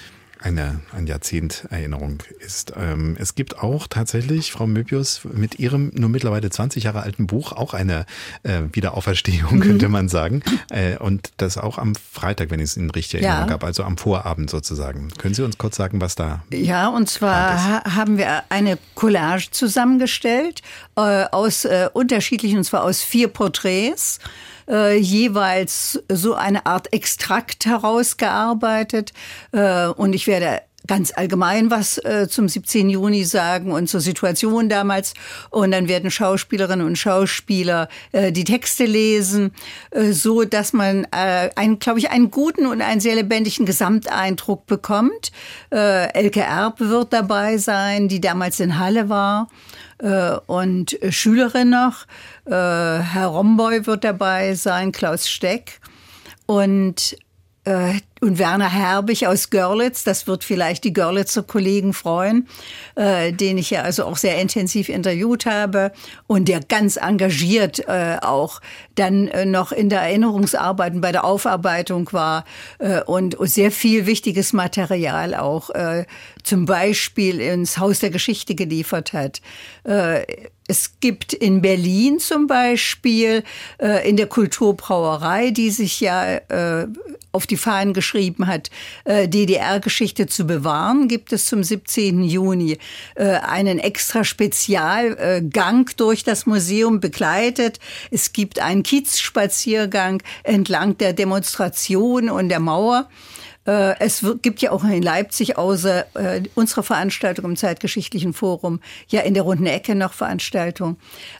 eine, 0.43 0.81
ein 0.97 1.07
Jahrzehnt 1.07 1.67
Erinnerung 1.71 2.19
ist. 2.45 2.73
Ähm, 2.77 3.17
es 3.19 3.35
gibt 3.35 3.59
auch 3.59 3.87
tatsächlich, 3.87 4.53
Frau 4.53 4.67
Möbius, 4.67 5.21
mit 5.25 5.59
Ihrem 5.59 5.91
nur 5.95 6.09
mittlerweile 6.09 6.51
20 6.51 6.85
Jahre 6.85 7.03
alten 7.03 7.27
Buch 7.27 7.53
auch 7.53 7.75
eine 7.75 8.07
äh, 8.43 8.63
Wiederauferstehung, 8.73 9.57
mhm. 9.57 9.61
könnte 9.61 9.89
man 9.89 10.09
sagen. 10.09 10.43
Äh, 10.71 10.97
und 10.97 11.33
das 11.37 11.59
auch 11.59 11.79
am 11.79 11.95
Freitag, 11.95 12.51
wenn 12.51 12.61
ich 12.61 12.71
es 12.71 12.77
in 12.77 12.91
richtiger 12.91 13.23
Erinnerung 13.23 13.49
ja. 13.49 13.55
habe, 13.55 13.67
also 13.67 13.85
am 13.85 13.99
Vorabend 13.99 14.51
sozusagen. 14.51 15.09
Können 15.19 15.35
Sie 15.35 15.45
uns 15.45 15.59
kurz 15.59 15.77
sagen, 15.77 16.01
was 16.01 16.15
da. 16.15 16.43
Ja, 16.53 16.89
und 16.89 17.09
zwar 17.09 17.63
ha 17.63 17.95
haben 17.95 18.19
wir 18.19 18.45
eine 18.49 18.79
Collage 18.95 19.51
zusammengestellt 19.51 20.63
äh, 20.97 21.25
aus 21.31 21.65
äh, 21.65 21.89
unterschiedlichen, 21.93 22.59
und 22.59 22.65
zwar 22.65 22.83
aus 22.85 23.03
vier 23.03 23.29
Porträts 23.29 24.19
äh, 24.69 24.97
jeweils 24.97 26.03
so 26.11 26.35
eine 26.35 26.67
Art 26.67 26.93
Extrakt 26.93 27.67
herausgearbeitet. 27.67 29.13
Äh, 29.53 29.87
und 29.89 30.13
ich 30.15 30.27
werde 30.27 30.61
ganz 30.87 31.13
allgemein 31.15 31.71
was 31.71 31.99
äh, 31.99 32.29
zum 32.29 32.49
17. 32.49 32.91
Juni 32.91 33.25
sagen 33.25 33.73
und 33.73 33.89
zur 33.89 34.01
Situation 34.01 34.69
damals. 34.69 35.15
Und 35.51 35.73
dann 35.73 35.89
werden 35.89 36.11
Schauspielerinnen 36.11 36.87
und 36.87 36.97
Schauspieler 36.97 37.89
äh, 38.13 38.33
die 38.33 38.45
Texte 38.45 38.85
lesen, 38.85 39.53
äh, 39.91 40.13
so 40.13 40.45
dass 40.45 40.73
man 40.73 41.07
äh, 41.13 41.51
glaube 41.79 41.99
ich, 41.99 42.11
einen 42.11 42.31
guten 42.31 42.67
und 42.67 42.83
einen 42.83 43.01
sehr 43.01 43.15
lebendigen 43.15 43.67
Gesamteindruck 43.67 44.67
bekommt. 44.67 45.33
Äh, 45.73 46.13
Elke 46.15 46.41
Erb 46.41 46.81
wird 46.81 47.13
dabei 47.13 47.59
sein, 47.59 48.09
die 48.09 48.21
damals 48.21 48.61
in 48.61 48.79
Halle 48.79 49.09
war 49.09 49.49
äh, 50.03 50.37
und 50.47 50.99
Schülerin 51.11 51.71
noch. 51.71 52.07
Äh, 52.45 52.51
Herr 52.51 53.29
Romboy 53.29 53.87
wird 53.87 54.05
dabei 54.05 54.55
sein, 54.55 54.93
Klaus 54.93 55.29
Steck. 55.29 55.81
Und 56.47 57.17
äh, 57.65 58.01
und 58.23 58.39
Werner 58.39 58.73
Herbig 58.73 59.27
aus 59.27 59.51
Görlitz, 59.51 60.05
das 60.05 60.29
wird 60.29 60.45
vielleicht 60.45 60.85
die 60.85 60.93
Görlitzer 60.93 61.43
Kollegen 61.43 61.93
freuen, 61.93 62.47
äh, 62.95 63.33
den 63.33 63.59
ich 63.59 63.71
ja 63.71 63.83
also 63.83 64.05
auch 64.05 64.17
sehr 64.17 64.41
intensiv 64.41 64.89
interviewt 64.89 65.45
habe 65.45 65.91
und 66.29 66.47
der 66.47 66.61
ganz 66.61 66.97
engagiert 66.97 67.81
äh, 67.89 68.19
auch 68.23 68.61
dann 68.95 69.27
äh, 69.27 69.45
noch 69.45 69.73
in 69.73 69.89
der 69.89 70.03
Erinnerungsarbeiten 70.03 71.01
bei 71.01 71.11
der 71.11 71.25
Aufarbeitung 71.25 72.13
war 72.13 72.45
äh, 72.79 73.03
und 73.03 73.37
sehr 73.41 73.73
viel 73.73 74.07
wichtiges 74.07 74.53
Material 74.53 75.35
auch 75.35 75.71
äh, 75.71 76.05
zum 76.45 76.65
Beispiel 76.65 77.41
ins 77.41 77.79
Haus 77.79 77.99
der 77.99 78.11
Geschichte 78.11 78.55
geliefert 78.55 79.13
hat. 79.13 79.41
Äh, 79.83 80.25
es 80.69 81.01
gibt 81.01 81.33
in 81.33 81.61
Berlin 81.61 82.21
zum 82.21 82.47
Beispiel 82.47 83.43
äh, 83.79 84.09
in 84.09 84.17
der 84.17 84.29
Kulturbrauerei, 84.29 85.51
die 85.51 85.71
sich 85.71 86.01
ja 86.01 86.37
äh, 86.37 86.87
auf 87.33 87.47
die 87.47 87.57
Fahnen 87.57 87.95
geschrieben 87.95 88.12
hat, 88.47 88.71
äh, 89.05 89.29
DDR-Geschichte 89.29 90.27
zu 90.27 90.47
bewahren, 90.47 91.09
gibt 91.09 91.33
es 91.33 91.47
zum 91.47 91.63
17. 91.63 92.23
Juni 92.23 92.79
äh, 93.15 93.25
einen 93.25 93.79
extra 93.79 94.25
Spezialgang 94.25 95.91
durch 95.97 96.25
das 96.25 96.47
Museum 96.47 97.01
begleitet. 97.01 97.79
Es 98.11 98.33
gibt 98.33 98.61
einen 98.61 98.83
Kiezspaziergang 98.83 100.23
entlang 100.43 100.99
der 100.99 101.13
Demonstration 101.13 102.29
und 102.29 102.49
der 102.49 102.61
Mauer. 102.61 103.09
Äh, 103.67 103.99
es 104.01 104.25
gibt 104.43 104.61
ja 104.61 104.73
auch 104.73 104.85
in 104.85 105.03
Leipzig 105.03 105.57
außer 105.57 106.07
unserer 106.55 106.83
Veranstaltung 106.83 107.45
im 107.45 107.57
Zeitgeschichtlichen 107.57 108.33
Forum 108.33 108.81
ja 109.09 109.21
in 109.21 109.35
der 109.35 109.45
runden 109.45 109.67
Ecke 109.67 109.95
noch 109.95 110.13
Veranstaltungen. 110.13 110.97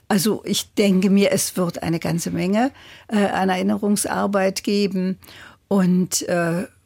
Also 0.07 0.41
ich 0.45 0.73
denke 0.73 1.09
mir, 1.09 1.31
es 1.31 1.57
wird 1.57 1.83
eine 1.83 1.99
ganze 1.99 2.31
Menge 2.31 2.71
an 3.07 3.49
Erinnerungsarbeit 3.49 4.63
geben 4.63 5.19
und 5.73 6.25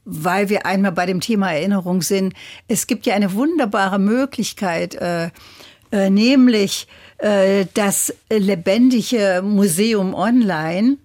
weil 0.09 0.49
wir 0.49 0.65
einmal 0.65 0.93
bei 0.93 1.05
dem 1.05 1.19
Thema 1.19 1.51
Erinnerung 1.51 2.01
sind, 2.01 2.33
es 2.67 2.87
gibt 2.87 3.05
ja 3.05 3.13
eine 3.13 3.33
wunderbare 3.33 3.99
Möglichkeit, 3.99 4.97
nämlich 5.91 6.87
das 7.73 8.13
lebendige 8.29 9.41
Museum 9.43 10.13
online 10.13 10.97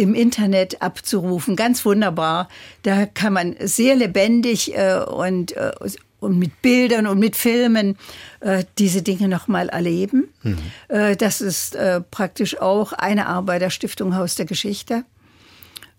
im 0.00 0.14
Internet 0.14 0.80
abzurufen. 0.82 1.56
Ganz 1.56 1.84
wunderbar. 1.84 2.48
Da 2.82 3.06
kann 3.06 3.32
man 3.32 3.56
sehr 3.60 3.96
lebendig 3.96 4.74
äh, 4.76 4.98
und, 5.04 5.52
äh, 5.56 5.72
und 6.20 6.38
mit 6.38 6.62
Bildern 6.62 7.06
und 7.06 7.18
mit 7.18 7.36
Filmen 7.36 7.96
äh, 8.40 8.64
diese 8.78 9.02
Dinge 9.02 9.28
nochmal 9.28 9.68
erleben. 9.68 10.28
Mhm. 10.42 10.58
Äh, 10.88 11.16
das 11.16 11.40
ist 11.40 11.74
äh, 11.74 12.00
praktisch 12.00 12.60
auch 12.60 12.92
eine 12.92 13.26
Arbeit 13.26 13.62
der 13.62 13.70
Stiftung 13.70 14.16
Haus 14.16 14.36
der 14.36 14.46
Geschichte. 14.46 15.04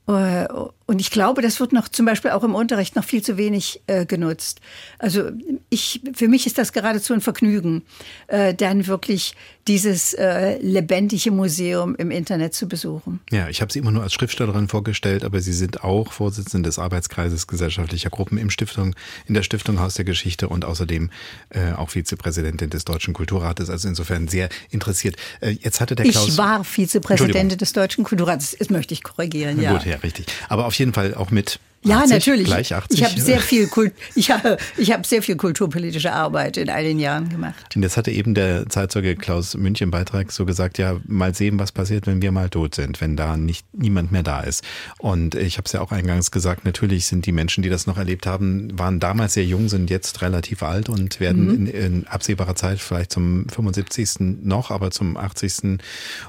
Äh, 0.08 0.48
und 0.92 1.00
ich 1.00 1.10
glaube, 1.10 1.42
das 1.42 1.62
wird 1.62 1.72
noch 1.72 1.88
zum 1.88 2.06
Beispiel 2.06 2.32
auch 2.32 2.44
im 2.44 2.54
Unterricht 2.54 2.98
noch 2.98 3.06
viel 3.06 3.22
zu 3.22 3.38
wenig 3.38 3.82
äh, 3.88 4.06
genutzt. 4.06 4.60
Also 5.00 5.32
ich, 5.70 6.02
für 6.14 6.28
mich 6.28 6.46
ist 6.46 6.58
das 6.58 6.74
geradezu 6.74 7.14
ein 7.14 7.22
Vergnügen, 7.22 7.84
äh, 8.28 8.54
dann 8.54 8.88
wirklich 8.88 9.36
dieses 9.68 10.14
äh, 10.14 10.58
lebendige 10.58 11.32
Museum 11.32 11.96
im 11.96 12.12
Internet 12.12 12.54
zu 12.54 12.68
besuchen. 12.68 13.22
Ja, 13.32 13.48
ich 13.48 13.62
habe 13.62 13.72
Sie 13.72 13.80
immer 13.80 13.92
nur 13.92 14.04
als 14.04 14.14
Schriftstellerin 14.14 14.68
vorgestellt, 14.68 15.24
aber 15.24 15.40
Sie 15.40 15.54
sind 15.54 15.84
auch 15.84 16.12
Vorsitzende 16.12 16.68
des 16.68 16.80
Arbeitskreises 16.80 17.48
gesellschaftlicher 17.48 18.10
Gruppen 18.10 18.38
im 18.38 18.50
Stiftung, 18.50 18.96
in 19.28 19.34
der 19.34 19.44
Stiftung 19.44 19.80
Haus 19.80 19.94
der 19.94 20.04
Geschichte 20.04 20.50
und 20.50 20.66
außerdem 20.66 21.10
äh, 21.50 21.72
auch 21.74 21.92
Vizepräsidentin 21.92 22.70
des 22.70 22.84
Deutschen 22.86 23.14
Kulturrates. 23.14 23.70
Also 23.70 23.88
insofern 23.88 24.28
sehr 24.28 24.50
interessiert. 24.72 25.16
Äh, 25.40 25.52
jetzt 25.52 25.80
hatte 25.80 25.96
der 25.96 26.06
Klaus. 26.06 26.28
Ich 26.28 26.38
war 26.38 26.66
Vizepräsidentin 26.66 27.58
des 27.58 27.72
Deutschen 27.72 28.04
Kulturrates. 28.04 28.58
Das 28.60 28.70
möchte 28.70 28.94
ich 28.94 29.04
korrigieren, 29.04 29.62
ja. 29.62 29.74
Gut, 29.74 29.86
ja, 29.86 29.91
richtig. 29.98 30.28
Aber 30.50 30.66
auf 30.66 30.74
jeden 30.76 30.94
Fall 30.94 31.16
auch 31.16 31.32
mit 31.32 31.60
ja, 31.84 32.00
80, 32.00 32.12
natürlich. 32.12 32.46
Gleich 32.46 32.74
80. 32.74 33.00
Ich 33.00 33.06
habe 33.06 33.20
sehr 33.20 33.40
viel 33.40 33.68
Kult 33.68 33.94
ich 34.16 34.30
habe 34.30 34.58
ich 34.78 34.92
habe 34.92 35.06
sehr 35.08 35.22
viel 35.22 35.36
kulturpolitische 35.36 36.14
Arbeit 36.14 36.58
in 36.58 36.70
all 36.70 36.84
den 36.84 37.00
Jahren 37.00 37.30
gemacht. 37.30 37.76
Und 37.76 37.82
jetzt 37.82 37.98
hatte 37.98 38.12
eben 38.12 38.34
der 38.34 38.70
Zeitzeuge 38.70 39.16
Klaus 39.16 39.56
Münch 39.56 39.82
im 39.82 39.92
Beitrag 39.92 40.32
so 40.32 40.46
gesagt, 40.46 40.78
ja, 40.78 40.98
mal 41.08 41.34
sehen, 41.34 41.60
was 41.60 41.72
passiert, 41.72 42.08
wenn 42.08 42.22
wir 42.22 42.32
mal 42.32 42.50
tot 42.50 42.76
sind, 42.76 43.02
wenn 43.02 43.16
da 43.16 43.36
nicht 43.36 43.66
niemand 43.74 44.12
mehr 44.12 44.24
da 44.24 44.42
ist. 44.42 44.64
Und 45.00 45.36
ich 45.36 45.58
habe 45.58 45.66
es 45.66 45.72
ja 45.72 45.82
auch 45.82 45.92
eingangs 45.92 46.32
gesagt, 46.32 46.66
natürlich 46.66 47.08
sind 47.08 47.26
die 47.26 47.32
Menschen, 47.32 47.64
die 47.64 47.70
das 47.70 47.88
noch 47.88 47.98
erlebt 47.98 48.26
haben, 48.26 48.78
waren 48.78 49.00
damals 49.00 49.34
sehr 49.34 49.46
jung, 49.46 49.68
sind 49.68 49.90
jetzt 49.90 50.22
relativ 50.22 50.64
alt 50.64 50.88
und 50.88 51.20
werden 51.20 51.46
mhm. 51.46 51.54
in, 51.54 51.68
in 51.68 52.08
absehbarer 52.08 52.56
Zeit 52.56 52.80
vielleicht 52.80 53.12
zum 53.12 53.48
75. 53.50 54.42
noch, 54.44 54.70
aber 54.70 54.92
zum 54.92 55.18
80. 55.18 55.80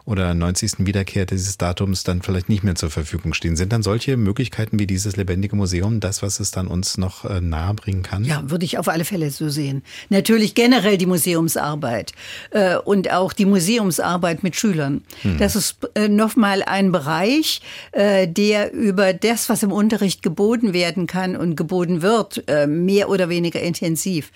oder 0.07 0.35
90. 0.35 0.87
Wiederkehr 0.87 1.27
dieses 1.27 1.59
Datums 1.59 2.05
dann 2.05 2.23
vielleicht 2.23 2.49
nicht 2.49 2.65
mehr 2.65 2.75
zur 2.75 2.91
Verfügung 2.91 3.35
stehen. 3.35 3.57
Sind 3.57 3.73
dann 3.73 3.83
solche 3.83 4.17
Möglichkeiten 4.17 4.79
wie 4.79 4.87
dieses 4.87 5.17
lebendige 5.17 5.42
lebendige 5.43 5.57
Museum 5.57 5.99
das, 5.99 6.23
was 6.23 6.39
es 6.41 6.53
dann 6.53 6.69
uns 6.69 6.99
noch 6.99 7.25
äh, 7.25 7.41
nahe 7.41 7.75
bringen 7.75 8.03
kann? 8.03 8.25
Ja, 8.25 8.43
würde 8.49 8.65
ich 8.65 8.79
auf 8.79 8.89
alle 8.89 9.05
Fälle 9.05 9.31
so 9.31 9.49
sehen. 9.49 9.83
Natürlich 10.09 10.55
generell 10.55 10.97
die 10.99 11.07
Museumsarbeit 11.07 12.13
äh, 12.51 12.77
und 12.77 13.11
auch 13.11 13.33
die 13.33 13.45
Museumsarbeit 13.45 14.45
mit 14.45 14.55
Schülern. 14.55 15.03
Hm. 15.23 15.39
Das 15.39 15.57
ist 15.57 15.79
äh, 15.95 16.09
nochmal 16.09 16.63
ein 16.63 16.93
Bereich, 16.93 17.61
äh, 17.91 18.29
der 18.29 18.73
über 18.73 19.13
das, 19.13 19.49
was 19.49 19.65
im 19.65 19.73
Unterricht 19.73 20.23
geboten 20.23 20.73
werden 20.73 21.09
kann 21.09 21.35
und 21.37 21.57
geboten 21.57 22.03
wird, 22.03 22.45
äh, 22.49 22.69
mehr 22.69 23.09
oder 23.09 23.29
weniger 23.29 23.61
intensiv, 23.61 24.31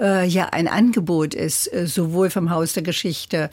äh, 0.00 0.26
ja 0.26 0.50
ein 0.52 0.68
Angebot 0.68 1.34
ist, 1.34 1.72
äh, 1.72 1.86
sowohl 1.88 2.30
vom 2.30 2.50
Haus 2.50 2.74
der 2.74 2.84
Geschichte, 2.84 3.50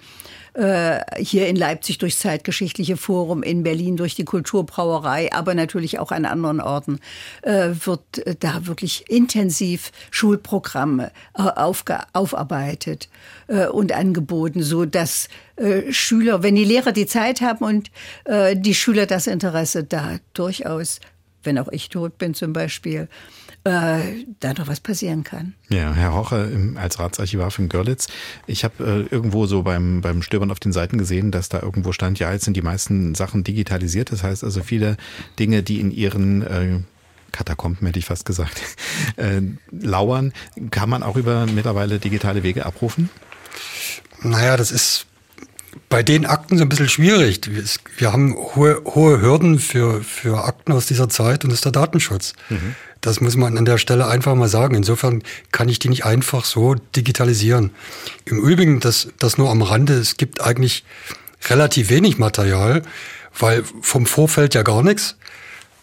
hier 0.56 1.48
in 1.48 1.56
Leipzig 1.56 1.98
durchs 2.00 2.20
Zeitgeschichtliche 2.20 2.98
Forum, 2.98 3.44
in 3.44 3.64
Berlin 3.64 3.98
durch 3.98 4.16
die 4.16 4.26
Kulturbrauerei, 4.26 5.32
aber 5.32 5.54
natürlich 5.54 6.00
auch 6.00 6.12
an 6.12 6.26
anderen 6.26 6.60
Orten, 6.60 7.00
äh, 7.44 7.70
wird 7.84 8.02
da 8.40 8.66
wirklich 8.66 9.10
intensiv 9.10 9.92
Schulprogramme 10.12 11.12
äh, 11.38 11.44
aufarbeitet 12.14 13.10
und 13.72 13.92
angeboten, 13.92 14.62
so 14.62 14.86
dass 14.86 15.28
Schüler, 15.90 16.44
wenn 16.44 16.56
die 16.56 16.66
Lehrer 16.66 16.92
die 16.92 17.08
Zeit 17.08 17.42
haben 17.42 17.66
und 17.66 17.90
die 18.54 18.76
Schüler 18.76 19.08
das 19.08 19.26
Interesse 19.26 19.84
da 19.84 20.18
durchaus, 20.34 21.00
wenn 21.44 21.58
auch 21.58 21.70
ich 21.70 21.90
tot 21.90 22.20
bin 22.20 22.36
zum 22.36 22.54
Beispiel, 22.54 23.08
äh, 23.64 24.26
da 24.40 24.54
noch 24.54 24.68
was 24.68 24.80
passieren 24.80 25.24
kann. 25.24 25.54
Ja, 25.70 25.94
Herr 25.94 26.14
Hoche 26.14 26.76
als 26.76 27.00
Ratsarchivar 27.00 27.52
von 27.52 27.70
Görlitz. 27.70 28.08
Ich 28.48 28.64
habe 28.64 29.08
äh, 29.10 29.14
irgendwo 29.14 29.46
so 29.46 29.64
beim, 29.64 30.02
beim 30.02 30.22
Stöbern 30.22 30.52
auf 30.52 30.60
den 30.60 30.72
Seiten 30.72 30.98
gesehen, 30.98 31.32
dass 31.32 31.50
da 31.50 31.62
irgendwo 31.62 31.92
stand, 31.92 32.20
ja, 32.20 32.32
jetzt 32.32 32.46
sind 32.46 32.56
die 32.56 32.62
meisten 32.62 33.16
Sachen 33.16 33.44
digitalisiert. 33.44 34.12
Das 34.12 34.24
heißt 34.24 34.44
also 34.44 34.64
viele 34.64 34.98
Dinge, 35.40 35.64
die 35.64 35.80
in 35.80 35.92
ihren 35.92 36.42
äh, 36.42 36.80
Katakomben 37.32 37.86
hätte 37.86 38.00
ich 38.00 38.06
fast 38.06 38.26
gesagt, 38.26 38.62
äh, 39.18 39.42
lauern, 39.72 40.34
kann 40.72 40.90
man 40.90 41.04
auch 41.04 41.16
über 41.16 41.46
mittlerweile 41.46 42.00
digitale 42.00 42.44
Wege 42.44 42.66
abrufen? 42.66 43.10
Naja, 44.22 44.58
das 44.58 44.72
ist 44.72 45.06
bei 45.90 46.04
den 46.04 46.26
Akten 46.26 46.58
so 46.58 46.64
ein 46.64 46.70
bisschen 46.70 46.90
schwierig. 46.90 47.42
Wir 47.98 48.14
haben 48.14 48.36
hohe, 48.36 48.82
hohe 48.86 49.22
Hürden 49.22 49.60
für, 49.60 50.04
für 50.04 50.44
Akten 50.44 50.72
aus 50.72 50.86
dieser 50.86 51.10
Zeit 51.10 51.44
und 51.44 51.50
das 51.50 51.60
ist 51.60 51.66
der 51.66 51.72
Datenschutz. 51.72 52.34
Mhm. 52.50 52.76
Das 53.02 53.22
muss 53.22 53.38
man 53.38 53.58
an 53.58 53.66
der 53.66 53.78
Stelle 53.78 54.08
einfach 54.08 54.36
mal 54.36 54.50
sagen. 54.50 54.76
Insofern 54.76 55.24
kann 55.52 55.70
ich 55.70 55.80
die 55.80 55.90
nicht 55.90 56.06
einfach 56.06 56.44
so 56.44 56.76
digitalisieren. 56.76 57.72
Im 58.26 58.40
Übrigen, 58.40 58.80
das, 58.80 59.10
das 59.20 59.38
nur 59.38 59.50
am 59.50 59.62
Rande, 59.62 59.94
es 59.94 60.18
gibt 60.18 60.42
eigentlich 60.42 60.84
relativ 61.50 61.90
wenig 61.90 62.18
Material, 62.18 62.82
weil 63.38 63.64
vom 63.82 64.06
Vorfeld 64.06 64.54
ja 64.54 64.64
gar 64.64 64.84
nichts. 64.84 65.16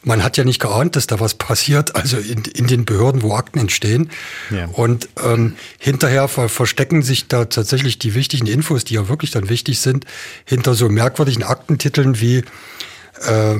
Man 0.03 0.23
hat 0.23 0.37
ja 0.37 0.45
nicht 0.45 0.61
geahnt, 0.61 0.97
dass 0.97 1.07
da 1.07 1.19
was 1.21 1.35
passiert, 1.35 1.97
also 1.97 2.17
in, 2.17 2.45
in 2.45 2.67
den 2.67 2.85
Behörden, 2.85 3.23
wo 3.23 3.35
Akten 3.35 3.59
entstehen. 3.59 4.11
Ja. 4.51 4.67
Und 4.67 5.09
ähm, 5.23 5.57
hinterher 5.79 6.29
ver 6.29 6.49
verstecken 6.49 7.03
sich 7.03 7.29
da 7.29 7.47
tatsächlich 7.47 7.99
die 7.99 8.15
wichtigen 8.15 8.47
Infos, 8.47 8.85
die 8.85 8.95
ja 8.95 9.09
wirklich 9.09 9.33
dann 9.33 9.49
wichtig 9.49 9.81
sind, 9.81 10.05
hinter 10.45 10.75
so 10.75 10.89
merkwürdigen 10.89 11.43
Aktentiteln 11.43 12.21
wie 12.21 12.45
äh, 13.27 13.57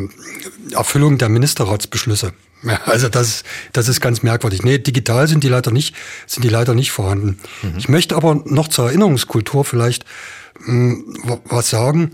Erfüllung 0.73 1.19
der 1.19 1.29
Ministerratsbeschlüsse. 1.29 2.33
Ja, 2.63 2.81
also 2.85 3.09
das, 3.09 3.45
das 3.73 3.89
ist 3.89 4.01
ganz 4.01 4.23
merkwürdig. 4.23 4.63
Nee, 4.63 4.79
digital 4.79 5.29
sind 5.29 5.45
die 5.45 5.49
leider 5.49 5.71
nicht, 5.71 5.95
sind 6.27 6.43
die 6.43 6.49
leider 6.49 6.75
nicht 6.75 6.91
vorhanden. 6.91 7.39
Mhm. 7.63 7.75
Ich 7.77 7.89
möchte 7.89 8.17
aber 8.17 8.43
noch 8.45 8.69
zur 8.69 8.87
Erinnerungskultur 8.87 9.65
vielleicht 9.65 10.05
mh, 10.61 10.67
hm, 10.67 11.41
was 11.45 11.71
sagen 11.71 12.13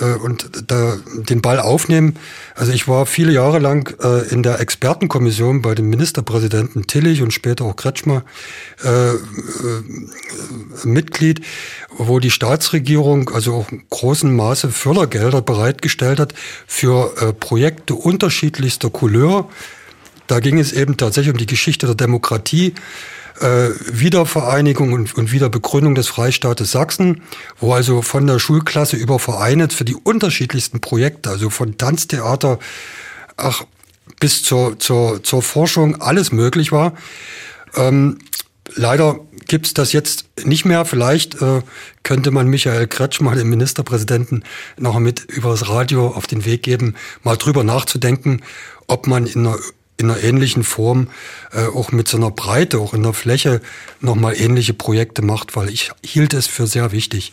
äh, 0.00 0.14
und 0.14 0.70
da 0.70 0.96
den 1.28 1.40
Ball 1.40 1.60
aufnehmen. 1.60 2.16
Also 2.54 2.72
ich 2.72 2.88
war 2.88 3.06
viele 3.06 3.32
Jahre 3.32 3.58
lang 3.58 3.94
äh, 4.02 4.28
in 4.28 4.42
der 4.42 4.60
Expertenkommission 4.60 5.62
bei 5.62 5.74
dem 5.74 5.88
Ministerpräsidenten 5.90 6.86
Tillich 6.86 7.22
und 7.22 7.32
später 7.32 7.64
auch 7.64 7.76
Kretschmer 7.76 8.24
äh, 8.84 9.10
äh, 9.10 9.16
Mitglied, 10.84 11.40
wo 11.90 12.18
die 12.18 12.30
Staatsregierung 12.30 13.30
also 13.30 13.54
auch 13.54 13.72
in 13.72 13.82
großem 13.90 14.34
Maße 14.34 14.70
Fördergelder 14.70 15.42
bereitgestellt 15.42 16.20
hat 16.20 16.34
für 16.66 17.14
äh, 17.20 17.32
Projekte 17.32 17.94
unterschiedlichster 17.94 18.90
Couleur. 18.90 19.48
Da 20.26 20.40
ging 20.40 20.58
es 20.58 20.72
eben 20.72 20.96
tatsächlich 20.98 21.32
um 21.32 21.38
die 21.38 21.46
Geschichte 21.46 21.86
der 21.86 21.94
Demokratie 21.94 22.74
äh, 23.40 23.70
Wiedervereinigung 23.90 24.92
und, 24.92 25.16
und 25.16 25.32
Wiederbegründung 25.32 25.94
des 25.94 26.08
Freistaates 26.08 26.72
Sachsen, 26.72 27.22
wo 27.58 27.72
also 27.72 28.02
von 28.02 28.26
der 28.26 28.38
Schulklasse 28.38 28.96
über 28.96 29.18
Vereine 29.18 29.68
für 29.68 29.84
die 29.84 29.94
unterschiedlichsten 29.94 30.80
Projekte, 30.80 31.30
also 31.30 31.50
von 31.50 31.78
Tanztheater 31.78 32.58
ach, 33.36 33.64
bis 34.20 34.42
zur, 34.42 34.78
zur, 34.78 35.22
zur 35.22 35.42
Forschung 35.42 36.00
alles 36.00 36.32
möglich 36.32 36.72
war. 36.72 36.94
Ähm, 37.76 38.18
leider 38.74 39.20
gibt's 39.46 39.74
das 39.74 39.92
jetzt 39.92 40.26
nicht 40.44 40.64
mehr. 40.64 40.84
Vielleicht 40.84 41.40
äh, 41.40 41.62
könnte 42.02 42.30
man 42.30 42.48
Michael 42.48 42.86
Kretschmer, 42.86 43.34
den 43.34 43.48
Ministerpräsidenten, 43.48 44.44
noch 44.76 44.98
mit 44.98 45.24
übers 45.24 45.68
Radio 45.68 46.08
auf 46.08 46.26
den 46.26 46.44
Weg 46.44 46.62
geben, 46.62 46.94
mal 47.22 47.36
drüber 47.36 47.64
nachzudenken, 47.64 48.42
ob 48.86 49.06
man 49.06 49.26
in 49.26 49.46
einer 49.46 49.58
in 49.98 50.10
einer 50.10 50.22
ähnlichen 50.22 50.62
Form 50.62 51.08
äh, 51.52 51.66
auch 51.66 51.92
mit 51.92 52.08
so 52.08 52.16
einer 52.16 52.30
Breite, 52.30 52.78
auch 52.78 52.94
in 52.94 53.02
der 53.02 53.12
Fläche 53.12 53.60
nochmal 54.00 54.40
ähnliche 54.40 54.72
Projekte 54.72 55.22
macht, 55.22 55.56
weil 55.56 55.68
ich 55.68 55.90
hielt 56.04 56.34
es 56.34 56.46
für 56.46 56.66
sehr 56.66 56.92
wichtig. 56.92 57.32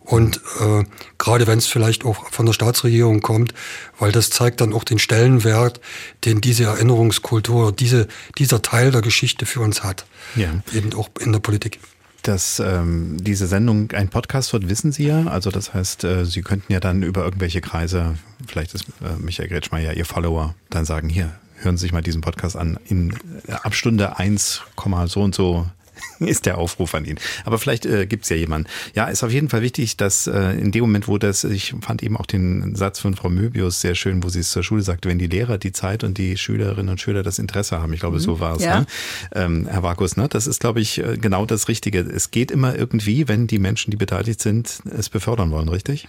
Und 0.00 0.40
äh, 0.60 0.84
gerade 1.18 1.48
wenn 1.48 1.58
es 1.58 1.66
vielleicht 1.66 2.04
auch 2.04 2.30
von 2.30 2.46
der 2.46 2.52
Staatsregierung 2.52 3.22
kommt, 3.22 3.52
weil 3.98 4.12
das 4.12 4.30
zeigt 4.30 4.60
dann 4.60 4.72
auch 4.72 4.84
den 4.84 5.00
Stellenwert, 5.00 5.80
den 6.24 6.40
diese 6.40 6.64
Erinnerungskultur, 6.64 7.72
diese, 7.72 8.06
dieser 8.38 8.62
Teil 8.62 8.92
der 8.92 9.02
Geschichte 9.02 9.46
für 9.46 9.60
uns 9.60 9.82
hat. 9.82 10.06
Ja. 10.36 10.62
Eben 10.72 10.94
auch 10.94 11.10
in 11.20 11.32
der 11.32 11.40
Politik 11.40 11.80
dass 12.22 12.58
ähm, 12.58 13.18
diese 13.20 13.46
Sendung 13.46 13.92
ein 13.92 14.08
Podcast 14.08 14.52
wird, 14.52 14.68
wissen 14.68 14.90
Sie 14.90 15.06
ja. 15.06 15.26
Also 15.26 15.52
das 15.52 15.74
heißt, 15.74 16.02
äh, 16.02 16.24
Sie 16.24 16.42
könnten 16.42 16.72
ja 16.72 16.80
dann 16.80 17.04
über 17.04 17.24
irgendwelche 17.24 17.60
Kreise, 17.60 18.16
vielleicht 18.48 18.74
ist 18.74 18.84
äh, 19.00 19.16
Michael 19.20 19.48
Gretschmer 19.48 19.78
ja 19.78 19.92
Ihr 19.92 20.04
Follower, 20.04 20.56
dann 20.68 20.84
sagen, 20.84 21.08
hier, 21.08 21.32
hören 21.62 21.76
Sie 21.76 21.82
sich 21.82 21.92
mal 21.92 22.02
diesen 22.02 22.20
Podcast 22.20 22.56
an. 22.56 22.78
In 22.86 23.12
äh, 23.46 23.52
Abstunde 23.52 24.18
1, 24.18 24.62
so 25.06 25.20
und 25.22 25.34
so 25.34 25.66
ist 26.20 26.46
der 26.46 26.58
Aufruf 26.58 26.94
an 26.94 27.04
ihn. 27.04 27.18
Aber 27.44 27.58
vielleicht 27.58 27.86
äh, 27.86 28.06
gibt 28.06 28.24
es 28.24 28.30
ja 28.30 28.36
jemanden. 28.36 28.68
Ja, 28.94 29.06
ist 29.06 29.22
auf 29.22 29.32
jeden 29.32 29.48
Fall 29.48 29.62
wichtig, 29.62 29.96
dass 29.96 30.26
äh, 30.26 30.52
in 30.52 30.72
dem 30.72 30.82
Moment, 30.82 31.08
wo 31.08 31.18
das, 31.18 31.44
ich 31.44 31.74
fand 31.80 32.02
eben 32.02 32.16
auch 32.16 32.26
den 32.26 32.74
Satz 32.74 33.00
von 33.00 33.14
Frau 33.14 33.28
Möbius 33.28 33.80
sehr 33.80 33.94
schön, 33.94 34.22
wo 34.22 34.28
sie 34.28 34.40
es 34.40 34.50
zur 34.50 34.62
Schule 34.62 34.82
sagte, 34.82 35.08
wenn 35.08 35.18
die 35.18 35.26
Lehrer 35.26 35.58
die 35.58 35.72
Zeit 35.72 36.04
und 36.04 36.18
die 36.18 36.36
Schülerinnen 36.36 36.90
und 36.90 37.00
Schüler 37.00 37.22
das 37.22 37.38
Interesse 37.38 37.80
haben. 37.80 37.92
Ich 37.92 38.00
glaube, 38.00 38.16
mhm. 38.16 38.20
so 38.20 38.40
war 38.40 38.56
es, 38.56 38.64
ja. 38.64 38.80
ne? 38.80 38.86
ähm, 39.34 39.66
Herr 39.68 39.82
Vakus. 39.82 40.16
Ne? 40.16 40.28
Das 40.28 40.46
ist, 40.46 40.60
glaube 40.60 40.80
ich, 40.80 40.98
äh, 40.98 41.16
genau 41.16 41.46
das 41.46 41.68
Richtige. 41.68 42.00
Es 42.00 42.30
geht 42.30 42.50
immer 42.50 42.76
irgendwie, 42.76 43.28
wenn 43.28 43.46
die 43.46 43.58
Menschen, 43.58 43.90
die 43.90 43.96
beteiligt 43.96 44.40
sind, 44.40 44.80
es 44.96 45.08
befördern 45.08 45.50
wollen, 45.50 45.68
richtig? 45.68 46.08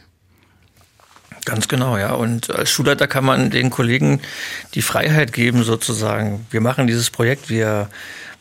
Ganz 1.47 1.69
genau, 1.69 1.97
ja. 1.97 2.11
Und 2.11 2.49
als 2.49 2.69
Schulleiter 2.69 3.07
kann 3.07 3.23
man 3.23 3.49
den 3.49 3.69
Kollegen 3.69 4.19
die 4.73 4.81
Freiheit 4.81 5.31
geben, 5.31 5.63
sozusagen. 5.63 6.45
Wir 6.51 6.59
machen 6.59 6.87
dieses 6.87 7.09
Projekt, 7.09 7.49
wir 7.49 7.87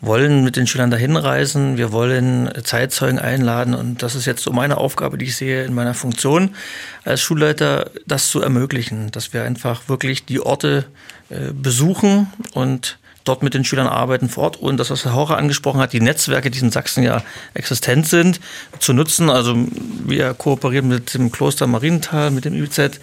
wollen 0.01 0.43
mit 0.43 0.57
den 0.57 0.67
Schülern 0.67 0.91
dahin 0.91 1.15
reisen, 1.15 1.77
wir 1.77 1.93
wollen 1.93 2.51
Zeitzeugen 2.65 3.21
einladen 3.21 3.75
und 3.75 4.03
das 4.03 4.17
ist 4.17 4.27
jetzt 4.27 4.43
so 4.43 4.51
meine 4.51 4.79
Aufgabe, 4.79 5.19
die 5.19 5.27
ich 5.27 5.37
sehe 5.37 5.65
in 5.65 5.73
meiner 5.73 5.95
Funktion 5.95 6.57
als 7.05 7.21
Schulleiter, 7.23 7.93
das 8.09 8.29
zu 8.29 8.43
ermöglichen, 8.43 9.13
dass 9.13 9.33
wir 9.33 9.45
einfach 9.45 9.89
wirklich 9.89 10.27
die 10.27 10.41
Orte 10.41 10.87
äh, 11.31 11.53
besuchen 11.53 12.27
und 12.55 12.99
dort 13.29 13.43
mit 13.43 13.55
den 13.55 13.65
Schülern 13.65 13.87
arbeiten 13.87 14.29
vor 14.29 14.45
Ort 14.45 14.57
und 14.57 14.79
das, 14.79 14.91
was 14.91 15.05
Herr 15.05 15.15
Haucher 15.15 15.37
angesprochen 15.37 15.81
hat, 15.81 15.93
die 15.93 16.01
Netzwerke, 16.01 16.51
die 16.51 16.61
in 16.61 16.71
Sachsen 16.71 17.03
ja 17.03 17.23
existent 17.55 18.07
sind, 18.07 18.41
zu 18.79 18.93
nutzen. 18.93 19.29
Also 19.29 19.57
wir 20.05 20.35
kooperieren 20.35 20.89
mit 20.89 21.15
dem 21.15 21.31
Kloster 21.31 21.67
Marienthal, 21.67 22.31
mit 22.31 22.45
dem 22.45 22.55
IBZ, 22.55 23.01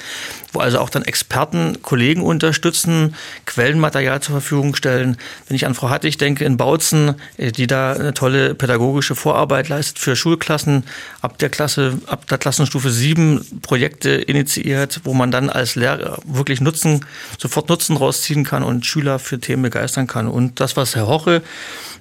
wo 0.54 0.60
also 0.60 0.80
auch 0.80 0.90
dann 0.90 1.04
Experten, 1.04 1.82
Kollegen 1.82 2.22
unterstützen, 2.22 3.16
Quellenmaterial 3.46 4.22
zur 4.22 4.34
Verfügung 4.34 4.76
stellen. 4.76 5.18
Wenn 5.48 5.56
ich 5.56 5.66
an 5.66 5.74
Frau 5.76 5.90
Hattig 5.90 6.18
denke 6.18 6.46
in 6.46 6.58
Bautzen, 6.58 7.16
äh, 7.38 7.52
die 7.52 7.68
da 7.68 7.94
eine 7.94 8.14
tolle 8.14 8.56
pädagogische 8.56 9.16
Vorarbeit 9.16 9.70
leistet 9.70 10.00
für 10.00 10.16
Schulklassen, 10.16 10.84
ab 11.22 11.38
der 11.40 11.50
Klasse, 11.50 12.00
ab 12.06 12.28
der 12.28 12.38
Klassenstufe 12.38 12.90
sieben 12.90 13.62
Projekte 13.62 14.12
initiiert, 14.12 15.02
wo 15.04 15.14
man 15.14 15.32
dann 15.32 15.50
als 15.50 15.76
Lehrer 15.76 16.20
wirklich 16.26 16.62
Nutzen, 16.62 17.06
sofort 17.38 17.70
Nutzen 17.70 17.98
rausziehen 17.98 18.44
kann 18.44 18.64
und 18.64 18.86
Schüler 18.86 19.20
für 19.20 19.40
Themen 19.40 19.64
begeistern 19.64 20.08
kann. 20.08 20.28
Und 20.28 20.60
das, 20.60 20.78
was 20.78 20.96
Herr 20.96 21.08
Hoche 21.08 21.42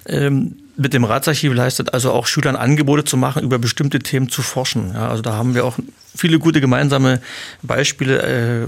ähm, 0.05 0.55
mit 0.75 0.93
dem 0.93 1.03
Ratsarchiv 1.03 1.53
leistet, 1.53 1.93
also 1.93 2.11
auch 2.11 2.25
Schülern 2.25 2.55
Angebote 2.55 3.03
zu 3.03 3.17
machen, 3.17 3.43
über 3.43 3.59
bestimmte 3.59 3.99
Themen 3.99 4.29
zu 4.29 4.41
forschen. 4.41 4.93
Ja, 4.93 5.09
also 5.09 5.21
da 5.21 5.33
haben 5.33 5.55
wir 5.55 5.65
auch 5.65 5.77
viele 6.15 6.39
gute 6.39 6.61
gemeinsame 6.61 7.21
Beispiele 7.61 8.67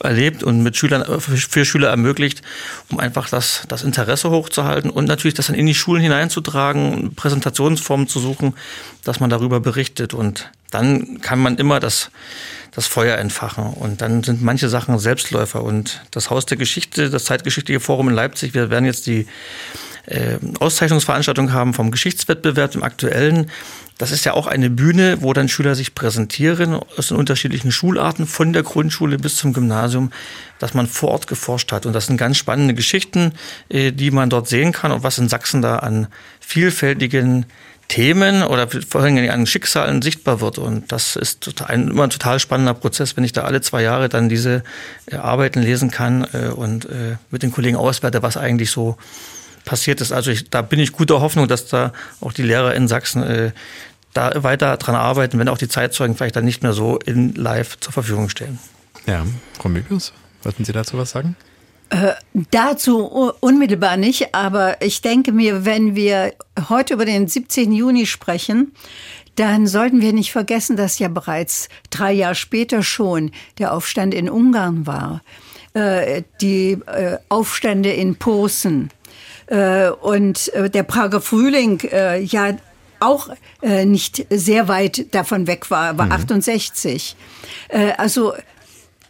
erlebt 0.00 0.42
und 0.42 0.62
mit 0.62 0.76
Schülern 0.76 1.02
äh, 1.02 1.20
für 1.20 1.64
Schüler 1.64 1.88
ermöglicht, 1.88 2.42
um 2.90 2.98
einfach 2.98 3.28
das, 3.28 3.62
das 3.68 3.82
Interesse 3.82 4.30
hochzuhalten 4.30 4.90
und 4.90 5.06
natürlich 5.06 5.34
das 5.34 5.46
dann 5.46 5.56
in 5.56 5.66
die 5.66 5.74
Schulen 5.74 6.02
hineinzutragen, 6.02 7.14
Präsentationsformen 7.14 8.08
zu 8.08 8.20
suchen, 8.20 8.54
dass 9.04 9.20
man 9.20 9.30
darüber 9.30 9.60
berichtet. 9.60 10.14
Und 10.14 10.50
dann 10.70 11.20
kann 11.20 11.38
man 11.38 11.56
immer 11.56 11.80
das, 11.80 12.10
das 12.72 12.86
Feuer 12.86 13.18
entfachen. 13.18 13.64
Und 13.64 14.00
dann 14.00 14.22
sind 14.22 14.42
manche 14.42 14.68
Sachen 14.68 14.98
Selbstläufer. 14.98 15.62
Und 15.62 16.02
das 16.10 16.30
Haus 16.30 16.46
der 16.46 16.56
Geschichte, 16.56 17.10
das 17.10 17.24
Zeitgeschichtliche 17.24 17.80
Forum 17.80 18.08
in 18.08 18.14
Leipzig, 18.14 18.54
wir 18.54 18.70
werden 18.70 18.84
jetzt 18.84 19.06
die 19.06 19.26
äh, 20.06 20.38
Auszeichnungsveranstaltung 20.60 21.52
haben 21.52 21.74
vom 21.74 21.90
Geschichtswettbewerb 21.90 22.74
im 22.74 22.82
aktuellen. 22.82 23.50
Das 23.96 24.10
ist 24.10 24.24
ja 24.24 24.34
auch 24.34 24.48
eine 24.48 24.70
Bühne, 24.70 25.18
wo 25.20 25.32
dann 25.32 25.48
Schüler 25.48 25.76
sich 25.76 25.94
präsentieren 25.94 26.80
aus 26.96 27.08
den 27.08 27.16
unterschiedlichen 27.16 27.70
Schularten, 27.70 28.26
von 28.26 28.52
der 28.52 28.64
Grundschule 28.64 29.18
bis 29.18 29.36
zum 29.36 29.52
Gymnasium, 29.52 30.10
dass 30.58 30.74
man 30.74 30.88
vor 30.88 31.10
Ort 31.10 31.28
geforscht 31.28 31.70
hat. 31.70 31.86
Und 31.86 31.92
das 31.92 32.06
sind 32.06 32.16
ganz 32.16 32.36
spannende 32.36 32.74
Geschichten, 32.74 33.32
äh, 33.68 33.92
die 33.92 34.10
man 34.10 34.30
dort 34.30 34.48
sehen 34.48 34.72
kann 34.72 34.90
und 34.90 35.04
was 35.04 35.18
in 35.18 35.28
Sachsen 35.28 35.62
da 35.62 35.76
an 35.76 36.08
vielfältigen 36.40 37.46
Themen 37.88 38.42
oder 38.42 38.66
vor 38.68 39.02
allem 39.02 39.30
an 39.30 39.46
Schicksalen 39.46 40.02
sichtbar 40.02 40.40
wird. 40.40 40.58
Und 40.58 40.90
das 40.90 41.16
ist 41.16 41.62
ein, 41.62 41.88
immer 41.88 42.04
ein 42.04 42.10
total 42.10 42.40
spannender 42.40 42.74
Prozess, 42.74 43.16
wenn 43.16 43.24
ich 43.24 43.32
da 43.32 43.42
alle 43.42 43.60
zwei 43.60 43.82
Jahre 43.82 44.08
dann 44.08 44.28
diese 44.28 44.64
äh, 45.06 45.16
Arbeiten 45.16 45.62
lesen 45.62 45.90
kann 45.90 46.26
äh, 46.32 46.48
und 46.48 46.86
äh, 46.86 47.16
mit 47.30 47.42
den 47.42 47.52
Kollegen 47.52 47.76
auswerte, 47.76 48.22
was 48.22 48.36
eigentlich 48.36 48.70
so 48.70 48.96
passiert 49.64 50.00
ist. 50.00 50.12
Also 50.12 50.30
ich, 50.30 50.50
da 50.50 50.62
bin 50.62 50.78
ich 50.78 50.92
guter 50.92 51.20
Hoffnung, 51.20 51.48
dass 51.48 51.66
da 51.66 51.92
auch 52.20 52.32
die 52.32 52.42
Lehrer 52.42 52.74
in 52.74 52.88
Sachsen 52.88 53.22
äh, 53.22 53.52
da 54.12 54.42
weiter 54.42 54.76
dran 54.76 54.94
arbeiten, 54.94 55.38
wenn 55.38 55.48
auch 55.48 55.58
die 55.58 55.68
Zeitzeugen 55.68 56.16
vielleicht 56.16 56.36
dann 56.36 56.44
nicht 56.44 56.62
mehr 56.62 56.72
so 56.72 56.98
in 56.98 57.34
live 57.34 57.78
zur 57.80 57.92
Verfügung 57.92 58.28
stehen. 58.28 58.58
Ja, 59.06 59.26
Frau 59.58 59.68
Möbius, 59.68 60.12
wollten 60.42 60.64
Sie 60.64 60.72
dazu 60.72 60.96
was 60.96 61.10
sagen? 61.10 61.36
Äh, 61.90 62.14
dazu 62.50 63.32
unmittelbar 63.40 63.96
nicht, 63.96 64.34
aber 64.34 64.80
ich 64.80 65.02
denke 65.02 65.32
mir, 65.32 65.64
wenn 65.64 65.94
wir 65.94 66.32
heute 66.68 66.94
über 66.94 67.04
den 67.04 67.28
17. 67.28 67.72
Juni 67.72 68.06
sprechen, 68.06 68.72
dann 69.36 69.66
sollten 69.66 70.00
wir 70.00 70.12
nicht 70.12 70.32
vergessen, 70.32 70.76
dass 70.76 70.98
ja 70.98 71.08
bereits 71.08 71.68
drei 71.90 72.12
Jahre 72.12 72.34
später 72.36 72.82
schon 72.82 73.32
der 73.58 73.74
Aufstand 73.74 74.14
in 74.14 74.30
Ungarn 74.30 74.86
war, 74.86 75.22
äh, 75.74 76.22
die 76.40 76.78
äh, 76.86 77.18
Aufstände 77.28 77.92
in 77.92 78.16
Posen, 78.16 78.90
und 80.00 80.52
äh, 80.54 80.70
der 80.70 80.82
Prager 80.82 81.20
Frühling 81.20 81.80
äh, 81.90 82.20
ja 82.20 82.56
auch 83.00 83.28
nicht 83.62 84.24
sehr 84.30 84.68
weit 84.68 85.14
davon 85.14 85.46
weg 85.46 85.70
war, 85.70 85.98
war 85.98 86.06
mhm. 86.06 86.12
68. 86.12 87.16
also 87.98 88.32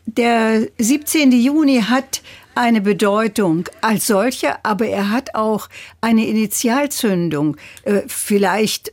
der 0.06 0.66
17. 0.78 1.31
Juni 1.31 1.81
hat 1.81 2.23
eine 2.56 2.81
Bedeutung 2.81 3.69
als 3.82 4.09
solcher, 4.09 4.59
aber 4.65 4.86
er 4.86 5.11
hat 5.11 5.36
auch 5.36 5.69
eine 6.01 6.27
Initialzündung. 6.27 7.56
Vielleicht 8.09 8.90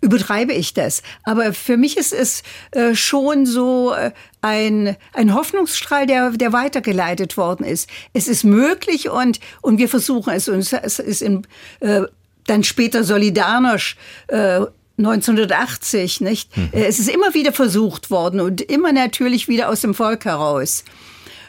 übertreibe 0.00 0.52
ich 0.52 0.74
das. 0.74 1.02
Aber 1.24 1.52
für 1.52 1.76
mich 1.76 1.96
ist 1.96 2.12
es 2.12 2.42
äh, 2.70 2.94
schon 2.94 3.46
so 3.46 3.92
äh, 3.92 4.12
ein, 4.40 4.96
ein 5.12 5.34
Hoffnungsstrahl, 5.34 6.06
der, 6.06 6.30
der 6.30 6.52
weitergeleitet 6.52 7.36
worden 7.36 7.64
ist. 7.64 7.88
Es 8.12 8.28
ist 8.28 8.44
möglich 8.44 9.08
und, 9.08 9.40
und 9.62 9.78
wir 9.78 9.88
versuchen 9.88 10.32
es. 10.32 10.48
Und 10.48 10.72
es 10.72 10.98
ist 10.98 11.22
in, 11.22 11.46
äh, 11.80 12.02
dann 12.46 12.64
später 12.64 13.02
Solidarność 13.04 13.96
äh, 14.28 14.66
1980, 14.98 16.20
nicht? 16.20 16.56
Mhm. 16.56 16.70
Es 16.72 16.98
ist 16.98 17.08
immer 17.08 17.34
wieder 17.34 17.52
versucht 17.52 18.10
worden 18.10 18.40
und 18.40 18.60
immer 18.60 18.92
natürlich 18.92 19.46
wieder 19.48 19.68
aus 19.68 19.80
dem 19.80 19.94
Volk 19.94 20.24
heraus. 20.24 20.84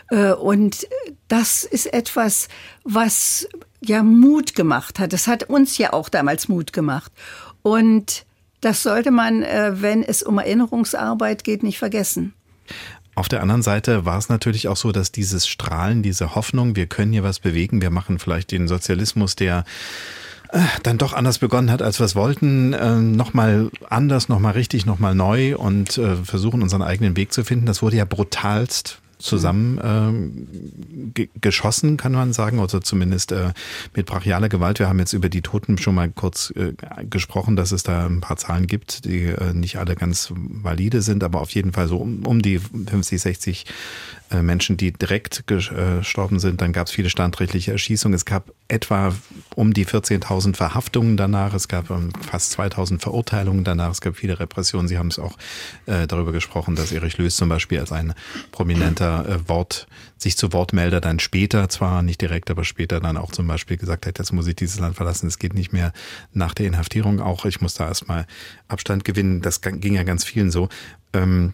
Äh, 0.10 0.34
und 0.34 0.88
das 1.28 1.64
ist 1.64 1.92
etwas, 1.92 2.48
was 2.84 3.48
ja 3.82 4.04
Mut 4.04 4.56
gemacht 4.56 5.00
hat. 5.00 5.14
Das 5.14 5.28
hat 5.28 5.44
uns 5.44 5.78
ja 5.78 5.94
auch 5.94 6.10
damals 6.10 6.48
Mut 6.48 6.74
gemacht. 6.74 7.12
Und 7.62 8.26
das 8.62 8.84
sollte 8.84 9.12
man, 9.12 9.42
äh, 9.42 9.82
wenn 9.82 10.04
es 10.04 10.22
um 10.22 10.38
Erinnerungsarbeit 10.38 11.44
geht, 11.44 11.64
nicht 11.64 11.80
vergessen. 11.80 12.34
Auf 13.16 13.28
der 13.28 13.42
anderen 13.42 13.62
Seite 13.62 14.06
war 14.06 14.18
es 14.18 14.30
natürlich 14.30 14.68
auch 14.68 14.78
so, 14.78 14.92
dass 14.92 15.12
dieses 15.12 15.48
Strahlen, 15.48 16.04
diese 16.04 16.36
Hoffnung, 16.36 16.76
wir 16.76 16.88
können 16.88 17.12
hier 17.12 17.24
was 17.24 17.40
bewegen, 17.40 17.82
wir 17.82 17.90
machen 17.90 18.18
vielleicht 18.18 18.52
den 18.52 18.68
Sozialismus, 18.68 19.36
der 19.36 19.66
äh, 20.52 20.60
dann 20.84 20.98
doch 20.98 21.14
anders 21.14 21.40
begonnen 21.40 21.70
hat, 21.70 21.82
als 21.82 22.00
wir 22.00 22.06
es 22.06 22.16
wollten, 22.16 22.74
äh, 22.74 22.96
nochmal 22.96 23.72
anders, 23.90 24.30
nochmal 24.30 24.54
richtig, 24.54 24.86
nochmal 24.86 25.16
neu 25.16 25.58
und 25.58 25.98
äh, 25.98 26.16
versuchen 26.16 26.64
unseren 26.64 26.82
eigenen 26.82 27.18
Weg 27.18 27.34
zu 27.34 27.44
finden. 27.44 27.66
Das 27.66 27.82
wurde 27.82 27.98
ja 27.98 28.06
brutalst 28.06 29.00
zusammen 29.20 29.78
äh, 31.14 31.28
geschossen, 31.42 31.98
kann 31.98 32.14
man 32.14 32.32
sagen, 32.32 32.60
oder 32.60 32.82
zumindest 32.82 33.34
äh, 33.34 33.52
mit 33.94 34.06
brachialer 34.06 34.48
Gewalt. 34.48 34.80
Wir 34.80 34.88
haben 34.88 35.00
jetzt 35.00 35.14
über 35.14 35.28
die 35.30 35.42
Toten 35.42 35.78
schon 35.78 35.96
mal 35.96 36.10
kurz 36.10 36.52
äh, 36.56 36.74
gesprochen, 37.10 37.58
dass 37.58 37.74
es 37.74 37.84
da 37.84 38.06
ein 38.06 38.22
paar 38.22 38.38
Zahlen 38.38 38.66
gibt, 38.66 39.06
die 39.06 39.26
äh, 39.26 39.54
nicht 39.54 39.78
alle 39.78 39.96
ganz 39.96 40.32
valide 40.34 41.02
sind, 41.02 41.24
aber 41.24 41.42
auf 41.42 41.52
jeden 41.52 41.74
Fall 41.74 41.88
so 41.88 41.98
um, 41.98 42.26
um 42.26 42.42
die 42.42 42.60
50, 42.60 43.22
60 43.22 43.66
äh, 44.32 44.42
Menschen, 44.42 44.78
die 44.78 44.94
direkt 44.94 45.48
gestorben 45.48 46.40
sind. 46.40 46.62
Dann 46.62 46.72
gab 46.72 46.88
es 46.88 46.94
viele 46.94 47.10
standrechtliche 47.10 47.72
Erschießungen. 47.72 48.16
Es 48.16 48.26
gab 48.26 48.54
etwa 48.68 49.14
um 49.56 49.74
die 49.74 49.86
14.000 49.86 50.56
Verhaftungen 50.56 51.18
danach. 51.18 51.54
Es 51.54 51.68
gab 51.68 51.90
ähm, 51.90 52.12
fast 52.22 52.58
2.000 52.58 53.00
Verurteilungen 53.00 53.64
danach. 53.64 53.92
Es 53.92 54.02
gab 54.02 54.16
viele 54.16 54.40
Repressionen. 54.40 54.88
Sie 54.88 54.98
haben 54.98 55.08
es 55.08 55.20
auch 55.20 55.38
äh, 55.88 56.08
darüber 56.08 56.32
gesprochen, 56.32 56.76
dass 56.76 56.92
Erich 56.92 57.18
Löß 57.18 57.36
zum 57.36 57.50
Beispiel 57.50 57.80
als 57.80 57.92
ein 57.92 58.14
prominenter 58.52 59.09
äh, 59.10 59.48
Wort, 59.48 59.88
sich 60.18 60.38
zu 60.38 60.54
Wort 60.54 60.74
melder, 60.74 61.02
dann 61.02 61.20
später, 61.20 61.70
zwar 61.70 62.02
nicht 62.02 62.22
direkt, 62.22 62.50
aber 62.50 62.64
später 62.64 63.00
dann 63.00 63.18
auch 63.18 63.32
zum 63.32 63.48
Beispiel 63.48 63.78
gesagt 63.78 64.06
hat, 64.06 64.20
jetzt 64.20 64.34
muss 64.34 64.48
ich 64.48 64.56
dieses 64.56 64.80
Land 64.80 64.96
verlassen. 64.96 65.28
Es 65.28 65.40
geht 65.40 65.54
nicht 65.54 65.74
mehr 65.74 65.94
nach 66.34 66.54
der 66.54 66.68
Inhaftierung 66.68 67.20
auch. 67.20 67.46
Ich 67.46 67.62
muss 67.62 67.74
da 67.74 67.88
erstmal 67.88 68.26
Abstand 68.68 69.06
gewinnen. 69.06 69.42
Das 69.42 69.62
ging 69.62 69.94
ja 69.94 70.04
ganz 70.04 70.24
vielen 70.24 70.52
so. 70.52 70.70
Ähm, 71.14 71.54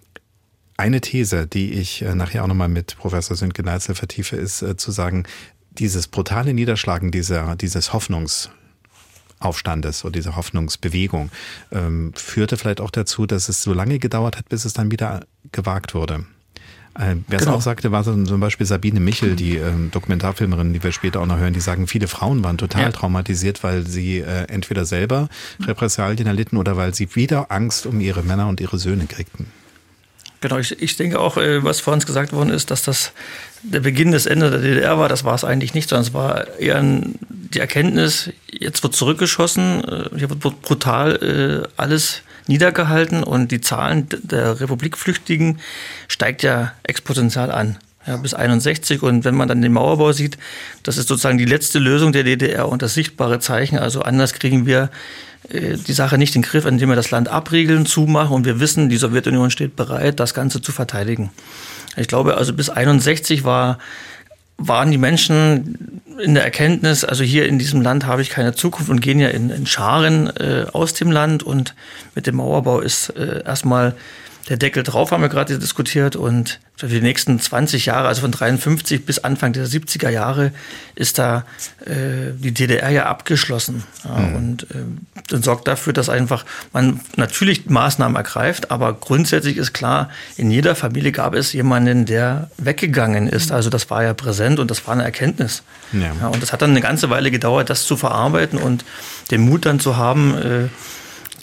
eine 0.78 1.02
These, 1.02 1.48
die 1.48 1.74
ich 1.74 2.02
äh, 2.02 2.16
nachher 2.16 2.44
auch 2.44 2.48
nochmal 2.48 2.70
mit 2.70 2.98
Professor 2.98 3.38
Sönke 3.38 3.64
vertiefe, 3.64 4.36
ist 4.36 4.62
äh, 4.62 4.76
zu 4.76 4.92
sagen, 4.92 5.24
dieses 5.72 6.08
brutale 6.08 6.54
Niederschlagen 6.54 7.12
dieser, 7.12 7.56
dieses 7.56 7.94
Hoffnungsaufstandes 7.94 10.04
oder 10.04 10.12
diese 10.14 10.36
Hoffnungsbewegung 10.36 11.32
ähm, 11.72 12.12
führte 12.16 12.58
vielleicht 12.58 12.82
auch 12.82 12.92
dazu, 12.92 13.26
dass 13.26 13.50
es 13.50 13.64
so 13.64 13.74
lange 13.74 13.98
gedauert 14.00 14.38
hat, 14.38 14.50
bis 14.50 14.66
es 14.66 14.74
dann 14.74 14.92
wieder 14.92 15.26
gewagt 15.52 15.94
wurde. 15.94 16.26
Äh, 16.98 17.16
Wer 17.28 17.40
es 17.40 17.46
genau. 17.46 17.58
auch 17.58 17.62
sagte, 17.62 17.92
war 17.92 18.04
zum 18.04 18.40
Beispiel 18.40 18.66
Sabine 18.66 19.00
Michel, 19.00 19.36
die 19.36 19.58
ähm, 19.58 19.92
Dokumentarfilmerin, 19.92 20.74
die 20.74 20.82
wir 20.82 20.92
später 20.92 21.20
auch 21.20 21.26
noch 21.26 21.38
hören, 21.38 21.54
die 21.54 21.60
sagen, 21.60 21.88
viele 21.88 22.08
Frauen 22.08 22.44
waren 22.44 22.58
total 22.58 22.84
ja. 22.84 22.92
traumatisiert, 22.92 23.64
weil 23.64 23.86
sie 23.86 24.20
äh, 24.20 24.46
entweder 24.48 24.86
selber 24.86 25.28
Repressalien 25.62 26.28
erlitten 26.28 26.58
oder 26.58 26.78
weil 26.78 26.94
sie 26.94 27.14
wieder 27.16 27.52
Angst 27.52 27.86
um 27.86 28.00
ihre 28.00 28.24
Männer 28.24 28.48
und 28.48 28.62
ihre 28.62 28.78
Söhne 28.78 29.08
kriegten. 29.08 29.48
Genau, 30.40 30.58
ich, 30.58 30.80
ich 30.82 30.96
denke 30.96 31.20
auch, 31.20 31.38
äh, 31.38 31.64
was 31.64 31.82
vor 31.82 31.94
uns 31.94 32.06
gesagt 32.06 32.32
worden 32.32 32.50
ist, 32.50 32.72
dass 32.72 32.84
das 32.84 33.12
der 33.64 33.80
Beginn 33.80 34.12
des 34.12 34.26
Ende 34.26 34.52
der 34.52 34.60
DDR 34.60 34.98
war, 35.00 35.10
das 35.10 35.24
war 35.24 35.34
es 35.36 35.44
eigentlich 35.44 35.74
nicht, 35.74 35.90
sondern 35.90 36.06
es 36.06 36.14
war 36.14 36.60
eher 36.60 36.78
ein, 36.78 37.16
die 37.30 37.60
Erkenntnis, 37.60 38.30
jetzt 38.52 38.84
wird 38.84 38.96
zurückgeschossen, 38.96 39.84
äh, 39.84 40.10
hier 40.18 40.30
wird 40.30 40.40
brutal 40.40 41.66
äh, 41.68 41.68
alles 41.78 42.22
niedergehalten 42.48 43.24
und 43.24 43.52
die 43.52 43.62
Zahlen 43.62 44.08
der 44.24 44.60
Republikflüchtigen 44.60 45.60
steigt 46.08 46.44
ja 46.44 46.74
exponentiell 46.84 47.52
an. 47.52 47.78
Ja, 48.08 48.18
bis 48.18 48.36
61 48.36 49.02
und 49.02 49.26
wenn 49.26 49.34
man 49.34 49.48
dann 49.48 49.64
den 49.64 49.74
Mauerbau 49.74 50.12
sieht, 50.12 50.38
das 50.84 50.98
ist 50.98 51.08
sozusagen 51.08 51.40
die 51.40 51.46
letzte 51.46 51.80
Lösung 51.80 52.12
der 52.12 52.24
DDR 52.24 52.70
und 52.70 52.84
das 52.84 52.94
sichtbare 52.94 53.40
Zeichen. 53.40 53.80
Also 53.80 54.02
anders 54.04 54.34
kriegen 54.34 54.68
wir 54.68 54.92
äh, 55.50 55.76
die 55.76 55.94
Sache 55.94 56.20
nicht 56.20 56.36
in 56.36 56.44
den 56.44 56.48
Griff, 56.48 56.66
indem 56.66 56.90
wir 56.90 56.96
das 56.96 57.10
Land 57.10 57.30
abriegeln, 57.30 57.88
zumachen 57.88 58.36
und 58.36 58.46
wir 58.46 58.60
wissen, 58.60 58.90
die 58.90 58.98
Sowjetunion 58.98 59.50
steht 59.50 59.76
bereit, 59.76 60.20
das 60.20 60.36
Ganze 60.36 60.62
zu 60.62 60.72
verteidigen. 60.72 61.32
Ich 61.98 62.08
glaube, 62.08 62.38
also 62.38 62.54
bis 62.54 62.70
61 62.70 63.44
war, 63.44 63.80
waren 64.58 64.92
die 64.92 64.98
Menschen 64.98 66.02
in 66.20 66.34
der 66.34 66.44
Erkenntnis, 66.44 67.04
also 67.04 67.24
hier 67.24 67.46
in 67.48 67.60
diesem 67.60 67.82
Land 67.82 68.06
habe 68.06 68.22
ich 68.22 68.30
keine 68.30 68.54
Zukunft 68.54 68.90
und 68.90 69.02
gehen 69.02 69.20
ja 69.20 69.28
in, 69.30 69.50
in 69.50 69.66
Scharen 69.66 70.28
äh, 70.38 70.66
aus 70.72 70.94
dem 70.94 71.12
Land 71.12 71.44
und 71.44 71.76
mit 72.14 72.26
dem 72.26 72.36
Mauerbau 72.36 72.80
ist 72.80 73.10
äh, 73.10 73.44
erstmal 73.44 73.96
der 74.50 74.58
Deckel 74.58 74.84
drauf, 74.84 75.12
haben 75.12 75.22
wir 75.22 75.30
gerade 75.30 75.58
diskutiert. 75.58 76.16
Und 76.16 76.60
für 76.78 76.88
die 76.88 77.02
nächsten 77.02 77.40
20 77.40 77.88
Jahre, 77.88 78.08
also 78.08 78.22
von 78.22 78.32
53 78.32 79.06
bis 79.06 79.20
Anfang 79.20 79.54
der 79.54 79.66
70er 79.66 80.10
Jahre, 80.10 80.52
ist 80.94 81.18
da 81.18 81.46
äh, 81.86 82.32
die 82.38 82.54
DDR 82.54 82.90
ja 82.90 83.06
abgeschlossen. 83.06 83.84
Ja, 84.04 84.20
mhm. 84.20 84.36
Und 84.36 84.64
äh, 84.72 84.76
dann 85.30 85.42
sorgt 85.42 85.68
dafür, 85.68 85.94
dass 85.94 86.10
einfach 86.10 86.46
man 86.74 87.00
natürlich 87.16 87.66
Maßnahmen 87.68 88.16
ergreift, 88.16 88.72
aber 88.72 88.94
grundsätzlich 88.94 89.58
ist 89.58 89.74
klar, 89.74 90.10
in 90.38 90.52
jeder 90.52 90.76
Familie 90.76 91.12
gab 91.12 91.34
es 91.34 91.54
jemanden, 91.54 92.06
der 92.06 92.50
weggegangen 92.58 93.28
ist. 93.28 93.52
Also 93.52 93.70
das 93.70 93.90
war 93.90 94.04
ja 94.04 94.14
präsent 94.14 94.60
und 94.60 94.70
das 94.70 94.86
war 94.86 94.94
eine 94.94 95.04
Erkenntnis. 95.04 95.64
Ja. 95.92 96.12
ja 96.20 96.28
und 96.28 96.44
das 96.44 96.54
hat 96.54 96.62
dann 96.62 96.72
eine 96.72 96.82
ganze 96.82 97.10
Weile 97.10 97.32
gedauert, 97.32 97.70
das 97.70 97.86
zu 97.86 97.98
verarbeiten 97.98 98.60
und 98.60 98.86
den 99.32 99.42
Mut 99.42 99.66
dann 99.66 99.80
zu 99.80 99.98
haben, 99.98 100.38
äh, 100.38 100.68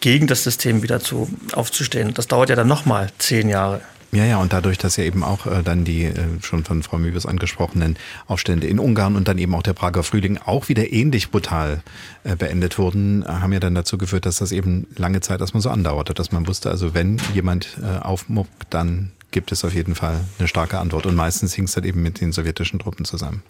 gegen 0.02 0.26
das 0.26 0.44
System 0.44 0.82
wieder 0.82 1.00
zu, 1.00 1.30
aufzustehen. 1.54 2.12
Das 2.12 2.26
dauert 2.26 2.50
ja 2.50 2.56
dann 2.56 2.68
nochmal 2.68 3.08
zehn 3.18 3.48
Jahre. 3.48 3.80
Ja, 4.14 4.26
ja, 4.26 4.36
und 4.36 4.52
dadurch, 4.52 4.76
dass 4.76 4.98
ja 4.98 5.04
eben 5.04 5.24
auch 5.24 5.46
äh, 5.46 5.62
dann 5.62 5.84
die 5.84 6.04
äh, 6.04 6.14
schon 6.42 6.64
von 6.64 6.82
Frau 6.82 6.98
Mübes 6.98 7.24
angesprochenen 7.24 7.96
Aufstände 8.26 8.66
in 8.66 8.78
Ungarn 8.78 9.16
und 9.16 9.26
dann 9.26 9.38
eben 9.38 9.54
auch 9.54 9.62
der 9.62 9.72
Prager 9.72 10.02
Frühling 10.02 10.38
auch 10.44 10.68
wieder 10.68 10.92
ähnlich 10.92 11.30
brutal 11.30 11.82
äh, 12.24 12.36
beendet 12.36 12.76
wurden, 12.76 13.24
haben 13.26 13.54
ja 13.54 13.60
dann 13.60 13.74
dazu 13.74 13.96
geführt, 13.96 14.26
dass 14.26 14.36
das 14.36 14.52
eben 14.52 14.86
lange 14.96 15.22
Zeit 15.22 15.40
erstmal 15.40 15.62
so 15.62 15.70
andauerte, 15.70 16.12
dass 16.12 16.30
man 16.30 16.46
wusste, 16.46 16.68
also 16.68 16.92
wenn 16.92 17.18
jemand 17.32 17.78
äh, 17.82 18.04
aufmuckt, 18.04 18.50
dann 18.68 19.12
gibt 19.30 19.50
es 19.50 19.64
auf 19.64 19.72
jeden 19.72 19.94
Fall 19.94 20.20
eine 20.38 20.46
starke 20.46 20.78
Antwort. 20.78 21.06
Und 21.06 21.14
meistens 21.14 21.54
hing 21.54 21.64
es 21.64 21.72
dann 21.72 21.84
eben 21.84 22.02
mit 22.02 22.20
den 22.20 22.32
sowjetischen 22.32 22.80
Truppen 22.80 23.06
zusammen. 23.06 23.42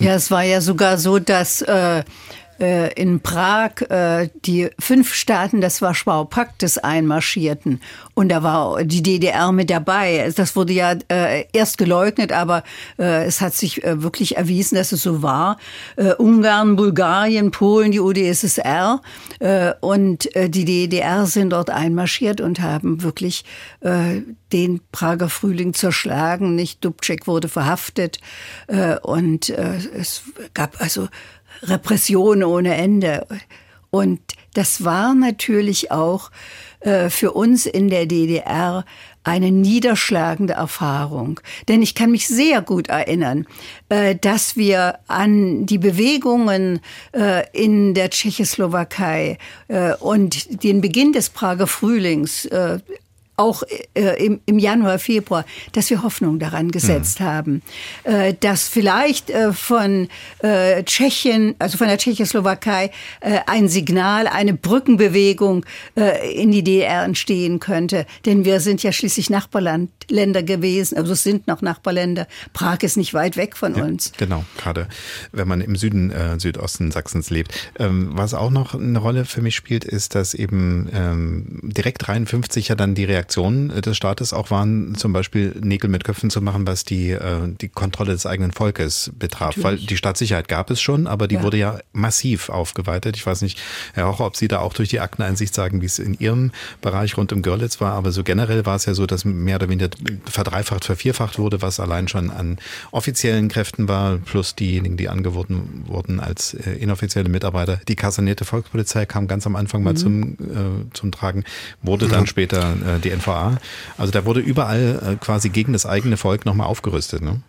Ja, 0.00 0.14
es 0.16 0.30
war 0.30 0.42
ja 0.42 0.60
sogar 0.60 0.98
so, 0.98 1.18
dass 1.18 1.62
äh, 1.62 2.00
äh, 2.00 2.04
in 2.58 3.20
Prag 3.20 3.80
äh, 3.88 4.28
die 4.44 4.70
fünf 4.78 5.14
Staaten 5.14 5.60
des 5.60 5.82
Warschauer 5.82 6.28
Paktes 6.30 6.78
einmarschierten 6.78 7.80
und 8.14 8.28
da 8.28 8.42
war 8.44 8.84
die 8.84 9.02
DDR 9.02 9.50
mit 9.50 9.70
dabei. 9.70 10.32
Das 10.34 10.54
wurde 10.54 10.72
ja 10.72 10.94
äh, 11.08 11.46
erst 11.52 11.78
geleugnet, 11.78 12.32
aber 12.32 12.62
äh, 12.98 13.24
es 13.24 13.40
hat 13.40 13.54
sich 13.54 13.82
äh, 13.82 14.02
wirklich 14.02 14.36
erwiesen, 14.36 14.76
dass 14.76 14.92
es 14.92 15.02
so 15.02 15.22
war. 15.22 15.58
Äh, 15.96 16.14
Ungarn, 16.14 16.76
Bulgarien, 16.76 17.50
Polen, 17.50 17.90
die 17.90 18.00
UdSSR 18.00 19.00
äh, 19.40 19.72
und 19.80 20.34
äh, 20.36 20.48
die 20.48 20.64
DDR 20.64 21.26
sind 21.26 21.50
dort 21.50 21.70
einmarschiert 21.70 22.40
und 22.40 22.60
haben 22.60 23.02
wirklich 23.02 23.44
äh, 23.80 24.22
den 24.52 24.80
Prager 24.92 25.28
Frühling 25.28 25.74
zerschlagen. 25.74 26.54
Nicht 26.54 26.84
Dubček 26.84 27.26
wurde 27.26 27.48
verhaftet 27.48 28.20
äh, 28.68 28.96
und 29.00 29.48
äh, 29.48 29.78
es 29.98 30.22
gab 30.54 30.80
also 30.80 31.08
Repression 31.62 32.42
ohne 32.42 32.74
Ende. 32.74 33.26
Und 33.90 34.20
das 34.54 34.84
war 34.84 35.14
natürlich 35.14 35.90
auch 35.90 36.30
äh, 36.80 37.10
für 37.10 37.32
uns 37.32 37.66
in 37.66 37.88
der 37.88 38.06
DDR 38.06 38.84
eine 39.24 39.50
niederschlagende 39.50 40.52
Erfahrung. 40.52 41.40
Denn 41.66 41.80
ich 41.80 41.94
kann 41.94 42.10
mich 42.10 42.28
sehr 42.28 42.60
gut 42.60 42.88
erinnern, 42.88 43.46
äh, 43.88 44.14
dass 44.14 44.56
wir 44.56 44.98
an 45.08 45.64
die 45.64 45.78
Bewegungen 45.78 46.80
äh, 47.12 47.44
in 47.52 47.94
der 47.94 48.10
Tschechoslowakei 48.10 49.38
und 50.00 50.62
den 50.62 50.80
Beginn 50.80 51.12
des 51.12 51.30
Prager 51.30 51.66
Frühlings 51.66 52.48
auch 53.36 53.62
äh, 53.94 54.24
im, 54.24 54.40
im 54.46 54.58
Januar, 54.58 54.98
Februar, 54.98 55.44
dass 55.72 55.90
wir 55.90 56.02
Hoffnung 56.02 56.38
daran 56.38 56.70
gesetzt 56.70 57.20
mhm. 57.20 57.24
haben, 57.24 57.62
äh, 58.04 58.34
dass 58.38 58.68
vielleicht 58.68 59.30
äh, 59.30 59.52
von 59.52 60.08
äh, 60.38 60.82
Tschechien, 60.84 61.54
also 61.58 61.78
von 61.78 61.88
der 61.88 61.98
Tschechoslowakei, 61.98 62.90
äh, 63.20 63.40
ein 63.46 63.68
Signal, 63.68 64.26
eine 64.26 64.54
Brückenbewegung 64.54 65.64
äh, 65.96 66.34
in 66.34 66.52
die 66.52 66.62
DDR 66.62 67.04
entstehen 67.04 67.60
könnte. 67.60 68.06
Denn 68.26 68.44
wir 68.44 68.60
sind 68.60 68.82
ja 68.82 68.92
schließlich 68.92 69.30
Nachbarland 69.30 69.90
Nachbarländer 70.10 70.42
gewesen, 70.42 70.96
also 70.98 71.12
es 71.12 71.22
sind 71.22 71.46
noch 71.46 71.62
Nachbarländer. 71.62 72.26
Prag 72.52 72.78
ist 72.82 72.96
nicht 72.96 73.14
weit 73.14 73.36
weg 73.36 73.56
von 73.56 73.74
Ja, 73.74 73.84
uns. 73.84 74.12
genau, 74.16 74.44
gerade 74.58 74.88
wenn 75.32 75.48
man 75.48 75.60
im 75.60 75.76
Süden, 75.76 76.10
äh, 76.10 76.38
Südosten 76.38 76.90
Sachsens 76.90 77.30
lebt. 77.30 77.52
Ähm, 77.78 78.10
was 78.12 78.34
auch 78.34 78.50
noch 78.50 78.74
eine 78.74 78.98
Rolle 78.98 79.24
für 79.24 79.42
mich 79.42 79.54
spielt, 79.54 79.84
ist, 79.84 80.14
dass 80.14 80.34
eben 80.34 80.88
ähm, 80.92 81.60
direkt 81.62 82.06
53 82.06 82.68
ja 82.68 82.74
dann 82.74 82.94
die 82.94 83.04
Reaktionen 83.04 83.68
des 83.80 83.96
Staates 83.96 84.32
auch 84.32 84.50
waren, 84.50 84.94
zum 84.94 85.12
Beispiel 85.12 85.54
Nägel 85.60 85.88
mit 85.90 86.04
Köpfen 86.04 86.30
zu 86.30 86.40
machen, 86.40 86.66
was 86.66 86.84
die, 86.84 87.10
äh, 87.10 87.20
die 87.60 87.68
Kontrolle 87.68 88.12
des 88.12 88.26
eigenen 88.26 88.52
Volkes 88.52 89.10
betraf. 89.18 89.56
Natürlich. 89.56 89.64
Weil 89.64 89.86
die 89.86 89.96
Staatssicherheit 89.96 90.48
gab 90.48 90.70
es 90.70 90.80
schon, 90.80 91.06
aber 91.06 91.28
die 91.28 91.36
Ja. 91.36 91.42
wurde 91.42 91.56
ja 91.56 91.78
massiv 91.92 92.48
aufgeweitet. 92.48 93.16
Ich 93.16 93.26
weiß 93.26 93.42
nicht, 93.42 93.58
Herr 93.94 94.08
Hocher, 94.08 94.26
ob 94.26 94.36
Sie 94.36 94.48
da 94.48 94.58
auch 94.60 94.74
durch 94.74 94.88
die 94.88 95.00
Akteneinsicht 95.00 95.54
sagen, 95.54 95.80
wie 95.80 95.86
es 95.86 95.98
in 95.98 96.14
Ihrem 96.14 96.52
Bereich 96.80 97.16
rund 97.16 97.32
um 97.32 97.42
Görlitz 97.42 97.80
war, 97.80 97.92
aber 97.92 98.12
so 98.12 98.22
generell 98.24 98.66
war 98.66 98.76
es 98.76 98.84
ja 98.86 98.94
so, 98.94 99.06
dass 99.06 99.24
mehr 99.24 99.56
oder 99.56 99.68
weniger 99.68 99.88
verdreifacht, 100.30 100.84
vervierfacht 100.84 101.38
wurde, 101.38 101.62
was 101.62 101.80
allein 101.80 102.08
schon 102.08 102.30
an 102.30 102.58
offiziellen 102.90 103.48
Kräften 103.48 103.88
war, 103.88 104.16
plus 104.18 104.54
diejenigen, 104.54 104.96
die 104.96 105.08
angeboten 105.08 105.84
wurden 105.86 106.20
als 106.20 106.54
äh, 106.54 106.72
inoffizielle 106.72 107.28
Mitarbeiter. 107.28 107.80
Die 107.88 107.96
kasernierte 107.96 108.44
Volkspolizei 108.44 109.06
kam 109.06 109.26
ganz 109.28 109.46
am 109.46 109.56
Anfang 109.56 109.82
mal 109.82 109.92
Mhm. 109.94 109.96
zum, 109.96 110.22
äh, 110.32 110.36
zum 110.94 111.12
Tragen, 111.12 111.44
wurde 111.82 112.08
dann 112.08 112.22
Ja. 112.22 112.26
später 112.26 112.72
äh, 112.96 113.00
die 113.00 113.10
NVA. 113.10 113.58
Also 113.98 114.12
da 114.12 114.24
wurde 114.24 114.40
überall 114.40 115.14
äh, 115.14 115.24
quasi 115.24 115.48
gegen 115.48 115.72
das 115.72 115.86
eigene 115.86 116.16
Volk 116.16 116.44
nochmal 116.46 116.66
aufgerüstet. 116.66 117.22
Ne? 117.22 117.40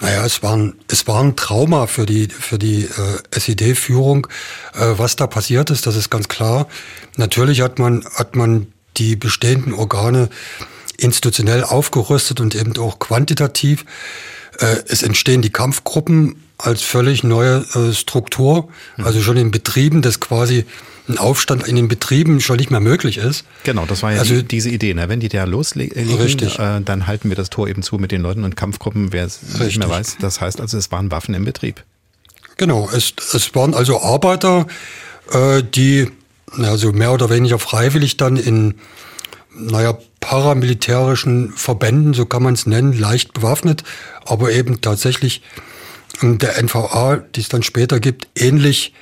Naja, 0.00 0.24
es 0.26 0.42
war 0.42 0.56
ein, 0.56 0.74
es 0.88 1.06
war 1.06 1.22
ein 1.22 1.36
Trauma 1.36 1.86
für 1.86 2.04
die, 2.04 2.26
für 2.28 2.58
die 2.58 2.82
äh, 2.84 2.88
SED-Führung. 3.30 4.26
Äh, 4.74 4.94
was 4.98 5.14
da 5.16 5.26
passiert 5.28 5.70
ist, 5.70 5.86
das 5.86 5.94
ist 5.96 6.10
ganz 6.10 6.28
klar. 6.28 6.66
Natürlich 7.16 7.60
hat 7.60 7.78
man, 7.78 8.04
hat 8.16 8.34
man 8.34 8.66
die 8.96 9.14
bestehenden 9.16 9.72
Organe 9.72 10.28
institutionell 10.98 11.64
aufgerüstet 11.64 12.40
und 12.40 12.54
eben 12.54 12.76
auch 12.78 12.98
quantitativ. 12.98 13.84
Äh, 14.58 14.76
es 14.88 15.02
entstehen 15.02 15.42
die 15.42 15.50
Kampfgruppen 15.50 16.36
als 16.58 16.82
völlig 16.82 17.24
neue 17.24 17.64
äh, 17.74 17.92
Struktur. 17.92 18.68
Also 19.02 19.20
schon 19.20 19.36
in 19.36 19.50
Betrieben, 19.50 20.02
dass 20.02 20.20
quasi 20.20 20.64
ein 21.08 21.18
Aufstand 21.18 21.68
in 21.68 21.76
den 21.76 21.88
Betrieben 21.88 22.40
schon 22.40 22.56
nicht 22.56 22.70
mehr 22.70 22.80
möglich 22.80 23.18
ist. 23.18 23.44
Genau, 23.64 23.84
das 23.84 24.02
war 24.02 24.12
ja 24.12 24.20
Also- 24.20 24.36
die, 24.36 24.44
diese 24.44 24.70
Idee. 24.70 24.94
Ne? 24.94 25.08
Wenn 25.08 25.20
die 25.20 25.28
da 25.28 25.44
loslegen. 25.44 25.96
Äh, 25.96 26.80
dann 26.82 27.06
halten 27.06 27.28
wir 27.28 27.36
das 27.36 27.50
Tor 27.50 27.68
eben 27.68 27.82
zu 27.82 27.96
mit 27.96 28.10
den 28.10 28.22
Leuten 28.22 28.44
und 28.44 28.56
Kampfgruppen, 28.56 29.12
wer 29.12 29.24
es 29.26 29.40
nicht 29.58 29.78
mehr 29.78 29.90
weiß. 29.90 30.16
Das 30.20 30.40
heißt 30.40 30.60
also, 30.60 30.78
es 30.78 30.90
waren 30.92 31.10
Waffen 31.10 31.34
im 31.34 31.44
Betrieb. 31.44 31.84
Genau, 32.56 32.88
es, 32.90 33.12
es 33.34 33.54
waren 33.54 33.74
also 33.74 34.00
Arbeiter, 34.00 34.66
äh, 35.32 35.62
die 35.62 36.08
also 36.56 36.92
mehr 36.92 37.12
oder 37.12 37.28
weniger 37.30 37.58
freiwillig 37.58 38.16
dann 38.16 38.36
in, 38.36 38.76
naja, 39.54 39.96
paramilitärischen 40.20 41.52
Verbänden, 41.52 42.14
so 42.14 42.26
kann 42.26 42.42
man 42.42 42.54
es 42.54 42.66
nennen, 42.66 42.92
leicht 42.92 43.32
bewaffnet, 43.34 43.84
aber 44.24 44.52
eben 44.52 44.80
tatsächlich 44.80 45.42
der 46.22 46.62
NVA, 46.62 47.16
die 47.16 47.40
es 47.40 47.48
dann 47.48 47.62
später 47.62 48.00
gibt, 48.00 48.28
ähnlich, 48.36 48.94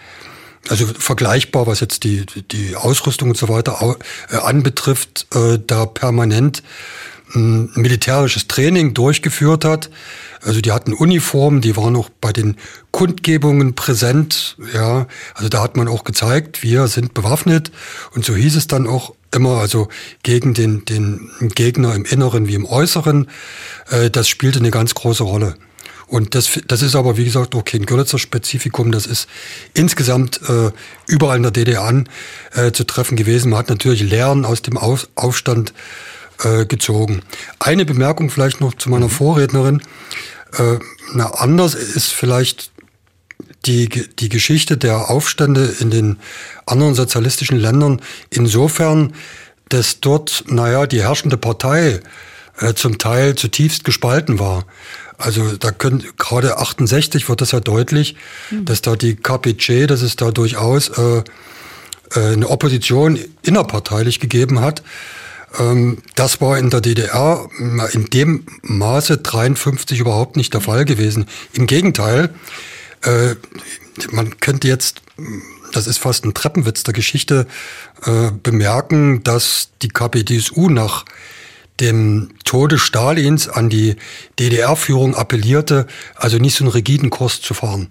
also 0.69 0.87
vergleichbar, 0.87 1.67
was 1.67 1.81
jetzt 1.81 2.05
die, 2.05 2.25
die 2.27 2.77
Ausrüstung 2.77 3.31
und 3.31 3.37
so 3.37 3.49
weiter 3.49 3.97
äh, 4.31 4.37
anbetrifft, 4.37 5.27
äh, 5.35 5.59
da 5.65 5.87
permanent 5.87 6.63
ein 7.35 7.71
militärisches 7.75 8.49
Training 8.49 8.95
durchgeführt 8.95 9.65
hat. 9.65 9.91
Also 10.45 10.61
die 10.61 10.73
hatten 10.73 10.93
Uniformen, 10.93 11.61
die 11.61 11.77
waren 11.77 11.95
auch 11.97 12.11
bei 12.21 12.33
den 12.33 12.57
Kundgebungen 12.91 13.75
präsent. 13.75 14.57
Ja, 14.75 15.07
also 15.35 15.49
da 15.49 15.63
hat 15.63 15.77
man 15.77 15.89
auch 15.89 16.05
gezeigt, 16.05 16.63
wir 16.63 16.89
sind 16.89 17.15
bewaffnet. 17.15 17.71
Und 18.15 18.25
so 18.25 18.35
hieß 18.35 18.57
es 18.57 18.67
dann 18.67 18.87
auch 18.87 19.15
immer, 19.33 19.59
also 19.59 19.89
gegen 20.23 20.53
den, 20.55 20.85
den 20.85 21.31
Gegner 21.55 21.95
im 21.95 22.05
Inneren 22.05 22.49
wie 22.49 22.55
im 22.55 22.67
Äußeren. 22.67 23.29
Äh, 23.91 24.11
das 24.11 24.29
spielte 24.29 24.59
eine 24.59 24.71
ganz 24.71 24.95
große 24.95 25.23
Rolle. 25.23 25.55
Und 26.13 26.35
das, 26.35 26.61
das 26.67 26.83
ist 26.83 26.95
aber, 26.95 27.17
wie 27.17 27.25
gesagt, 27.25 27.55
auch 27.55 27.65
kein 27.65 27.87
Görlitzer 27.87 28.19
Spezifikum. 28.19 28.93
Das 28.93 29.07
ist 29.07 29.29
insgesamt 29.73 30.41
äh, 30.47 30.71
überall 31.07 31.39
in 31.39 31.43
der 31.43 31.53
DDR 31.53 31.85
an, 31.85 32.09
äh, 32.53 32.73
zu 32.73 32.85
treffen 32.85 33.17
gewesen. 33.17 33.51
Man 33.51 33.61
hat 33.61 33.71
natürlich 33.71 34.03
Lehren 34.03 34.45
aus 34.45 34.61
dem 34.61 34.77
Auf, 34.77 35.09
Aufstand 35.15 35.73
äh, 36.45 36.67
gezogen. 36.67 37.23
Eine 37.61 37.87
Bemerkung 37.87 38.29
vielleicht 38.29 38.61
noch 38.61 38.75
zu 38.75 38.91
meiner 38.91 39.09
Vorrednerin. 39.09 39.81
Äh, 40.59 40.79
na, 41.15 41.27
anders 41.35 41.75
ist 41.75 42.13
vielleicht 42.13 42.73
die, 43.67 43.89
die 43.89 44.29
Geschichte 44.29 44.77
der 44.77 45.11
Aufstände 45.11 45.75
in 45.81 45.91
den 45.91 46.19
anderen 46.67 46.95
sozialistischen 46.95 47.59
Ländern 47.59 48.01
insofern, 48.31 49.15
dass 49.69 50.01
dort, 50.01 50.45
naja, 50.49 50.87
die 50.87 51.03
herrschende 51.03 51.37
Partei 51.37 52.01
äh, 52.59 52.75
zum 52.75 52.99
Teil 52.99 53.35
zutiefst 53.35 53.85
gespalten 53.85 54.39
war. 54.39 54.67
Also 55.19 55.57
da 55.57 55.71
können 55.71 56.05
gerade 56.19 56.59
68 56.59 57.29
wird 57.29 57.41
das 57.41 57.53
ja 57.53 57.61
deutlich, 57.61 58.17
dass 58.51 58.83
da 58.83 58.97
die 58.97 59.15
KPC, 59.15 59.87
dass 59.87 60.03
es 60.03 60.17
da 60.17 60.33
durchaus 60.33 60.89
äh, 60.89 61.23
äh, 62.15 62.33
eine 62.33 62.49
Opposition 62.49 63.19
innerparteilich 63.43 64.19
gegeben 64.19 64.61
hat. 64.61 64.83
Ähm, 65.59 65.99
das 66.15 66.41
war 66.41 66.59
in 66.59 66.71
der 66.71 66.81
DDR 66.81 67.49
in 67.93 68.07
dem 68.07 68.47
Maße 68.63 69.19
53 69.19 70.01
überhaupt 70.01 70.37
nicht 70.37 70.55
der 70.55 70.61
Fall 70.61 70.85
gewesen. 70.85 71.27
Im 71.53 71.67
Gegenteil, 71.67 72.35
äh, 73.03 73.35
man 74.11 74.39
könnte 74.41 74.69
jetzt, 74.69 75.03
das 75.73 75.87
ist 75.87 75.99
fast 75.99 76.25
ein 76.25 76.35
Treppenwitz 76.35 76.83
der 76.83 76.95
Geschichte, 76.95 77.47
äh, 78.05 78.31
bemerken, 78.43 79.23
dass 79.23 79.71
die 79.83 79.89
KPDSU 79.89 80.69
nach 80.69 81.05
dem 81.81 82.31
Tode 82.45 82.79
Stalins 82.79 83.49
an 83.49 83.69
die 83.71 83.97
DDR-Führung 84.39 85.15
appellierte, 85.15 85.87
also 86.15 86.39
nicht 86.39 86.57
so 86.57 86.65
einen 86.65 86.73
rigiden 86.73 87.11
Kurs 87.11 87.41
zu 87.41 87.55
fahren. 87.55 87.89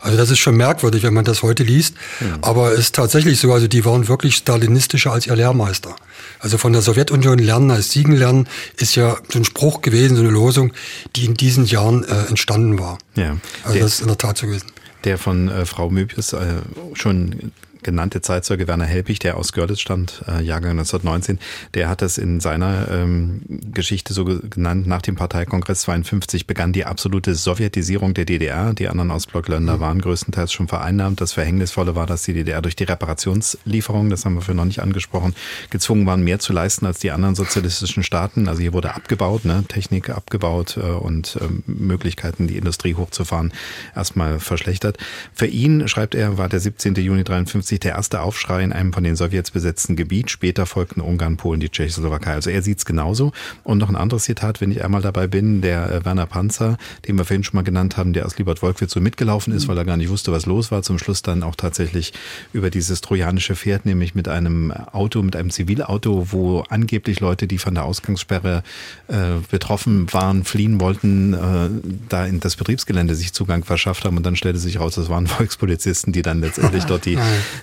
Also 0.00 0.16
das 0.16 0.30
ist 0.30 0.38
schon 0.38 0.56
merkwürdig, 0.56 1.02
wenn 1.02 1.14
man 1.14 1.24
das 1.24 1.42
heute 1.42 1.62
liest. 1.62 1.94
Aber 2.42 2.72
es 2.72 2.78
ist 2.80 2.94
tatsächlich 2.94 3.38
so, 3.38 3.52
also 3.52 3.68
die 3.68 3.84
waren 3.84 4.08
wirklich 4.08 4.36
stalinistischer 4.36 5.12
als 5.12 5.26
ihr 5.26 5.36
Lehrmeister. 5.36 5.94
Also 6.40 6.58
von 6.58 6.72
der 6.72 6.82
Sowjetunion 6.82 7.38
lernen 7.38 7.70
als 7.70 7.90
Siegen 7.92 8.16
lernen 8.16 8.48
ist 8.76 8.94
ja 8.96 9.16
so 9.30 9.38
ein 9.38 9.44
Spruch 9.44 9.80
gewesen, 9.82 10.16
so 10.16 10.22
eine 10.22 10.30
Losung, 10.30 10.72
die 11.16 11.26
in 11.26 11.34
diesen 11.34 11.66
Jahren 11.66 12.04
äh, 12.04 12.26
entstanden 12.28 12.78
war. 12.78 12.98
Ja. 13.14 13.36
Also 13.62 13.74
Der- 13.74 13.82
das 13.84 13.94
ist 13.94 14.00
in 14.00 14.08
der 14.08 14.18
Tat 14.18 14.38
so 14.38 14.46
gewesen. 14.46 14.66
Der 15.04 15.16
von 15.18 15.48
äh, 15.48 15.64
Frau 15.66 15.88
Möbius 15.88 16.32
äh, 16.34 16.46
schon 16.94 17.52
genannte 17.82 18.20
Zeitzeuge 18.20 18.66
Werner 18.68 18.84
Helpich, 18.84 19.18
der 19.18 19.36
aus 19.36 19.52
Görlitz 19.52 19.80
stammt, 19.80 20.22
äh, 20.28 20.42
Jahrgang 20.42 20.72
1919, 20.72 21.38
der 21.74 21.88
hat 21.88 22.02
das 22.02 22.18
in 22.18 22.40
seiner 22.40 22.88
ähm, 22.90 23.42
Geschichte 23.72 24.12
so 24.12 24.24
ge- 24.24 24.40
genannt. 24.48 24.86
Nach 24.86 25.02
dem 25.02 25.16
Parteikongress 25.16 25.82
52 25.82 26.46
begann 26.46 26.72
die 26.72 26.84
absolute 26.84 27.34
Sowjetisierung 27.34 28.14
der 28.14 28.24
DDR. 28.24 28.74
Die 28.74 28.88
anderen 28.88 29.10
Ostblockländer 29.10 29.80
waren 29.80 30.00
größtenteils 30.00 30.52
schon 30.52 30.68
vereinnahmt. 30.68 31.20
Das 31.20 31.32
Verhängnisvolle 31.32 31.94
war, 31.94 32.06
dass 32.06 32.22
die 32.22 32.32
DDR 32.32 32.60
durch 32.62 32.76
die 32.76 32.84
Reparationslieferungen, 32.84 34.10
das 34.10 34.24
haben 34.24 34.34
wir 34.34 34.42
für 34.42 34.54
noch 34.54 34.64
nicht 34.64 34.80
angesprochen, 34.82 35.34
gezwungen 35.70 36.06
waren, 36.06 36.22
mehr 36.22 36.38
zu 36.38 36.52
leisten 36.52 36.86
als 36.86 36.98
die 36.98 37.10
anderen 37.10 37.34
sozialistischen 37.34 38.02
Staaten. 38.02 38.48
Also 38.48 38.60
hier 38.60 38.72
wurde 38.72 38.94
abgebaut, 38.94 39.44
ne? 39.44 39.64
Technik 39.68 40.10
abgebaut 40.10 40.76
äh, 40.76 40.80
und 40.80 41.38
ähm, 41.40 41.62
Möglichkeiten, 41.66 42.46
die 42.46 42.56
Industrie 42.56 42.94
hochzufahren, 42.94 43.52
erstmal 43.94 44.40
verschlechtert. 44.40 44.98
Für 45.32 45.46
ihn, 45.46 45.86
schreibt 45.88 46.14
er, 46.14 46.36
war 46.38 46.48
der 46.48 46.60
17. 46.60 46.94
Juni 46.96 47.22
53 47.24 47.69
der 47.78 47.92
erste 47.92 48.22
Aufschrei 48.22 48.64
in 48.64 48.72
einem 48.72 48.92
von 48.92 49.04
den 49.04 49.14
Sowjets 49.14 49.52
besetzten 49.52 49.94
Gebiet. 49.94 50.30
Später 50.30 50.66
folgten 50.66 51.00
Ungarn, 51.00 51.36
Polen, 51.36 51.60
die 51.60 51.68
Tschechoslowakei. 51.68 52.32
Also 52.32 52.50
er 52.50 52.62
sieht 52.62 52.78
es 52.78 52.84
genauso. 52.84 53.32
Und 53.62 53.78
noch 53.78 53.88
ein 53.88 53.96
anderes 53.96 54.24
Zitat, 54.24 54.60
wenn 54.60 54.72
ich 54.72 54.82
einmal 54.84 55.02
dabei 55.02 55.28
bin, 55.28 55.60
der 55.60 55.92
äh, 55.92 56.04
Werner 56.04 56.26
Panzer, 56.26 56.78
den 57.06 57.16
wir 57.16 57.24
vorhin 57.24 57.44
schon 57.44 57.56
mal 57.56 57.62
genannt 57.62 57.96
haben, 57.96 58.12
der 58.12 58.26
aus 58.26 58.36
Liebert-Wolkwitz 58.38 58.92
so 58.92 59.00
mitgelaufen 59.00 59.52
ist, 59.52 59.68
weil 59.68 59.78
er 59.78 59.84
gar 59.84 59.96
nicht 59.96 60.08
wusste, 60.08 60.32
was 60.32 60.46
los 60.46 60.70
war. 60.72 60.82
Zum 60.82 60.98
Schluss 60.98 61.22
dann 61.22 61.42
auch 61.42 61.54
tatsächlich 61.54 62.12
über 62.52 62.70
dieses 62.70 63.00
trojanische 63.00 63.54
Pferd, 63.54 63.86
nämlich 63.86 64.14
mit 64.14 64.26
einem 64.26 64.72
Auto, 64.72 65.22
mit 65.22 65.36
einem 65.36 65.50
Zivilauto, 65.50 66.28
wo 66.32 66.64
angeblich 66.68 67.20
Leute, 67.20 67.46
die 67.46 67.58
von 67.58 67.74
der 67.74 67.84
Ausgangssperre 67.84 68.62
äh, 69.08 69.14
betroffen 69.50 70.12
waren, 70.12 70.44
fliehen 70.44 70.80
wollten, 70.80 71.34
äh, 71.34 71.68
da 72.08 72.24
in 72.24 72.40
das 72.40 72.56
Betriebsgelände 72.56 73.14
sich 73.14 73.32
Zugang 73.32 73.64
verschafft 73.64 74.04
haben. 74.04 74.16
Und 74.16 74.24
dann 74.24 74.36
stellte 74.36 74.58
sich 74.58 74.80
raus, 74.80 74.94
das 74.94 75.08
waren 75.08 75.26
Volkspolizisten, 75.28 76.12
die 76.12 76.22
dann 76.22 76.40
letztendlich 76.40 76.84
dort 76.86 77.04
die, 77.04 77.18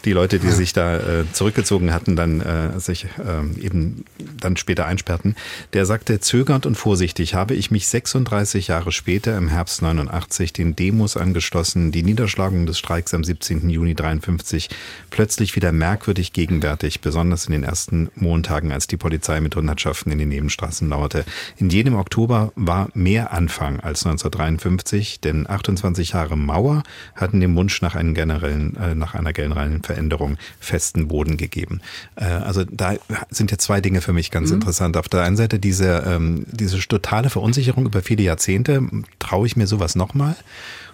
die 0.06 0.14
Leute, 0.14 0.40
die 0.40 0.52
sich 0.52 0.74
da 0.74 0.98
äh, 0.98 1.26
zurückgezogen 1.32 1.94
hatten, 1.94 2.16
dann 2.16 2.42
äh, 2.42 2.80
sich 2.80 3.06
äh, 3.06 3.64
eben 3.64 4.06
dann 4.40 4.58
später 4.58 4.86
einsperrten. 4.86 5.36
Der 5.74 5.86
sagte, 5.86 6.20
zögernd 6.20 6.66
und 6.66 6.76
vorsichtig 6.76 7.34
habe 7.34 7.56
ich 7.56 7.72
mich 7.72 7.88
36 7.88 8.68
Jahre 8.68 8.92
später 8.92 9.38
im 9.38 9.48
Herbst 9.48 9.82
89 9.82 10.54
den 10.54 10.76
Demos 10.76 11.18
angeschlossen, 11.18 11.92
die 11.92 12.04
Niederschlagung 12.04 12.66
des 12.66 12.78
Streiks 12.78 13.14
am 13.14 13.24
17. 13.24 13.70
Juni 13.70 13.96
53 13.96 14.70
plötzlich 15.10 15.56
wieder 15.56 15.72
merkwürdig 15.72 16.34
gegenwärtig, 16.34 17.02
besonders 17.02 17.46
in 17.46 17.54
den 17.54 17.64
ersten 17.64 18.10
Montagen, 18.16 18.72
als 18.72 18.88
die 18.88 18.98
Polizei 18.98 19.42
mit 19.42 19.56
Hundertschaften 19.56 20.12
in 20.12 20.18
den 20.18 20.30
Nebenstraßen 20.30 20.90
lauerte. 20.90 21.26
In 21.58 21.70
jedem 21.70 21.96
Oktober 21.96 22.52
war 22.56 22.90
mehr 22.94 23.32
Anfang 23.34 23.80
als 23.80 24.06
1953, 24.06 25.20
denn 25.22 25.50
28 25.50 26.12
Jahre 26.12 26.38
Mauer 26.38 26.84
hatten 27.16 27.40
den 27.40 27.56
Wunsch 27.56 27.82
nach, 27.82 27.96
einem 27.96 28.14
generellen, 28.14 28.76
äh, 28.78 28.96
nach 28.96 29.16
einer 29.16 29.34
generellen 29.34 29.82
Systemveränderung 29.88 30.38
festen 30.60 31.08
Boden 31.08 31.38
gegeben. 31.38 31.82
Äh, 32.16 32.26
also 32.26 32.64
da 32.64 32.96
sind 33.30 33.52
jetzt 33.52 33.64
zwei 33.64 33.82
Dinge 33.82 34.02
für 34.02 34.14
mich 34.14 34.32
ganz 34.32 34.50
mhm. 34.50 34.56
interessant. 34.56 34.98
Auf 34.98 35.10
der 35.10 35.24
einen 35.24 35.38
Seite 35.38 35.60
diese, 35.60 36.04
ähm, 36.06 36.46
diese 36.52 36.80
totale 36.80 37.30
Verunsicherung 37.30 37.86
über 37.86 38.02
viele 38.02 38.24
Jahrzehnte. 38.24 38.88
Traue 39.20 39.48
ich 39.48 39.56
mir 39.56 39.68
sowas 39.68 39.96
nochmal? 39.96 40.36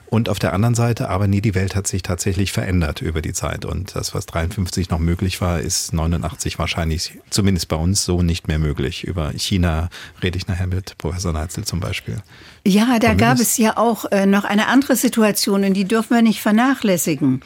Und 0.09 0.29
auf 0.29 0.37
der 0.37 0.53
anderen 0.53 0.75
Seite, 0.75 1.09
aber 1.09 1.25
nie 1.25 1.41
die 1.41 1.55
Welt 1.55 1.75
hat 1.75 1.87
sich 1.87 2.03
tatsächlich 2.03 2.51
verändert 2.51 3.01
über 3.01 3.23
die 3.23 3.33
Zeit. 3.33 3.65
Und 3.65 3.95
das, 3.95 4.13
was 4.13 4.27
53 4.27 4.91
noch 4.91 4.99
möglich 4.99 5.41
war, 5.41 5.59
ist 5.59 5.91
89 5.91 6.59
wahrscheinlich, 6.59 7.17
zumindest 7.31 7.67
bei 7.67 7.77
uns, 7.77 8.05
so 8.05 8.21
nicht 8.21 8.47
mehr 8.47 8.59
möglich. 8.59 9.05
Über 9.05 9.31
China 9.31 9.89
rede 10.21 10.37
ich 10.37 10.47
nachher 10.47 10.67
mit 10.67 10.99
Professor 10.99 11.33
Neitzel 11.33 11.63
zum 11.63 11.79
Beispiel. 11.79 12.21
Ja, 12.65 12.98
da 12.98 13.14
gab 13.14 13.41
es 13.41 13.57
ja 13.57 13.76
auch 13.76 14.06
äh, 14.10 14.26
noch 14.26 14.45
eine 14.45 14.68
andere 14.68 14.95
Situation 14.95 15.65
und 15.65 15.73
die 15.73 15.84
dürfen 15.84 16.15
wir 16.15 16.22
nicht 16.22 16.41
vernachlässigen. 16.41 17.41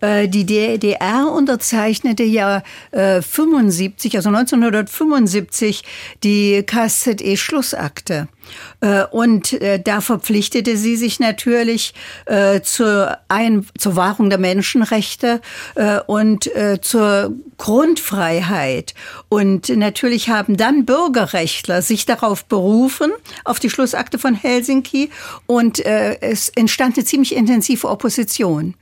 Äh, 0.00 0.28
die 0.28 0.46
DDR 0.46 1.26
unterzeichnete 1.28 2.22
ja 2.22 2.62
äh, 2.92 3.20
75, 3.20 4.16
also 4.16 4.28
1975 4.28 5.82
die 6.22 6.62
KZE-Schlussakte. 6.62 8.28
Äh, 8.80 9.04
und 9.10 9.52
äh, 9.52 9.80
da 9.80 10.00
verpflichtete 10.00 10.76
sie 10.76 10.96
sich 10.96 11.20
natürlich 11.20 11.94
äh, 12.26 12.60
zur, 12.60 13.18
Ein 13.28 13.66
zur 13.78 13.96
Wahrung 13.96 14.30
der 14.30 14.38
Menschenrechte 14.38 15.40
und 16.06 16.50
zur 16.82 17.32
Grundfreiheit. 17.56 18.94
Und 19.28 19.68
natürlich 19.68 20.28
haben 20.28 20.56
dann 20.56 20.84
Bürgerrechtler 20.84 21.82
sich 21.82 22.06
darauf 22.06 22.44
berufen, 22.44 23.10
auf 23.44 23.60
die 23.60 23.70
Schlussakte 23.70 24.18
von 24.18 24.34
Helsinki. 24.60 25.10
Und 25.46 25.84
es 25.84 26.50
entstand 26.50 26.96
eine 26.96 27.04
ziemlich 27.04 27.34
intensive 27.34 27.88
Opposition. 27.88 28.74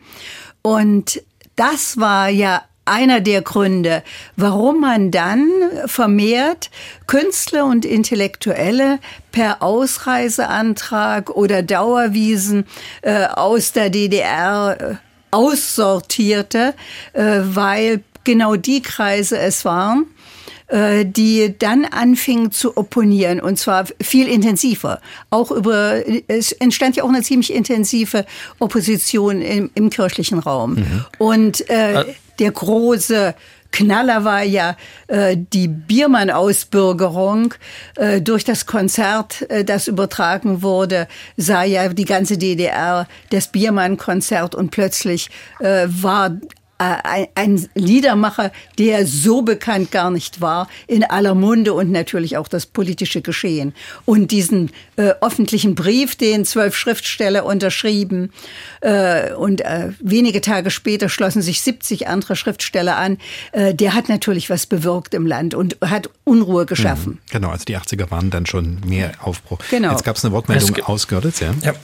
Und 0.62 1.22
das 1.56 1.98
war 1.98 2.28
ja 2.28 2.62
einer 2.88 3.20
der 3.20 3.42
Gründe, 3.42 4.02
warum 4.36 4.80
man 4.80 5.10
dann 5.10 5.50
vermehrt 5.86 6.70
Künstler 7.06 7.66
und 7.66 7.84
Intellektuelle 7.84 8.98
per 9.30 9.62
Ausreiseantrag 9.62 11.30
oder 11.30 11.62
Dauerwiesen 11.62 12.64
äh, 13.02 13.26
aus 13.26 13.72
der 13.72 13.90
DDR 13.90 14.76
äh, 14.80 14.94
aussortierte, 15.30 16.74
äh, 17.12 17.40
weil 17.42 18.02
genau 18.24 18.56
die 18.56 18.82
Kreise 18.82 19.38
es 19.38 19.64
waren, 19.64 20.05
äh, 20.05 20.47
die 20.70 21.54
dann 21.58 21.86
anfingen 21.86 22.52
zu 22.52 22.76
opponieren 22.76 23.40
und 23.40 23.58
zwar 23.58 23.86
viel 24.02 24.28
intensiver. 24.28 25.00
Auch 25.30 25.50
über, 25.50 26.02
es 26.26 26.52
entstand 26.52 26.96
ja 26.96 27.04
auch 27.04 27.08
eine 27.08 27.22
ziemlich 27.22 27.54
intensive 27.54 28.26
Opposition 28.58 29.40
im, 29.40 29.70
im 29.74 29.88
kirchlichen 29.88 30.38
Raum. 30.38 30.74
Mhm. 30.74 31.04
Und 31.18 31.70
äh, 31.70 32.04
der 32.38 32.50
große 32.50 33.34
Knaller 33.70 34.24
war 34.24 34.42
ja 34.42 34.76
äh, 35.08 35.36
die 35.36 35.68
Biermann-Ausbürgerung. 35.68 37.54
Äh, 37.96 38.20
durch 38.22 38.44
das 38.44 38.66
Konzert, 38.66 39.48
äh, 39.50 39.64
das 39.64 39.88
übertragen 39.88 40.62
wurde, 40.62 41.06
sah 41.36 41.64
ja 41.64 41.88
die 41.88 42.04
ganze 42.04 42.38
DDR 42.38 43.06
das 43.30 43.48
Biermann-Konzert 43.48 44.54
und 44.54 44.70
plötzlich 44.70 45.30
äh, 45.60 45.86
war 45.88 46.36
äh, 46.78 47.26
ein 47.34 47.68
Liedermacher, 47.74 48.52
der 48.78 49.06
so 49.06 49.42
bekannt 49.42 49.90
gar 49.90 50.10
nicht 50.10 50.40
war, 50.40 50.68
in 50.86 51.05
aller 51.05 51.34
Munde 51.34 51.74
und 51.74 51.90
natürlich 51.90 52.36
auch 52.36 52.48
das 52.48 52.66
politische 52.66 53.20
Geschehen. 53.20 53.74
Und 54.05 54.30
diesen 54.30 54.70
äh, 54.98 55.14
öffentlichen 55.20 55.76
Brief, 55.76 56.16
den 56.16 56.44
zwölf 56.44 56.76
Schriftsteller 56.76 57.46
unterschrieben, 57.46 58.32
äh, 58.80 59.32
und 59.32 59.60
äh, 59.60 59.90
wenige 60.00 60.40
Tage 60.40 60.70
später 60.70 61.08
schlossen 61.08 61.40
sich 61.40 61.60
70 61.60 62.08
andere 62.08 62.34
Schriftsteller 62.34 62.96
an, 62.96 63.18
äh, 63.52 63.74
der 63.74 63.94
hat 63.94 64.08
natürlich 64.08 64.50
was 64.50 64.66
bewirkt 64.66 65.14
im 65.14 65.24
Land 65.24 65.54
und 65.54 65.76
hat 65.84 66.10
Unruhe 66.24 66.66
geschaffen. 66.66 67.12
Mhm. 67.12 67.30
Genau, 67.30 67.48
also 67.50 67.64
die 67.64 67.78
80er 67.78 68.10
waren 68.10 68.30
dann 68.30 68.46
schon 68.46 68.80
mehr 68.86 69.12
Aufbruch. 69.22 69.60
Genau. 69.70 69.92
Jetzt 69.92 70.04
gab 70.04 70.16
es 70.16 70.24
eine 70.24 70.34
Wortmeldung 70.34 70.76
aus 70.84 71.06
Görlitz, 71.06 71.40
ja? 71.40 71.54
Ja. 71.62 71.74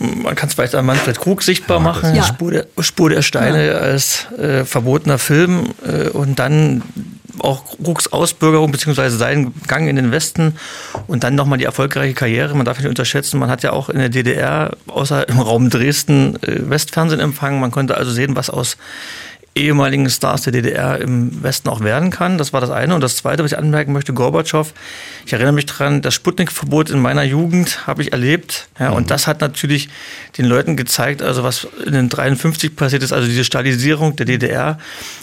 Man 0.00 0.34
kann 0.34 0.48
es 0.48 0.54
vielleicht 0.54 0.74
an 0.74 0.86
Manfred 0.86 1.20
Krug 1.20 1.42
sichtbar 1.42 1.76
ja, 1.76 1.82
machen, 1.84 2.16
ja. 2.16 2.24
Spur, 2.24 2.50
der, 2.50 2.66
Spur 2.80 3.10
der 3.10 3.22
Steine 3.22 3.68
ja. 3.68 3.72
als 3.74 4.26
äh, 4.32 4.64
verbotener 4.64 5.18
Film 5.18 5.72
äh, 5.86 6.08
und 6.08 6.40
dann 6.40 6.82
auch 7.38 7.76
Krugs 7.82 8.12
Ausbürgerung 8.12 8.70
bzw. 8.70 9.08
seinen 9.08 9.54
Gang 9.66 9.88
in 9.88 9.96
den 9.96 10.12
Westen 10.12 10.56
und 11.06 11.24
dann 11.24 11.34
nochmal 11.34 11.58
die 11.58 11.64
erfolgreiche 11.64 12.14
Karriere. 12.14 12.54
Man 12.54 12.66
darf 12.66 12.78
nicht 12.78 12.88
unterschätzen, 12.88 13.38
man 13.38 13.50
hat 13.50 13.62
ja 13.62 13.72
auch 13.72 13.88
in 13.88 13.98
der 13.98 14.08
DDR 14.08 14.76
außer 14.86 15.28
im 15.28 15.40
Raum 15.40 15.70
Dresden 15.70 16.36
äh, 16.42 16.68
Westfernsehen 16.68 17.20
empfangen. 17.20 17.60
Man 17.60 17.70
konnte 17.70 17.96
also 17.96 18.10
sehen, 18.10 18.36
was 18.36 18.50
aus 18.50 18.76
ehemaligen 19.54 20.08
Stars 20.10 20.42
der 20.42 20.52
DDR 20.52 21.00
im 21.00 21.42
Westen 21.42 21.68
auch 21.68 21.80
werden 21.80 22.10
kann. 22.10 22.38
Das 22.38 22.52
war 22.52 22.60
das 22.60 22.70
eine. 22.70 22.94
Und 22.94 23.00
das 23.00 23.16
zweite, 23.16 23.44
was 23.44 23.52
ich 23.52 23.58
anmerken 23.58 23.92
möchte, 23.92 24.12
Gorbatschow. 24.12 24.72
Ich 25.26 25.32
erinnere 25.32 25.52
mich 25.52 25.66
dran, 25.66 26.02
das 26.02 26.14
Sputnik-Verbot 26.14 26.90
in 26.90 27.00
meiner 27.00 27.22
Jugend 27.22 27.86
habe 27.86 28.02
ich 28.02 28.12
erlebt. 28.12 28.68
Ja, 28.78 28.90
mhm. 28.90 28.96
Und 28.96 29.10
das 29.10 29.26
hat 29.26 29.40
natürlich 29.40 29.88
den 30.38 30.46
Leuten 30.46 30.76
gezeigt, 30.76 31.22
also 31.22 31.44
was 31.44 31.68
in 31.86 31.92
den 31.92 32.08
53 32.08 32.74
passiert 32.74 33.02
ist, 33.02 33.12
also 33.12 33.28
diese 33.28 33.44
Stalinisierung 33.44 34.16
der 34.16 34.26
DDR 34.26 34.78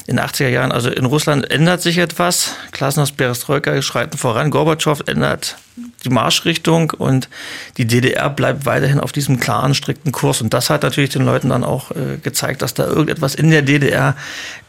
in 0.07 0.15
den 0.15 0.25
80er 0.25 0.47
Jahren. 0.47 0.71
Also 0.71 0.89
in 0.89 1.05
Russland 1.05 1.51
ändert 1.51 1.81
sich 1.81 1.97
etwas. 1.97 2.55
Klasnost, 2.71 3.17
Perestroika 3.17 3.81
schreiten 3.81 4.17
voran. 4.17 4.49
Gorbatschow 4.49 5.01
ändert 5.07 5.57
die 6.03 6.09
Marschrichtung 6.09 6.91
und 6.91 7.29
die 7.77 7.85
DDR 7.85 8.29
bleibt 8.29 8.65
weiterhin 8.65 8.99
auf 8.99 9.11
diesem 9.11 9.39
klaren, 9.39 9.73
strikten 9.73 10.11
Kurs. 10.11 10.41
Und 10.41 10.53
das 10.53 10.69
hat 10.69 10.83
natürlich 10.83 11.11
den 11.11 11.25
Leuten 11.25 11.49
dann 11.49 11.63
auch 11.63 11.91
äh, 11.91 12.17
gezeigt, 12.21 12.61
dass 12.61 12.73
da 12.73 12.85
irgendetwas 12.85 13.35
in 13.35 13.49
der 13.51 13.61
DDR 13.61 14.15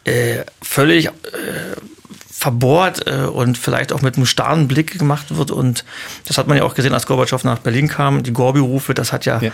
äh, 0.05 0.43
völlig 0.61 1.07
äh, 1.07 1.11
verbohrt 2.31 3.07
äh, 3.07 3.25
und 3.25 3.57
vielleicht 3.57 3.93
auch 3.93 4.01
mit 4.01 4.17
einem 4.17 4.25
starren 4.25 4.67
Blick 4.67 4.97
gemacht 4.97 5.35
wird. 5.35 5.51
Und 5.51 5.85
das 6.27 6.37
hat 6.37 6.47
man 6.47 6.57
ja 6.57 6.63
auch 6.63 6.75
gesehen, 6.75 6.93
als 6.93 7.05
Gorbatschow 7.05 7.43
nach 7.43 7.59
Berlin 7.59 7.87
kam. 7.87 8.23
Die 8.23 8.33
Gorbi-Rufe, 8.33 8.93
das 8.93 9.13
hat 9.13 9.25
ja, 9.25 9.39
ja 9.39 9.51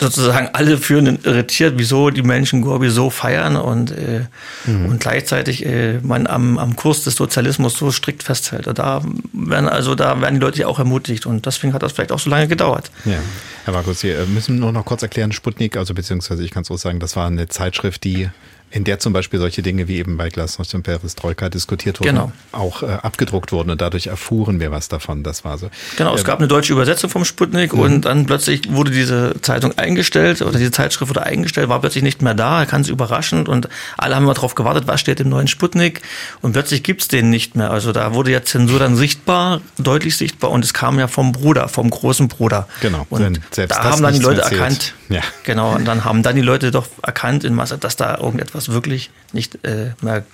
sozusagen 0.00 0.48
alle 0.52 0.78
Führenden 0.78 1.18
irritiert, 1.22 1.74
wieso 1.76 2.10
die 2.10 2.22
Menschen 2.22 2.62
Gorbi 2.62 2.90
so 2.90 3.10
feiern 3.10 3.56
und, 3.56 3.90
äh, 3.90 4.26
mhm. 4.66 4.86
und 4.86 5.00
gleichzeitig 5.00 5.64
äh, 5.66 5.98
man 6.02 6.26
am, 6.26 6.58
am 6.58 6.76
Kurs 6.76 7.04
des 7.04 7.16
Sozialismus 7.16 7.76
so 7.76 7.90
strikt 7.90 8.22
festhält. 8.22 8.66
Da 8.78 9.02
werden 9.32 9.68
also 9.68 9.94
da 9.94 10.20
werden 10.20 10.36
die 10.36 10.40
Leute 10.40 10.60
ja 10.60 10.66
auch 10.66 10.78
ermutigt 10.78 11.26
und 11.26 11.46
deswegen 11.46 11.72
hat 11.74 11.82
das 11.82 11.92
vielleicht 11.92 12.12
auch 12.12 12.18
so 12.18 12.30
lange 12.30 12.48
gedauert. 12.48 12.90
Ja. 13.04 13.18
Herr 13.64 13.74
Markus, 13.74 14.02
wir 14.02 14.24
müssen 14.26 14.58
nur 14.58 14.72
noch 14.72 14.84
kurz 14.84 15.02
erklären, 15.02 15.32
Sputnik, 15.32 15.76
also 15.76 15.92
beziehungsweise 15.92 16.42
ich 16.42 16.50
kann 16.50 16.62
es 16.62 16.68
so 16.68 16.76
sagen, 16.76 16.98
das 16.98 17.14
war 17.16 17.26
eine 17.26 17.48
Zeitschrift, 17.48 18.04
die 18.04 18.30
in 18.70 18.84
der 18.84 19.00
zum 19.00 19.12
Beispiel 19.12 19.40
solche 19.40 19.62
Dinge 19.62 19.88
wie 19.88 19.96
eben 19.96 20.16
bei 20.16 20.28
Glasnost 20.28 20.74
und 20.74 20.82
Perestroika 20.82 21.48
diskutiert 21.48 22.00
wurden, 22.00 22.08
genau. 22.08 22.32
auch 22.52 22.82
äh, 22.82 22.86
abgedruckt 22.86 23.50
wurden 23.50 23.70
und 23.70 23.80
dadurch 23.80 24.06
erfuhren 24.06 24.60
wir 24.60 24.70
was 24.70 24.88
davon. 24.88 25.24
Das 25.24 25.44
war 25.44 25.58
so. 25.58 25.70
Genau, 25.96 26.14
es 26.14 26.20
ähm, 26.20 26.26
gab 26.26 26.38
eine 26.38 26.46
deutsche 26.46 26.72
Übersetzung 26.72 27.10
vom 27.10 27.24
Sputnik 27.24 27.72
mhm. 27.72 27.80
und 27.80 28.00
dann 28.02 28.26
plötzlich 28.26 28.72
wurde 28.72 28.92
diese 28.92 29.34
Zeitung 29.42 29.76
eingestellt 29.76 30.40
oder 30.42 30.56
diese 30.56 30.70
Zeitschrift 30.70 31.08
wurde 31.08 31.24
eingestellt, 31.24 31.68
war 31.68 31.80
plötzlich 31.80 32.04
nicht 32.04 32.22
mehr 32.22 32.34
da, 32.34 32.64
ganz 32.64 32.88
überraschend 32.88 33.48
und 33.48 33.68
alle 33.96 34.14
haben 34.14 34.22
immer 34.22 34.34
darauf 34.34 34.54
gewartet, 34.54 34.84
was 34.86 35.00
steht 35.00 35.18
im 35.18 35.28
neuen 35.28 35.48
Sputnik 35.48 36.02
und 36.40 36.52
plötzlich 36.52 36.84
gibt's 36.84 37.08
den 37.08 37.28
nicht 37.28 37.56
mehr. 37.56 37.72
Also 37.72 37.90
da 37.90 38.14
wurde 38.14 38.30
ja 38.30 38.44
Zensur 38.44 38.78
dann 38.78 38.94
sichtbar, 38.94 39.60
deutlich 39.78 40.16
sichtbar 40.16 40.50
und 40.52 40.64
es 40.64 40.74
kam 40.74 40.98
ja 41.00 41.08
vom 41.08 41.32
Bruder, 41.32 41.68
vom 41.68 41.90
großen 41.90 42.28
Bruder. 42.28 42.68
Genau. 42.80 43.04
Und 43.10 43.40
da 43.56 43.84
haben 43.84 44.02
dann 44.02 44.14
die 44.14 44.20
Leute 44.20 44.42
erkannt, 44.42 44.94
ja. 45.08 45.22
genau, 45.42 45.74
und 45.74 45.86
dann 45.86 46.04
haben 46.04 46.22
dann 46.22 46.36
die 46.36 46.42
Leute 46.42 46.70
doch 46.70 46.86
erkannt 47.02 47.42
in 47.42 47.54
Masse, 47.54 47.76
dass 47.76 47.96
da 47.96 48.16
irgendetwas 48.18 48.59
was 48.60 48.74
wirklich 48.74 49.10
nicht 49.32 49.64
äh, 49.64 49.92
mehr 50.02 50.24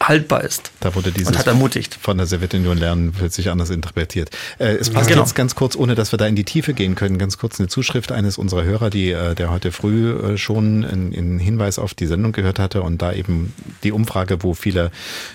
haltbar 0.00 0.44
ist. 0.44 0.70
Da 0.80 0.94
wurde 0.94 1.12
dieses 1.12 1.28
und 1.28 1.38
hat 1.38 1.46
ermutigt. 1.46 1.98
von 2.00 2.16
der 2.18 2.26
Sowjetunion 2.26 2.76
lernen 2.78 3.12
plötzlich 3.12 3.50
anders 3.50 3.70
interpretiert. 3.70 4.30
Äh, 4.58 4.74
es 4.74 4.90
passt 4.90 5.08
genau. 5.08 5.22
jetzt 5.22 5.34
ganz 5.34 5.54
kurz, 5.54 5.76
ohne 5.76 5.94
dass 5.94 6.12
wir 6.12 6.18
da 6.18 6.26
in 6.26 6.36
die 6.36 6.44
Tiefe 6.44 6.74
gehen 6.74 6.94
können, 6.94 7.18
ganz 7.18 7.38
kurz 7.38 7.58
eine 7.58 7.68
Zuschrift 7.68 8.12
eines 8.12 8.38
unserer 8.38 8.64
Hörer, 8.64 8.90
die 8.90 9.10
äh, 9.10 9.34
der 9.34 9.50
heute 9.50 9.72
früh 9.72 10.12
äh, 10.12 10.38
schon 10.38 10.84
einen 10.84 11.38
Hinweis 11.38 11.78
auf 11.78 11.94
die 11.94 12.06
Sendung 12.06 12.32
gehört 12.32 12.58
hatte 12.58 12.82
und 12.82 13.00
da 13.02 13.12
eben 13.12 13.52
die 13.82 13.92
Umfrage, 13.92 14.42
wo 14.42 14.54
viele 14.54 14.90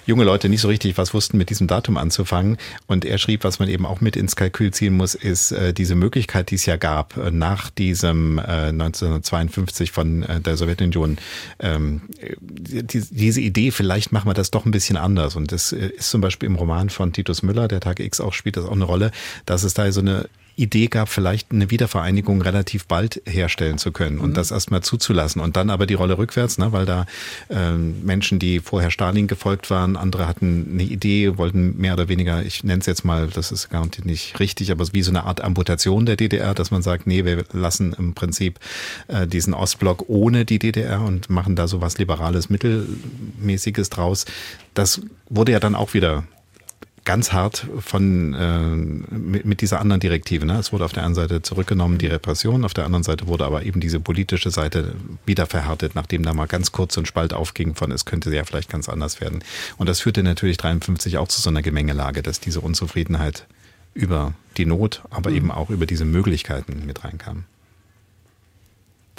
junge 0.06 0.24
Leute 0.24 0.50
nicht 0.50 0.62
so 0.62 0.68
richtig 0.68 0.98
was 0.98 1.14
wussten, 1.14 1.38
mit 1.38 1.50
diesem 1.50 1.68
Datum 1.68 1.98
anzufangen. 1.98 2.58
Und 2.88 3.06
er 3.06 3.18
schrieb, 3.18 3.44
was 3.44 3.60
man 3.60 3.68
eben 3.70 3.86
auch 3.86 4.02
mit 4.02 4.16
ins 4.16 4.36
Kalkül 4.36 4.72
ziehen 4.72 4.96
muss, 4.96 5.16
ist 5.16 5.52
äh, 5.52 5.74
diese 5.74 5.96
Möglichkeit, 5.96 6.52
die 6.52 6.56
es 6.56 6.66
ja 6.66 6.78
gab, 6.78 7.18
nach 7.32 7.70
diesem 7.70 8.38
äh, 8.38 8.42
1952 8.42 9.92
von 9.92 10.26
der 10.46 10.58
Sowjetunion, 10.58 11.18
ähm, 11.60 12.02
die, 12.42 13.02
diese 13.10 13.42
Idee, 13.42 13.72
vielleicht 13.72 14.12
machen 14.12 14.30
wir 14.30 14.34
das 14.34 14.51
doch 14.52 14.66
ein 14.66 14.72
bisschen 14.72 14.98
anders. 14.98 15.36
Und 15.36 15.52
das 15.52 15.72
äh, 15.72 15.88
ist 15.88 16.10
zum 16.10 16.22
Beispiel 16.22 16.48
im 16.48 16.56
Roman 16.56 16.90
von 16.90 17.14
Titus 17.14 17.44
Müller, 17.44 17.68
der 17.68 17.80
Tag 17.80 18.00
X 18.00 18.20
auch 18.20 18.34
spielt 18.34 18.58
das 18.58 18.66
auch 18.66 18.72
eine 18.72 18.86
Rolle, 18.86 19.12
dass 19.46 19.64
es 19.64 19.74
da 19.74 19.92
so 19.92 20.02
eine 20.02 20.30
Idee 20.62 20.88
gab, 20.88 21.10
vielleicht 21.10 21.52
eine 21.52 21.72
Wiedervereinigung 21.72 22.42
relativ 22.42 22.86
bald 22.86 23.22
herstellen 23.26 23.78
zu 23.78 23.92
können 23.92 24.20
und 24.20 24.32
mhm. 24.32 24.34
das 24.36 24.52
erstmal 24.52 24.82
zuzulassen 24.82 25.42
und 25.42 25.56
dann 25.56 25.70
aber 25.70 25.86
die 25.86 25.96
Rolle 25.96 26.18
rückwärts, 26.18 26.58
ne, 26.58 26.72
weil 26.72 26.86
da 26.86 27.06
äh, 27.50 27.72
Menschen, 27.72 28.40
die 28.40 28.60
vorher 28.60 28.92
Stalin 28.92 29.28
gefolgt 29.28 29.70
waren, 29.70 29.98
andere 29.98 30.28
hatten 30.28 30.70
eine 30.74 30.84
Idee, 30.84 31.38
wollten 31.38 31.78
mehr 31.78 31.94
oder 31.94 32.08
weniger, 32.08 32.44
ich 32.44 32.64
nenne 32.64 32.80
es 32.80 32.86
jetzt 32.86 33.04
mal, 33.04 33.28
das 33.28 33.52
ist 33.52 33.70
garantiert 33.70 34.06
nicht 34.06 34.40
richtig, 34.40 34.72
aber 34.72 34.86
wie 34.94 35.02
so 35.02 35.12
eine 35.12 35.24
Art 35.24 35.42
Amputation 35.42 36.06
der 36.06 36.16
DDR, 36.16 36.54
dass 36.54 36.72
man 36.72 36.82
sagt, 36.82 37.08
nee, 37.08 37.26
wir 37.26 37.44
lassen 37.54 37.94
im 37.98 38.14
Prinzip 38.14 38.60
äh, 39.08 39.28
diesen 39.28 39.54
Ostblock 39.54 40.06
ohne 40.08 40.46
die 40.46 40.60
DDR 40.60 41.02
und 41.02 41.30
machen 41.30 41.56
da 41.56 41.68
so 41.68 41.82
was 41.82 41.98
Liberales, 41.98 42.50
Mittelmäßiges 42.50 43.90
draus. 43.90 44.26
Das 44.74 45.02
wurde 45.30 45.54
ja 45.54 45.60
dann 45.60 45.76
auch 45.76 45.94
wieder 45.94 46.24
ganz 47.04 47.32
hart 47.32 47.68
von 47.80 48.34
äh, 48.34 49.16
mit, 49.16 49.46
mit 49.46 49.62
dieser 49.62 49.80
anderen 49.80 50.00
Direktive. 50.00 50.46
Ne? 50.46 50.58
Es 50.58 50.72
wurde 50.72 50.86
auf 50.86 50.94
der 50.94 51.04
einen 51.04 51.16
Seite 51.16 51.42
zurückgenommen, 51.42 51.98
die 51.98 52.08
Repression, 52.08 52.64
auf 52.64 52.74
der 52.74 52.86
anderen 52.86 53.04
Seite 53.04 53.28
wurde 53.28 53.46
aber 53.46 53.64
eben 53.64 53.80
diese 53.80 54.00
politische 54.00 54.52
Seite 54.52 54.96
wieder 55.26 55.48
verhärtet, 55.48 55.96
nachdem 55.96 56.24
da 56.24 56.34
mal 56.34 56.48
ganz 56.48 56.72
kurz 56.72 56.94
so 56.94 57.02
ein 57.02 57.06
Spalt 57.06 57.34
aufging 57.34 57.76
von, 57.76 57.92
es 57.92 58.06
könnte 58.06 58.34
ja 58.34 58.44
vielleicht 58.44 58.70
ganz 58.70 58.88
anders 58.88 59.20
werden. 59.22 59.44
Und 59.78 59.90
das 59.90 60.02
führte 60.02 60.24
natürlich 60.24 60.58
53 60.58 61.18
auch 61.18 61.28
zu 61.28 61.42
so 61.42 61.50
einer 61.50 61.62
Gemengelage, 61.62 62.22
dass 62.22 62.40
diese 62.40 62.62
Unzufriedenheit 62.62 63.48
über 63.94 64.34
die 64.58 64.66
Not, 64.66 65.02
aber 65.10 65.32
mhm. 65.32 65.36
eben 65.36 65.52
auch 65.52 65.70
über 65.70 65.86
diese 65.86 66.06
Möglichkeiten 66.06 66.86
mit 66.86 67.04
reinkam. 67.04 67.46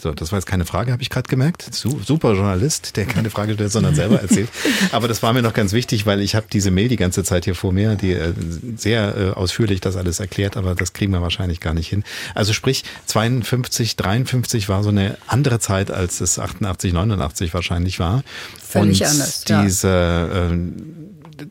So, 0.01 0.12
das 0.12 0.32
war 0.32 0.39
jetzt 0.39 0.47
keine 0.47 0.64
Frage, 0.64 0.90
habe 0.90 1.02
ich 1.02 1.10
gerade 1.10 1.28
gemerkt. 1.28 1.69
Super 1.73 2.32
Journalist, 2.32 2.97
der 2.97 3.05
keine 3.05 3.31
Frage 3.31 3.55
stellt, 3.55 3.70
sondern 3.70 3.94
selber 3.94 4.20
erzählt. 4.20 4.48
Aber 4.93 5.06
das 5.06 5.23
war 5.23 5.32
mir 5.32 5.43
noch 5.43 5.52
ganz 5.52 5.73
wichtig, 5.73 6.06
weil 6.06 6.20
ich 6.20 6.35
habe 6.35 6.47
diese 6.52 6.70
Mail 6.70 6.89
die 6.89 6.97
ganze 6.97 7.23
Zeit 7.24 7.44
hier 7.44 7.55
vor 7.55 7.73
mir, 7.73 7.94
die 7.94 8.12
äh, 8.12 8.32
sehr 8.77 9.16
äh, 9.16 9.31
ausführlich 9.31 9.81
das 9.81 9.97
alles 9.97 10.19
erklärt, 10.19 10.56
aber 10.56 10.74
das 10.74 10.93
kriegen 10.93 11.12
wir 11.12 11.23
wahrscheinlich 11.23 11.60
gar 11.60 11.74
nicht 11.74 11.89
hin. 11.89 12.05
Also 12.35 12.52
sprich, 12.52 12.85
52, 13.06 13.97
53 13.97 14.69
war 14.69 14.82
so 14.82 14.89
eine 14.89 15.19
andere 15.27 15.60
Zeit, 15.60 15.90
als 15.90 16.20
es 16.20 16.39
88, 16.39 16.93
89 16.93 17.55
wahrscheinlich 17.55 18.01
war. 18.01 18.23
Völlig 18.60 19.02
Und 19.02 19.09
anders. 19.09 19.44
Diese 19.44 19.89
ja. 19.89 20.51
äh, 20.51 20.59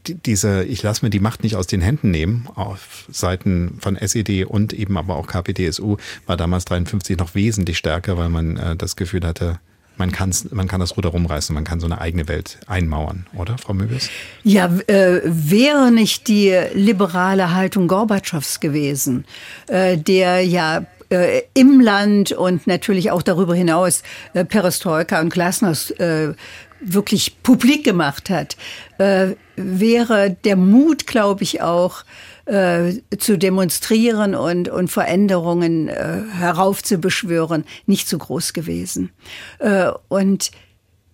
diese, 0.06 0.64
ich 0.64 0.84
lasse 0.84 1.06
mir 1.06 1.10
die 1.10 1.20
Macht 1.20 1.44
nicht 1.44 1.56
aus 1.56 1.68
den 1.68 1.82
Händen 1.82 2.12
nehmen, 2.12 2.48
auf 2.56 3.06
Seiten 3.12 3.78
von 3.80 3.96
SED 3.96 4.46
und 4.46 4.74
eben 4.74 4.98
aber 4.98 5.16
auch 5.16 5.28
KPDSU, 5.28 5.98
war 6.26 6.38
damals 6.38 6.66
53 6.66 7.18
noch 7.18 7.36
wesentlich 7.36 7.78
stärker, 7.78 8.18
weil 8.18 8.30
man 8.30 8.58
äh, 8.58 8.76
das 8.76 8.96
Gefühl 8.96 9.26
hatte, 9.26 9.60
man, 9.98 10.12
kann's, 10.12 10.52
man 10.52 10.68
kann 10.68 10.80
das 10.80 10.98
Ruder 10.98 11.10
rumreißen, 11.10 11.54
man 11.54 11.64
kann 11.64 11.80
so 11.80 11.86
eine 11.86 12.02
eigene 12.02 12.28
Welt 12.28 12.60
einmauern, 12.68 13.28
oder, 13.36 13.58
Frau 13.58 13.74
Möbius? 13.74 14.10
Ja, 14.44 14.66
äh, 14.88 15.22
wäre 15.26 15.92
nicht 15.92 16.28
die 16.28 16.58
liberale 16.74 17.54
Haltung 17.54 17.88
Gorbatschows 17.88 18.60
gewesen, 18.60 19.26
äh, 19.68 19.98
der 19.98 20.42
ja 20.46 20.86
äh, 21.12 21.42
im 21.54 21.80
Land 21.80 22.32
und 22.32 22.68
natürlich 22.68 23.12
auch 23.12 23.22
darüber 23.22 23.54
hinaus 23.54 24.02
äh, 24.34 24.46
Perestroika 24.46 25.20
und 25.20 25.32
Glasnost 25.32 26.00
äh, 26.00 26.34
wirklich 26.82 27.42
publik 27.44 27.84
gemacht 27.84 28.30
hat, 28.30 28.58
äh, 28.98 29.36
wäre 29.56 30.36
der 30.44 30.56
Mut, 30.56 31.08
glaube 31.08 31.44
ich, 31.44 31.62
auch 31.62 32.04
äh, 32.46 32.94
zu 33.18 33.38
demonstrieren 33.38 34.36
und, 34.36 34.68
und 34.68 34.90
Veränderungen 34.90 35.88
äh, 35.88 36.24
heraufzubeschwören, 36.34 37.66
nicht 37.86 38.08
so 38.08 38.18
groß 38.18 38.54
gewesen. 38.54 39.12
Äh, 39.60 39.92
und 40.08 40.52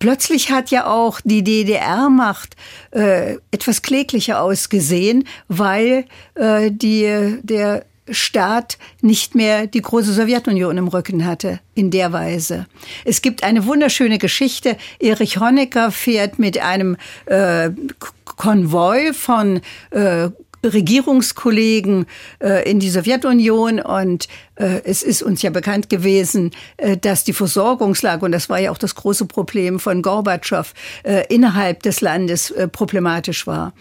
Plötzlich 0.00 0.52
hat 0.52 0.70
ja 0.70 0.86
auch 0.86 1.20
die 1.24 1.42
DDR-Macht 1.42 2.54
äh, 2.92 3.38
etwas 3.50 3.82
kläglicher 3.82 4.40
ausgesehen, 4.40 5.24
weil 5.48 6.04
äh, 6.34 6.70
die, 6.70 7.38
der 7.42 7.84
Staat 8.10 8.78
nicht 9.00 9.34
mehr 9.34 9.66
die 9.66 9.82
große 9.82 10.12
Sowjetunion 10.12 10.76
im 10.78 10.88
Rücken 10.88 11.24
hatte, 11.24 11.60
in 11.74 11.90
der 11.90 12.12
Weise. 12.12 12.66
Es 13.04 13.22
gibt 13.22 13.42
eine 13.42 13.66
wunderschöne 13.66 14.18
Geschichte. 14.18 14.76
Erich 14.98 15.38
Honecker 15.38 15.90
fährt 15.90 16.38
mit 16.38 16.58
einem 16.58 16.96
äh, 17.26 17.70
Konvoi 18.24 19.12
von 19.12 19.60
äh, 19.90 20.30
Regierungskollegen 20.64 22.06
äh, 22.40 22.68
in 22.68 22.80
die 22.80 22.90
Sowjetunion 22.90 23.80
und 23.80 24.26
äh, 24.56 24.80
es 24.84 25.02
ist 25.02 25.22
uns 25.22 25.42
ja 25.42 25.50
bekannt 25.50 25.88
gewesen, 25.88 26.50
äh, 26.76 26.96
dass 26.96 27.24
die 27.24 27.32
Versorgungslage, 27.32 28.24
und 28.24 28.32
das 28.32 28.48
war 28.48 28.58
ja 28.58 28.72
auch 28.72 28.78
das 28.78 28.94
große 28.94 29.26
Problem 29.26 29.78
von 29.78 30.02
Gorbatschow, 30.02 30.72
äh, 31.04 31.24
innerhalb 31.28 31.82
des 31.84 32.00
Landes 32.00 32.50
äh, 32.50 32.66
problematisch 32.66 33.46
war. 33.46 33.72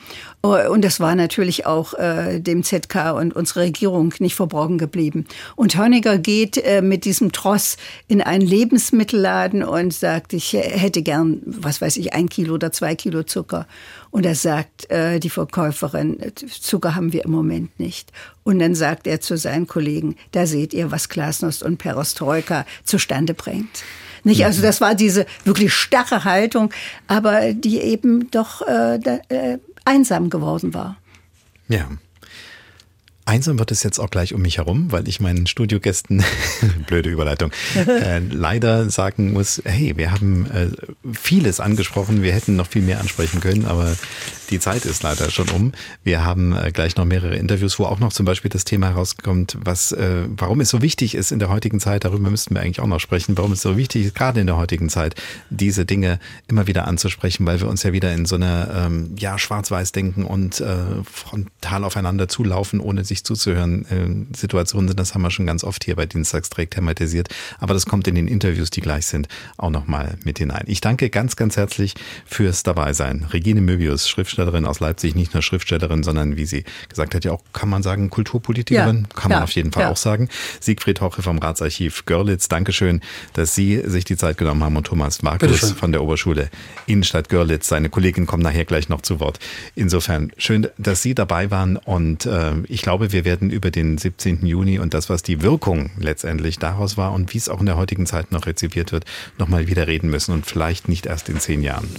Äh, 0.43 0.67
und 0.67 0.83
das 0.83 0.99
war 0.99 1.15
natürlich 1.15 1.65
auch 1.65 1.93
äh, 1.93 2.39
dem 2.39 2.63
ZK 2.63 3.13
und 3.15 3.35
unserer 3.35 3.61
Regierung 3.61 4.13
nicht 4.19 4.35
verborgen 4.35 4.77
geblieben. 4.77 5.25
Und 5.55 5.77
Honecker 5.77 6.17
geht 6.17 6.57
äh, 6.57 6.81
mit 6.81 7.05
diesem 7.05 7.31
Tross 7.31 7.77
in 8.07 8.21
einen 8.21 8.45
Lebensmittelladen 8.45 9.63
und 9.63 9.93
sagt, 9.93 10.33
ich 10.33 10.53
hätte 10.53 11.01
gern, 11.01 11.41
was 11.45 11.81
weiß 11.81 11.97
ich, 11.97 12.13
ein 12.13 12.29
Kilo 12.29 12.55
oder 12.55 12.71
zwei 12.71 12.95
Kilo 12.95 13.23
Zucker. 13.23 13.67
Und 14.09 14.25
er 14.25 14.35
sagt 14.35 14.89
äh, 14.89 15.19
die 15.19 15.29
Verkäuferin, 15.29 16.17
Zucker 16.35 16.95
haben 16.95 17.13
wir 17.13 17.25
im 17.25 17.31
Moment 17.31 17.79
nicht. 17.79 18.11
Und 18.43 18.59
dann 18.59 18.75
sagt 18.75 19.07
er 19.07 19.19
zu 19.19 19.37
seinen 19.37 19.67
Kollegen, 19.67 20.15
da 20.31 20.45
seht 20.45 20.73
ihr, 20.73 20.91
was 20.91 21.09
Glasnost 21.09 21.63
und 21.63 21.77
Perestroika 21.77 22.65
zustande 22.83 23.33
bringt. 23.33 23.83
Nicht? 24.23 24.43
Also 24.45 24.61
das 24.61 24.81
war 24.81 24.95
diese 24.95 25.25
wirklich 25.45 25.73
starre 25.73 26.23
Haltung, 26.23 26.73
aber 27.07 27.53
die 27.53 27.79
eben 27.79 28.29
doch 28.31 28.61
äh, 28.61 28.95
äh, 28.95 29.57
einsam 29.87 30.29
geworden 30.29 30.73
war. 30.73 30.97
Ja. 31.67 31.87
Einsam 33.27 33.59
wird 33.59 33.71
es 33.71 33.83
jetzt 33.83 33.99
auch 33.99 34.09
gleich 34.09 34.33
um 34.33 34.41
mich 34.41 34.57
herum, 34.57 34.91
weil 34.91 35.07
ich 35.07 35.19
meinen 35.19 35.47
Studiogästen, 35.47 36.23
blöde 36.87 37.09
Überleitung, 37.09 37.51
äh, 37.75 38.19
leider 38.19 38.89
sagen 38.89 39.33
muss, 39.33 39.61
hey, 39.65 39.97
wir 39.97 40.11
haben 40.11 40.49
äh, 40.49 40.69
vieles 41.13 41.59
angesprochen, 41.59 42.23
wir 42.23 42.31
hätten 42.31 42.55
noch 42.55 42.67
viel 42.67 42.81
mehr 42.81 43.01
ansprechen 43.01 43.41
können, 43.41 43.65
aber 43.65 43.97
die 44.49 44.59
Zeit 44.59 44.85
ist 44.85 45.03
leider 45.03 45.29
schon 45.29 45.49
um. 45.49 45.73
Wir 46.03 46.23
haben 46.23 46.55
äh, 46.55 46.71
gleich 46.71 46.95
noch 46.95 47.03
mehrere 47.03 47.35
Interviews, 47.35 47.79
wo 47.79 47.85
auch 47.85 47.99
noch 47.99 48.13
zum 48.13 48.25
Beispiel 48.25 48.49
das 48.49 48.63
Thema 48.63 48.89
herauskommt, 48.89 49.57
was, 49.59 49.91
äh, 49.91 50.23
warum 50.29 50.61
es 50.61 50.69
so 50.69 50.81
wichtig 50.81 51.15
ist 51.15 51.31
in 51.31 51.39
der 51.39 51.49
heutigen 51.49 51.79
Zeit, 51.79 52.05
darüber 52.05 52.29
müssten 52.29 52.55
wir 52.55 52.61
eigentlich 52.61 52.79
auch 52.79 52.87
noch 52.87 52.99
sprechen, 52.99 53.37
warum 53.37 53.51
es 53.51 53.61
so 53.61 53.75
wichtig 53.75 54.05
ist, 54.05 54.15
gerade 54.15 54.39
in 54.39 54.47
der 54.47 54.57
heutigen 54.57 54.87
Zeit, 54.87 55.15
diese 55.49 55.85
Dinge 55.85 56.19
immer 56.47 56.67
wieder 56.67 56.87
anzusprechen, 56.87 57.45
weil 57.45 57.59
wir 57.59 57.67
uns 57.67 57.83
ja 57.83 57.91
wieder 57.91 58.13
in 58.13 58.25
so 58.25 58.35
einer 58.35 58.85
ähm, 58.85 59.15
ja, 59.17 59.37
schwarz-weiß 59.37 59.91
denken 59.91 60.23
und 60.23 60.61
äh, 60.61 60.77
frontal 61.11 61.83
aufeinander 61.83 62.29
zulaufen, 62.29 62.79
ohne 62.79 63.03
sich 63.03 63.16
zuzuhören. 63.23 63.85
Äh, 63.85 64.35
Situationen 64.35 64.87
sind, 64.87 64.99
das 64.99 65.13
haben 65.13 65.21
wir 65.21 65.31
schon 65.31 65.45
ganz 65.45 65.63
oft 65.63 65.83
hier 65.83 65.95
bei 65.95 66.05
Dienstagsträgt 66.05 66.73
thematisiert, 66.73 67.29
aber 67.59 67.73
das 67.73 67.85
kommt 67.85 68.07
in 68.07 68.15
den 68.15 68.27
Interviews, 68.27 68.69
die 68.69 68.81
gleich 68.81 69.05
sind, 69.05 69.27
auch 69.57 69.69
nochmal 69.69 70.17
mit 70.23 70.39
hinein. 70.39 70.63
Ich 70.67 70.81
danke 70.81 71.09
ganz, 71.09 71.35
ganz 71.35 71.57
herzlich 71.57 71.95
fürs 72.25 72.63
Dabeisein. 72.63 73.25
Regine 73.31 73.61
Möbius, 73.61 74.09
Schriftstellerin 74.09 74.47
Schriftstellerin 74.47 74.65
aus 74.65 74.79
Leipzig, 74.79 75.15
nicht 75.15 75.33
nur 75.33 75.41
Schriftstellerin, 75.41 76.03
sondern 76.03 76.37
wie 76.37 76.45
sie 76.45 76.63
gesagt 76.89 77.15
hat, 77.15 77.25
ja 77.25 77.31
auch, 77.31 77.41
kann 77.53 77.69
man 77.69 77.83
sagen, 77.83 78.09
Kulturpolitikerin, 78.09 79.07
ja, 79.09 79.15
kann 79.15 79.29
man 79.29 79.39
ja, 79.39 79.43
auf 79.43 79.51
jeden 79.51 79.71
Fall 79.71 79.83
ja. 79.83 79.91
auch 79.91 79.97
sagen. 79.97 80.29
Siegfried 80.59 81.01
Hoche 81.01 81.21
vom 81.21 81.39
Ratsarchiv 81.39 82.05
Görlitz, 82.05 82.47
Dankeschön, 82.47 83.01
dass 83.33 83.55
Sie 83.55 83.81
sich 83.85 84.05
die 84.05 84.17
Zeit 84.17 84.37
genommen 84.37 84.63
haben 84.63 84.75
und 84.77 84.85
Thomas 84.85 85.21
Markus 85.21 85.71
von 85.71 85.91
der 85.91 86.03
Oberschule 86.03 86.49
Innenstadt 86.85 87.29
Görlitz, 87.29 87.67
seine 87.67 87.89
Kollegin 87.89 88.25
kommt 88.25 88.43
nachher 88.43 88.65
gleich 88.65 88.89
noch 88.89 89.01
zu 89.01 89.19
Wort. 89.19 89.39
Insofern 89.75 90.31
schön, 90.37 90.67
dass 90.77 91.01
Sie 91.01 91.15
dabei 91.15 91.51
waren 91.51 91.77
und 91.77 92.25
äh, 92.25 92.53
ich 92.67 92.81
glaube, 92.81 93.06
wir 93.11 93.25
werden 93.25 93.49
über 93.49 93.71
den 93.71 93.97
17. 93.97 94.45
Juni 94.45 94.79
und 94.79 94.93
das, 94.93 95.09
was 95.09 95.23
die 95.23 95.41
Wirkung 95.41 95.91
letztendlich 95.97 96.59
daraus 96.59 96.97
war 96.97 97.13
und 97.13 97.33
wie 97.33 97.37
es 97.37 97.49
auch 97.49 97.59
in 97.59 97.65
der 97.65 97.77
heutigen 97.77 98.05
Zeit 98.05 98.31
noch 98.31 98.45
rezipiert 98.45 98.91
wird, 98.91 99.05
nochmal 99.37 99.67
wieder 99.67 99.87
reden 99.87 100.09
müssen 100.09 100.33
und 100.33 100.45
vielleicht 100.45 100.87
nicht 100.87 101.05
erst 101.05 101.29
in 101.29 101.39
zehn 101.39 101.61
Jahren. 101.61 101.89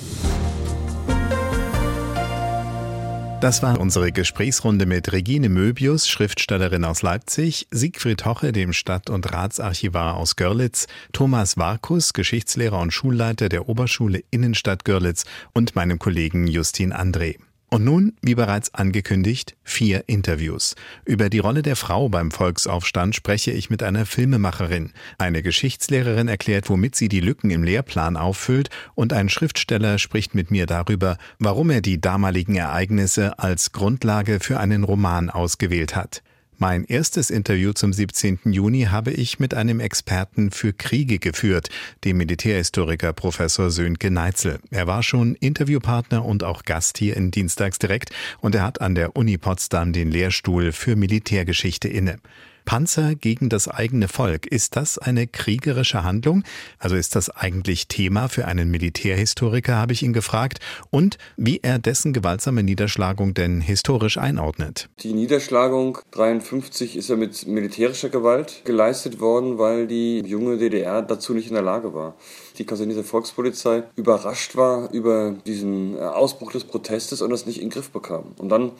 Das 3.41 3.63
war 3.63 3.79
unsere 3.79 4.11
Gesprächsrunde 4.11 4.85
mit 4.85 5.13
Regine 5.13 5.49
Möbius, 5.49 6.09
Schriftstellerin 6.09 6.85
aus 6.85 7.03
Leipzig, 7.03 7.69
Siegfried 7.71 8.25
Hoche, 8.25 8.51
dem 8.51 8.73
Stadt- 8.73 9.11
und 9.11 9.33
Ratsarchivar 9.33 10.17
aus 10.17 10.35
Görlitz, 10.35 10.89
Thomas 11.13 11.57
Warkus, 11.57 12.15
Geschichtslehrer 12.15 12.81
und 12.81 12.93
Schulleiter 12.93 13.49
der 13.49 13.69
Oberschule 13.69 14.25
Innenstadt 14.33 14.85
Görlitz 14.85 15.25
und 15.53 15.77
meinem 15.77 16.01
Kollegen 16.01 16.49
Justin 16.49 16.93
André. 16.93 17.37
Und 17.71 17.85
nun, 17.85 18.15
wie 18.23 18.35
bereits 18.35 18.73
angekündigt, 18.73 19.55
vier 19.63 20.05
Interviews. 20.07 20.75
Über 21.05 21.29
die 21.29 21.39
Rolle 21.39 21.61
der 21.61 21.77
Frau 21.77 22.09
beim 22.09 22.31
Volksaufstand 22.31 23.15
spreche 23.15 23.51
ich 23.51 23.69
mit 23.69 23.83
einer 23.83 24.07
Filmemacherin. 24.07 24.93
Eine 25.19 25.43
Geschichtslehrerin 25.43 26.29
erklärt, 26.29 26.71
womit 26.71 26.95
sie 26.95 27.11
die 27.11 27.21
Lücken 27.21 27.51
im 27.51 27.63
Lehrplan 27.63 28.17
auffüllt 28.17 28.71
und 28.95 29.13
ein 29.13 29.29
Schriftsteller 29.29 29.99
spricht 29.99 30.35
mit 30.35 30.51
mir 30.51 30.65
darüber, 30.65 31.19
warum 31.39 31.69
er 31.69 31.83
die 31.83 32.01
damaligen 32.01 32.57
Ereignisse 32.57 33.39
als 33.39 33.73
Grundlage 33.73 34.41
für 34.41 34.59
einen 34.59 34.85
Roman 34.85 35.29
ausgewählt 35.29 35.95
hat. 35.95 36.23
Mein 36.61 36.83
erstes 36.83 37.31
Interview 37.31 37.73
zum 37.73 37.93
17. 37.93 38.41
Juni 38.47 38.89
habe 38.91 39.13
ich 39.13 39.39
mit 39.39 39.55
einem 39.55 39.79
Experten 39.79 40.51
für 40.51 40.73
Kriege 40.73 41.21
geführt, 41.21 41.69
dem 42.03 42.17
Militärhistoriker 42.17 43.13
Professor 43.13 43.71
Sönke 43.71 44.11
Neitzel. 44.11 44.59
Er 44.73 44.89
war 44.89 45.05
schon 45.05 45.37
Interviewpartner 45.37 46.25
und 46.25 46.43
auch 46.43 46.65
Gast 46.65 46.99
hier 46.99 47.17
in 47.17 47.31
Dienstags 47.31 47.79
direkt 47.79 48.11
und 48.41 48.57
er 48.57 48.65
hat 48.65 48.81
an 48.81 48.97
der 48.97 49.15
Uni 49.15 49.39
Potsdam 49.39 49.93
den 49.93 50.11
Lehrstuhl 50.11 50.73
für 50.73 50.97
Militärgeschichte 50.97 51.87
inne. 51.87 52.19
Panzer 52.69 53.15
gegen 53.15 53.49
das 53.49 53.67
eigene 53.67 54.09
Volk. 54.09 54.47
Ist 54.47 54.77
das 54.77 54.99
eine 54.99 55.27
kriegerische 55.27 56.05
Handlung? 56.05 56.45
Also 56.79 56.97
ist 56.97 57.17
das 57.17 57.31
eigentlich 57.31 57.89
Thema 57.89 58.29
für 58.29 58.45
einen 58.45 58.71
Militärhistoriker, 58.71 59.77
habe 59.77 59.95
ich 59.95 60.03
ihn 60.03 60.13
gefragt. 60.13 60.59
Und 60.91 61.17
wie 61.39 61.61
er 61.63 61.79
dessen 61.79 62.13
gewaltsame 62.13 62.63
Niederschlagung 62.63 63.33
denn 63.33 63.63
historisch 63.63 64.19
einordnet. 64.19 64.91
Die 65.01 65.15
Niederschlagung 65.15 65.97
53 66.11 66.99
ist 66.99 67.09
ja 67.09 67.17
mit 67.17 67.47
militärischer 67.47 68.11
Gewalt 68.11 68.61
geleistet 68.67 69.19
worden, 69.19 69.57
weil 69.57 69.87
die 69.87 70.19
junge 70.19 70.59
DDR 70.59 71.01
dazu 71.01 71.33
nicht 71.33 71.49
in 71.49 71.55
der 71.55 71.63
Lage 71.63 71.95
war. 71.95 72.17
Die 72.59 72.67
Kasernise 72.67 73.03
Volkspolizei 73.03 73.85
überrascht 73.97 74.57
war 74.57 74.93
über 74.93 75.35
diesen 75.47 75.97
äh, 75.97 76.01
Ausbruch 76.01 76.53
des 76.53 76.65
Protestes 76.65 77.23
und 77.23 77.31
das 77.31 77.47
nicht 77.47 77.63
in 77.63 77.69
den 77.69 77.71
Griff 77.71 77.89
bekam. 77.89 78.35
Und 78.37 78.51
dann 78.51 78.73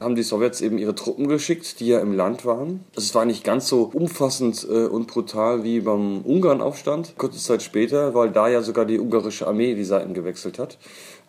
haben 0.00 0.14
die 0.14 0.22
Sowjets 0.22 0.60
eben 0.60 0.78
ihre 0.78 0.94
Truppen 0.94 1.28
geschickt, 1.28 1.80
die 1.80 1.88
ja 1.88 2.00
im 2.00 2.12
Land 2.14 2.44
waren. 2.44 2.84
Es 2.96 3.14
war 3.14 3.24
nicht 3.24 3.44
ganz 3.44 3.68
so 3.68 3.90
umfassend 3.92 4.66
äh, 4.68 4.86
und 4.86 5.06
brutal 5.06 5.64
wie 5.64 5.80
beim 5.80 6.22
Ungarnaufstand. 6.22 7.14
Kurze 7.16 7.38
Zeit 7.38 7.62
später, 7.62 8.14
weil 8.14 8.30
da 8.30 8.48
ja 8.48 8.62
sogar 8.62 8.84
die 8.84 8.98
ungarische 8.98 9.46
Armee 9.46 9.74
die 9.74 9.84
Seiten 9.84 10.14
gewechselt 10.14 10.58
hat. 10.58 10.78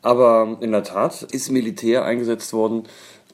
Aber 0.02 0.58
in 0.62 0.72
der 0.72 0.84
Tat 0.84 1.24
ist 1.24 1.52
Militär 1.52 2.06
eingesetzt 2.06 2.54
worden 2.54 2.84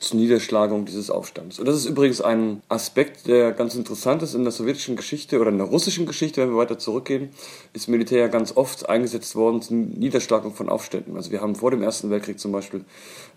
zur 0.01 0.19
Niederschlagung 0.19 0.85
dieses 0.85 1.11
Aufstands. 1.11 1.59
Und 1.59 1.67
das 1.67 1.75
ist 1.75 1.85
übrigens 1.85 2.21
ein 2.21 2.63
Aspekt, 2.69 3.27
der 3.27 3.51
ganz 3.51 3.75
interessant 3.75 4.23
ist 4.23 4.33
in 4.33 4.41
der 4.43 4.51
sowjetischen 4.51 4.95
Geschichte 4.95 5.39
oder 5.39 5.51
in 5.51 5.59
der 5.59 5.67
russischen 5.67 6.07
Geschichte, 6.07 6.41
wenn 6.41 6.49
wir 6.49 6.57
weiter 6.57 6.79
zurückgehen, 6.79 7.29
ist 7.73 7.87
Militär 7.87 8.19
ja 8.19 8.27
ganz 8.27 8.57
oft 8.57 8.89
eingesetzt 8.89 9.35
worden 9.35 9.61
zur 9.61 9.77
Niederschlagung 9.77 10.55
von 10.55 10.69
Aufständen. 10.69 11.15
Also 11.15 11.29
wir 11.31 11.41
haben 11.41 11.55
vor 11.55 11.69
dem 11.69 11.83
Ersten 11.83 12.09
Weltkrieg 12.09 12.39
zum 12.39 12.51
Beispiel 12.51 12.83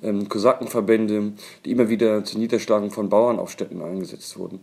ähm, 0.03 0.27
Kosakenverbände, 0.31 1.35
die 1.66 1.70
immer 1.70 1.91
wieder 1.91 2.24
zur 2.24 2.41
Niederschlagung 2.41 2.91
von 2.91 3.11
Bauernaufständen 3.11 3.82
eingesetzt 3.82 4.39
wurden. 4.39 4.61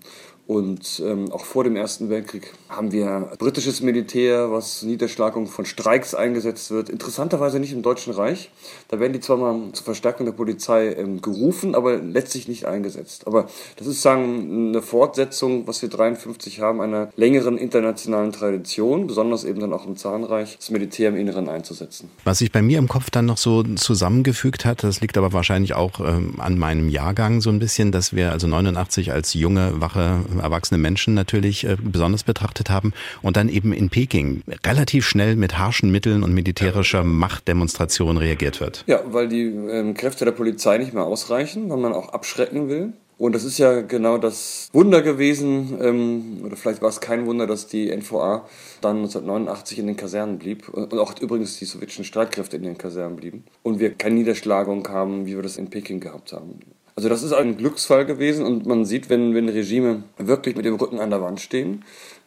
Und 0.52 1.02
ähm, 1.06 1.32
auch 1.32 1.46
vor 1.46 1.64
dem 1.64 1.78
Ersten 1.78 2.10
Weltkrieg 2.10 2.52
haben 2.68 2.92
wir 2.92 3.32
britisches 3.40 3.80
Militär, 3.80 4.52
was 4.52 4.84
Niederschlagung 4.84 5.48
von 5.48 5.64
Streiks 5.64 6.14
eingesetzt 6.14 6.72
wird. 6.72 6.90
Interessanterweise 6.90 7.58
nicht 7.58 7.72
im 7.72 7.84
Deutschen 7.84 8.12
Reich. 8.12 8.52
Da 8.90 9.00
werden 9.00 9.14
die 9.14 9.22
zwar 9.22 9.38
mal 9.38 9.72
zur 9.72 9.86
Verstärkung 9.86 10.26
der 10.26 10.34
Polizei 10.34 10.92
ähm, 10.92 11.22
gerufen, 11.22 11.74
aber 11.74 11.96
letztlich 12.00 12.50
nicht 12.50 12.66
eingesetzt. 12.66 13.28
Aber 13.28 13.48
das 13.78 13.88
ist 13.88 14.02
sagen 14.02 14.68
eine 14.72 14.82
Fortsetzung, 14.82 15.68
was 15.68 15.82
wir 15.84 15.88
53 15.88 16.60
haben, 16.60 16.82
einer 16.82 17.12
längeren 17.16 17.58
internationalen 17.58 18.34
Tradition, 18.34 19.08
besonders 19.08 19.46
eben 19.46 19.62
dann 19.62 19.72
auch 19.72 19.88
im 19.88 19.96
Zahnreich, 19.96 20.58
das 20.58 20.70
Militär 20.70 21.08
im 21.08 21.16
Inneren 21.16 21.48
einzusetzen. 21.48 22.10
Was 22.26 22.40
sich 22.40 22.52
bei 22.52 22.62
mir 22.62 22.78
im 22.78 22.90
Kopf 22.90 23.10
dann 23.10 23.26
noch 23.26 23.38
so 23.38 23.64
zusammengefügt 23.64 24.66
hat, 24.66 24.84
das 24.84 25.00
liegt 25.00 25.18
aber 25.18 25.32
wahrscheinlich 25.32 25.76
auch 25.76 26.02
ähm, 26.02 26.36
an 26.40 26.60
meinem 26.60 26.90
Jahrgang 26.90 27.40
so 27.40 27.50
ein 27.50 27.60
bisschen, 27.60 27.94
dass 27.94 28.14
wir 28.14 28.34
also 28.34 28.48
89 28.48 29.14
als 29.14 29.34
junge, 29.34 29.80
wache 29.80 30.20
erwachsene 30.42 30.78
Menschen 30.78 31.14
natürlich 31.14 31.64
äh, 31.64 31.78
besonders 31.82 32.24
betrachtet 32.24 32.70
haben 32.70 32.94
und 33.22 33.38
dann 33.38 33.50
eben 33.50 33.74
in 33.74 33.90
Peking 33.90 34.44
relativ 34.66 35.08
schnell 35.08 35.36
mit 35.36 35.58
harschen 35.58 35.92
Mitteln 35.92 36.24
und 36.24 36.34
militärischer 36.34 37.04
Machtdemonstration 37.04 38.18
reagiert 38.18 38.60
wird. 38.60 38.84
Ja, 38.88 39.02
weil 39.06 39.28
die 39.28 39.46
ähm, 39.46 39.94
Kräfte 39.94 40.26
der 40.26 40.32
Polizei 40.32 40.78
nicht 40.78 40.94
mehr 40.94 41.04
ausreichen, 41.04 41.70
weil 41.70 41.78
man 41.78 41.94
auch 41.94 42.10
abschrecken 42.10 42.70
will. 42.70 42.94
Und 43.22 43.36
das 43.36 43.44
ist 43.44 43.60
ja 43.60 43.82
genau 43.82 44.18
das 44.18 44.68
Wunder 44.74 45.04
gewesen, 45.04 45.78
ähm, 45.80 46.42
oder 46.44 46.56
vielleicht 46.56 46.82
war 46.82 46.90
es 46.90 47.02
kein 47.02 47.28
Wunder, 47.28 47.46
dass 47.46 47.68
die 47.68 47.96
NVA 47.96 48.48
dann 48.82 48.98
1989 48.98 49.78
in 49.78 49.86
den 49.86 49.96
Kasernen 49.96 50.40
blieb 50.40 50.68
und 50.70 50.98
auch 50.98 51.14
übrigens 51.22 51.60
die 51.60 51.66
sowjetischen 51.66 52.04
Streitkräfte 52.04 52.58
in 52.58 52.64
den 52.64 52.80
Kasernen 52.80 53.18
blieben 53.18 53.44
und 53.62 53.80
wir 53.80 53.94
keine 53.94 54.16
Niederschlagung 54.16 54.88
haben, 54.90 55.28
wie 55.28 55.36
wir 55.36 55.44
das 55.44 55.58
in 55.58 55.70
Peking 55.70 56.00
gehabt 56.00 56.34
haben. 56.34 56.62
Also 56.96 57.10
das 57.10 57.24
ist 57.24 57.34
ein 57.34 57.58
Glücksfall 57.58 58.06
gewesen 58.06 58.46
und 58.46 58.66
man 58.66 58.86
sieht, 58.86 59.10
wenn, 59.10 59.34
wenn 59.34 59.48
Regime 59.50 60.04
wirklich 60.18 60.56
mit 60.56 60.66
dem 60.66 60.76
Rücken 60.76 61.00
an 61.00 61.10
der 61.10 61.22
Wand 61.22 61.40
stehen, 61.40 61.84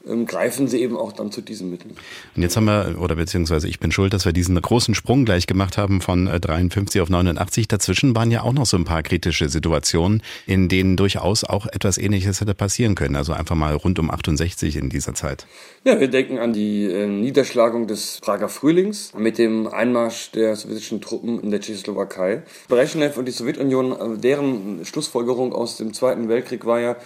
ähm, 0.09 0.27
greifen 0.27 0.69
sie 0.69 0.81
eben 0.81 0.97
auch 0.97 1.13
dann 1.13 1.33
zu 1.33 1.41
diesen 1.41 1.71
Mitteln. 1.71 1.95
Und 2.37 2.43
jetzt 2.43 2.57
haben 2.57 2.67
wir, 2.67 2.97
oder 3.01 3.17
beziehungsweise 3.17 3.69
ich 3.69 3.81
bin 3.81 3.93
schuld, 3.93 4.13
dass 4.13 4.25
wir 4.25 4.33
diesen 4.33 4.61
großen 4.61 4.95
Sprung 4.95 5.25
gleich 5.25 5.47
gemacht 5.47 5.79
haben 5.79 6.01
von 6.01 6.27
53 6.27 6.99
äh, 6.99 7.03
auf 7.03 7.11
89. 7.11 7.69
Dazwischen 7.69 8.15
waren 8.15 8.31
ja 8.31 8.43
auch 8.43 8.53
noch 8.53 8.67
so 8.67 8.77
ein 8.77 8.85
paar 8.85 9.03
kritische 9.03 9.49
Situationen, 9.49 10.23
in 10.47 10.69
denen 10.69 10.97
durchaus 10.97 11.45
auch 11.45 11.67
etwas 11.67 11.99
Ähnliches 11.99 12.41
hätte 12.41 12.55
passieren 12.55 12.95
können. 12.95 13.17
Also 13.17 13.33
einfach 13.33 13.57
mal 13.57 13.75
rund 13.75 13.99
um 13.99 14.11
68 14.11 14.77
in 14.77 14.89
dieser 14.89 15.15
Zeit. 15.15 15.47
Ja, 15.85 16.01
wir 16.01 16.09
denken 16.09 16.39
an 16.39 16.53
die 16.53 16.85
äh, 16.85 17.07
Niederschlagung 17.07 17.87
des 17.87 18.21
Prager 18.21 18.49
Frühlings 18.49 19.13
mit 19.17 19.39
dem 19.39 19.67
Einmarsch 19.67 20.31
der 20.33 20.57
sowjetischen 20.57 21.01
Truppen 21.01 21.41
in 21.41 21.51
der 21.51 21.61
Tschechoslowakei. 21.61 22.43
Brezhnev 22.69 23.19
und 23.19 23.27
die 23.27 23.33
Sowjetunion, 23.33 23.93
äh, 23.93 24.19
deren 24.19 24.85
Schlussfolgerung 24.85 25.53
aus 25.53 25.77
dem 25.77 25.93
Zweiten 25.93 26.29
Weltkrieg 26.29 26.67
war 26.67 26.81
ja, 26.81 26.97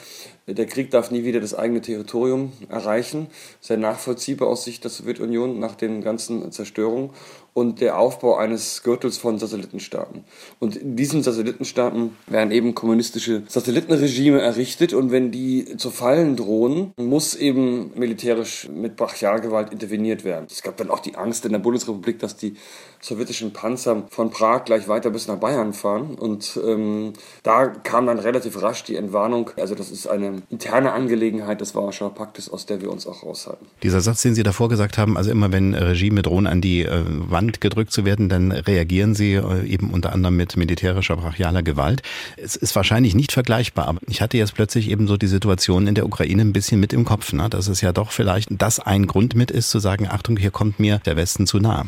der 0.55 0.67
Krieg 0.67 0.91
darf 0.91 1.11
nie 1.11 1.25
wieder 1.25 1.41
das 1.41 1.55
eigene 1.55 1.81
Territorium 1.81 2.53
erreichen. 2.69 3.27
Sehr 3.61 3.77
nachvollziehbar 3.77 4.49
aus 4.49 4.65
Sicht 4.65 4.85
der 4.85 4.91
Sowjetunion 4.91 5.59
nach 5.59 5.75
den 5.75 6.03
ganzen 6.03 6.51
Zerstörungen 6.53 7.11
und 7.59 7.81
der 7.81 7.99
Aufbau 7.99 8.37
eines 8.37 8.83
Gürtels 8.83 9.19
von 9.19 9.39
Satellitenstaaten. 9.39 10.25
Und 10.61 10.77
in 10.77 10.97
diesen 10.97 11.23
Satellitenstaaten 11.23 12.17
werden 12.27 12.53
eben 12.53 12.75
kommunistische 12.75 13.43
Satellitenregime 13.49 14.41
errichtet 14.41 14.93
und 14.93 15.11
wenn 15.11 15.31
die 15.31 15.77
zu 15.77 15.91
fallen 15.91 16.37
drohen, 16.37 16.93
muss 16.97 17.35
eben 17.35 17.91
militärisch 17.97 18.69
mit 18.69 18.97
Brachialgewalt 18.97 19.73
interveniert 19.73 20.25
werden. 20.25 20.47
Es 20.51 20.63
gab 20.63 20.77
dann 20.77 20.91
auch 20.91 21.01
die 21.01 21.17
Angst 21.17 21.45
in 21.45 21.53
der 21.53 21.59
Bundesrepublik, 21.59 22.19
dass 22.21 22.37
die 22.37 22.55
sowjetischen 23.01 23.53
Panzer 23.53 24.05
von 24.11 24.31
Prag 24.31 24.65
gleich 24.65 24.89
weiter 24.89 25.11
bis 25.11 25.29
nach 25.29 25.37
Bayern 25.37 25.73
fahren 25.73 26.15
und 26.15 26.59
ähm, 26.65 27.13
da 27.43 27.67
kam 27.67 28.07
dann 28.07 28.19
relativ 28.19 28.61
rasch 28.63 28.85
die 28.85 28.97
Entwarnung. 28.97 29.51
Also 29.57 29.75
das 29.75 29.91
ist 29.91 30.07
eine 30.09 30.43
interne 30.51 30.93
Angelegenheit 30.93 31.61
des 31.61 31.75
Warschauer 31.75 32.15
Paktes, 32.15 32.49
aus 32.51 32.67
der 32.67 32.81
wir 32.81 32.91
uns 32.91 33.07
auch 33.07 33.23
raushalten. 33.23 33.67
Dieser 33.83 34.01
Satz, 34.01 34.23
den 34.23 34.35
Sie 34.35 34.43
davor 34.43 34.69
gesagt 34.69 34.99
haben, 34.99 35.17
also 35.17 35.31
immer 35.31 35.53
wenn 35.53 35.75
Regime 35.75 36.23
drohen 36.23 36.47
an 36.47 36.61
die 36.61 36.83
äh, 36.83 37.05
Wand 37.07 37.48
Hand 37.49 37.61
gedrückt 37.63 37.93
zu 37.93 38.05
werden, 38.05 38.29
dann 38.29 38.53
reagieren 38.53 39.15
sie 39.15 39.35
äh, 39.35 39.65
eben 39.67 39.91
unter 39.91 40.13
anderem 40.13 40.37
mit 40.37 40.57
militärischer 40.57 41.17
brachialer 41.17 41.63
Gewalt. 41.63 42.03
Es 42.37 42.57
ist 42.57 42.77
wahrscheinlich 42.77 43.15
nicht 43.15 43.33
vergleichbar, 43.33 43.89
aber 43.89 44.01
ich 44.07 44.21
hatte 44.21 44.37
jetzt 44.37 44.55
plötzlich 44.55 44.91
eben 44.91 45.07
so 45.07 45.17
die 45.17 45.27
Situation 45.27 45.87
in 45.87 45.95
der 45.95 46.05
Ukraine 46.05 46.43
ein 46.43 46.53
bisschen 46.53 46.79
mit 46.79 46.93
im 46.93 47.07
Kopf, 47.07 47.33
ne? 47.33 47.49
dass 47.49 47.69
es 47.69 47.81
ja 47.81 47.93
doch 47.93 48.13
vielleicht 48.13 48.51
das 48.51 48.81
ein 48.81 49.07
Grund 49.07 49.35
mit 49.35 49.51
ist, 49.51 49.71
zu 49.71 49.79
sagen, 49.79 50.07
Achtung, 50.09 50.37
hier 50.37 50.51
kommt 50.51 50.79
mir 50.79 51.01
der 51.07 51.17
Westen 51.17 51.47
zu 51.47 51.59
nah. 51.59 51.87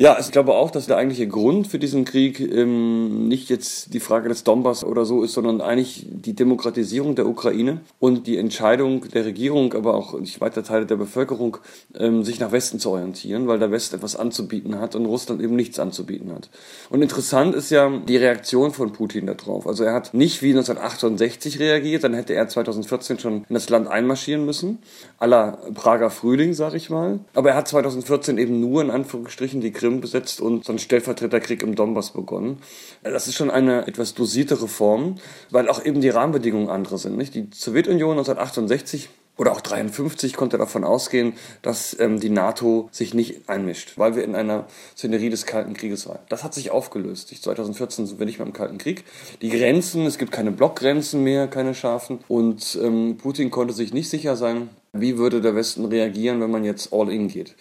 Ja, 0.00 0.16
ich 0.18 0.30
glaube 0.30 0.54
auch, 0.54 0.70
dass 0.70 0.86
der 0.86 0.96
eigentliche 0.96 1.28
Grund 1.28 1.66
für 1.66 1.78
diesen 1.78 2.06
Krieg 2.06 2.40
ähm, 2.40 3.28
nicht 3.28 3.50
jetzt 3.50 3.92
die 3.92 4.00
Frage 4.00 4.30
des 4.30 4.44
Donbass 4.44 4.82
oder 4.82 5.04
so 5.04 5.22
ist, 5.22 5.34
sondern 5.34 5.60
eigentlich 5.60 6.06
die 6.08 6.32
Demokratisierung 6.32 7.16
der 7.16 7.26
Ukraine 7.26 7.82
und 7.98 8.26
die 8.26 8.38
Entscheidung 8.38 9.06
der 9.10 9.26
Regierung, 9.26 9.74
aber 9.74 9.92
auch 9.92 10.18
nicht 10.18 10.40
weiter 10.40 10.64
Teile 10.64 10.86
der 10.86 10.96
Bevölkerung, 10.96 11.58
ähm, 11.98 12.24
sich 12.24 12.40
nach 12.40 12.50
Westen 12.50 12.78
zu 12.78 12.92
orientieren, 12.92 13.46
weil 13.46 13.58
der 13.58 13.72
Westen 13.72 13.96
etwas 13.96 14.16
anzubieten 14.16 14.80
hat 14.80 14.94
und 14.94 15.04
Russland 15.04 15.42
eben 15.42 15.54
nichts 15.54 15.78
anzubieten 15.78 16.32
hat. 16.32 16.48
Und 16.88 17.02
interessant 17.02 17.54
ist 17.54 17.68
ja 17.68 17.90
die 17.90 18.16
Reaktion 18.16 18.72
von 18.72 18.94
Putin 18.94 19.26
darauf. 19.26 19.66
Also 19.66 19.84
er 19.84 19.92
hat 19.92 20.14
nicht 20.14 20.40
wie 20.40 20.52
1968 20.52 21.60
reagiert, 21.60 22.04
dann 22.04 22.14
hätte 22.14 22.32
er 22.32 22.48
2014 22.48 23.18
schon 23.18 23.44
in 23.46 23.52
das 23.54 23.68
Land 23.68 23.86
einmarschieren 23.86 24.46
müssen, 24.46 24.78
aller 25.18 25.58
Prager 25.74 26.08
Frühling, 26.08 26.54
sag 26.54 26.72
ich 26.72 26.88
mal. 26.88 27.18
Aber 27.34 27.50
er 27.50 27.56
hat 27.56 27.68
2014 27.68 28.38
eben 28.38 28.60
nur 28.60 28.80
in 28.80 28.90
Anführungsstrichen 28.90 29.60
die 29.60 29.72
Krim 29.72 29.89
Krim 29.90 30.00
besetzt 30.00 30.40
und 30.40 30.64
so 30.64 30.72
ein 30.72 30.78
Stellvertreterkrieg 30.78 31.62
im 31.62 31.74
Donbass 31.74 32.12
begonnen. 32.12 32.58
Das 33.02 33.26
ist 33.26 33.34
schon 33.34 33.50
eine 33.50 33.86
etwas 33.86 34.14
dosiertere 34.14 34.68
Form, 34.68 35.16
weil 35.50 35.68
auch 35.68 35.84
eben 35.84 36.00
die 36.00 36.08
Rahmenbedingungen 36.08 36.68
andere 36.68 36.98
sind. 36.98 37.16
Nicht? 37.16 37.34
Die 37.34 37.48
Sowjetunion 37.52 38.12
1968 38.12 39.08
oder 39.36 39.52
auch 39.52 39.62
53 39.62 40.34
konnte 40.34 40.58
davon 40.58 40.84
ausgehen, 40.84 41.32
dass 41.62 41.98
ähm, 41.98 42.20
die 42.20 42.28
NATO 42.28 42.88
sich 42.92 43.14
nicht 43.14 43.48
einmischt, 43.48 43.94
weil 43.96 44.14
wir 44.14 44.22
in 44.22 44.34
einer 44.34 44.66
Szenerie 44.94 45.30
des 45.30 45.46
Kalten 45.46 45.72
Krieges 45.72 46.06
waren. 46.06 46.18
Das 46.28 46.44
hat 46.44 46.52
sich 46.52 46.70
aufgelöst. 46.70 47.34
2014 47.42 48.06
sind 48.06 48.18
wir 48.18 48.26
nicht 48.26 48.38
mehr 48.38 48.46
im 48.46 48.52
Kalten 48.52 48.76
Krieg. 48.76 49.04
Die 49.40 49.48
Grenzen, 49.48 50.04
es 50.04 50.18
gibt 50.18 50.30
keine 50.30 50.50
Blockgrenzen 50.50 51.24
mehr, 51.24 51.48
keine 51.48 51.74
scharfen. 51.74 52.18
Und 52.28 52.78
ähm, 52.82 53.16
Putin 53.16 53.50
konnte 53.50 53.72
sich 53.72 53.94
nicht 53.94 54.10
sicher 54.10 54.36
sein, 54.36 54.68
wie 54.92 55.16
würde 55.16 55.40
der 55.40 55.54
Westen 55.54 55.86
reagieren, 55.86 56.40
wenn 56.40 56.50
man 56.50 56.64
jetzt 56.64 56.92
all 56.92 57.10
in 57.10 57.28
geht. 57.28 57.56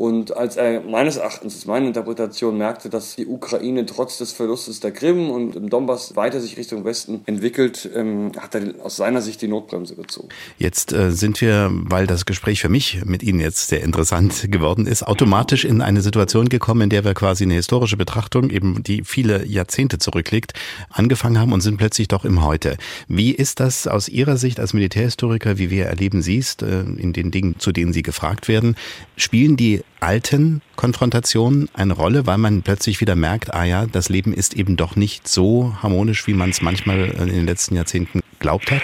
Und 0.00 0.34
als 0.34 0.56
er 0.56 0.80
meines 0.80 1.18
Erachtens, 1.18 1.56
ist 1.56 1.66
meine 1.66 1.88
Interpretation, 1.88 2.56
merkte, 2.56 2.88
dass 2.88 3.16
die 3.16 3.26
Ukraine 3.26 3.84
trotz 3.84 4.16
des 4.16 4.32
Verlustes 4.32 4.80
der 4.80 4.92
Krim 4.92 5.28
und 5.28 5.56
im 5.56 5.68
Donbass 5.68 6.16
weiter 6.16 6.40
sich 6.40 6.56
Richtung 6.56 6.86
Westen 6.86 7.20
entwickelt, 7.26 7.86
ähm, 7.94 8.32
hat 8.38 8.54
er 8.54 8.82
aus 8.82 8.96
seiner 8.96 9.20
Sicht 9.20 9.42
die 9.42 9.48
Notbremse 9.48 9.96
gezogen. 9.96 10.30
Jetzt 10.56 10.94
äh, 10.94 11.12
sind 11.12 11.42
wir, 11.42 11.68
weil 11.70 12.06
das 12.06 12.24
Gespräch 12.24 12.62
für 12.62 12.70
mich 12.70 13.04
mit 13.04 13.22
Ihnen 13.22 13.40
jetzt 13.40 13.68
sehr 13.68 13.82
interessant 13.82 14.46
geworden 14.50 14.86
ist, 14.86 15.02
automatisch 15.02 15.66
in 15.66 15.82
eine 15.82 16.00
Situation 16.00 16.48
gekommen, 16.48 16.80
in 16.80 16.88
der 16.88 17.04
wir 17.04 17.12
quasi 17.12 17.44
eine 17.44 17.52
historische 17.52 17.98
Betrachtung, 17.98 18.48
eben 18.48 18.82
die 18.82 19.04
viele 19.04 19.44
Jahrzehnte 19.44 19.98
zurückliegt, 19.98 20.54
angefangen 20.88 21.38
haben 21.38 21.52
und 21.52 21.60
sind 21.60 21.76
plötzlich 21.76 22.08
doch 22.08 22.24
im 22.24 22.42
Heute. 22.42 22.78
Wie 23.06 23.32
ist 23.32 23.60
das 23.60 23.86
aus 23.86 24.08
Ihrer 24.08 24.38
Sicht 24.38 24.60
als 24.60 24.72
Militärhistoriker, 24.72 25.58
wie 25.58 25.68
wir 25.68 25.84
erleben 25.84 26.22
Sie 26.22 26.38
es 26.38 26.56
äh, 26.62 26.84
in 26.96 27.12
den 27.12 27.30
Dingen, 27.30 27.56
zu 27.58 27.70
denen 27.70 27.92
Sie 27.92 28.00
gefragt 28.00 28.48
werden? 28.48 28.76
Spielen 29.18 29.58
die 29.58 29.82
alten 30.00 30.62
Konfrontationen 30.76 31.68
eine 31.74 31.92
Rolle, 31.92 32.26
weil 32.26 32.38
man 32.38 32.62
plötzlich 32.62 33.00
wieder 33.00 33.16
merkt, 33.16 33.54
ah 33.54 33.64
ja, 33.64 33.86
das 33.86 34.08
Leben 34.08 34.32
ist 34.32 34.54
eben 34.54 34.76
doch 34.76 34.96
nicht 34.96 35.28
so 35.28 35.74
harmonisch, 35.82 36.26
wie 36.26 36.34
man 36.34 36.50
es 36.50 36.62
manchmal 36.62 37.10
in 37.10 37.28
den 37.28 37.46
letzten 37.46 37.76
Jahrzehnten 37.76 38.20
glaubt 38.38 38.70
hat? 38.70 38.82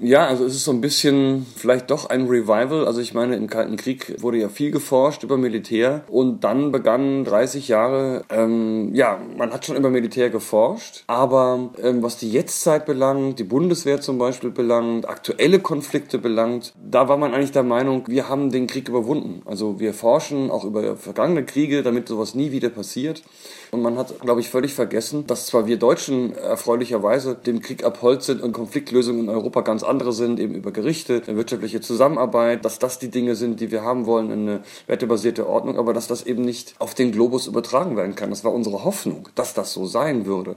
Ja, 0.00 0.26
also 0.26 0.44
es 0.44 0.54
ist 0.54 0.64
so 0.64 0.72
ein 0.72 0.80
bisschen 0.80 1.46
vielleicht 1.56 1.90
doch 1.90 2.10
ein 2.10 2.26
Revival. 2.26 2.86
Also 2.86 3.00
ich 3.00 3.14
meine, 3.14 3.36
im 3.36 3.48
Kalten 3.48 3.76
Krieg 3.76 4.20
wurde 4.20 4.38
ja 4.38 4.48
viel 4.48 4.70
geforscht 4.70 5.22
über 5.22 5.36
Militär 5.36 6.04
und 6.08 6.44
dann 6.44 6.72
begannen 6.72 7.24
30 7.24 7.68
Jahre, 7.68 8.24
ähm, 8.30 8.94
ja, 8.94 9.18
man 9.36 9.52
hat 9.52 9.64
schon 9.64 9.76
über 9.76 9.90
Militär 9.90 10.30
geforscht, 10.30 11.04
aber 11.06 11.70
ähm, 11.82 12.02
was 12.02 12.18
die 12.18 12.30
Jetztzeit 12.30 12.86
belangt, 12.86 13.38
die 13.38 13.44
Bundeswehr 13.44 14.00
zum 14.00 14.18
Beispiel 14.18 14.50
belangt, 14.50 15.08
aktuelle 15.08 15.60
Konflikte 15.60 16.18
belangt, 16.18 16.72
da 16.76 17.08
war 17.08 17.16
man 17.16 17.32
eigentlich 17.32 17.52
der 17.52 17.62
Meinung, 17.62 18.04
wir 18.06 18.28
haben 18.28 18.50
den 18.50 18.66
Krieg 18.66 18.88
überwunden. 18.88 19.42
Also 19.46 19.80
wir 19.80 19.94
forschen 19.94 20.50
auch 20.50 20.64
über 20.64 20.96
vergangene 20.96 21.44
Kriege, 21.44 21.82
damit 21.82 22.08
sowas 22.08 22.34
nie 22.34 22.52
wieder 22.52 22.68
passiert. 22.68 23.22
Und 23.70 23.82
man 23.82 23.98
hat, 23.98 24.20
glaube 24.20 24.40
ich, 24.40 24.48
völlig 24.48 24.74
vergessen, 24.74 25.26
dass 25.26 25.46
zwar 25.46 25.66
wir 25.66 25.76
Deutschen 25.76 26.34
erfreulicherweise 26.36 27.34
dem 27.34 27.60
Krieg 27.60 27.84
abhold 27.84 28.22
sind 28.22 28.42
und 28.42 28.52
Konfliktlösungen 28.52 29.24
in 29.24 29.28
Europa 29.28 29.60
ganz 29.62 29.82
andere 29.82 30.12
sind, 30.12 30.40
eben 30.40 30.54
über 30.54 30.70
Gerichte, 30.70 31.22
wirtschaftliche 31.26 31.80
Zusammenarbeit, 31.80 32.64
dass 32.64 32.78
das 32.78 32.98
die 32.98 33.10
Dinge 33.10 33.34
sind, 33.34 33.60
die 33.60 33.70
wir 33.70 33.82
haben 33.82 34.06
wollen, 34.06 34.30
eine 34.30 34.60
wertebasierte 34.86 35.48
Ordnung, 35.48 35.78
aber 35.78 35.92
dass 35.92 36.06
das 36.06 36.24
eben 36.24 36.42
nicht 36.42 36.74
auf 36.78 36.94
den 36.94 37.12
Globus 37.12 37.46
übertragen 37.46 37.96
werden 37.96 38.14
kann. 38.14 38.30
Das 38.30 38.44
war 38.44 38.52
unsere 38.52 38.84
Hoffnung, 38.84 39.28
dass 39.34 39.54
das 39.54 39.72
so 39.72 39.86
sein 39.86 40.26
würde. 40.26 40.54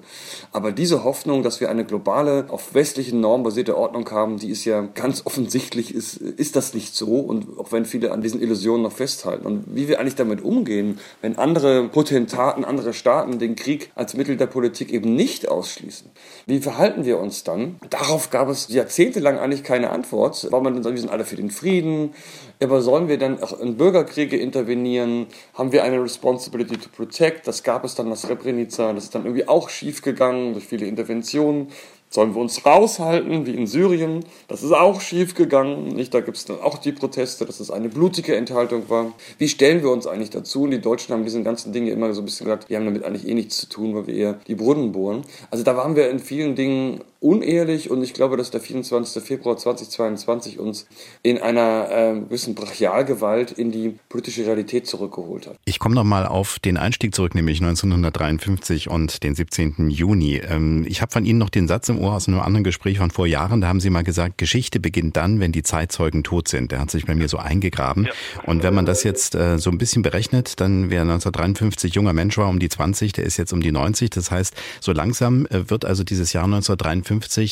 Aber 0.52 0.72
diese 0.72 1.04
Hoffnung, 1.04 1.44
dass 1.44 1.60
wir 1.60 1.70
eine 1.70 1.86
globale, 1.86 2.46
auf 2.50 2.74
westlichen 2.74 3.20
Normen 3.20 3.44
basierte 3.44 3.78
Ordnung 3.78 4.10
haben, 4.12 4.38
die 4.38 4.50
ist 4.50 4.66
ja 4.66 4.88
ganz 4.96 5.26
offensichtlich, 5.26 5.94
ist, 5.94 6.18
ist 6.18 6.56
das 6.56 6.74
nicht 6.74 6.96
so. 6.96 7.20
Und 7.20 7.60
auch 7.60 7.72
wenn 7.72 7.86
viele 7.86 8.12
an 8.12 8.22
diesen 8.22 8.42
Illusionen 8.42 8.84
noch 8.84 8.94
festhalten. 8.94 9.46
Und 9.46 9.64
wie 9.68 9.88
wir 9.88 10.00
eigentlich 10.00 10.16
damit 10.16 10.42
umgehen, 10.44 11.00
wenn 11.22 11.38
andere 11.38 11.88
Potentaten, 11.90 12.66
andere 12.66 12.94
Staaten 12.94 13.09
den 13.40 13.56
Krieg 13.56 13.92
als 13.96 14.14
Mittel 14.16 14.38
der 14.38 14.48
Politik 14.48 14.92
eben 14.92 15.16
nicht 15.16 15.48
ausschließen. 15.48 16.10
Wie 16.46 16.60
verhalten 16.60 17.06
wir 17.06 17.20
uns 17.20 17.44
dann? 17.44 17.80
Darauf 17.90 18.30
gab 18.30 18.50
es 18.50 18.68
jahrzehntelang 18.70 19.38
eigentlich 19.38 19.64
keine 19.64 19.90
Antwort, 19.90 20.48
weil 20.52 20.62
man 20.62 20.74
dann 20.74 20.84
sagt, 20.84 20.96
wir 20.96 21.02
sind 21.02 21.12
alle 21.12 21.26
für 21.26 21.36
den 21.36 21.52
Frieden. 21.52 22.14
Aber 22.62 22.82
sollen 22.82 23.08
wir 23.08 23.18
dann 23.18 23.42
auch 23.42 23.60
in 23.60 23.78
Bürgerkriege 23.78 24.38
intervenieren? 24.38 25.28
Haben 25.54 25.72
wir 25.72 25.84
eine 25.84 26.02
Responsibility 26.02 26.78
to 26.78 26.90
Protect? 26.90 27.48
Das 27.48 27.64
gab 27.64 27.84
es 27.86 27.96
dann 27.96 28.10
nach 28.10 28.18
Srebrenica. 28.18 28.94
Das 28.94 29.06
ist 29.06 29.16
dann 29.16 29.26
irgendwie 29.26 29.48
auch 29.48 29.70
schiefgegangen 29.70 30.54
durch 30.54 30.68
viele 30.68 30.86
Interventionen. 30.86 31.70
Sollen 32.12 32.34
wir 32.34 32.42
uns 32.42 32.66
raushalten, 32.66 33.46
wie 33.46 33.54
in 33.54 33.68
Syrien? 33.68 34.26
Das 34.48 34.64
ist 34.64 34.72
auch 34.72 35.00
schief 35.00 35.36
gegangen. 35.36 35.90
Nicht? 35.90 36.12
Da 36.12 36.22
gibt 36.22 36.38
es 36.38 36.46
dann 36.46 36.60
auch 36.60 36.80
die 36.80 36.92
Proteste, 36.92 37.46
dass 37.46 37.60
es 37.60 37.70
eine 37.70 37.88
blutige 37.88 38.36
Enthaltung 38.36 38.90
war. 38.90 39.14
Wie 39.38 39.48
stellen 39.48 39.84
wir 39.84 39.92
uns 39.92 40.08
eigentlich 40.08 40.32
dazu? 40.32 40.64
Und 40.64 40.72
die 40.72 40.82
Deutschen 40.82 41.14
haben 41.14 41.24
diesen 41.24 41.44
ganzen 41.44 41.72
Dinge 41.72 41.92
immer 41.92 42.12
so 42.14 42.22
ein 42.22 42.26
bisschen 42.26 42.46
gesagt, 42.46 42.68
wir 42.68 42.78
haben 42.78 42.86
damit 42.86 43.04
eigentlich 43.04 43.28
eh 43.28 43.36
nichts 43.36 43.58
zu 43.58 43.70
tun, 43.70 43.94
weil 43.94 44.08
wir 44.08 44.16
eher 44.16 44.34
die 44.48 44.56
Brunnen 44.56 44.92
bohren. 44.92 45.22
Also 45.52 45.64
da 45.64 45.78
waren 45.78 45.96
wir 45.96 46.10
in 46.10 46.18
vielen 46.18 46.56
Dingen 46.56 47.02
unehrlich 47.20 47.90
und 47.90 48.02
ich 48.02 48.14
glaube, 48.14 48.38
dass 48.38 48.50
der 48.50 48.62
24. 48.62 49.22
Februar 49.22 49.58
2022 49.58 50.58
uns 50.58 50.88
in 51.22 51.38
einer 51.38 51.88
äh, 51.92 52.20
gewissen 52.22 52.56
Brachialgewalt 52.56 53.52
in 53.52 53.72
die 53.72 54.00
politische 54.08 54.46
Realität 54.46 54.88
zurückgeholt 54.88 55.48
hat. 55.48 55.58
Ich 55.66 55.80
komme 55.80 55.96
nochmal 55.96 56.26
auf 56.26 56.60
den 56.60 56.78
Einstieg 56.78 57.14
zurück, 57.14 57.36
nämlich 57.36 57.60
1953 57.60 58.90
und 58.90 59.24
den 59.24 59.36
17. 59.36 59.90
Juni. 59.90 60.38
Ähm, 60.38 60.86
ich 60.88 61.02
habe 61.02 61.12
von 61.12 61.26
Ihnen 61.26 61.40
noch 61.40 61.50
den 61.50 61.68
Satz 61.68 61.90
im 61.90 62.00
Ohr 62.00 62.14
aus 62.14 62.28
einem 62.28 62.40
anderen 62.40 62.64
Gespräch 62.64 63.00
von 63.00 63.12
vor 63.12 63.28
Jahren, 63.28 63.62
da 63.62 63.68
haben 63.68 63.82
Sie 63.82 63.90
mal 63.90 64.04
gesagt, 64.04 64.38
Geschichte 64.38 64.80
beginnt 64.80 65.18
dann, 65.18 65.42
wenn 65.42 65.52
die 65.52 65.64
Zeitzeugen 65.64 66.24
tot 66.24 66.48
sind. 66.48 66.72
Der 66.72 66.80
hat 66.80 66.92
sich 66.92 67.06
bei 67.06 67.16
mir 67.16 67.28
so 67.28 67.38
eingegraben. 67.38 68.06
Ja. 68.06 68.12
Und 68.46 68.64
wenn 68.64 68.74
man 68.74 68.86
das 68.86 69.04
jetzt 69.04 69.36
äh, 69.36 69.58
so 69.58 69.70
ein 69.70 69.78
bisschen 69.78 70.04
berechnet, 70.04 70.62
dann 70.62 70.90
wer 70.90 71.02
1953 71.02 71.96
junger 71.96 72.14
Mensch 72.14 72.38
war, 72.38 72.48
um 72.48 72.60
die 72.60 72.70
20, 72.70 73.12
der 73.12 73.26
ist 73.26 73.36
jetzt 73.38 73.52
um 73.52 73.62
die 73.62 73.74
90. 73.74 74.10
Das 74.10 74.32
heißt, 74.32 74.54
so 74.80 74.94
langsam 74.94 75.46
äh, 75.48 75.70
wird 75.70 75.84
also 75.84 76.06
dieses 76.06 76.32
Jahr 76.32 76.46
1953 76.46 77.09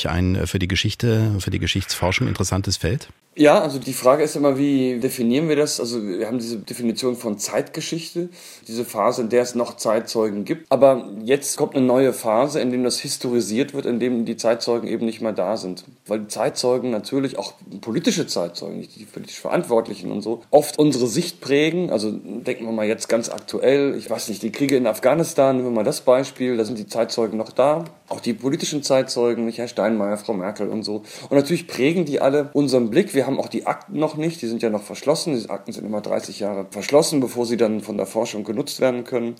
ein 0.09 0.35
äh, 0.35 0.47
für 0.47 0.59
die 0.59 0.67
Geschichte, 0.67 1.35
für 1.39 1.51
die 1.51 1.59
Geschichtsforschung 1.59 2.27
interessantes 2.27 2.77
Feld? 2.77 3.09
Ja, 3.37 3.61
also 3.61 3.77
die 3.77 3.93
Frage 3.93 4.23
ist 4.23 4.35
immer, 4.35 4.57
wie 4.57 4.99
definieren 4.99 5.47
wir 5.47 5.55
das? 5.55 5.79
Also 5.79 6.03
wir 6.03 6.25
haben 6.25 6.39
diese 6.39 6.57
Definition 6.57 7.15
von 7.15 7.37
Zeitgeschichte, 7.37 8.29
diese 8.67 8.83
Phase, 8.83 9.21
in 9.21 9.29
der 9.29 9.43
es 9.43 9.53
noch 9.53 9.77
Zeitzeugen 9.77 10.43
gibt. 10.43 10.71
Aber 10.71 11.07
jetzt 11.23 11.55
kommt 11.55 11.75
eine 11.75 11.85
neue 11.85 12.13
Phase, 12.13 12.59
in 12.59 12.71
der 12.71 12.81
das 12.81 12.99
historisiert 12.99 13.75
wird, 13.75 13.85
in 13.85 13.99
dem 13.99 14.25
die 14.25 14.37
Zeitzeugen 14.37 14.89
eben 14.89 15.05
nicht 15.05 15.21
mehr 15.21 15.33
da 15.33 15.55
sind. 15.55 15.85
Weil 16.07 16.21
die 16.21 16.29
Zeitzeugen 16.29 16.89
natürlich, 16.89 17.37
auch 17.37 17.53
politische 17.79 18.25
Zeitzeugen, 18.25 18.79
nicht 18.79 18.95
die 18.95 19.05
politisch 19.05 19.39
Verantwortlichen 19.39 20.11
und 20.11 20.23
so, 20.23 20.41
oft 20.49 20.79
unsere 20.79 21.05
Sicht 21.05 21.39
prägen. 21.39 21.91
Also 21.91 22.11
denken 22.11 22.65
wir 22.65 22.71
mal 22.71 22.87
jetzt 22.87 23.07
ganz 23.07 23.29
aktuell, 23.29 23.93
ich 23.95 24.09
weiß 24.09 24.29
nicht, 24.29 24.41
die 24.41 24.51
Kriege 24.51 24.75
in 24.77 24.87
Afghanistan, 24.87 25.57
nehmen 25.57 25.67
wir 25.67 25.75
mal 25.75 25.83
das 25.83 26.01
Beispiel, 26.01 26.57
da 26.57 26.65
sind 26.65 26.79
die 26.79 26.87
Zeitzeugen 26.87 27.37
noch 27.37 27.51
da. 27.51 27.85
Auch 28.09 28.21
die 28.21 28.33
politischen 28.33 28.81
Zeitzeugen, 28.81 29.45
nicht 29.45 29.59
Herr 29.59 29.67
Steinmeier, 29.67 30.17
Frau 30.17 30.33
Merkel 30.33 30.69
und 30.69 30.83
so. 30.83 31.03
Und 31.29 31.33
natürlich 31.37 31.67
prägen 31.67 32.05
die 32.05 32.19
alle 32.19 32.49
unseren 32.53 32.89
Blick. 32.89 33.13
Wir 33.13 33.26
haben 33.27 33.39
auch 33.39 33.49
die 33.49 33.67
Akten 33.67 33.99
noch 33.99 34.15
nicht, 34.15 34.41
die 34.41 34.47
sind 34.47 34.63
ja 34.63 34.71
noch 34.71 34.81
verschlossen. 34.81 35.33
Diese 35.33 35.51
Akten 35.51 35.71
sind 35.71 35.85
immer 35.85 36.01
30 36.01 36.39
Jahre 36.39 36.65
verschlossen, 36.71 37.19
bevor 37.19 37.45
sie 37.45 37.57
dann 37.57 37.81
von 37.81 37.97
der 37.97 38.07
Forschung 38.07 38.43
genutzt 38.43 38.79
werden 38.79 39.03
können 39.03 39.35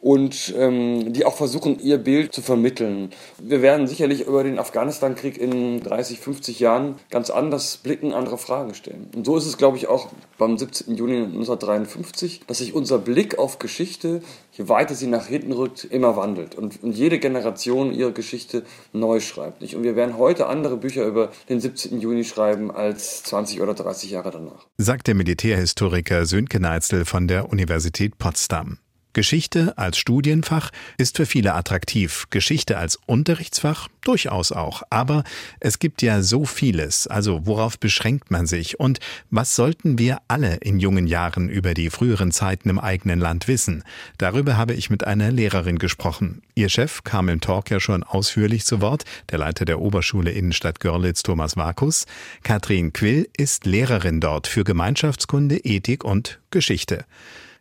und 0.00 0.54
ähm, 0.56 1.12
die 1.12 1.24
auch 1.24 1.36
versuchen, 1.36 1.78
ihr 1.78 1.98
Bild 1.98 2.32
zu 2.32 2.40
vermitteln. 2.40 3.10
Wir 3.38 3.60
werden 3.60 3.86
sicherlich 3.86 4.26
über 4.26 4.42
den 4.42 4.58
Afghanistan-Krieg 4.58 5.36
in 5.38 5.80
30, 5.82 6.20
50 6.20 6.60
Jahren 6.60 6.96
ganz 7.10 7.28
anders 7.28 7.76
blicken, 7.76 8.12
andere 8.12 8.38
Fragen 8.38 8.74
stellen. 8.74 9.10
Und 9.14 9.26
so 9.26 9.36
ist 9.36 9.46
es, 9.46 9.58
glaube 9.58 9.76
ich, 9.76 9.88
auch 9.88 10.08
beim 10.38 10.56
17. 10.56 10.94
Juni 10.94 11.16
1953, 11.16 12.42
dass 12.46 12.58
sich 12.58 12.74
unser 12.74 12.98
Blick 12.98 13.38
auf 13.38 13.58
Geschichte, 13.58 14.22
je 14.52 14.68
weiter 14.68 14.94
sie 14.94 15.06
nach 15.06 15.26
hinten 15.26 15.52
rückt, 15.52 15.84
immer 15.84 16.16
wandelt 16.16 16.54
und, 16.54 16.82
und 16.82 16.92
jede 16.92 17.18
Generation 17.18 17.92
ihre 17.92 18.12
Geschichte 18.12 18.64
neu 18.92 19.20
schreibt. 19.20 19.60
Nicht? 19.60 19.76
Und 19.76 19.82
wir 19.82 19.96
werden 19.96 20.16
heute 20.16 20.46
andere 20.46 20.78
Bücher 20.78 21.04
über 21.04 21.30
den 21.50 21.60
17. 21.60 22.00
Juni 22.00 22.24
schreiben 22.24 22.70
als 22.70 23.22
20 23.24 23.60
oder 23.60 23.74
30 23.74 24.10
Jahre 24.10 24.30
danach. 24.30 24.66
Sagt 24.78 25.08
der 25.08 25.14
Militärhistoriker 25.14 26.24
Sönke 26.24 26.58
Neitzel 26.58 27.04
von 27.04 27.28
der 27.28 27.50
Universität 27.50 28.16
Potsdam. 28.18 28.78
Geschichte 29.12 29.76
als 29.76 29.98
Studienfach 29.98 30.70
ist 30.96 31.16
für 31.16 31.26
viele 31.26 31.54
attraktiv, 31.54 32.26
Geschichte 32.30 32.78
als 32.78 32.98
Unterrichtsfach 33.06 33.88
durchaus 34.02 34.52
auch. 34.52 34.82
Aber 34.90 35.24
es 35.58 35.78
gibt 35.78 36.02
ja 36.02 36.22
so 36.22 36.44
vieles, 36.44 37.06
also 37.06 37.46
worauf 37.46 37.78
beschränkt 37.78 38.30
man 38.30 38.46
sich 38.46 38.78
und 38.78 39.00
was 39.30 39.56
sollten 39.56 39.98
wir 39.98 40.18
alle 40.28 40.56
in 40.56 40.78
jungen 40.78 41.06
Jahren 41.06 41.48
über 41.48 41.74
die 41.74 41.90
früheren 41.90 42.30
Zeiten 42.30 42.68
im 42.68 42.78
eigenen 42.78 43.18
Land 43.18 43.48
wissen? 43.48 43.82
Darüber 44.18 44.56
habe 44.56 44.74
ich 44.74 44.90
mit 44.90 45.04
einer 45.04 45.30
Lehrerin 45.30 45.78
gesprochen. 45.78 46.42
Ihr 46.54 46.68
Chef 46.68 47.02
kam 47.04 47.28
im 47.28 47.40
Talk 47.40 47.70
ja 47.70 47.80
schon 47.80 48.04
ausführlich 48.04 48.64
zu 48.64 48.80
Wort, 48.80 49.04
der 49.30 49.38
Leiter 49.38 49.64
der 49.64 49.80
Oberschule 49.80 50.30
Innenstadt 50.30 50.80
Görlitz, 50.80 51.22
Thomas 51.22 51.56
Vakus. 51.56 52.06
Katrin 52.42 52.92
Quill 52.92 53.28
ist 53.36 53.66
Lehrerin 53.66 54.20
dort 54.20 54.46
für 54.46 54.64
Gemeinschaftskunde, 54.64 55.58
Ethik 55.58 56.04
und 56.04 56.38
Geschichte. 56.50 57.04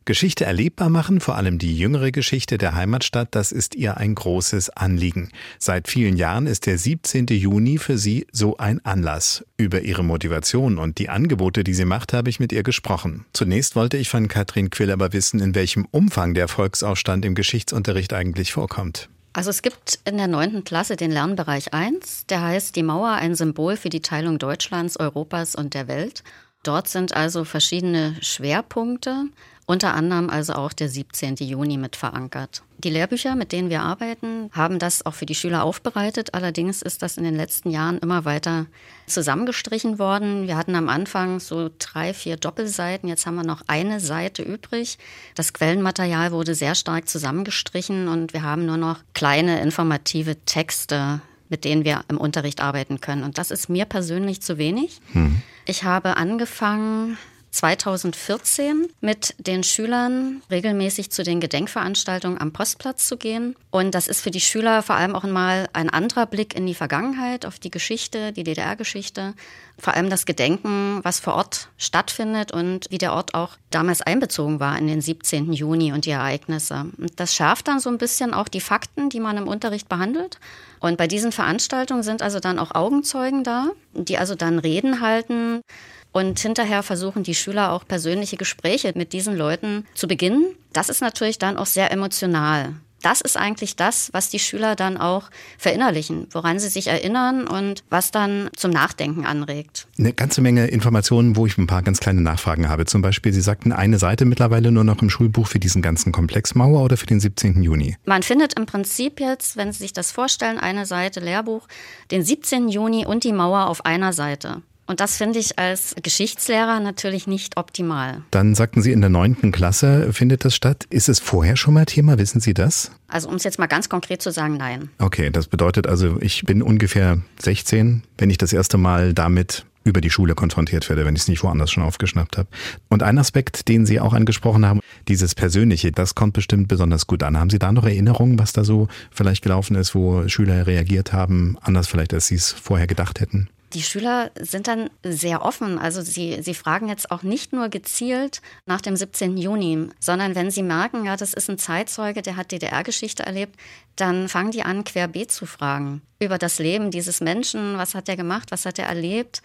Geschichte 0.10 0.44
erlebbar 0.44 0.90
machen, 0.90 1.20
vor 1.20 1.36
allem 1.36 1.60
die 1.60 1.78
jüngere 1.78 2.10
Geschichte 2.10 2.58
der 2.58 2.74
Heimatstadt, 2.74 3.28
das 3.30 3.52
ist 3.52 3.76
ihr 3.76 3.98
ein 3.98 4.16
großes 4.16 4.72
Anliegen. 4.72 5.30
Seit 5.60 5.88
vielen 5.88 6.18
Jahren 6.18 6.48
ist 6.48 6.66
der 6.66 6.80
17. 6.80 7.28
Juni 7.28 7.78
für 7.78 8.00
sie 8.00 8.26
so 8.32 8.58
ein 8.58 8.84
Anlass. 8.84 9.46
Über 9.56 9.82
ihre 9.82 10.04
Motivation 10.04 10.80
und 10.80 10.98
die 10.98 11.10
Angebote, 11.10 11.64
die 11.64 11.76
sie 11.76 11.86
macht, 11.86 12.14
habe 12.14 12.32
ich 12.32 12.40
mit 12.40 12.52
ihr 12.52 12.64
gesprochen. 12.64 13.26
Zunächst 13.34 13.76
wollte 13.76 13.98
ich 13.98 14.10
von 14.10 14.28
Katrin 14.28 14.72
Quill 14.72 14.90
aber 14.90 15.14
wissen, 15.14 15.42
in 15.42 15.54
welchem 15.54 15.86
Umfang 15.92 16.34
der 16.34 16.48
Volksaufstand 16.48 17.24
im 17.24 17.36
Geschichtsunterricht 17.36 18.12
eigentlich 18.12 18.52
vorkommt. 18.52 19.10
Also 19.34 19.52
es 19.52 19.62
gibt 19.62 20.00
in 20.06 20.18
der 20.18 20.28
neunten 20.28 20.64
Klasse 20.64 20.96
den 20.96 21.12
Lernbereich 21.12 21.72
1, 21.72 22.26
der 22.26 22.42
heißt 22.42 22.76
Die 22.76 22.82
Mauer, 22.82 23.12
ein 23.12 23.36
Symbol 23.36 23.78
für 23.78 23.90
die 23.90 24.02
Teilung 24.02 24.40
Deutschlands, 24.40 25.00
Europas 25.00 25.54
und 25.54 25.76
der 25.76 25.88
Welt. 25.88 26.24
Dort 26.64 26.88
sind 26.88 27.16
also 27.16 27.46
verschiedene 27.46 28.16
Schwerpunkte. 28.22 29.26
Unter 29.70 29.94
anderem 29.94 30.32
also 30.32 30.54
auch 30.54 30.74
der 30.74 30.90
17. 30.90 31.36
Juni 31.36 31.78
mit 31.78 31.96
verankert. 31.96 32.64
Die 32.80 32.90
Lehrbücher, 32.90 33.36
mit 33.36 33.52
denen 33.52 33.70
wir 33.70 33.84
arbeiten, 33.84 34.50
haben 34.52 34.80
das 34.80 35.06
auch 35.06 35.14
für 35.14 35.28
die 35.28 35.36
Schüler 35.36 35.64
aufbereitet. 35.64 36.34
Allerdings 36.34 36.82
ist 36.82 37.04
das 37.04 37.18
in 37.18 37.24
den 37.24 37.36
letzten 37.36 37.70
Jahren 37.70 38.00
immer 38.00 38.26
weiter 38.26 38.66
zusammengestrichen 39.06 40.00
worden. 40.00 40.48
Wir 40.48 40.58
hatten 40.58 40.74
am 40.74 40.90
Anfang 40.90 41.40
so 41.40 41.70
drei, 41.78 42.16
vier 42.16 42.36
Doppelseiten. 42.36 43.08
Jetzt 43.08 43.28
haben 43.28 43.36
wir 43.36 43.44
noch 43.44 43.62
eine 43.68 44.00
Seite 44.00 44.42
übrig. 44.42 44.98
Das 45.36 45.54
Quellenmaterial 45.54 46.32
wurde 46.32 46.56
sehr 46.56 46.74
stark 46.74 47.08
zusammengestrichen 47.08 48.08
und 48.08 48.34
wir 48.34 48.42
haben 48.42 48.66
nur 48.66 48.78
noch 48.78 48.98
kleine 49.14 49.62
informative 49.62 50.36
Texte 50.46 51.22
mit 51.52 51.66
denen 51.66 51.84
wir 51.84 52.02
im 52.08 52.20
Unterricht 52.20 52.62
arbeiten 52.62 53.02
können. 53.02 53.24
Und 53.24 53.40
das 53.40 53.50
ist 53.50 53.70
mir 53.70 53.86
persönlich 53.86 54.40
zu 54.40 54.60
wenig. 54.60 55.00
Hm. 55.14 55.42
Ich 55.66 55.84
habe 55.84 56.16
angefangen 56.16 57.18
2014 57.52 58.88
mit 59.02 59.36
den 59.40 59.64
Schülern 59.64 60.42
regelmäßig 60.52 61.12
zu 61.12 61.24
den 61.24 61.40
Gedenkveranstaltungen 61.40 62.40
am 62.40 62.54
Postplatz 62.54 63.08
zu 63.08 63.18
gehen. 63.18 63.56
Und 63.72 63.96
das 63.96 64.08
ist 64.08 64.22
für 64.22 64.32
die 64.32 64.42
Schüler 64.42 64.84
vor 64.84 64.96
allem 64.96 65.16
auch 65.16 65.24
einmal 65.24 65.68
ein 65.74 65.90
anderer 65.90 66.26
Blick 66.26 66.56
in 66.56 66.66
die 66.66 66.76
Vergangenheit, 66.76 67.46
auf 67.46 67.60
die 67.60 67.72
Geschichte, 67.72 68.32
die 68.32 68.44
DDR-Geschichte. 68.44 69.34
Vor 69.78 69.94
allem 69.94 70.10
das 70.10 70.26
Gedenken, 70.26 71.00
was 71.04 71.20
vor 71.20 71.36
Ort 71.36 71.70
stattfindet 71.78 72.52
und 72.52 72.88
wie 72.90 72.98
der 72.98 73.14
Ort 73.14 73.34
auch 73.34 73.58
damals 73.70 74.02
einbezogen 74.02 74.60
war 74.60 74.78
in 74.78 74.88
den 74.88 75.02
17. 75.02 75.54
Juni 75.54 75.94
und 75.94 76.06
die 76.06 76.12
Ereignisse. 76.12 76.86
Und 76.98 77.20
das 77.20 77.34
schärft 77.34 77.68
dann 77.68 77.80
so 77.80 77.90
ein 77.90 77.98
bisschen 77.98 78.34
auch 78.34 78.48
die 78.48 78.62
Fakten, 78.62 79.10
die 79.10 79.20
man 79.20 79.38
im 79.38 79.48
Unterricht 79.48 79.88
behandelt. 79.88 80.40
Und 80.80 80.98
bei 80.98 81.08
diesen 81.08 81.32
Veranstaltungen 81.32 82.04
sind 82.04 82.22
also 82.22 82.40
dann 82.40 82.60
auch 82.60 82.74
Augenzeugen 82.76 83.44
da, 83.44 83.70
die 83.94 84.18
also 84.18 84.36
dann 84.36 84.60
Reden 84.60 85.02
halten. 85.02 85.62
Und 86.12 86.40
hinterher 86.40 86.84
versuchen 86.84 87.24
die 87.24 87.36
Schüler 87.36 87.72
auch 87.72 87.88
persönliche 87.88 88.38
Gespräche 88.38 88.94
mit 88.96 89.14
diesen 89.14 89.38
Leuten 89.38 89.86
zu 89.94 90.08
beginnen. 90.08 90.56
Das 90.74 90.90
ist 90.90 91.02
natürlich 91.02 91.38
dann 91.38 91.58
auch 91.58 91.68
sehr 91.68 91.92
emotional. 91.92 92.76
Das 93.02 93.22
ist 93.22 93.38
eigentlich 93.38 93.76
das, 93.76 94.10
was 94.12 94.30
die 94.30 94.40
Schüler 94.40 94.76
dann 94.76 94.98
auch 94.98 95.30
verinnerlichen, 95.58 96.28
woran 96.32 96.60
sie 96.60 96.68
sich 96.68 96.88
erinnern 96.88 97.48
und 97.48 97.84
was 97.90 98.12
dann 98.12 98.50
zum 98.56 98.72
Nachdenken 98.72 99.26
anregt. 99.26 99.88
Eine 99.98 100.14
ganze 100.14 100.42
Menge 100.42 100.68
Informationen, 100.68 101.36
wo 101.36 101.46
ich 101.46 101.58
ein 101.58 101.68
paar 101.68 101.82
ganz 101.82 102.00
kleine 102.00 102.22
Nachfragen 102.22 102.68
habe. 102.68 102.86
Zum 102.86 103.02
Beispiel, 103.02 103.32
Sie 103.32 103.42
sagten 103.42 103.72
eine 103.72 104.00
Seite 104.00 104.26
mittlerweile 104.26 104.72
nur 104.72 104.84
noch 104.84 105.02
im 105.02 105.10
Schulbuch 105.10 105.48
für 105.48 105.60
diesen 105.60 105.82
ganzen 105.82 106.12
Komplex 106.12 106.56
Mauer 106.56 106.84
oder 106.84 106.98
für 106.98 107.06
den 107.06 107.20
17. 107.20 107.64
Juni? 107.64 107.96
Man 108.06 108.24
findet 108.24 108.60
im 108.60 108.66
Prinzip 108.66 109.20
jetzt, 109.20 109.56
wenn 109.56 109.72
Sie 109.72 109.80
sich 109.80 109.94
das 109.94 110.12
vorstellen, 110.12 110.58
eine 110.58 110.86
Seite 110.86 111.22
Lehrbuch, 111.22 111.68
den 112.12 112.24
17. 112.24 112.68
Juni 112.68 113.06
und 113.06 113.24
die 113.24 113.34
Mauer 113.34 113.68
auf 113.68 113.86
einer 113.86 114.12
Seite. 114.12 114.62
Und 114.90 115.02
das 115.02 115.18
finde 115.18 115.38
ich 115.38 115.60
als 115.60 115.94
Geschichtslehrer 116.02 116.80
natürlich 116.80 117.28
nicht 117.28 117.58
optimal. 117.58 118.24
Dann 118.32 118.56
sagten 118.56 118.82
Sie, 118.82 118.92
in 118.92 119.02
der 119.02 119.12
neunten 119.12 119.52
Klasse 119.52 120.12
findet 120.14 120.46
das 120.46 120.56
statt. 120.56 120.88
Ist 120.90 121.10
es 121.10 121.20
vorher 121.20 121.58
schon 121.58 121.76
mal 121.76 121.86
Thema? 121.86 122.18
Wissen 122.18 122.40
Sie 122.40 122.56
das? 122.56 122.90
Also 123.08 123.30
um 123.30 123.36
es 123.36 123.44
jetzt 123.44 123.60
mal 123.60 123.68
ganz 123.68 123.88
konkret 123.88 124.24
zu 124.24 124.32
sagen, 124.32 124.58
nein. 124.58 124.90
Okay, 124.98 125.30
das 125.30 125.46
bedeutet 125.46 125.86
also, 125.86 126.20
ich 126.22 126.42
bin 126.42 126.64
ungefähr 126.64 127.20
16, 127.40 128.02
wenn 128.18 128.32
ich 128.32 128.40
das 128.40 128.52
erste 128.52 128.80
Mal 128.80 129.14
damit 129.14 129.68
über 129.84 130.02
die 130.02 130.10
Schule 130.10 130.34
konfrontiert 130.34 130.90
werde, 130.90 131.06
wenn 131.06 131.16
ich 131.16 131.22
es 131.22 131.28
nicht 131.28 131.44
woanders 131.44 131.70
schon 131.70 131.84
aufgeschnappt 131.84 132.40
habe. 132.40 132.50
Und 132.90 133.04
ein 133.04 133.20
Aspekt, 133.20 133.68
den 133.68 133.86
Sie 133.86 134.00
auch 134.00 134.14
angesprochen 134.14 134.66
haben, 134.66 134.80
dieses 135.08 135.36
Persönliche, 135.36 135.92
das 135.92 136.16
kommt 136.16 136.34
bestimmt 136.34 136.68
besonders 136.68 137.06
gut 137.06 137.22
an. 137.22 137.38
Haben 137.38 137.52
Sie 137.52 137.60
da 137.60 137.72
noch 137.72 137.86
Erinnerungen, 137.86 138.40
was 138.40 138.54
da 138.54 138.64
so 138.64 138.88
vielleicht 139.12 139.44
gelaufen 139.44 139.76
ist, 139.76 139.94
wo 139.94 140.28
Schüler 140.28 140.66
reagiert 140.66 141.14
haben, 141.14 141.58
anders 141.62 141.88
vielleicht, 141.88 142.12
als 142.16 142.26
Sie 142.26 142.36
es 142.36 142.52
vorher 142.52 142.88
gedacht 142.88 143.20
hätten? 143.20 143.50
Die 143.74 143.84
Schüler 143.84 144.32
sind 144.40 144.68
dann 144.68 144.90
sehr 145.04 145.44
offen. 145.44 145.78
Also 145.78 146.02
sie, 146.02 146.42
sie 146.42 146.56
fragen 146.56 146.90
jetzt 146.90 147.12
auch 147.12 147.22
nicht 147.22 147.54
nur 147.54 147.70
gezielt 147.70 148.42
nach 148.66 148.82
dem 148.82 148.96
17. 148.96 149.38
Juni, 149.38 149.90
sondern 150.00 150.34
wenn 150.34 150.50
sie 150.50 150.64
merken, 150.64 151.06
ja, 151.06 151.16
das 151.16 151.34
ist 151.34 151.50
ein 151.50 151.60
Zeitzeuge, 151.60 152.24
der 152.24 152.36
hat 152.36 152.52
DDR-Geschichte 152.52 153.24
erlebt, 153.24 153.60
dann 153.96 154.28
fangen 154.28 154.52
die 154.52 154.64
an, 154.64 154.84
querbeet 154.84 155.32
zu 155.32 155.46
fragen 155.46 156.02
über 156.20 156.38
das 156.38 156.58
Leben 156.58 156.90
dieses 156.90 157.22
Menschen. 157.22 157.78
Was 157.78 157.94
hat 157.94 158.10
er 158.10 158.18
gemacht? 158.18 158.52
Was 158.52 158.66
hat 158.66 158.80
er 158.80 158.88
erlebt? 158.88 159.44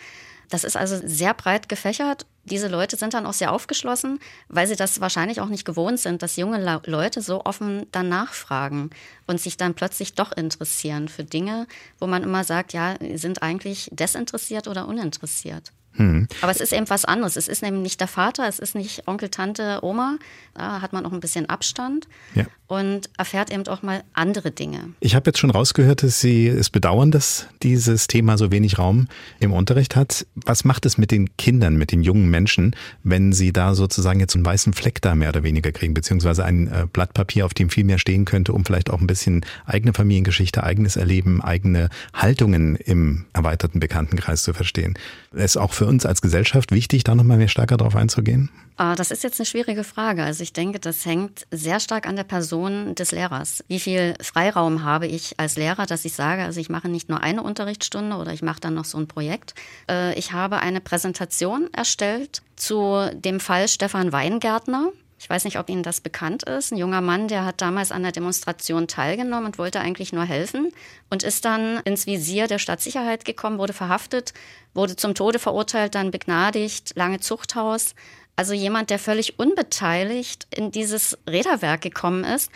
Das 0.48 0.64
ist 0.64 0.76
also 0.76 1.00
sehr 1.04 1.34
breit 1.34 1.68
gefächert. 1.68 2.26
Diese 2.44 2.68
Leute 2.68 2.96
sind 2.96 3.14
dann 3.14 3.26
auch 3.26 3.32
sehr 3.32 3.52
aufgeschlossen, 3.52 4.20
weil 4.48 4.66
sie 4.66 4.76
das 4.76 5.00
wahrscheinlich 5.00 5.40
auch 5.40 5.48
nicht 5.48 5.64
gewohnt 5.64 5.98
sind, 5.98 6.22
dass 6.22 6.36
junge 6.36 6.80
Leute 6.84 7.22
so 7.22 7.44
offen 7.44 7.86
dann 7.90 8.08
nachfragen 8.08 8.90
und 9.26 9.40
sich 9.40 9.56
dann 9.56 9.74
plötzlich 9.74 10.14
doch 10.14 10.32
interessieren 10.32 11.08
für 11.08 11.24
Dinge, 11.24 11.66
wo 11.98 12.06
man 12.06 12.22
immer 12.22 12.44
sagt, 12.44 12.74
ja, 12.74 12.96
sind 13.14 13.42
eigentlich 13.42 13.88
desinteressiert 13.92 14.68
oder 14.68 14.86
uninteressiert. 14.86 15.72
Hm. 15.96 16.28
Aber 16.42 16.50
es 16.50 16.60
ist 16.60 16.72
eben 16.72 16.88
was 16.90 17.04
anderes. 17.04 17.36
Es 17.36 17.48
ist 17.48 17.62
nämlich 17.62 17.82
nicht 17.82 18.00
der 18.00 18.08
Vater, 18.08 18.48
es 18.48 18.58
ist 18.58 18.74
nicht 18.74 19.06
Onkel, 19.06 19.28
Tante, 19.28 19.80
Oma. 19.82 20.18
Da 20.54 20.80
hat 20.80 20.92
man 20.92 21.06
auch 21.06 21.12
ein 21.12 21.20
bisschen 21.20 21.48
Abstand. 21.48 22.08
Ja 22.34 22.46
und 22.66 23.10
erfährt 23.18 23.52
eben 23.52 23.66
auch 23.66 23.82
mal 23.82 24.02
andere 24.14 24.50
Dinge. 24.50 24.90
Ich 25.00 25.14
habe 25.14 25.28
jetzt 25.28 25.38
schon 25.38 25.50
rausgehört, 25.50 26.02
dass 26.02 26.20
Sie 26.20 26.48
es 26.48 26.70
bedauern, 26.70 27.10
dass 27.10 27.46
dieses 27.62 28.06
Thema 28.06 28.38
so 28.38 28.50
wenig 28.50 28.78
Raum 28.78 29.08
im 29.38 29.52
Unterricht 29.52 29.96
hat. 29.96 30.26
Was 30.34 30.64
macht 30.64 30.86
es 30.86 30.96
mit 30.96 31.10
den 31.10 31.36
Kindern, 31.36 31.76
mit 31.76 31.92
den 31.92 32.02
jungen 32.02 32.30
Menschen, 32.30 32.74
wenn 33.02 33.32
sie 33.32 33.52
da 33.52 33.74
sozusagen 33.74 34.20
jetzt 34.20 34.34
einen 34.34 34.46
weißen 34.46 34.72
Fleck 34.72 35.02
da 35.02 35.14
mehr 35.14 35.28
oder 35.28 35.42
weniger 35.42 35.72
kriegen, 35.72 35.94
beziehungsweise 35.94 36.44
ein 36.44 36.68
äh, 36.68 36.86
Blatt 36.90 37.12
Papier, 37.12 37.44
auf 37.44 37.54
dem 37.54 37.68
viel 37.68 37.84
mehr 37.84 37.98
stehen 37.98 38.24
könnte, 38.24 38.52
um 38.52 38.64
vielleicht 38.64 38.90
auch 38.90 39.00
ein 39.00 39.06
bisschen 39.06 39.44
eigene 39.66 39.92
Familiengeschichte, 39.92 40.62
eigenes 40.62 40.96
Erleben, 40.96 41.42
eigene 41.42 41.90
Haltungen 42.14 42.76
im 42.76 43.26
erweiterten 43.34 43.78
Bekanntenkreis 43.78 44.42
zu 44.42 44.54
verstehen? 44.54 44.94
Ist 45.32 45.58
auch 45.58 45.72
für 45.72 45.83
uns 45.86 46.06
als 46.06 46.22
Gesellschaft 46.22 46.72
wichtig, 46.72 47.04
da 47.04 47.14
nochmal 47.14 47.36
mehr 47.36 47.48
stärker 47.48 47.76
drauf 47.76 47.96
einzugehen? 47.96 48.50
Ah, 48.76 48.96
das 48.96 49.10
ist 49.10 49.22
jetzt 49.22 49.38
eine 49.38 49.46
schwierige 49.46 49.84
Frage. 49.84 50.24
Also 50.24 50.42
ich 50.42 50.52
denke, 50.52 50.80
das 50.80 51.06
hängt 51.06 51.46
sehr 51.50 51.78
stark 51.78 52.08
an 52.08 52.16
der 52.16 52.24
Person 52.24 52.94
des 52.94 53.12
Lehrers. 53.12 53.62
Wie 53.68 53.78
viel 53.78 54.14
Freiraum 54.20 54.82
habe 54.82 55.06
ich 55.06 55.38
als 55.38 55.56
Lehrer, 55.56 55.86
dass 55.86 56.04
ich 56.04 56.14
sage, 56.14 56.42
also 56.42 56.60
ich 56.60 56.70
mache 56.70 56.88
nicht 56.88 57.08
nur 57.08 57.22
eine 57.22 57.42
Unterrichtsstunde 57.42 58.16
oder 58.16 58.32
ich 58.32 58.42
mache 58.42 58.60
dann 58.60 58.74
noch 58.74 58.84
so 58.84 58.98
ein 58.98 59.06
Projekt. 59.06 59.54
Äh, 59.88 60.18
ich 60.18 60.32
habe 60.32 60.58
eine 60.58 60.80
Präsentation 60.80 61.68
erstellt 61.72 62.42
zu 62.56 63.10
dem 63.14 63.38
Fall 63.38 63.68
Stefan 63.68 64.12
Weingärtner. 64.12 64.90
Ich 65.24 65.30
weiß 65.30 65.44
nicht, 65.44 65.58
ob 65.58 65.70
Ihnen 65.70 65.82
das 65.82 66.02
bekannt 66.02 66.42
ist. 66.42 66.70
Ein 66.70 66.76
junger 66.76 67.00
Mann, 67.00 67.28
der 67.28 67.46
hat 67.46 67.62
damals 67.62 67.92
an 67.92 68.02
der 68.02 68.12
Demonstration 68.12 68.88
teilgenommen 68.88 69.46
und 69.46 69.58
wollte 69.58 69.80
eigentlich 69.80 70.12
nur 70.12 70.24
helfen 70.24 70.70
und 71.08 71.22
ist 71.22 71.46
dann 71.46 71.78
ins 71.86 72.06
Visier 72.06 72.46
der 72.46 72.58
Stadtsicherheit 72.58 73.24
gekommen, 73.24 73.56
wurde 73.56 73.72
verhaftet, 73.72 74.34
wurde 74.74 74.96
zum 74.96 75.14
Tode 75.14 75.38
verurteilt, 75.38 75.94
dann 75.94 76.10
begnadigt, 76.10 76.92
lange 76.94 77.20
Zuchthaus. 77.20 77.94
Also 78.36 78.52
jemand, 78.52 78.90
der 78.90 78.98
völlig 78.98 79.38
unbeteiligt 79.38 80.46
in 80.54 80.70
dieses 80.70 81.16
Räderwerk 81.26 81.80
gekommen 81.80 82.24
ist 82.24 82.50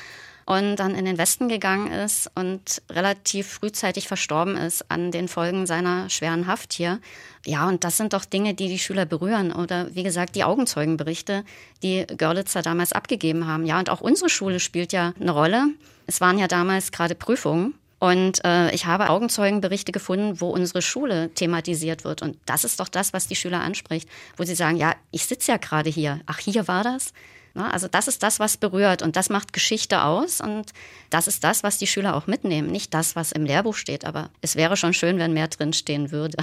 und 0.48 0.76
dann 0.76 0.94
in 0.94 1.04
den 1.04 1.18
Westen 1.18 1.50
gegangen 1.50 1.92
ist 1.92 2.30
und 2.34 2.80
relativ 2.88 3.48
frühzeitig 3.48 4.08
verstorben 4.08 4.56
ist 4.56 4.90
an 4.90 5.10
den 5.10 5.28
Folgen 5.28 5.66
seiner 5.66 6.08
schweren 6.08 6.46
Haft 6.46 6.72
hier. 6.72 7.00
Ja, 7.44 7.68
und 7.68 7.84
das 7.84 7.98
sind 7.98 8.14
doch 8.14 8.24
Dinge, 8.24 8.54
die 8.54 8.68
die 8.68 8.78
Schüler 8.78 9.04
berühren. 9.04 9.52
Oder 9.52 9.94
wie 9.94 10.04
gesagt, 10.04 10.36
die 10.36 10.44
Augenzeugenberichte, 10.44 11.44
die 11.82 12.06
Görlitzer 12.16 12.62
damals 12.62 12.94
abgegeben 12.94 13.46
haben. 13.46 13.66
Ja, 13.66 13.78
und 13.78 13.90
auch 13.90 14.00
unsere 14.00 14.30
Schule 14.30 14.58
spielt 14.58 14.94
ja 14.94 15.12
eine 15.20 15.32
Rolle. 15.32 15.66
Es 16.06 16.22
waren 16.22 16.38
ja 16.38 16.48
damals 16.48 16.92
gerade 16.92 17.14
Prüfungen. 17.14 17.74
Und 17.98 18.42
äh, 18.42 18.70
ich 18.70 18.86
habe 18.86 19.10
Augenzeugenberichte 19.10 19.92
gefunden, 19.92 20.40
wo 20.40 20.48
unsere 20.48 20.80
Schule 20.80 21.28
thematisiert 21.34 22.04
wird. 22.04 22.22
Und 22.22 22.38
das 22.46 22.64
ist 22.64 22.80
doch 22.80 22.88
das, 22.88 23.12
was 23.12 23.26
die 23.26 23.36
Schüler 23.36 23.60
anspricht, 23.60 24.08
wo 24.38 24.44
sie 24.44 24.54
sagen, 24.54 24.78
ja, 24.78 24.94
ich 25.10 25.26
sitze 25.26 25.52
ja 25.52 25.58
gerade 25.58 25.90
hier. 25.90 26.20
Ach, 26.24 26.38
hier 26.38 26.68
war 26.68 26.84
das. 26.84 27.12
Na, 27.58 27.72
also 27.72 27.88
das 27.88 28.06
ist 28.06 28.22
das, 28.22 28.38
was 28.38 28.56
berührt 28.56 29.02
und 29.02 29.16
das 29.16 29.30
macht 29.30 29.52
Geschichte 29.52 30.04
aus 30.04 30.40
und 30.40 30.72
das 31.10 31.26
ist 31.26 31.42
das, 31.42 31.64
was 31.64 31.76
die 31.76 31.88
Schüler 31.88 32.14
auch 32.14 32.28
mitnehmen. 32.28 32.70
Nicht 32.70 32.94
das, 32.94 33.16
was 33.16 33.32
im 33.32 33.44
Lehrbuch 33.44 33.74
steht, 33.74 34.04
aber 34.04 34.30
es 34.40 34.54
wäre 34.54 34.76
schon 34.76 34.94
schön, 34.94 35.18
wenn 35.18 35.32
mehr 35.32 35.48
drinstehen 35.48 36.12
würde. 36.12 36.38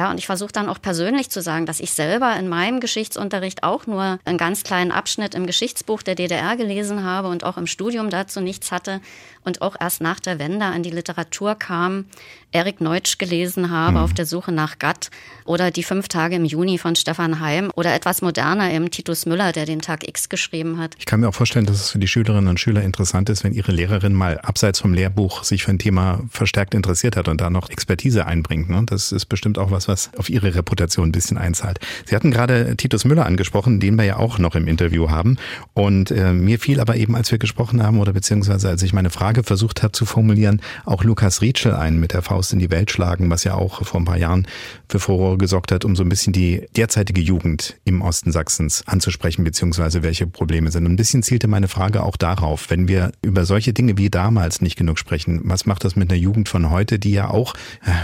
Ja, 0.00 0.10
und 0.10 0.16
ich 0.16 0.24
versuche 0.24 0.50
dann 0.50 0.70
auch 0.70 0.80
persönlich 0.80 1.28
zu 1.28 1.42
sagen, 1.42 1.66
dass 1.66 1.78
ich 1.78 1.90
selber 1.90 2.34
in 2.34 2.48
meinem 2.48 2.80
Geschichtsunterricht 2.80 3.62
auch 3.64 3.86
nur 3.86 4.18
einen 4.24 4.38
ganz 4.38 4.62
kleinen 4.62 4.92
Abschnitt 4.92 5.34
im 5.34 5.46
Geschichtsbuch 5.46 6.00
der 6.00 6.14
DDR 6.14 6.56
gelesen 6.56 7.04
habe 7.04 7.28
und 7.28 7.44
auch 7.44 7.58
im 7.58 7.66
Studium 7.66 8.08
dazu 8.08 8.40
nichts 8.40 8.72
hatte 8.72 9.02
und 9.44 9.62
auch 9.62 9.76
erst 9.78 10.00
nach 10.00 10.20
der 10.20 10.38
Wende 10.38 10.64
an 10.64 10.82
die 10.82 10.90
Literatur 10.90 11.54
kam, 11.54 12.06
Erik 12.52 12.80
Neutsch 12.80 13.18
gelesen 13.18 13.70
habe, 13.70 13.98
mhm. 13.98 14.04
auf 14.04 14.12
der 14.12 14.26
Suche 14.26 14.52
nach 14.52 14.78
Gatt 14.78 15.10
oder 15.44 15.70
die 15.70 15.82
fünf 15.82 16.08
Tage 16.08 16.36
im 16.36 16.44
Juni 16.44 16.78
von 16.78 16.96
Stefan 16.96 17.40
Heim 17.40 17.70
oder 17.76 17.94
etwas 17.94 18.22
moderner 18.22 18.72
im 18.72 18.90
Titus 18.90 19.26
Müller, 19.26 19.52
der 19.52 19.66
den 19.66 19.80
Tag 19.80 20.06
X 20.06 20.28
geschrieben 20.28 20.78
hat. 20.78 20.94
Ich 20.98 21.06
kann 21.06 21.20
mir 21.20 21.28
auch 21.28 21.34
vorstellen, 21.34 21.66
dass 21.66 21.76
es 21.76 21.90
für 21.90 21.98
die 21.98 22.08
Schülerinnen 22.08 22.48
und 22.48 22.58
Schüler 22.58 22.82
interessant 22.82 23.28
ist, 23.28 23.44
wenn 23.44 23.52
ihre 23.52 23.72
Lehrerin 23.72 24.14
mal 24.14 24.38
abseits 24.38 24.80
vom 24.80 24.94
Lehrbuch 24.94 25.44
sich 25.44 25.62
für 25.62 25.70
ein 25.70 25.78
Thema 25.78 26.20
verstärkt 26.30 26.74
interessiert 26.74 27.16
hat 27.16 27.28
und 27.28 27.40
da 27.40 27.50
noch 27.50 27.70
Expertise 27.70 28.26
einbringt. 28.26 28.68
Ne? 28.68 28.82
Das 28.86 29.12
ist 29.12 29.26
bestimmt 29.26 29.58
auch 29.58 29.70
was, 29.70 29.88
was 29.90 30.10
auf 30.16 30.30
ihre 30.30 30.54
Reputation 30.54 31.08
ein 31.08 31.12
bisschen 31.12 31.36
einzahlt. 31.36 31.80
Sie 32.06 32.14
hatten 32.14 32.30
gerade 32.30 32.76
Titus 32.76 33.04
Müller 33.04 33.26
angesprochen, 33.26 33.80
den 33.80 33.96
wir 33.96 34.04
ja 34.04 34.16
auch 34.16 34.38
noch 34.38 34.54
im 34.54 34.68
Interview 34.68 35.10
haben. 35.10 35.36
Und 35.74 36.10
äh, 36.10 36.32
mir 36.32 36.58
fiel 36.58 36.80
aber 36.80 36.96
eben, 36.96 37.16
als 37.16 37.30
wir 37.30 37.38
gesprochen 37.38 37.82
haben 37.82 37.98
oder 37.98 38.12
beziehungsweise 38.12 38.68
als 38.68 38.82
ich 38.82 38.92
meine 38.92 39.10
Frage 39.10 39.42
versucht 39.42 39.82
habe 39.82 39.92
zu 39.92 40.06
formulieren, 40.06 40.62
auch 40.84 41.04
Lukas 41.04 41.42
Rietschel 41.42 41.74
ein 41.74 41.98
mit 41.98 42.12
der 42.12 42.22
Faust 42.22 42.52
in 42.52 42.58
die 42.58 42.70
Welt 42.70 42.90
schlagen, 42.90 43.28
was 43.30 43.44
ja 43.44 43.54
auch 43.54 43.84
vor 43.84 44.00
ein 44.00 44.04
paar 44.04 44.16
Jahren 44.16 44.46
für 44.88 45.00
Furore 45.00 45.38
gesorgt 45.38 45.72
hat, 45.72 45.84
um 45.84 45.96
so 45.96 46.02
ein 46.02 46.08
bisschen 46.08 46.32
die 46.32 46.66
derzeitige 46.76 47.20
Jugend 47.20 47.76
im 47.84 48.02
Osten 48.02 48.32
Sachsens 48.32 48.84
anzusprechen, 48.86 49.44
beziehungsweise 49.44 50.02
welche 50.02 50.26
Probleme 50.26 50.70
sind. 50.70 50.86
Und 50.86 50.92
ein 50.92 50.96
bisschen 50.96 51.22
zielte 51.22 51.48
meine 51.48 51.68
Frage 51.68 52.02
auch 52.02 52.16
darauf, 52.16 52.70
wenn 52.70 52.86
wir 52.88 53.12
über 53.22 53.44
solche 53.44 53.72
Dinge 53.72 53.98
wie 53.98 54.10
damals 54.10 54.60
nicht 54.60 54.76
genug 54.76 54.98
sprechen, 54.98 55.40
was 55.44 55.66
macht 55.66 55.84
das 55.84 55.96
mit 55.96 56.10
einer 56.10 56.20
Jugend 56.20 56.48
von 56.48 56.70
heute, 56.70 56.98
die 56.98 57.12
ja 57.12 57.28
auch, 57.28 57.54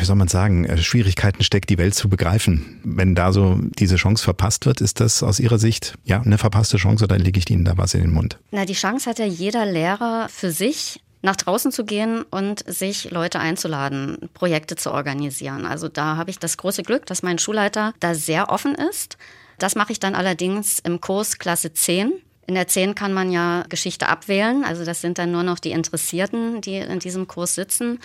wie 0.00 0.04
soll 0.04 0.16
man 0.16 0.28
sagen, 0.28 0.64
äh, 0.64 0.78
Schwierigkeiten 0.78 1.44
steckt, 1.44 1.70
die 1.70 1.75
Welt 1.78 1.94
zu 1.94 2.08
begreifen. 2.08 2.80
Wenn 2.84 3.14
da 3.14 3.32
so 3.32 3.58
diese 3.78 3.96
Chance 3.96 4.24
verpasst 4.24 4.66
wird, 4.66 4.80
ist 4.80 5.00
das 5.00 5.22
aus 5.22 5.40
Ihrer 5.40 5.58
Sicht 5.58 5.94
ja 6.04 6.20
eine 6.20 6.38
verpasste 6.38 6.76
Chance 6.76 7.04
oder 7.04 7.18
lege 7.18 7.38
ich 7.38 7.50
Ihnen 7.50 7.64
da 7.64 7.76
was 7.76 7.94
in 7.94 8.00
den 8.00 8.12
Mund? 8.12 8.38
Na, 8.50 8.64
die 8.64 8.74
Chance 8.74 9.08
hat 9.08 9.18
ja 9.18 9.26
jeder 9.26 9.66
Lehrer 9.66 10.28
für 10.28 10.50
sich 10.50 11.00
nach 11.22 11.36
draußen 11.36 11.72
zu 11.72 11.84
gehen 11.84 12.22
und 12.22 12.64
sich 12.72 13.10
Leute 13.10 13.40
einzuladen, 13.40 14.28
Projekte 14.34 14.76
zu 14.76 14.92
organisieren. 14.92 15.66
Also 15.66 15.88
da 15.88 16.16
habe 16.16 16.30
ich 16.30 16.38
das 16.38 16.56
große 16.56 16.82
Glück, 16.82 17.06
dass 17.06 17.22
mein 17.22 17.38
Schulleiter 17.38 17.94
da 18.00 18.14
sehr 18.14 18.50
offen 18.50 18.74
ist 18.74 19.16
Das 19.58 19.74
mache 19.74 19.92
ich 19.92 20.00
dann 20.00 20.14
allerdings 20.14 20.78
im 20.80 21.00
Kurs 21.00 21.38
Klasse 21.38 21.72
10. 21.72 22.12
In 22.46 22.54
der 22.54 22.68
10 22.68 22.94
kann 22.94 23.12
man 23.12 23.32
ja 23.32 23.64
Geschichte 23.68 24.08
abwählen, 24.08 24.64
also 24.64 24.84
das 24.84 25.00
sind 25.00 25.18
dann 25.18 25.32
nur 25.32 25.42
noch 25.42 25.58
die 25.58 25.72
Interessierten, 25.72 26.60
die 26.60 26.76
in 26.76 27.00
diesem 27.00 27.26
Kurs 27.26 27.54
sitzen. 27.54 27.98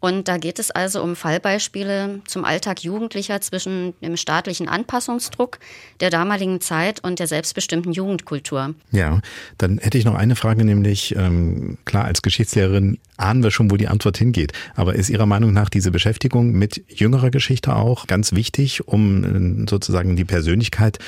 Und 0.00 0.28
da 0.28 0.36
geht 0.36 0.58
es 0.58 0.70
also 0.70 1.02
um 1.02 1.16
Fallbeispiele 1.16 2.20
zum 2.26 2.44
Alltag 2.44 2.84
Jugendlicher 2.84 3.40
zwischen 3.40 3.94
dem 4.00 4.16
staatlichen 4.16 4.68
Anpassungsdruck 4.68 5.58
der 6.00 6.10
damaligen 6.10 6.60
Zeit 6.60 7.02
und 7.02 7.18
der 7.18 7.26
selbstbestimmten 7.26 7.92
Jugendkultur. 7.92 8.74
Ja, 8.92 9.20
dann 9.58 9.78
hätte 9.78 9.98
ich 9.98 10.04
noch 10.04 10.14
eine 10.14 10.36
Frage, 10.36 10.64
nämlich 10.64 11.16
ähm, 11.16 11.78
klar, 11.84 12.04
als 12.04 12.22
Geschichtslehrerin 12.22 12.98
ahnen 13.16 13.42
wir 13.42 13.50
schon, 13.50 13.70
wo 13.72 13.76
die 13.76 13.88
Antwort 13.88 14.18
hingeht. 14.18 14.52
Aber 14.76 14.94
ist 14.94 15.10
Ihrer 15.10 15.26
Meinung 15.26 15.52
nach 15.52 15.68
diese 15.68 15.90
Beschäftigung 15.90 16.52
mit 16.52 16.84
jüngerer 16.88 17.30
Geschichte 17.30 17.74
auch 17.74 18.06
ganz 18.06 18.32
wichtig, 18.32 18.86
um 18.86 19.64
äh, 19.64 19.66
sozusagen 19.68 20.14
die 20.14 20.24
Persönlichkeit 20.24 20.98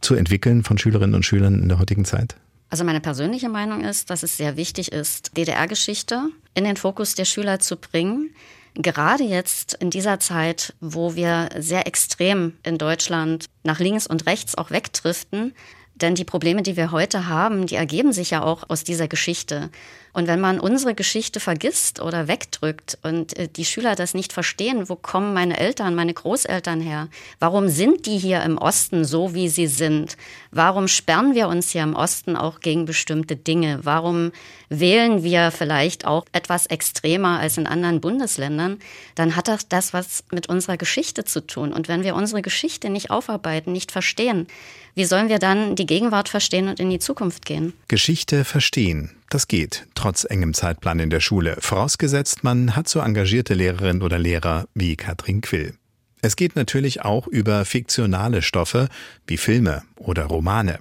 zu 0.00 0.16
entwickeln 0.16 0.64
von 0.64 0.76
Schülerinnen 0.76 1.14
und 1.14 1.24
Schülern 1.24 1.62
in 1.62 1.68
der 1.68 1.78
heutigen 1.78 2.04
Zeit? 2.04 2.34
Also 2.70 2.84
meine 2.84 3.00
persönliche 3.00 3.48
Meinung 3.48 3.84
ist, 3.84 4.10
dass 4.10 4.22
es 4.22 4.36
sehr 4.36 4.56
wichtig 4.56 4.92
ist, 4.92 5.36
DDR-Geschichte 5.36 6.30
in 6.54 6.64
den 6.64 6.76
Fokus 6.76 7.16
der 7.16 7.24
Schüler 7.24 7.58
zu 7.58 7.76
bringen. 7.76 8.32
Gerade 8.74 9.24
jetzt 9.24 9.74
in 9.74 9.90
dieser 9.90 10.20
Zeit, 10.20 10.74
wo 10.80 11.16
wir 11.16 11.48
sehr 11.58 11.88
extrem 11.88 12.56
in 12.62 12.78
Deutschland 12.78 13.46
nach 13.64 13.80
links 13.80 14.06
und 14.06 14.26
rechts 14.26 14.54
auch 14.56 14.70
wegdriften, 14.70 15.52
denn 15.96 16.14
die 16.14 16.24
Probleme, 16.24 16.62
die 16.62 16.76
wir 16.76 16.92
heute 16.92 17.26
haben, 17.26 17.66
die 17.66 17.74
ergeben 17.74 18.12
sich 18.12 18.30
ja 18.30 18.42
auch 18.42 18.70
aus 18.70 18.84
dieser 18.84 19.08
Geschichte. 19.08 19.70
Und 20.12 20.26
wenn 20.26 20.40
man 20.40 20.58
unsere 20.58 20.94
Geschichte 20.94 21.40
vergisst 21.40 22.00
oder 22.00 22.28
wegdrückt 22.28 22.98
und 23.02 23.36
äh, 23.38 23.48
die 23.48 23.64
Schüler 23.64 23.94
das 23.94 24.14
nicht 24.14 24.32
verstehen, 24.32 24.88
wo 24.88 24.96
kommen 24.96 25.34
meine 25.34 25.58
Eltern, 25.58 25.94
meine 25.94 26.14
Großeltern 26.14 26.80
her? 26.80 27.08
Warum 27.38 27.68
sind 27.68 28.06
die 28.06 28.18
hier 28.18 28.42
im 28.42 28.58
Osten 28.58 29.04
so, 29.04 29.34
wie 29.34 29.48
sie 29.48 29.66
sind? 29.66 30.16
Warum 30.50 30.88
sperren 30.88 31.34
wir 31.34 31.48
uns 31.48 31.70
hier 31.70 31.82
im 31.82 31.94
Osten 31.94 32.36
auch 32.36 32.60
gegen 32.60 32.86
bestimmte 32.86 33.36
Dinge? 33.36 33.80
Warum 33.82 34.32
wählen 34.68 35.22
wir 35.22 35.50
vielleicht 35.50 36.06
auch 36.06 36.24
etwas 36.32 36.66
extremer 36.66 37.38
als 37.38 37.56
in 37.56 37.66
anderen 37.66 38.00
Bundesländern? 38.00 38.78
Dann 39.14 39.36
hat 39.36 39.48
das 39.48 39.68
das 39.68 39.92
was 39.92 40.24
mit 40.32 40.48
unserer 40.48 40.76
Geschichte 40.76 41.24
zu 41.24 41.46
tun. 41.46 41.72
Und 41.72 41.88
wenn 41.88 42.02
wir 42.02 42.14
unsere 42.14 42.42
Geschichte 42.42 42.90
nicht 42.90 43.10
aufarbeiten, 43.10 43.72
nicht 43.72 43.92
verstehen, 43.92 44.46
wie 44.94 45.04
sollen 45.04 45.28
wir 45.28 45.38
dann 45.38 45.76
die 45.76 45.86
Gegenwart 45.86 46.28
verstehen 46.28 46.68
und 46.68 46.80
in 46.80 46.90
die 46.90 46.98
Zukunft 46.98 47.44
gehen? 47.44 47.72
Geschichte 47.88 48.44
verstehen. 48.44 49.10
Das 49.30 49.46
geht, 49.46 49.86
trotz 49.94 50.24
engem 50.28 50.54
Zeitplan 50.54 50.98
in 50.98 51.08
der 51.08 51.20
Schule, 51.20 51.56
vorausgesetzt 51.60 52.42
man 52.42 52.74
hat 52.74 52.88
so 52.88 52.98
engagierte 52.98 53.54
Lehrerinnen 53.54 54.02
oder 54.02 54.18
Lehrer 54.18 54.66
wie 54.74 54.96
Katrin 54.96 55.40
Quill. 55.40 55.74
Es 56.20 56.34
geht 56.34 56.56
natürlich 56.56 57.02
auch 57.02 57.28
über 57.28 57.64
fiktionale 57.64 58.42
Stoffe 58.42 58.88
wie 59.28 59.36
Filme 59.36 59.84
oder 59.96 60.24
Romane. 60.24 60.80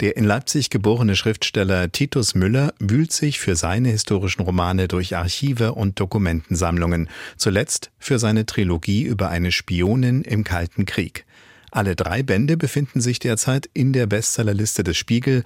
Der 0.00 0.16
in 0.16 0.24
Leipzig 0.24 0.70
geborene 0.70 1.14
Schriftsteller 1.14 1.92
Titus 1.92 2.34
Müller 2.34 2.74
wühlt 2.80 3.12
sich 3.12 3.38
für 3.38 3.54
seine 3.54 3.90
historischen 3.90 4.42
Romane 4.42 4.88
durch 4.88 5.14
Archive 5.16 5.74
und 5.74 6.00
Dokumentensammlungen, 6.00 7.08
zuletzt 7.36 7.92
für 8.00 8.18
seine 8.18 8.44
Trilogie 8.44 9.04
über 9.04 9.28
eine 9.28 9.52
Spionin 9.52 10.22
im 10.22 10.42
Kalten 10.42 10.84
Krieg. 10.84 11.26
Alle 11.70 11.94
drei 11.94 12.24
Bände 12.24 12.56
befinden 12.56 13.00
sich 13.00 13.20
derzeit 13.20 13.68
in 13.72 13.92
der 13.92 14.06
Bestsellerliste 14.06 14.82
des 14.82 14.96
Spiegel 14.96 15.44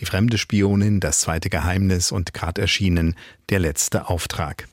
die 0.00 0.06
fremde 0.06 0.38
Spionin, 0.38 1.00
das 1.00 1.20
zweite 1.20 1.50
Geheimnis 1.50 2.10
und 2.10 2.34
gerade 2.34 2.60
erschienen 2.60 3.14
Der 3.50 3.58
letzte 3.58 4.08
Auftrag. 4.08 4.66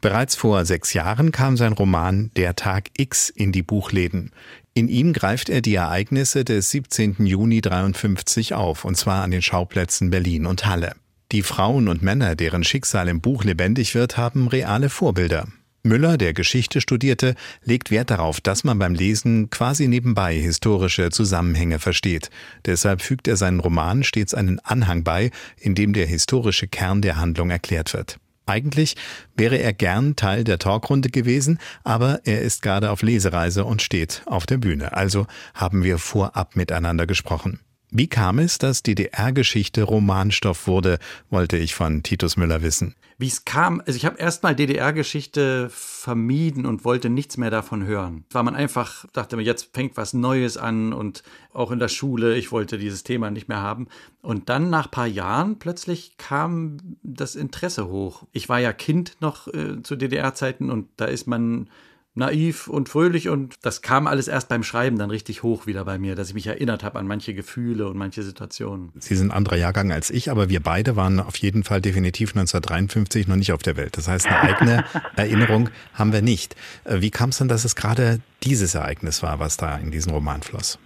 Bereits 0.00 0.36
vor 0.36 0.64
sechs 0.64 0.92
Jahren 0.92 1.32
kam 1.32 1.56
sein 1.56 1.72
Roman 1.72 2.30
Der 2.36 2.54
Tag 2.54 2.90
X 2.96 3.30
in 3.30 3.50
die 3.50 3.62
Buchläden. 3.62 4.30
In 4.74 4.88
ihm 4.88 5.14
greift 5.14 5.48
er 5.48 5.62
die 5.62 5.74
Ereignisse 5.74 6.44
des 6.44 6.70
17. 6.70 7.24
Juni 7.24 7.62
53 7.62 8.52
auf, 8.52 8.84
und 8.84 8.96
zwar 8.96 9.24
an 9.24 9.30
den 9.30 9.42
Schauplätzen 9.42 10.10
Berlin 10.10 10.44
und 10.44 10.66
Halle. 10.66 10.92
Die 11.32 11.42
Frauen 11.42 11.88
und 11.88 12.02
Männer, 12.02 12.36
deren 12.36 12.62
Schicksal 12.62 13.08
im 13.08 13.20
Buch 13.20 13.42
lebendig 13.42 13.94
wird, 13.94 14.16
haben 14.16 14.48
reale 14.48 14.90
Vorbilder. 14.90 15.48
Müller, 15.86 16.18
der 16.18 16.34
Geschichte 16.34 16.80
studierte, 16.80 17.34
legt 17.64 17.90
Wert 17.90 18.10
darauf, 18.10 18.40
dass 18.40 18.64
man 18.64 18.78
beim 18.78 18.94
Lesen 18.94 19.50
quasi 19.50 19.88
nebenbei 19.88 20.34
historische 20.36 21.10
Zusammenhänge 21.10 21.78
versteht. 21.78 22.30
Deshalb 22.66 23.00
fügt 23.00 23.28
er 23.28 23.36
seinen 23.36 23.60
Roman 23.60 24.04
stets 24.04 24.34
einen 24.34 24.60
Anhang 24.60 25.04
bei, 25.04 25.30
in 25.58 25.74
dem 25.74 25.92
der 25.92 26.06
historische 26.06 26.68
Kern 26.68 27.02
der 27.02 27.16
Handlung 27.16 27.50
erklärt 27.50 27.94
wird. 27.94 28.18
Eigentlich 28.46 28.94
wäre 29.36 29.58
er 29.58 29.72
gern 29.72 30.14
Teil 30.14 30.44
der 30.44 30.58
Talkrunde 30.58 31.10
gewesen, 31.10 31.58
aber 31.82 32.20
er 32.24 32.42
ist 32.42 32.62
gerade 32.62 32.90
auf 32.90 33.02
Lesereise 33.02 33.64
und 33.64 33.82
steht 33.82 34.22
auf 34.26 34.46
der 34.46 34.58
Bühne. 34.58 34.96
Also 34.96 35.26
haben 35.54 35.82
wir 35.82 35.98
vorab 35.98 36.54
miteinander 36.54 37.06
gesprochen. 37.06 37.60
Wie 37.90 38.08
kam 38.08 38.38
es, 38.38 38.58
dass 38.58 38.82
DDR-Geschichte 38.82 39.84
Romanstoff 39.84 40.66
wurde, 40.66 40.98
wollte 41.30 41.56
ich 41.56 41.74
von 41.74 42.02
Titus 42.02 42.36
Müller 42.36 42.62
wissen. 42.62 42.94
Wie 43.18 43.28
es 43.28 43.44
kam, 43.44 43.80
also 43.80 43.96
ich 43.96 44.04
habe 44.04 44.18
erstmal 44.18 44.54
DDR-Geschichte 44.54 45.70
vermieden 45.70 46.66
und 46.66 46.84
wollte 46.84 47.08
nichts 47.08 47.38
mehr 47.38 47.50
davon 47.50 47.84
hören. 47.84 48.24
War 48.30 48.42
man 48.42 48.54
einfach, 48.54 49.06
dachte 49.12 49.40
jetzt 49.40 49.70
fängt 49.72 49.96
was 49.96 50.12
Neues 50.12 50.58
an 50.58 50.92
und 50.92 51.22
auch 51.54 51.70
in 51.70 51.78
der 51.78 51.88
Schule, 51.88 52.36
ich 52.36 52.52
wollte 52.52 52.76
dieses 52.76 53.04
Thema 53.04 53.30
nicht 53.30 53.48
mehr 53.48 53.62
haben. 53.62 53.86
Und 54.20 54.50
dann 54.50 54.68
nach 54.68 54.90
paar 54.90 55.06
Jahren 55.06 55.58
plötzlich 55.58 56.18
kam 56.18 56.76
das 57.02 57.36
Interesse 57.36 57.88
hoch. 57.88 58.24
Ich 58.32 58.48
war 58.48 58.58
ja 58.58 58.72
Kind 58.72 59.16
noch 59.20 59.46
äh, 59.48 59.82
zu 59.82 59.96
DDR-Zeiten 59.96 60.70
und 60.70 60.88
da 60.96 61.06
ist 61.06 61.26
man 61.26 61.70
naiv 62.16 62.68
und 62.68 62.88
fröhlich 62.88 63.28
und 63.28 63.54
das 63.62 63.82
kam 63.82 64.06
alles 64.06 64.28
erst 64.28 64.48
beim 64.48 64.62
Schreiben 64.62 64.98
dann 64.98 65.10
richtig 65.10 65.42
hoch 65.42 65.66
wieder 65.66 65.84
bei 65.84 65.98
mir, 65.98 66.14
dass 66.14 66.28
ich 66.28 66.34
mich 66.34 66.46
erinnert 66.46 66.82
habe 66.82 66.98
an 66.98 67.06
manche 67.06 67.34
Gefühle 67.34 67.88
und 67.88 67.96
manche 67.96 68.22
Situationen. 68.22 68.90
Sie 68.98 69.16
sind 69.16 69.30
anderer 69.30 69.56
Jahrgang 69.56 69.92
als 69.92 70.10
ich, 70.10 70.30
aber 70.30 70.48
wir 70.48 70.60
beide 70.60 70.96
waren 70.96 71.20
auf 71.20 71.36
jeden 71.36 71.64
Fall 71.64 71.80
definitiv 71.80 72.30
1953 72.30 73.28
noch 73.28 73.36
nicht 73.36 73.52
auf 73.52 73.62
der 73.62 73.76
Welt. 73.76 73.96
Das 73.96 74.08
heißt, 74.08 74.26
eine 74.26 74.40
eigene 74.40 74.84
Erinnerung 75.16 75.68
haben 75.94 76.12
wir 76.12 76.22
nicht. 76.22 76.56
Äh, 76.84 77.00
wie 77.00 77.10
kam 77.10 77.30
es 77.30 77.38
denn, 77.38 77.48
dass 77.48 77.64
es 77.64 77.76
gerade 77.76 78.20
dieses 78.42 78.74
Ereignis 78.74 79.22
war, 79.22 79.38
was 79.38 79.56
da 79.56 79.76
in 79.76 79.90
diesen 79.90 80.12
Roman 80.12 80.42
floss? 80.42 80.78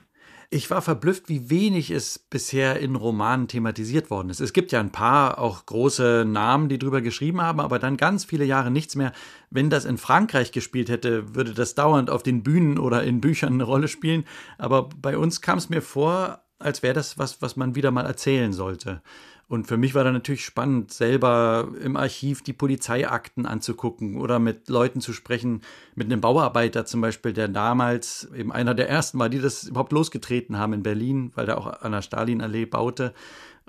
Ich 0.53 0.69
war 0.69 0.83
verblüfft, 0.83 1.29
wie 1.29 1.49
wenig 1.49 1.93
es 1.93 2.19
bisher 2.19 2.81
in 2.81 2.97
Romanen 2.97 3.47
thematisiert 3.47 4.11
worden 4.11 4.31
ist. 4.31 4.41
Es 4.41 4.53
gibt 4.53 4.73
ja 4.73 4.81
ein 4.81 4.91
paar 4.91 5.39
auch 5.39 5.65
große 5.65 6.25
Namen, 6.27 6.69
die 6.69 6.79
drüber 6.81 7.03
geschrieben 7.03 7.41
haben, 7.41 7.61
aber 7.61 7.79
dann 7.79 7.97
ganz 7.97 8.25
viele 8.25 8.45
Jahre 8.45 8.73
nichts 8.73 8.97
mehr. 8.97 9.13
Wenn 9.51 9.71
das 9.71 9.85
in 9.85 9.97
Frankreich 9.97 10.51
gespielt 10.51 10.89
hätte, 10.89 11.37
würde 11.37 11.55
das 11.55 11.77
dauernd 11.77 12.11
auf 12.11 12.25
den 12.25 12.43
Bühnen 12.43 12.81
oder 12.81 13.05
in 13.05 13.21
Büchern 13.21 13.55
eine 13.55 13.63
Rolle 13.63 13.87
spielen. 13.87 14.25
Aber 14.59 14.89
bei 15.01 15.17
uns 15.17 15.41
kam 15.41 15.57
es 15.57 15.69
mir 15.71 15.83
vor, 15.83 16.41
als 16.59 16.83
wäre 16.83 16.95
das 16.95 17.17
was, 17.17 17.41
was 17.41 17.55
man 17.55 17.77
wieder 17.77 17.93
mal 17.93 18.07
erzählen 18.07 18.53
sollte. 18.53 19.03
Und 19.51 19.67
für 19.67 19.77
mich 19.77 19.97
war 19.97 20.05
da 20.05 20.13
natürlich 20.13 20.45
spannend, 20.45 20.93
selber 20.93 21.73
im 21.83 21.97
Archiv 21.97 22.41
die 22.41 22.53
Polizeiakten 22.53 23.47
anzugucken 23.47 24.17
oder 24.17 24.39
mit 24.39 24.69
Leuten 24.69 25.01
zu 25.01 25.13
sprechen, 25.13 25.63
mit 25.97 26.07
einem 26.07 26.21
Bauarbeiter 26.21 26.87
zum 26.87 27.01
Beispiel, 27.01 27.33
der 27.33 27.49
damals 27.49 28.31
eben 28.33 28.53
einer 28.53 28.77
der 28.77 28.89
ersten 28.89 29.19
war, 29.19 29.29
die 29.29 29.41
das 29.41 29.65
überhaupt 29.65 29.91
losgetreten 29.91 30.57
haben 30.57 30.73
in 30.73 30.85
Berlin, 30.85 31.33
weil 31.35 31.47
der 31.47 31.59
auch 31.59 31.83
an 31.83 31.91
der 31.91 32.03
Stalinallee 32.03 32.65
baute. 32.65 33.13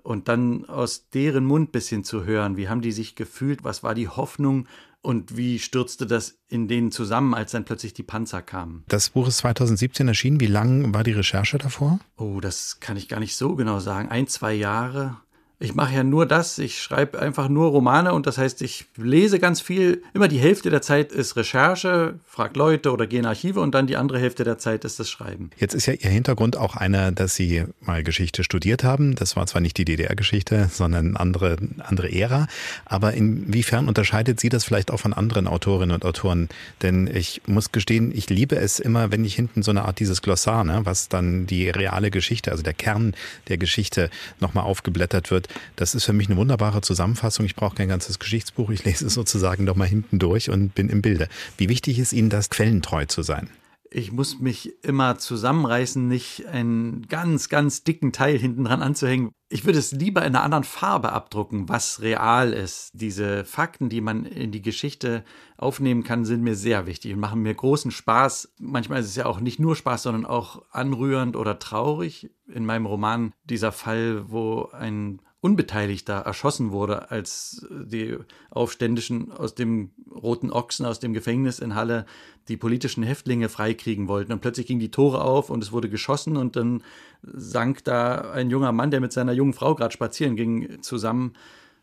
Und 0.03 0.27
dann 0.27 0.65
aus 0.65 1.09
deren 1.09 1.45
Mund 1.45 1.69
ein 1.69 1.71
bisschen 1.71 2.03
zu 2.03 2.25
hören, 2.25 2.57
wie 2.57 2.69
haben 2.69 2.81
die 2.81 2.91
sich 2.91 3.15
gefühlt, 3.15 3.63
was 3.63 3.81
war 3.81 3.95
die 3.95 4.07
Hoffnung 4.07 4.67
und 5.01 5.35
wie 5.35 5.57
stürzte 5.57 6.05
das 6.05 6.37
in 6.47 6.67
denen 6.67 6.91
zusammen, 6.91 7.33
als 7.33 7.53
dann 7.53 7.65
plötzlich 7.65 7.95
die 7.95 8.03
Panzer 8.03 8.43
kamen? 8.43 8.83
Das 8.87 9.09
Buch 9.09 9.27
ist 9.27 9.37
2017 9.37 10.07
erschienen. 10.07 10.39
Wie 10.39 10.45
lang 10.45 10.93
war 10.93 11.03
die 11.03 11.13
Recherche 11.13 11.57
davor? 11.57 11.99
Oh, 12.17 12.39
das 12.39 12.79
kann 12.79 12.97
ich 12.97 13.09
gar 13.09 13.19
nicht 13.19 13.35
so 13.35 13.55
genau 13.55 13.79
sagen. 13.79 14.09
Ein, 14.09 14.27
zwei 14.27 14.53
Jahre. 14.53 15.17
Ich 15.61 15.75
mache 15.75 15.93
ja 15.93 16.03
nur 16.03 16.25
das, 16.25 16.57
ich 16.57 16.81
schreibe 16.81 17.19
einfach 17.19 17.47
nur 17.47 17.69
Romane 17.69 18.13
und 18.13 18.25
das 18.25 18.39
heißt, 18.39 18.63
ich 18.63 18.87
lese 18.97 19.37
ganz 19.37 19.61
viel. 19.61 20.01
Immer 20.15 20.27
die 20.27 20.39
Hälfte 20.39 20.71
der 20.71 20.81
Zeit 20.81 21.11
ist 21.11 21.35
Recherche, 21.35 22.15
frag 22.25 22.55
Leute 22.55 22.91
oder 22.91 23.05
gehe 23.05 23.19
in 23.19 23.27
Archive 23.27 23.59
und 23.59 23.75
dann 23.75 23.85
die 23.85 23.95
andere 23.95 24.17
Hälfte 24.17 24.43
der 24.43 24.57
Zeit 24.57 24.85
ist 24.85 24.99
das 24.99 25.11
Schreiben. 25.11 25.51
Jetzt 25.57 25.75
ist 25.75 25.85
ja 25.85 25.93
Ihr 25.93 26.09
Hintergrund 26.09 26.57
auch 26.57 26.75
einer, 26.75 27.11
dass 27.11 27.35
Sie 27.35 27.63
mal 27.79 28.01
Geschichte 28.01 28.43
studiert 28.43 28.83
haben. 28.83 29.13
Das 29.13 29.35
war 29.35 29.45
zwar 29.45 29.61
nicht 29.61 29.77
die 29.77 29.85
DDR-Geschichte, 29.85 30.67
sondern 30.71 31.15
andere, 31.15 31.57
andere 31.77 32.11
Ära. 32.11 32.47
Aber 32.85 33.13
inwiefern 33.13 33.87
unterscheidet 33.87 34.39
Sie 34.39 34.49
das 34.49 34.63
vielleicht 34.63 34.89
auch 34.89 34.99
von 34.99 35.13
anderen 35.13 35.47
Autorinnen 35.47 35.93
und 35.93 36.05
Autoren? 36.05 36.49
Denn 36.81 37.05
ich 37.05 37.43
muss 37.45 37.71
gestehen, 37.71 38.11
ich 38.15 38.31
liebe 38.31 38.55
es 38.55 38.79
immer, 38.79 39.11
wenn 39.11 39.23
ich 39.23 39.35
hinten 39.35 39.61
so 39.61 39.69
eine 39.69 39.85
Art 39.85 39.99
dieses 39.99 40.23
Glossar, 40.23 40.63
ne, 40.63 40.81
was 40.85 41.07
dann 41.07 41.45
die 41.45 41.69
reale 41.69 42.09
Geschichte, 42.09 42.49
also 42.49 42.63
der 42.63 42.73
Kern 42.73 43.13
der 43.47 43.59
Geschichte 43.59 44.09
nochmal 44.39 44.63
aufgeblättert 44.63 45.29
wird 45.29 45.50
das 45.75 45.95
ist 45.95 46.05
für 46.05 46.13
mich 46.13 46.29
eine 46.29 46.37
wunderbare 46.37 46.81
Zusammenfassung. 46.81 47.45
Ich 47.45 47.55
brauche 47.55 47.75
kein 47.75 47.89
ganzes 47.89 48.19
Geschichtsbuch. 48.19 48.69
Ich 48.69 48.83
lese 48.85 49.07
es 49.07 49.13
sozusagen 49.13 49.65
doch 49.65 49.75
mal 49.75 49.87
hinten 49.87 50.19
durch 50.19 50.49
und 50.49 50.75
bin 50.75 50.89
im 50.89 51.01
Bilde. 51.01 51.27
Wie 51.57 51.69
wichtig 51.69 51.99
ist 51.99 52.13
Ihnen 52.13 52.29
das, 52.29 52.49
quellentreu 52.49 53.05
zu 53.05 53.21
sein? 53.21 53.49
ich 53.93 54.13
muss 54.13 54.39
mich 54.39 54.83
immer 54.85 55.17
zusammenreißen, 55.17 56.07
nicht 56.07 56.47
einen 56.47 57.07
ganz, 57.07 57.49
ganz 57.49 57.83
dicken 57.83 58.13
Teil 58.13 58.37
hinten 58.37 58.63
dran 58.63 58.81
anzuhängen. 58.81 59.31
Ich 59.49 59.65
würde 59.65 59.79
es 59.79 59.91
lieber 59.91 60.21
in 60.21 60.33
einer 60.33 60.43
anderen 60.43 60.63
Farbe 60.63 61.11
abdrucken, 61.11 61.67
was 61.67 62.01
real 62.01 62.53
ist. 62.53 62.91
Diese 62.93 63.43
Fakten, 63.43 63.89
die 63.89 63.99
man 63.99 64.23
in 64.23 64.51
die 64.51 64.61
Geschichte 64.61 65.25
aufnehmen 65.57 66.05
kann, 66.05 66.23
sind 66.23 66.41
mir 66.41 66.55
sehr 66.55 66.85
wichtig 66.85 67.13
und 67.13 67.19
machen 67.19 67.41
mir 67.41 67.53
großen 67.53 67.91
Spaß. 67.91 68.53
Manchmal 68.59 69.01
ist 69.01 69.07
es 69.07 69.17
ja 69.17 69.25
auch 69.25 69.41
nicht 69.41 69.59
nur 69.59 69.75
Spaß, 69.75 70.03
sondern 70.03 70.25
auch 70.25 70.63
anrührend 70.71 71.35
oder 71.35 71.59
traurig. 71.59 72.31
In 72.47 72.65
meinem 72.65 72.85
Roman 72.85 73.33
dieser 73.43 73.73
Fall, 73.73 74.31
wo 74.31 74.69
ein 74.71 75.21
Unbeteiligter 75.41 76.13
erschossen 76.13 76.71
wurde, 76.71 77.09
als 77.09 77.65
die 77.71 78.15
Aufständischen 78.51 79.31
aus 79.31 79.55
dem 79.55 79.89
Roten 80.11 80.51
Ochsen, 80.51 80.85
aus 80.85 80.99
dem 80.99 81.13
Gefängnis 81.13 81.57
in 81.57 81.73
Halle, 81.73 82.05
die 82.47 82.57
politischen 82.57 83.01
Häftlinge 83.01 83.49
freikriegen 83.49 84.07
wollten. 84.07 84.31
Und 84.31 84.41
plötzlich 84.41 84.67
gingen 84.67 84.79
die 84.79 84.91
Tore 84.91 85.21
auf 85.23 85.49
und 85.49 85.63
es 85.63 85.71
wurde 85.71 85.89
geschossen 85.89 86.37
und 86.37 86.55
dann 86.55 86.83
sank 87.23 87.83
da 87.83 88.31
ein 88.31 88.51
junger 88.51 88.71
Mann, 88.71 88.91
der 88.91 89.01
mit 89.01 89.13
seiner 89.13 89.33
jungen 89.33 89.53
Frau 89.53 89.73
gerade 89.73 89.91
spazieren 89.91 90.35
ging, 90.35 90.81
zusammen. 90.83 91.33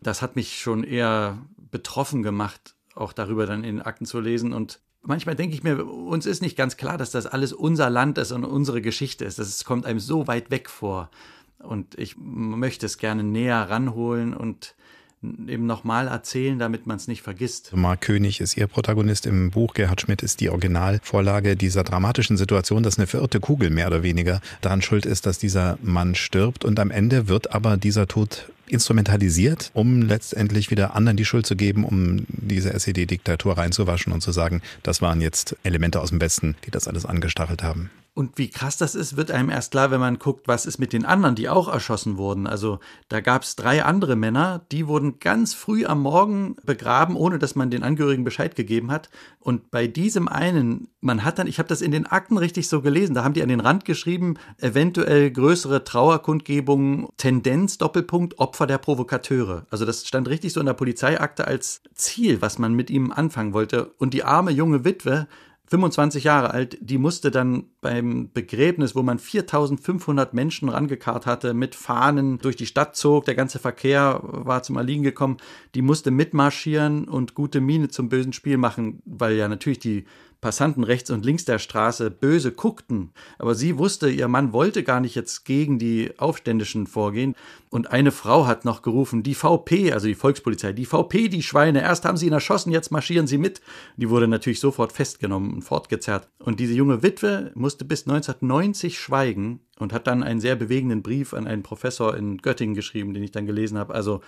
Das 0.00 0.22
hat 0.22 0.36
mich 0.36 0.60
schon 0.60 0.84
eher 0.84 1.38
betroffen 1.72 2.22
gemacht, 2.22 2.76
auch 2.94 3.12
darüber 3.12 3.44
dann 3.46 3.64
in 3.64 3.82
Akten 3.82 4.06
zu 4.06 4.20
lesen. 4.20 4.52
Und 4.52 4.78
manchmal 5.02 5.34
denke 5.34 5.56
ich 5.56 5.64
mir, 5.64 5.84
uns 5.84 6.26
ist 6.26 6.42
nicht 6.42 6.56
ganz 6.56 6.76
klar, 6.76 6.96
dass 6.96 7.10
das 7.10 7.26
alles 7.26 7.52
unser 7.52 7.90
Land 7.90 8.18
ist 8.18 8.30
und 8.30 8.44
unsere 8.44 8.80
Geschichte 8.82 9.24
ist. 9.24 9.40
Das 9.40 9.64
kommt 9.64 9.84
einem 9.84 9.98
so 9.98 10.28
weit 10.28 10.52
weg 10.52 10.70
vor. 10.70 11.10
Und 11.58 11.98
ich 11.98 12.16
möchte 12.18 12.86
es 12.86 12.98
gerne 12.98 13.22
näher 13.22 13.68
ranholen 13.68 14.34
und 14.34 14.74
eben 15.22 15.66
nochmal 15.66 16.06
erzählen, 16.06 16.58
damit 16.58 16.86
man 16.86 16.96
es 16.96 17.08
nicht 17.08 17.22
vergisst. 17.22 17.72
Mark 17.74 18.02
König 18.02 18.40
ist 18.40 18.56
ihr 18.56 18.68
Protagonist 18.68 19.26
im 19.26 19.50
Buch. 19.50 19.74
Gerhard 19.74 20.00
Schmidt 20.00 20.22
ist 20.22 20.40
die 20.40 20.48
Originalvorlage 20.48 21.56
dieser 21.56 21.82
dramatischen 21.82 22.36
Situation, 22.36 22.84
dass 22.84 22.98
eine 22.98 23.08
verirrte 23.08 23.40
Kugel 23.40 23.70
mehr 23.70 23.88
oder 23.88 24.02
weniger 24.02 24.40
daran 24.60 24.80
schuld 24.80 25.06
ist, 25.06 25.26
dass 25.26 25.38
dieser 25.38 25.78
Mann 25.82 26.14
stirbt. 26.14 26.64
Und 26.64 26.78
am 26.78 26.92
Ende 26.92 27.28
wird 27.28 27.52
aber 27.52 27.76
dieser 27.76 28.06
Tod 28.06 28.48
instrumentalisiert, 28.68 29.70
um 29.74 30.02
letztendlich 30.02 30.70
wieder 30.70 30.94
anderen 30.94 31.16
die 31.16 31.24
Schuld 31.24 31.46
zu 31.46 31.56
geben, 31.56 31.84
um 31.84 32.26
diese 32.28 32.72
SED-Diktatur 32.72 33.58
reinzuwaschen 33.58 34.12
und 34.12 34.20
zu 34.20 34.30
sagen, 34.30 34.62
das 34.82 35.02
waren 35.02 35.20
jetzt 35.20 35.56
Elemente 35.64 36.00
aus 36.00 36.10
dem 36.10 36.20
Westen, 36.20 36.54
die 36.64 36.70
das 36.70 36.86
alles 36.86 37.06
angestachelt 37.06 37.62
haben. 37.62 37.90
Und 38.18 38.36
wie 38.36 38.50
krass 38.50 38.76
das 38.76 38.96
ist, 38.96 39.16
wird 39.16 39.30
einem 39.30 39.48
erst 39.48 39.70
klar, 39.70 39.92
wenn 39.92 40.00
man 40.00 40.18
guckt, 40.18 40.48
was 40.48 40.66
ist 40.66 40.78
mit 40.78 40.92
den 40.92 41.04
anderen, 41.04 41.36
die 41.36 41.48
auch 41.48 41.68
erschossen 41.68 42.16
wurden. 42.16 42.48
Also 42.48 42.80
da 43.08 43.20
gab 43.20 43.44
es 43.44 43.54
drei 43.54 43.84
andere 43.84 44.16
Männer, 44.16 44.66
die 44.72 44.88
wurden 44.88 45.20
ganz 45.20 45.54
früh 45.54 45.86
am 45.86 46.02
Morgen 46.02 46.56
begraben, 46.64 47.14
ohne 47.14 47.38
dass 47.38 47.54
man 47.54 47.70
den 47.70 47.84
Angehörigen 47.84 48.24
Bescheid 48.24 48.56
gegeben 48.56 48.90
hat. 48.90 49.08
Und 49.38 49.70
bei 49.70 49.86
diesem 49.86 50.26
einen, 50.26 50.88
man 51.00 51.22
hat 51.22 51.38
dann, 51.38 51.46
ich 51.46 51.60
habe 51.60 51.68
das 51.68 51.80
in 51.80 51.92
den 51.92 52.06
Akten 52.06 52.38
richtig 52.38 52.68
so 52.68 52.82
gelesen, 52.82 53.14
da 53.14 53.22
haben 53.22 53.34
die 53.34 53.42
an 53.44 53.50
den 53.50 53.60
Rand 53.60 53.84
geschrieben, 53.84 54.34
eventuell 54.58 55.30
größere 55.30 55.84
Trauerkundgebungen, 55.84 57.06
Tendenz, 57.18 57.78
Doppelpunkt, 57.78 58.40
Opfer 58.40 58.66
der 58.66 58.78
Provokateure. 58.78 59.64
Also 59.70 59.84
das 59.84 60.08
stand 60.08 60.26
richtig 60.26 60.52
so 60.52 60.58
in 60.58 60.66
der 60.66 60.74
Polizeiakte 60.74 61.46
als 61.46 61.82
Ziel, 61.94 62.42
was 62.42 62.58
man 62.58 62.74
mit 62.74 62.90
ihm 62.90 63.12
anfangen 63.12 63.52
wollte. 63.52 63.92
Und 63.96 64.12
die 64.12 64.24
arme 64.24 64.50
junge 64.50 64.84
Witwe, 64.84 65.28
25 65.70 66.24
Jahre 66.24 66.50
alt, 66.50 66.78
die 66.80 66.98
musste 66.98 67.30
dann 67.30 67.64
beim 67.80 68.30
Begräbnis, 68.32 68.94
wo 68.94 69.02
man 69.02 69.18
4500 69.18 70.32
Menschen 70.32 70.68
rangekarrt 70.68 71.26
hatte, 71.26 71.54
mit 71.54 71.74
Fahnen 71.74 72.38
durch 72.38 72.56
die 72.56 72.66
Stadt 72.66 72.96
zog, 72.96 73.26
der 73.26 73.34
ganze 73.34 73.58
Verkehr 73.58 74.20
war 74.22 74.62
zum 74.62 74.76
Erliegen 74.76 75.02
gekommen, 75.02 75.36
die 75.74 75.82
musste 75.82 76.10
mitmarschieren 76.10 77.06
und 77.06 77.34
gute 77.34 77.60
Miene 77.60 77.88
zum 77.88 78.08
bösen 78.08 78.32
Spiel 78.32 78.56
machen, 78.56 79.02
weil 79.04 79.34
ja 79.34 79.48
natürlich 79.48 79.78
die 79.78 80.04
Passanten 80.40 80.84
rechts 80.84 81.10
und 81.10 81.24
links 81.24 81.44
der 81.44 81.58
Straße 81.58 82.10
böse 82.10 82.52
guckten. 82.52 83.10
Aber 83.38 83.56
sie 83.56 83.76
wusste, 83.76 84.08
ihr 84.08 84.28
Mann 84.28 84.52
wollte 84.52 84.84
gar 84.84 85.00
nicht 85.00 85.16
jetzt 85.16 85.44
gegen 85.44 85.78
die 85.78 86.12
Aufständischen 86.18 86.86
vorgehen. 86.86 87.34
Und 87.70 87.90
eine 87.90 88.12
Frau 88.12 88.46
hat 88.46 88.64
noch 88.64 88.82
gerufen, 88.82 89.22
die 89.24 89.34
VP, 89.34 89.92
also 89.92 90.06
die 90.06 90.14
Volkspolizei, 90.14 90.72
die 90.72 90.86
VP, 90.86 91.28
die 91.28 91.42
Schweine, 91.42 91.82
erst 91.82 92.04
haben 92.04 92.16
sie 92.16 92.26
ihn 92.26 92.32
erschossen, 92.32 92.70
jetzt 92.70 92.92
marschieren 92.92 93.26
sie 93.26 93.38
mit. 93.38 93.60
Die 93.96 94.08
wurde 94.08 94.28
natürlich 94.28 94.60
sofort 94.60 94.92
festgenommen 94.92 95.52
und 95.52 95.62
fortgezerrt. 95.62 96.28
Und 96.38 96.60
diese 96.60 96.74
junge 96.74 97.02
Witwe 97.02 97.50
musste 97.54 97.84
bis 97.84 98.06
1990 98.06 98.98
schweigen 98.98 99.60
und 99.78 99.92
hat 99.92 100.06
dann 100.06 100.22
einen 100.22 100.40
sehr 100.40 100.56
bewegenden 100.56 101.02
Brief 101.02 101.34
an 101.34 101.46
einen 101.46 101.62
Professor 101.64 102.16
in 102.16 102.38
Göttingen 102.38 102.74
geschrieben, 102.74 103.12
den 103.12 103.22
ich 103.22 103.32
dann 103.32 103.46
gelesen 103.46 103.76
habe. 103.76 103.94
Also 103.94 104.20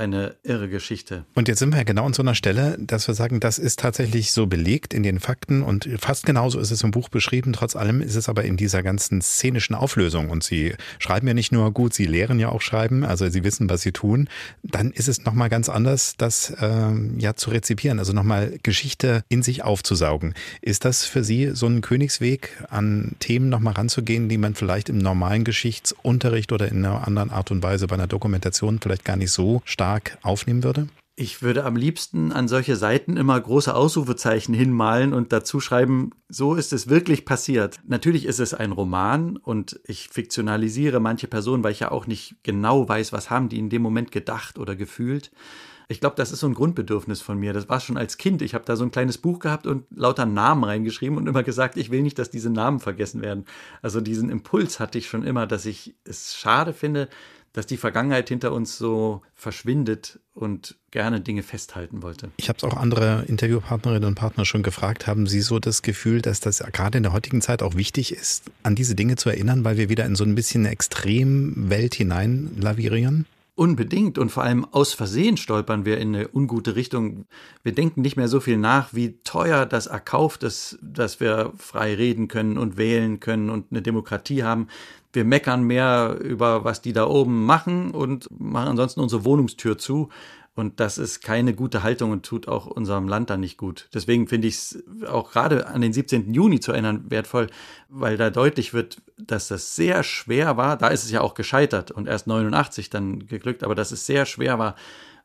eine 0.00 0.34
irre 0.42 0.68
Geschichte. 0.68 1.24
Und 1.34 1.46
jetzt 1.46 1.58
sind 1.58 1.74
wir 1.74 1.84
genau 1.84 2.06
an 2.06 2.14
so 2.14 2.22
einer 2.22 2.34
Stelle, 2.34 2.76
dass 2.80 3.06
wir 3.06 3.14
sagen, 3.14 3.38
das 3.38 3.58
ist 3.58 3.78
tatsächlich 3.78 4.32
so 4.32 4.46
belegt 4.46 4.94
in 4.94 5.02
den 5.02 5.20
Fakten 5.20 5.62
und 5.62 5.88
fast 5.98 6.26
genauso 6.26 6.58
ist 6.58 6.70
es 6.70 6.82
im 6.82 6.90
Buch 6.90 7.08
beschrieben. 7.08 7.52
Trotz 7.52 7.76
allem 7.76 8.00
ist 8.00 8.16
es 8.16 8.28
aber 8.28 8.44
in 8.44 8.56
dieser 8.56 8.82
ganzen 8.82 9.20
szenischen 9.20 9.76
Auflösung 9.76 10.30
und 10.30 10.42
Sie 10.42 10.74
schreiben 10.98 11.28
ja 11.28 11.34
nicht 11.34 11.52
nur 11.52 11.72
gut, 11.72 11.94
Sie 11.94 12.06
lehren 12.06 12.40
ja 12.40 12.48
auch 12.48 12.62
schreiben, 12.62 13.04
also 13.04 13.28
Sie 13.28 13.44
wissen, 13.44 13.68
was 13.68 13.82
Sie 13.82 13.92
tun. 13.92 14.28
Dann 14.62 14.90
ist 14.90 15.06
es 15.06 15.24
nochmal 15.24 15.50
ganz 15.50 15.68
anders, 15.68 16.14
das 16.16 16.50
äh, 16.50 16.90
ja 17.18 17.36
zu 17.36 17.50
rezipieren, 17.50 17.98
also 17.98 18.12
nochmal 18.12 18.58
Geschichte 18.62 19.22
in 19.28 19.42
sich 19.42 19.62
aufzusaugen. 19.62 20.34
Ist 20.62 20.84
das 20.84 21.04
für 21.04 21.22
Sie 21.22 21.50
so 21.54 21.66
ein 21.66 21.82
Königsweg, 21.82 22.56
an 22.70 23.12
Themen 23.20 23.50
nochmal 23.50 23.74
ranzugehen, 23.74 24.28
die 24.28 24.38
man 24.38 24.54
vielleicht 24.54 24.88
im 24.88 24.98
normalen 24.98 25.44
Geschichtsunterricht 25.44 26.52
oder 26.52 26.68
in 26.68 26.84
einer 26.84 27.06
anderen 27.06 27.30
Art 27.30 27.50
und 27.50 27.62
Weise 27.62 27.86
bei 27.86 27.94
einer 27.94 28.06
Dokumentation 28.06 28.78
vielleicht 28.80 29.04
gar 29.04 29.16
nicht 29.16 29.30
so 29.30 29.60
stark 29.64 29.89
aufnehmen 30.22 30.62
würde? 30.62 30.88
Ich 31.16 31.42
würde 31.42 31.64
am 31.64 31.76
liebsten 31.76 32.32
an 32.32 32.48
solche 32.48 32.76
Seiten 32.76 33.18
immer 33.18 33.38
große 33.38 33.74
Ausrufezeichen 33.74 34.54
hinmalen 34.54 35.12
und 35.12 35.34
dazu 35.34 35.60
schreiben, 35.60 36.12
so 36.30 36.54
ist 36.54 36.72
es 36.72 36.88
wirklich 36.88 37.26
passiert. 37.26 37.78
Natürlich 37.86 38.24
ist 38.24 38.40
es 38.40 38.54
ein 38.54 38.72
Roman 38.72 39.36
und 39.36 39.80
ich 39.84 40.08
fiktionalisiere 40.08 40.98
manche 40.98 41.26
Personen, 41.26 41.62
weil 41.62 41.72
ich 41.72 41.80
ja 41.80 41.90
auch 41.90 42.06
nicht 42.06 42.36
genau 42.42 42.88
weiß, 42.88 43.12
was 43.12 43.28
haben 43.28 43.50
die 43.50 43.58
in 43.58 43.68
dem 43.68 43.82
Moment 43.82 44.12
gedacht 44.12 44.58
oder 44.58 44.76
gefühlt. 44.76 45.30
Ich 45.88 46.00
glaube, 46.00 46.14
das 46.16 46.30
ist 46.30 46.40
so 46.40 46.46
ein 46.46 46.54
Grundbedürfnis 46.54 47.20
von 47.20 47.36
mir. 47.36 47.52
Das 47.52 47.68
war 47.68 47.80
schon 47.80 47.96
als 47.98 48.16
Kind. 48.16 48.42
Ich 48.42 48.54
habe 48.54 48.64
da 48.64 48.76
so 48.76 48.84
ein 48.84 48.92
kleines 48.92 49.18
Buch 49.18 49.40
gehabt 49.40 49.66
und 49.66 49.84
lauter 49.90 50.24
Namen 50.24 50.62
reingeschrieben 50.62 51.18
und 51.18 51.26
immer 51.26 51.42
gesagt, 51.42 51.76
ich 51.76 51.90
will 51.90 52.00
nicht, 52.02 52.16
dass 52.18 52.30
diese 52.30 52.48
Namen 52.48 52.78
vergessen 52.78 53.22
werden. 53.22 53.44
Also 53.82 54.00
diesen 54.00 54.30
Impuls 54.30 54.78
hatte 54.78 54.98
ich 54.98 55.08
schon 55.08 55.24
immer, 55.24 55.48
dass 55.48 55.66
ich 55.66 55.96
es 56.04 56.36
schade 56.36 56.72
finde, 56.74 57.08
dass 57.52 57.66
die 57.66 57.76
Vergangenheit 57.76 58.28
hinter 58.28 58.52
uns 58.52 58.78
so 58.78 59.22
verschwindet 59.34 60.20
und 60.34 60.76
gerne 60.90 61.20
Dinge 61.20 61.42
festhalten 61.42 62.02
wollte. 62.02 62.30
Ich 62.36 62.48
habe 62.48 62.56
es 62.58 62.64
auch 62.64 62.76
andere 62.76 63.24
Interviewpartnerinnen 63.26 64.08
und 64.08 64.14
Partner 64.14 64.44
schon 64.44 64.62
gefragt. 64.62 65.06
Haben 65.06 65.26
Sie 65.26 65.40
so 65.40 65.58
das 65.58 65.82
Gefühl, 65.82 66.22
dass 66.22 66.40
das 66.40 66.58
gerade 66.72 66.98
in 66.98 67.02
der 67.02 67.12
heutigen 67.12 67.40
Zeit 67.40 67.62
auch 67.62 67.74
wichtig 67.74 68.12
ist, 68.12 68.44
an 68.62 68.74
diese 68.74 68.94
Dinge 68.94 69.16
zu 69.16 69.30
erinnern, 69.30 69.64
weil 69.64 69.76
wir 69.76 69.88
wieder 69.88 70.06
in 70.06 70.16
so 70.16 70.24
ein 70.24 70.34
bisschen 70.34 70.62
eine 70.62 70.72
Extremwelt 70.72 71.94
hinein 71.94 72.50
lavirieren? 72.58 73.26
Unbedingt 73.56 74.16
und 74.16 74.30
vor 74.30 74.44
allem 74.44 74.64
aus 74.64 74.94
Versehen 74.94 75.36
stolpern 75.36 75.84
wir 75.84 75.98
in 75.98 76.14
eine 76.14 76.28
ungute 76.32 76.76
Richtung. 76.76 77.26
Wir 77.62 77.74
denken 77.74 78.00
nicht 78.00 78.16
mehr 78.16 78.28
so 78.28 78.40
viel 78.40 78.56
nach, 78.56 78.94
wie 78.94 79.18
teuer 79.22 79.66
das 79.66 79.86
erkauft 79.86 80.44
ist, 80.44 80.78
dass 80.80 81.20
wir 81.20 81.52
frei 81.58 81.94
reden 81.94 82.26
können 82.28 82.56
und 82.56 82.78
wählen 82.78 83.20
können 83.20 83.50
und 83.50 83.66
eine 83.70 83.82
Demokratie 83.82 84.44
haben. 84.44 84.68
Wir 85.12 85.24
meckern 85.24 85.64
mehr 85.64 86.18
über, 86.20 86.64
was 86.64 86.82
die 86.82 86.92
da 86.92 87.06
oben 87.06 87.44
machen 87.44 87.90
und 87.90 88.28
machen 88.38 88.68
ansonsten 88.68 89.00
unsere 89.00 89.24
Wohnungstür 89.24 89.78
zu. 89.78 90.08
Und 90.54 90.80
das 90.80 90.98
ist 90.98 91.22
keine 91.22 91.54
gute 91.54 91.82
Haltung 91.82 92.10
und 92.10 92.26
tut 92.26 92.48
auch 92.48 92.66
unserem 92.66 93.08
Land 93.08 93.30
dann 93.30 93.40
nicht 93.40 93.56
gut. 93.56 93.88
Deswegen 93.94 94.26
finde 94.26 94.48
ich 94.48 94.54
es 94.56 94.84
auch 95.06 95.30
gerade 95.30 95.68
an 95.68 95.80
den 95.80 95.92
17. 95.92 96.34
Juni 96.34 96.60
zu 96.60 96.72
erinnern 96.72 97.04
wertvoll, 97.08 97.46
weil 97.88 98.16
da 98.16 98.30
deutlich 98.30 98.74
wird, 98.74 99.00
dass 99.16 99.48
das 99.48 99.76
sehr 99.76 100.02
schwer 100.02 100.56
war. 100.56 100.76
Da 100.76 100.88
ist 100.88 101.04
es 101.04 101.10
ja 101.10 101.20
auch 101.20 101.34
gescheitert 101.34 101.92
und 101.92 102.08
erst 102.08 102.26
89 102.26 102.90
dann 102.90 103.26
geglückt, 103.26 103.62
aber 103.62 103.74
dass 103.74 103.92
es 103.92 104.06
sehr 104.06 104.26
schwer 104.26 104.58
war, 104.58 104.74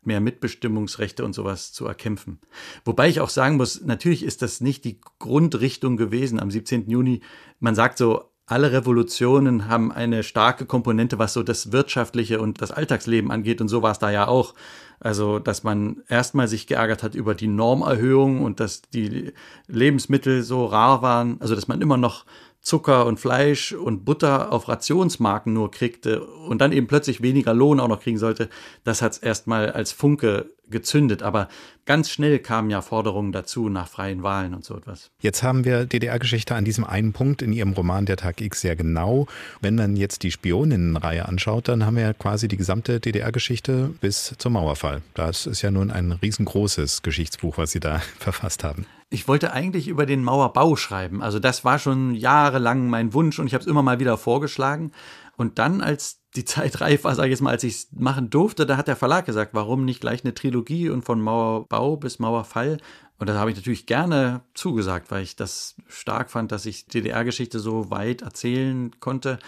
mehr 0.04 0.22
Mitbestimmungsrechte 0.22 1.26
und 1.26 1.34
sowas 1.34 1.74
zu 1.74 1.86
erkämpfen. 1.86 2.40
Wobei 2.86 3.10
ich 3.10 3.20
auch 3.20 3.30
sagen 3.30 3.58
muss, 3.58 3.82
natürlich 3.82 4.24
ist 4.24 4.42
das 4.42 4.62
nicht 4.62 4.86
die 4.86 5.02
Grundrichtung 5.20 5.98
gewesen 5.98 6.40
am 6.40 6.52
17. 6.52 6.90
Juni. 6.90 7.22
Man 7.60 7.76
sagt 7.76 7.98
so, 7.98 8.30
alle 8.48 8.72
Revolutionen 8.72 9.68
haben 9.68 9.92
eine 9.92 10.22
starke 10.24 10.66
Komponente, 10.66 11.18
was 11.18 11.34
so 11.34 11.42
das 11.42 11.72
Wirtschaftliche 11.72 12.40
und 12.40 12.62
das 12.62 12.72
Alltagsleben 12.72 13.32
angeht. 13.32 13.60
Und 13.60 13.70
so 13.70 13.82
war 13.82 13.92
es 13.92 14.00
da 14.00 14.12
ja 14.12 14.28
auch. 14.28 14.54
Also, 15.00 15.40
dass 15.40 15.64
man 15.64 16.04
erstmal 16.08 16.48
sich 16.48 16.68
geärgert 16.68 17.04
hat 17.04 17.16
über 17.16 17.36
die 17.36 17.48
Normerhöhung 17.48 18.44
und 18.44 18.60
dass 18.60 18.82
die 18.84 19.34
Lebensmittel 19.68 20.44
so 20.44 20.66
rar 20.66 21.02
waren. 21.02 21.38
Also, 21.42 21.56
dass 21.56 21.68
man 21.68 21.82
immer 21.82 21.98
noch 21.98 22.26
Zucker 22.66 23.06
und 23.06 23.20
Fleisch 23.20 23.74
und 23.74 24.06
Butter 24.06 24.52
auf 24.52 24.68
Rationsmarken 24.68 25.54
nur 25.54 25.70
kriegte 25.70 26.24
und 26.24 26.62
dann 26.62 26.72
eben 26.72 26.88
plötzlich 26.88 27.22
weniger 27.22 27.54
Lohn 27.54 27.80
auch 27.80 27.88
noch 27.88 28.02
kriegen 28.02 28.18
sollte, 28.18 28.50
das 28.84 29.04
hat 29.04 29.12
es 29.12 29.18
erstmal 29.20 29.72
als 29.72 29.92
Funke 29.92 30.50
gezündet. 30.68 31.22
Aber 31.22 31.48
ganz 31.86 32.10
schnell 32.10 32.40
kamen 32.40 32.72
ja 32.72 32.82
Forderungen 32.82 33.32
dazu 33.32 33.70
nach 33.70 33.88
freien 33.88 34.24
Wahlen 34.24 34.56
und 34.56 34.66
so 34.66 34.76
etwas. 34.76 35.12
Jetzt 35.22 35.44
haben 35.44 35.64
wir 35.64 35.86
DDR-Geschichte 35.86 36.56
an 36.56 36.66
diesem 36.66 36.86
einen 36.86 37.14
Punkt 37.14 37.44
in 37.44 37.54
Ihrem 37.54 37.74
Roman 37.74 38.08
Der 38.08 38.18
Tag 38.18 38.42
X 38.42 38.62
sehr 38.62 38.76
genau. 38.76 39.28
Wenn 39.62 39.76
man 39.76 39.96
jetzt 39.96 40.24
die 40.24 40.32
Spioninnenreihe 40.32 41.28
anschaut, 41.28 41.68
dann 41.68 41.86
haben 41.86 41.98
wir 41.98 42.04
ja 42.04 42.14
quasi 42.14 42.48
die 42.48 42.58
gesamte 42.58 43.00
DDR-Geschichte 43.00 43.92
bis 44.02 44.34
zum 44.40 44.54
Mauerfall. 44.54 45.04
Das 45.14 45.46
ist 45.46 45.62
ja 45.62 45.70
nun 45.70 45.92
ein 45.92 46.14
riesengroßes 46.14 47.04
Geschichtsbuch, 47.04 47.60
was 47.60 47.72
Sie 47.72 47.80
da 47.80 48.00
verfasst 48.20 48.64
haben. 48.64 48.88
Ich 49.16 49.30
wollte 49.30 49.54
eigentlich 49.54 49.88
über 49.88 50.06
den 50.06 50.26
Mauerbau 50.26 50.76
schreiben. 50.76 51.24
Also 51.24 51.40
das 51.40 51.64
war 51.64 51.80
schon 51.80 52.16
jahrelang 52.16 52.90
mein 52.90 53.14
Wunsch 53.14 53.40
und 53.40 53.48
ich 53.48 53.54
habe 53.54 53.62
es 53.62 53.68
immer 53.68 53.82
mal 53.82 54.02
wieder 54.02 54.18
vorgeschlagen. 54.18 54.92
Und 55.38 55.58
dann, 55.58 55.80
als 55.80 56.20
die 56.36 56.44
Zeit 56.44 56.82
reif 56.82 57.06
war, 57.06 57.16
sage 57.16 57.30
ich 57.30 57.32
jetzt 57.32 57.42
mal, 57.42 57.52
als 57.52 57.64
ich 57.64 57.76
es 57.76 57.88
machen 57.94 58.30
durfte, 58.30 58.66
da 58.66 58.76
hat 58.76 58.90
der 58.90 58.98
Verlag 58.98 59.26
gesagt, 59.26 59.54
warum 59.54 59.86
nicht 59.86 60.02
gleich 60.02 60.26
eine 60.26 60.34
Trilogie 60.34 60.90
und 60.90 61.06
von 61.06 61.22
Mauerbau 61.22 61.96
bis 61.96 62.20
Mauerfall. 62.20 62.76
Und 63.18 63.30
da 63.30 63.36
habe 63.36 63.52
ich 63.52 63.56
natürlich 63.56 63.86
gerne 63.86 64.42
zugesagt, 64.54 65.10
weil 65.12 65.24
ich 65.24 65.38
das 65.38 65.76
stark 65.88 66.30
fand, 66.30 66.52
dass 66.52 66.66
ich 66.66 66.88
DDR-Geschichte 66.88 67.60
so 67.60 67.90
weit 67.90 68.22
erzählen 68.22 69.00
konnte. 69.00 69.40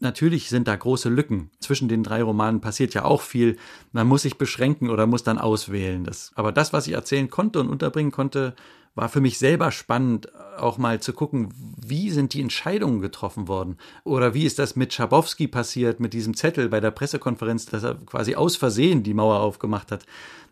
Natürlich 0.00 0.48
sind 0.48 0.66
da 0.66 0.74
große 0.74 1.10
Lücken. 1.10 1.50
Zwischen 1.60 1.88
den 1.88 2.02
drei 2.02 2.22
Romanen 2.22 2.62
passiert 2.62 2.94
ja 2.94 3.04
auch 3.04 3.20
viel. 3.20 3.58
Man 3.92 4.06
muss 4.06 4.22
sich 4.22 4.38
beschränken 4.38 4.88
oder 4.88 5.06
muss 5.06 5.22
dann 5.22 5.38
auswählen. 5.38 6.04
Das, 6.04 6.32
aber 6.34 6.52
das, 6.52 6.72
was 6.72 6.86
ich 6.86 6.94
erzählen 6.94 7.28
konnte 7.28 7.60
und 7.60 7.68
unterbringen 7.68 8.10
konnte, 8.10 8.54
war 8.94 9.08
für 9.08 9.20
mich 9.20 9.38
selber 9.38 9.70
spannend, 9.70 10.28
auch 10.58 10.78
mal 10.78 11.00
zu 11.00 11.12
gucken, 11.12 11.50
wie 11.76 12.10
sind 12.10 12.32
die 12.34 12.40
Entscheidungen 12.40 13.00
getroffen 13.00 13.46
worden? 13.46 13.76
Oder 14.04 14.34
wie 14.34 14.46
ist 14.46 14.58
das 14.58 14.74
mit 14.74 14.92
Schabowski 14.92 15.48
passiert, 15.48 16.00
mit 16.00 16.12
diesem 16.12 16.34
Zettel 16.34 16.68
bei 16.68 16.80
der 16.80 16.90
Pressekonferenz, 16.90 17.66
dass 17.66 17.84
er 17.84 17.94
quasi 17.94 18.34
aus 18.34 18.56
Versehen 18.56 19.02
die 19.02 19.14
Mauer 19.14 19.40
aufgemacht 19.40 19.92
hat? 19.92 20.06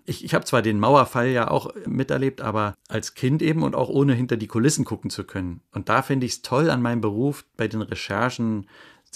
Ich, 0.04 0.24
ich 0.24 0.34
habe 0.34 0.44
zwar 0.44 0.62
den 0.62 0.78
Mauerfall 0.78 1.28
ja 1.28 1.50
auch 1.50 1.74
miterlebt, 1.86 2.40
aber 2.40 2.74
als 2.88 3.14
Kind 3.14 3.42
eben 3.42 3.62
und 3.62 3.74
auch 3.74 3.88
ohne 3.88 4.14
hinter 4.14 4.36
die 4.36 4.46
Kulissen 4.46 4.84
gucken 4.84 5.10
zu 5.10 5.24
können. 5.24 5.60
Und 5.72 5.88
da 5.88 6.02
finde 6.02 6.24
ich 6.24 6.32
es 6.32 6.42
toll 6.42 6.70
an 6.70 6.80
meinem 6.80 7.00
Beruf, 7.00 7.44
bei 7.56 7.68
den 7.68 7.82
Recherchen 7.82 8.66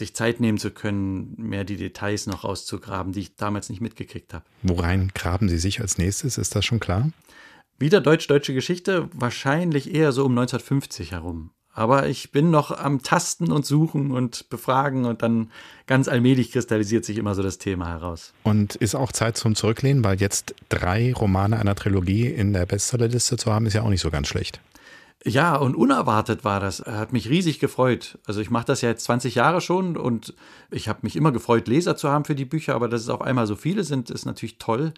sich 0.02 0.14
Zeit 0.14 0.40
nehmen 0.40 0.58
zu 0.58 0.70
können, 0.70 1.34
mehr 1.36 1.64
die 1.64 1.76
Details 1.76 2.26
noch 2.26 2.44
rauszugraben, 2.44 3.12
die 3.12 3.20
ich 3.20 3.36
damals 3.36 3.68
nicht 3.70 3.80
mitgekriegt 3.80 4.34
habe. 4.34 4.44
Worein 4.62 5.12
graben 5.14 5.48
Sie 5.48 5.58
sich 5.58 5.80
als 5.80 5.96
nächstes? 5.96 6.38
Ist 6.38 6.54
das 6.54 6.64
schon 6.64 6.80
klar? 6.80 7.10
Wieder 7.78 8.00
deutsch-deutsche 8.00 8.52
Geschichte, 8.52 9.08
wahrscheinlich 9.12 9.94
eher 9.94 10.12
so 10.12 10.24
um 10.24 10.32
1950 10.32 11.12
herum. 11.12 11.50
Aber 11.74 12.06
ich 12.06 12.32
bin 12.32 12.50
noch 12.50 12.70
am 12.70 13.02
Tasten 13.02 13.50
und 13.50 13.64
Suchen 13.64 14.10
und 14.10 14.50
Befragen 14.50 15.06
und 15.06 15.22
dann 15.22 15.50
ganz 15.86 16.06
allmählich 16.06 16.52
kristallisiert 16.52 17.04
sich 17.04 17.16
immer 17.16 17.34
so 17.34 17.42
das 17.42 17.58
Thema 17.58 17.88
heraus. 17.88 18.34
Und 18.42 18.74
ist 18.74 18.94
auch 18.94 19.10
Zeit 19.10 19.38
zum 19.38 19.54
Zurücklehnen, 19.54 20.04
weil 20.04 20.20
jetzt 20.20 20.54
drei 20.68 21.14
Romane 21.14 21.58
einer 21.58 21.74
Trilogie 21.74 22.26
in 22.26 22.52
der 22.52 22.66
Bestsellerliste 22.66 23.38
zu 23.38 23.50
haben, 23.50 23.64
ist 23.66 23.72
ja 23.72 23.82
auch 23.82 23.88
nicht 23.88 24.02
so 24.02 24.10
ganz 24.10 24.28
schlecht. 24.28 24.60
Ja, 25.24 25.56
und 25.56 25.76
unerwartet 25.76 26.44
war 26.44 26.60
das. 26.60 26.80
Hat 26.80 27.12
mich 27.12 27.28
riesig 27.28 27.58
gefreut. 27.58 28.18
Also 28.26 28.40
ich 28.40 28.50
mache 28.50 28.66
das 28.66 28.80
ja 28.80 28.88
jetzt 28.88 29.04
20 29.04 29.36
Jahre 29.36 29.60
schon 29.60 29.96
und 29.96 30.34
ich 30.70 30.88
habe 30.88 31.00
mich 31.02 31.16
immer 31.16 31.32
gefreut, 31.32 31.68
Leser 31.68 31.96
zu 31.96 32.08
haben 32.10 32.24
für 32.24 32.34
die 32.34 32.44
Bücher, 32.44 32.74
aber 32.74 32.88
dass 32.88 33.02
es 33.02 33.08
auf 33.08 33.22
einmal 33.22 33.46
so 33.46 33.54
viele 33.56 33.84
sind, 33.84 34.10
ist 34.10 34.26
natürlich 34.26 34.58
toll. 34.58 34.92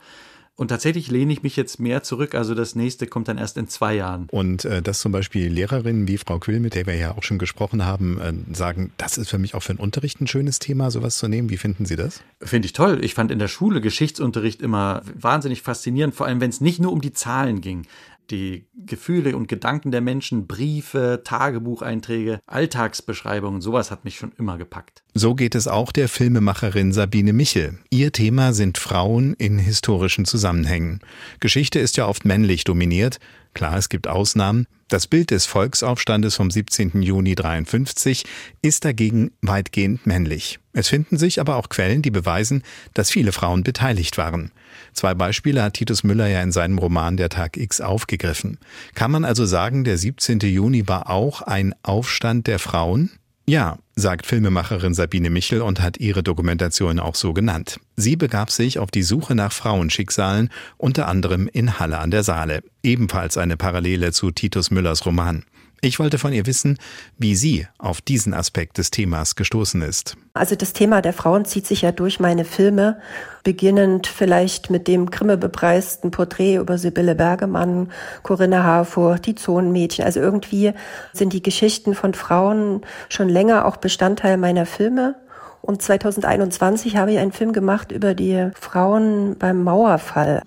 Und 0.57 0.69
tatsächlich 0.69 1.11
lehne 1.11 1.33
ich 1.33 1.43
mich 1.43 1.57
jetzt 1.57 1.81
mehr 1.81 2.05
zurück. 2.05 2.37
Also 2.37 2.55
das 2.55 2.77
nächste 2.77 3.09
kommt 3.09 3.27
dann 3.27 3.39
erst 3.39 3.57
in 3.57 3.67
zwei 3.67 3.97
Jahren. 3.97 4.29
Und 4.31 4.65
äh, 4.65 4.83
dass 4.83 5.01
zum 5.01 5.11
Beispiel 5.11 5.49
Lehrerinnen 5.49 6.07
wie 6.07 6.17
Frau 6.17 6.39
Quüll, 6.39 6.61
mit 6.61 6.77
der 6.77 6.87
wir 6.87 6.95
ja 6.95 7.17
auch 7.17 7.25
schon 7.25 7.39
gesprochen 7.39 7.85
haben, 7.85 8.21
äh, 8.21 8.55
sagen, 8.55 8.93
das 8.97 9.19
ist 9.19 9.31
für 9.31 9.39
mich 9.39 9.57
auch 9.57 9.65
für 9.65 9.75
den 9.75 9.81
Unterricht 9.81 10.21
ein 10.21 10.29
schönes 10.29 10.61
Thema, 10.61 10.93
sowas 10.93 11.19
zu 11.19 11.27
nehmen. 11.27 11.51
Wie 11.51 11.57
finden 11.57 11.87
Sie 11.87 11.97
das? 11.97 12.23
Finde 12.41 12.67
ich 12.67 12.73
toll. 12.73 13.05
Ich 13.05 13.15
fand 13.15 13.33
in 13.33 13.41
der 13.41 13.49
Schule 13.49 13.81
Geschichtsunterricht 13.81 14.63
immer 14.63 15.03
wahnsinnig 15.15 15.63
faszinierend, 15.63 16.15
vor 16.15 16.27
allem 16.27 16.41
wenn 16.41 16.51
es 16.51 16.61
nicht 16.61 16.81
nur 16.81 16.93
um 16.93 17.01
die 17.01 17.13
Zahlen 17.13 17.61
ging 17.61 17.87
die 18.31 18.67
Gefühle 18.75 19.37
und 19.37 19.49
Gedanken 19.49 19.91
der 19.91 20.01
Menschen, 20.01 20.47
Briefe, 20.47 21.23
Tagebucheinträge, 21.25 22.41
Alltagsbeschreibungen, 22.47 23.61
sowas 23.61 23.91
hat 23.91 24.05
mich 24.05 24.17
schon 24.17 24.33
immer 24.39 24.59
gepackt. 24.59 25.03
So 25.15 25.35
geht 25.35 25.55
es 25.55 25.69
auch 25.69 25.93
der 25.93 26.09
Filmemacherin 26.09 26.93
Sabine 26.93 27.33
Michel. 27.33 27.79
Ihr 27.91 28.13
Thema 28.13 28.53
sind 28.53 28.79
Frauen 28.79 29.35
in 29.35 29.59
historischen 29.59 30.25
Zusammenhängen. 30.25 31.01
Geschichte 31.41 31.79
ist 31.79 31.97
ja 31.97 32.07
oft 32.07 32.25
männlich 32.25 32.65
dominiert. 32.65 33.19
Klar, 33.55 33.77
es 33.77 33.89
gibt 33.89 34.09
Ausnahmen. 34.09 34.67
Das 34.89 35.07
Bild 35.07 35.31
des 35.31 35.47
Volksaufstandes 35.47 36.35
vom 36.35 36.51
17. 36.51 37.01
Juni 37.03 37.35
53 37.35 38.25
ist 38.63 38.85
dagegen 38.85 39.31
weitgehend 39.41 40.07
männlich. 40.07 40.59
Es 40.73 40.89
finden 40.89 41.17
sich 41.17 41.41
aber 41.41 41.57
auch 41.57 41.69
Quellen, 41.69 42.03
die 42.03 42.11
beweisen, 42.11 42.63
dass 42.93 43.11
viele 43.11 43.33
Frauen 43.33 43.63
beteiligt 43.63 44.19
waren. 44.19 44.51
Zwei 44.95 45.15
Beispiele 45.15 45.63
hat 45.63 45.75
Titus 45.75 46.05
Müller 46.05 46.29
ja 46.29 46.43
in 46.43 46.53
seinem 46.53 46.79
Roman 46.79 47.17
Der 47.17 47.29
Tag 47.29 47.57
X 47.57 47.81
aufgegriffen. 47.81 48.59
Kann 48.95 49.11
man 49.11 49.25
also 49.25 49.45
sagen, 49.45 49.85
der 49.85 49.99
17. 49.99 50.41
Juni 50.41 50.89
war 50.89 51.11
auch 51.11 51.43
ein 51.43 51.75
Aufstand 51.83 52.47
der 52.47 52.59
Frauen? 52.59 53.11
Ja, 53.47 53.77
sagt 53.95 54.25
Filmemacherin 54.25 54.95
Sabine 54.95 55.29
Michel 55.29 55.61
und 55.61 55.83
hat 55.83 55.99
ihre 55.99 56.23
Dokumentation 56.23 56.99
auch 56.99 57.15
so 57.15 57.35
genannt. 57.35 57.79
Sie 57.95 58.17
begab 58.17 58.51
sich 58.51 58.79
auf 58.79 58.91
die 58.91 59.03
Suche 59.03 59.35
nach 59.35 59.53
Frauenschicksalen, 59.53 60.49
unter 60.79 61.09
anderem 61.09 61.47
in 61.49 61.79
Halle 61.79 61.99
an 61.99 62.11
der 62.11 62.23
Saale. 62.23 62.63
Ebenfalls 62.83 63.37
eine 63.37 63.59
Parallele 63.59 64.13
zu 64.13 64.31
Titus 64.31 64.71
Müllers 64.71 65.05
Roman. 65.05 65.45
Ich 65.81 65.99
wollte 65.99 66.19
von 66.19 66.33
ihr 66.33 66.47
wissen, 66.47 66.79
wie 67.19 67.35
sie 67.35 67.67
auf 67.79 68.01
diesen 68.01 68.33
Aspekt 68.33 68.79
des 68.79 68.91
Themas 68.91 69.37
gestoßen 69.37 69.83
ist. 69.83 70.17
Also 70.33 70.57
das 70.57 70.73
Thema 70.73 71.03
der 71.03 71.13
Frauen 71.13 71.45
zieht 71.45 71.67
sich 71.67 71.83
ja 71.83 71.93
durch 71.93 72.21
meine 72.21 72.45
Filme, 72.45 72.99
beginnend 73.43 74.07
vielleicht 74.07 74.71
mit 74.71 74.89
dem 74.89 75.11
Grimme-bepreisten 75.11 76.11
Porträt 76.11 76.57
über 76.57 76.79
Sibylle 76.79 77.15
Bergemann, 77.15 77.91
Corinna 78.23 78.65
Harfur, 78.65 79.19
die 79.19 79.35
Zonenmädchen. 79.35 80.05
Also 80.05 80.21
irgendwie 80.21 80.73
sind 81.13 81.33
die 81.33 81.43
Geschichten 81.43 81.95
von 81.95 82.15
Frauen 82.15 82.81
schon 83.09 83.29
länger 83.29 83.67
auch 83.67 83.77
Bestandteil 83.77 84.39
meiner 84.39 84.67
Filme. 84.67 85.17
Und 85.61 85.81
2021 85.81 86.97
habe 86.97 87.13
ich 87.13 87.19
einen 87.19 87.33
Film 87.33 87.55
gemacht 87.55 87.91
über 87.91 88.15
die 88.15 88.51
Frauen 88.61 89.37
beim 89.39 89.63
Mauerfall. 89.63 90.43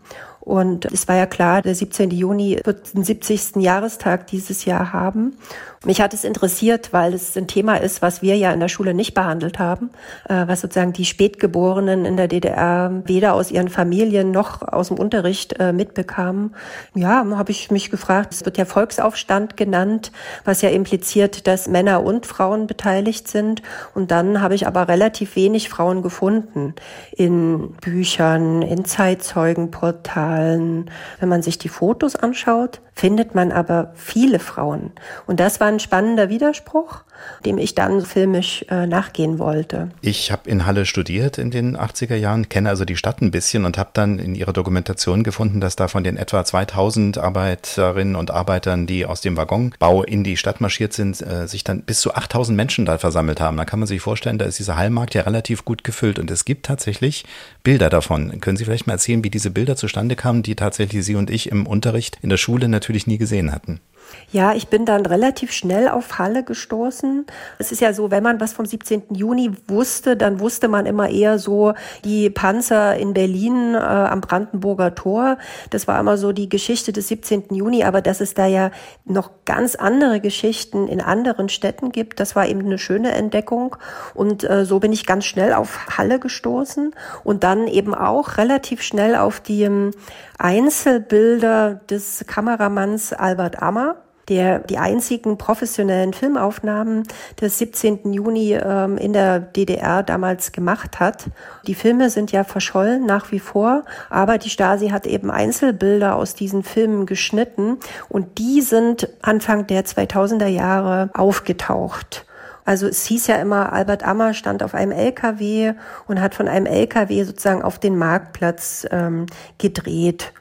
Und 0.47 0.85
es 0.85 1.09
war 1.09 1.17
ja 1.17 1.25
klar, 1.25 1.61
der 1.61 1.75
17. 1.75 2.09
Juni 2.09 2.57
wird 2.63 2.93
den 2.93 3.03
70. 3.03 3.57
Jahrestag 3.57 4.27
dieses 4.27 4.63
Jahr 4.63 4.93
haben. 4.93 5.37
Mich 5.85 6.01
hat 6.01 6.15
es 6.15 6.23
interessiert, 6.23 6.91
weil 6.91 7.13
es 7.13 7.37
ein 7.37 7.47
Thema 7.47 7.75
ist, 7.75 8.01
was 8.01 8.23
wir 8.23 8.35
ja 8.35 8.51
in 8.51 8.59
der 8.59 8.67
Schule 8.67 8.95
nicht 8.95 9.13
behandelt 9.13 9.59
haben, 9.59 9.91
äh, 10.27 10.47
was 10.47 10.61
sozusagen 10.61 10.91
die 10.91 11.05
Spätgeborenen 11.05 12.03
in 12.03 12.17
der 12.17 12.27
DDR 12.27 13.03
weder 13.05 13.35
aus 13.35 13.51
ihren 13.51 13.69
Familien 13.69 14.31
noch 14.31 14.63
aus 14.63 14.87
dem 14.87 14.97
Unterricht 14.97 15.59
äh, 15.59 15.73
mitbekamen. 15.73 16.55
Ja, 16.95 17.23
habe 17.29 17.51
ich 17.51 17.69
mich 17.69 17.91
gefragt, 17.91 18.33
es 18.33 18.43
wird 18.43 18.57
ja 18.57 18.65
Volksaufstand 18.65 19.55
genannt, 19.55 20.11
was 20.45 20.63
ja 20.63 20.69
impliziert, 20.69 21.45
dass 21.45 21.67
Männer 21.67 22.03
und 22.03 22.25
Frauen 22.25 22.65
beteiligt 22.65 23.27
sind. 23.27 23.61
Und 23.93 24.09
dann 24.09 24.41
habe 24.41 24.55
ich 24.55 24.65
aber 24.65 24.87
relativ 24.87 25.35
wenig 25.35 25.69
Frauen 25.69 26.01
gefunden 26.01 26.73
in 27.15 27.73
Büchern, 27.81 28.63
in 28.63 28.83
Zeitzeugenportalen. 28.83 30.89
Wenn 31.19 31.29
man 31.29 31.43
sich 31.43 31.59
die 31.59 31.69
Fotos 31.69 32.15
anschaut, 32.15 32.81
findet 32.97 33.35
man 33.35 33.51
aber 33.51 33.91
viele 33.95 34.39
Frauen. 34.39 34.91
Und 35.27 35.39
das 35.39 35.59
war 35.59 35.67
ein 35.67 35.79
spannender 35.79 36.29
Widerspruch, 36.29 37.03
dem 37.45 37.59
ich 37.59 37.75
dann 37.75 38.03
filmisch 38.03 38.65
äh, 38.69 38.87
nachgehen 38.87 39.37
wollte. 39.37 39.89
Ich 40.01 40.31
habe 40.31 40.49
in 40.49 40.65
Halle 40.65 40.85
studiert 40.85 41.37
in 41.37 41.51
den 41.51 41.77
80er 41.77 42.15
Jahren, 42.15 42.49
kenne 42.49 42.69
also 42.69 42.85
die 42.85 42.95
Stadt 42.95 43.21
ein 43.21 43.29
bisschen 43.29 43.65
und 43.65 43.77
habe 43.77 43.91
dann 43.93 44.17
in 44.17 44.33
ihrer 44.33 44.51
Dokumentation 44.53 45.23
gefunden, 45.23 45.61
dass 45.61 45.75
da 45.75 45.87
von 45.87 46.03
den 46.03 46.17
etwa 46.17 46.43
2000 46.43 47.19
Arbeiterinnen 47.19 48.15
und 48.15 48.31
Arbeitern, 48.31 48.87
die 48.87 49.05
aus 49.05 49.21
dem 49.21 49.37
Waggonbau 49.37 50.03
in 50.03 50.23
die 50.23 50.37
Stadt 50.37 50.59
marschiert 50.59 50.93
sind, 50.93 51.21
äh, 51.21 51.47
sich 51.47 51.63
dann 51.63 51.83
bis 51.83 52.01
zu 52.01 52.15
8000 52.15 52.55
Menschen 52.55 52.85
da 52.85 52.97
versammelt 52.97 53.39
haben. 53.39 53.57
Da 53.57 53.65
kann 53.65 53.79
man 53.79 53.87
sich 53.87 54.01
vorstellen, 54.01 54.39
da 54.39 54.45
ist 54.45 54.57
dieser 54.57 54.75
Hallmarkt 54.75 55.13
ja 55.13 55.21
relativ 55.21 55.65
gut 55.65 55.83
gefüllt 55.83 56.17
und 56.17 56.31
es 56.31 56.45
gibt 56.45 56.65
tatsächlich 56.65 57.25
Bilder 57.61 57.89
davon. 57.89 58.41
Können 58.41 58.57
Sie 58.57 58.65
vielleicht 58.65 58.87
mal 58.87 58.93
erzählen, 58.93 59.23
wie 59.23 59.29
diese 59.29 59.51
Bilder 59.51 59.75
zustande 59.75 60.15
kamen, 60.15 60.41
die 60.41 60.55
tatsächlich 60.55 61.05
Sie 61.05 61.15
und 61.15 61.29
ich 61.29 61.51
im 61.51 61.67
Unterricht 61.67 62.17
in 62.23 62.29
der 62.29 62.37
Schule 62.37 62.67
natürlich 62.67 62.86
nie 63.07 63.17
gesehen 63.17 63.51
hatten? 63.51 63.79
Ja, 64.29 64.53
ich 64.53 64.67
bin 64.67 64.85
dann 64.85 65.05
relativ 65.05 65.51
schnell 65.51 65.87
auf 65.87 66.19
Halle 66.19 66.43
gestoßen. 66.43 67.25
Es 67.59 67.71
ist 67.71 67.79
ja 67.79 67.93
so, 67.93 68.11
wenn 68.11 68.23
man 68.23 68.39
was 68.41 68.53
vom 68.53 68.65
17. 68.65 69.03
Juni 69.11 69.51
wusste, 69.67 70.17
dann 70.17 70.39
wusste 70.39 70.67
man 70.67 70.85
immer 70.85 71.09
eher 71.09 71.39
so 71.39 71.73
die 72.03 72.29
Panzer 72.29 72.97
in 72.97 73.13
Berlin 73.13 73.73
äh, 73.73 73.77
am 73.77 74.21
Brandenburger 74.21 74.95
Tor. 74.95 75.37
Das 75.69 75.87
war 75.87 75.99
immer 75.99 76.17
so 76.17 76.33
die 76.33 76.49
Geschichte 76.49 76.91
des 76.91 77.07
17. 77.07 77.45
Juni, 77.51 77.83
aber 77.83 78.01
dass 78.01 78.19
es 78.19 78.33
da 78.33 78.45
ja 78.45 78.71
noch 79.05 79.31
ganz 79.45 79.75
andere 79.75 80.19
Geschichten 80.19 80.87
in 80.87 81.01
anderen 81.01 81.47
Städten 81.47 81.91
gibt, 81.91 82.19
das 82.19 82.35
war 82.35 82.47
eben 82.47 82.61
eine 82.61 82.79
schöne 82.79 83.11
Entdeckung. 83.11 83.77
Und 84.13 84.43
äh, 84.43 84.65
so 84.65 84.79
bin 84.79 84.91
ich 84.91 85.05
ganz 85.05 85.25
schnell 85.25 85.53
auf 85.53 85.97
Halle 85.97 86.19
gestoßen 86.19 86.93
und 87.23 87.43
dann 87.43 87.67
eben 87.67 87.95
auch 87.95 88.37
relativ 88.37 88.81
schnell 88.81 89.15
auf 89.15 89.39
die 89.39 89.63
ähm, 89.63 89.91
Einzelbilder 90.37 91.79
des 91.89 92.25
Kameramanns 92.27 93.13
Albert 93.13 93.61
Ammer 93.61 93.96
der 94.29 94.59
die 94.59 94.77
einzigen 94.77 95.37
professionellen 95.37 96.13
Filmaufnahmen 96.13 97.03
des 97.39 97.57
17. 97.59 98.11
Juni 98.13 98.53
ähm, 98.53 98.97
in 98.97 99.13
der 99.13 99.39
DDR 99.39 100.03
damals 100.03 100.51
gemacht 100.51 100.99
hat. 100.99 101.25
Die 101.65 101.75
Filme 101.75 102.09
sind 102.09 102.31
ja 102.31 102.43
verschollen 102.43 103.05
nach 103.05 103.31
wie 103.31 103.39
vor, 103.39 103.83
aber 104.09 104.37
die 104.37 104.49
Stasi 104.49 104.89
hat 104.89 105.07
eben 105.07 105.31
Einzelbilder 105.31 106.15
aus 106.15 106.35
diesen 106.35 106.63
Filmen 106.63 107.05
geschnitten 107.05 107.77
und 108.09 108.37
die 108.37 108.61
sind 108.61 109.09
Anfang 109.21 109.67
der 109.67 109.85
2000er 109.85 110.47
Jahre 110.47 111.09
aufgetaucht. 111.13 112.25
Also 112.67 112.85
es 112.85 113.05
hieß 113.05 113.27
ja 113.27 113.37
immer, 113.37 113.71
Albert 113.71 114.03
Ammer 114.03 114.33
stand 114.33 114.61
auf 114.61 114.75
einem 114.75 114.91
LKW 114.91 115.73
und 116.05 116.19
hat 116.19 116.35
von 116.35 116.49
einem 116.49 116.65
LKW 116.65 117.23
sozusagen 117.23 117.61
auf 117.61 117.79
den 117.79 117.97
Marktplatz 117.97 118.85
ähm, 118.91 119.25
gedreht. 119.57 120.33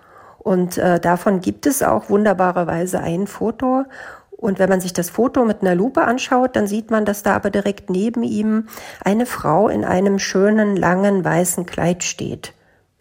Und 0.47 0.79
äh, 0.79 1.01
davon 1.01 1.41
gibt 1.41 1.67
es 1.67 1.83
auch 1.83 2.09
wunderbarerweise 2.09 3.01
ein 3.01 3.27
Foto. 3.27 3.83
Und 4.31 4.61
wenn 4.61 4.69
man 4.69 4.81
sich 4.81 4.93
das 4.93 5.11
Foto 5.11 5.45
mit 5.45 5.61
einer 5.61 5.75
Lupe 5.75 6.03
anschaut, 6.03 6.55
dann 6.55 6.69
sieht 6.69 6.89
man, 6.89 7.05
dass 7.05 7.25
da 7.25 7.35
aber 7.35 7.51
direkt 7.51 7.91
neben 7.91 8.23
ihm 8.23 8.69
eine 9.05 9.27
Frau 9.27 9.69
in 9.69 9.85
einem 9.85 10.21
schönen, 10.21 10.77
langen, 10.77 11.25
weißen 11.25 11.67
Kleid 11.67 12.05
steht. 12.05 12.53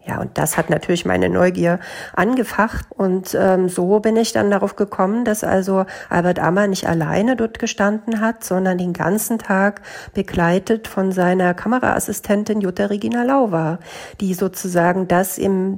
Ja, 0.04 0.20
und 0.22 0.40
das 0.40 0.58
hat 0.58 0.72
natürlich 0.72 1.06
meine 1.06 1.30
Neugier 1.30 1.80
angefacht. 2.16 2.88
Und 2.90 3.38
ähm, 3.40 3.70
so 3.70 4.00
bin 4.00 4.16
ich 4.16 4.34
dann 4.34 4.50
darauf 4.50 4.76
gekommen, 4.76 5.24
dass 5.24 5.44
also 5.44 5.86
Albert 6.10 6.40
Ammer 6.40 6.66
nicht 6.66 6.88
alleine 6.88 7.36
dort 7.36 7.60
gestanden 7.60 8.22
hat, 8.22 8.44
sondern 8.44 8.80
den 8.80 8.94
ganzen 8.94 9.38
Tag 9.38 9.84
begleitet 10.16 10.88
von 10.88 11.12
seiner 11.12 11.54
Kameraassistentin 11.54 12.62
Jutta 12.62 12.88
Regina 12.88 13.22
Lau 13.22 13.52
war, 13.52 13.78
die 14.20 14.34
sozusagen 14.34 15.08
das 15.08 15.38
im 15.38 15.78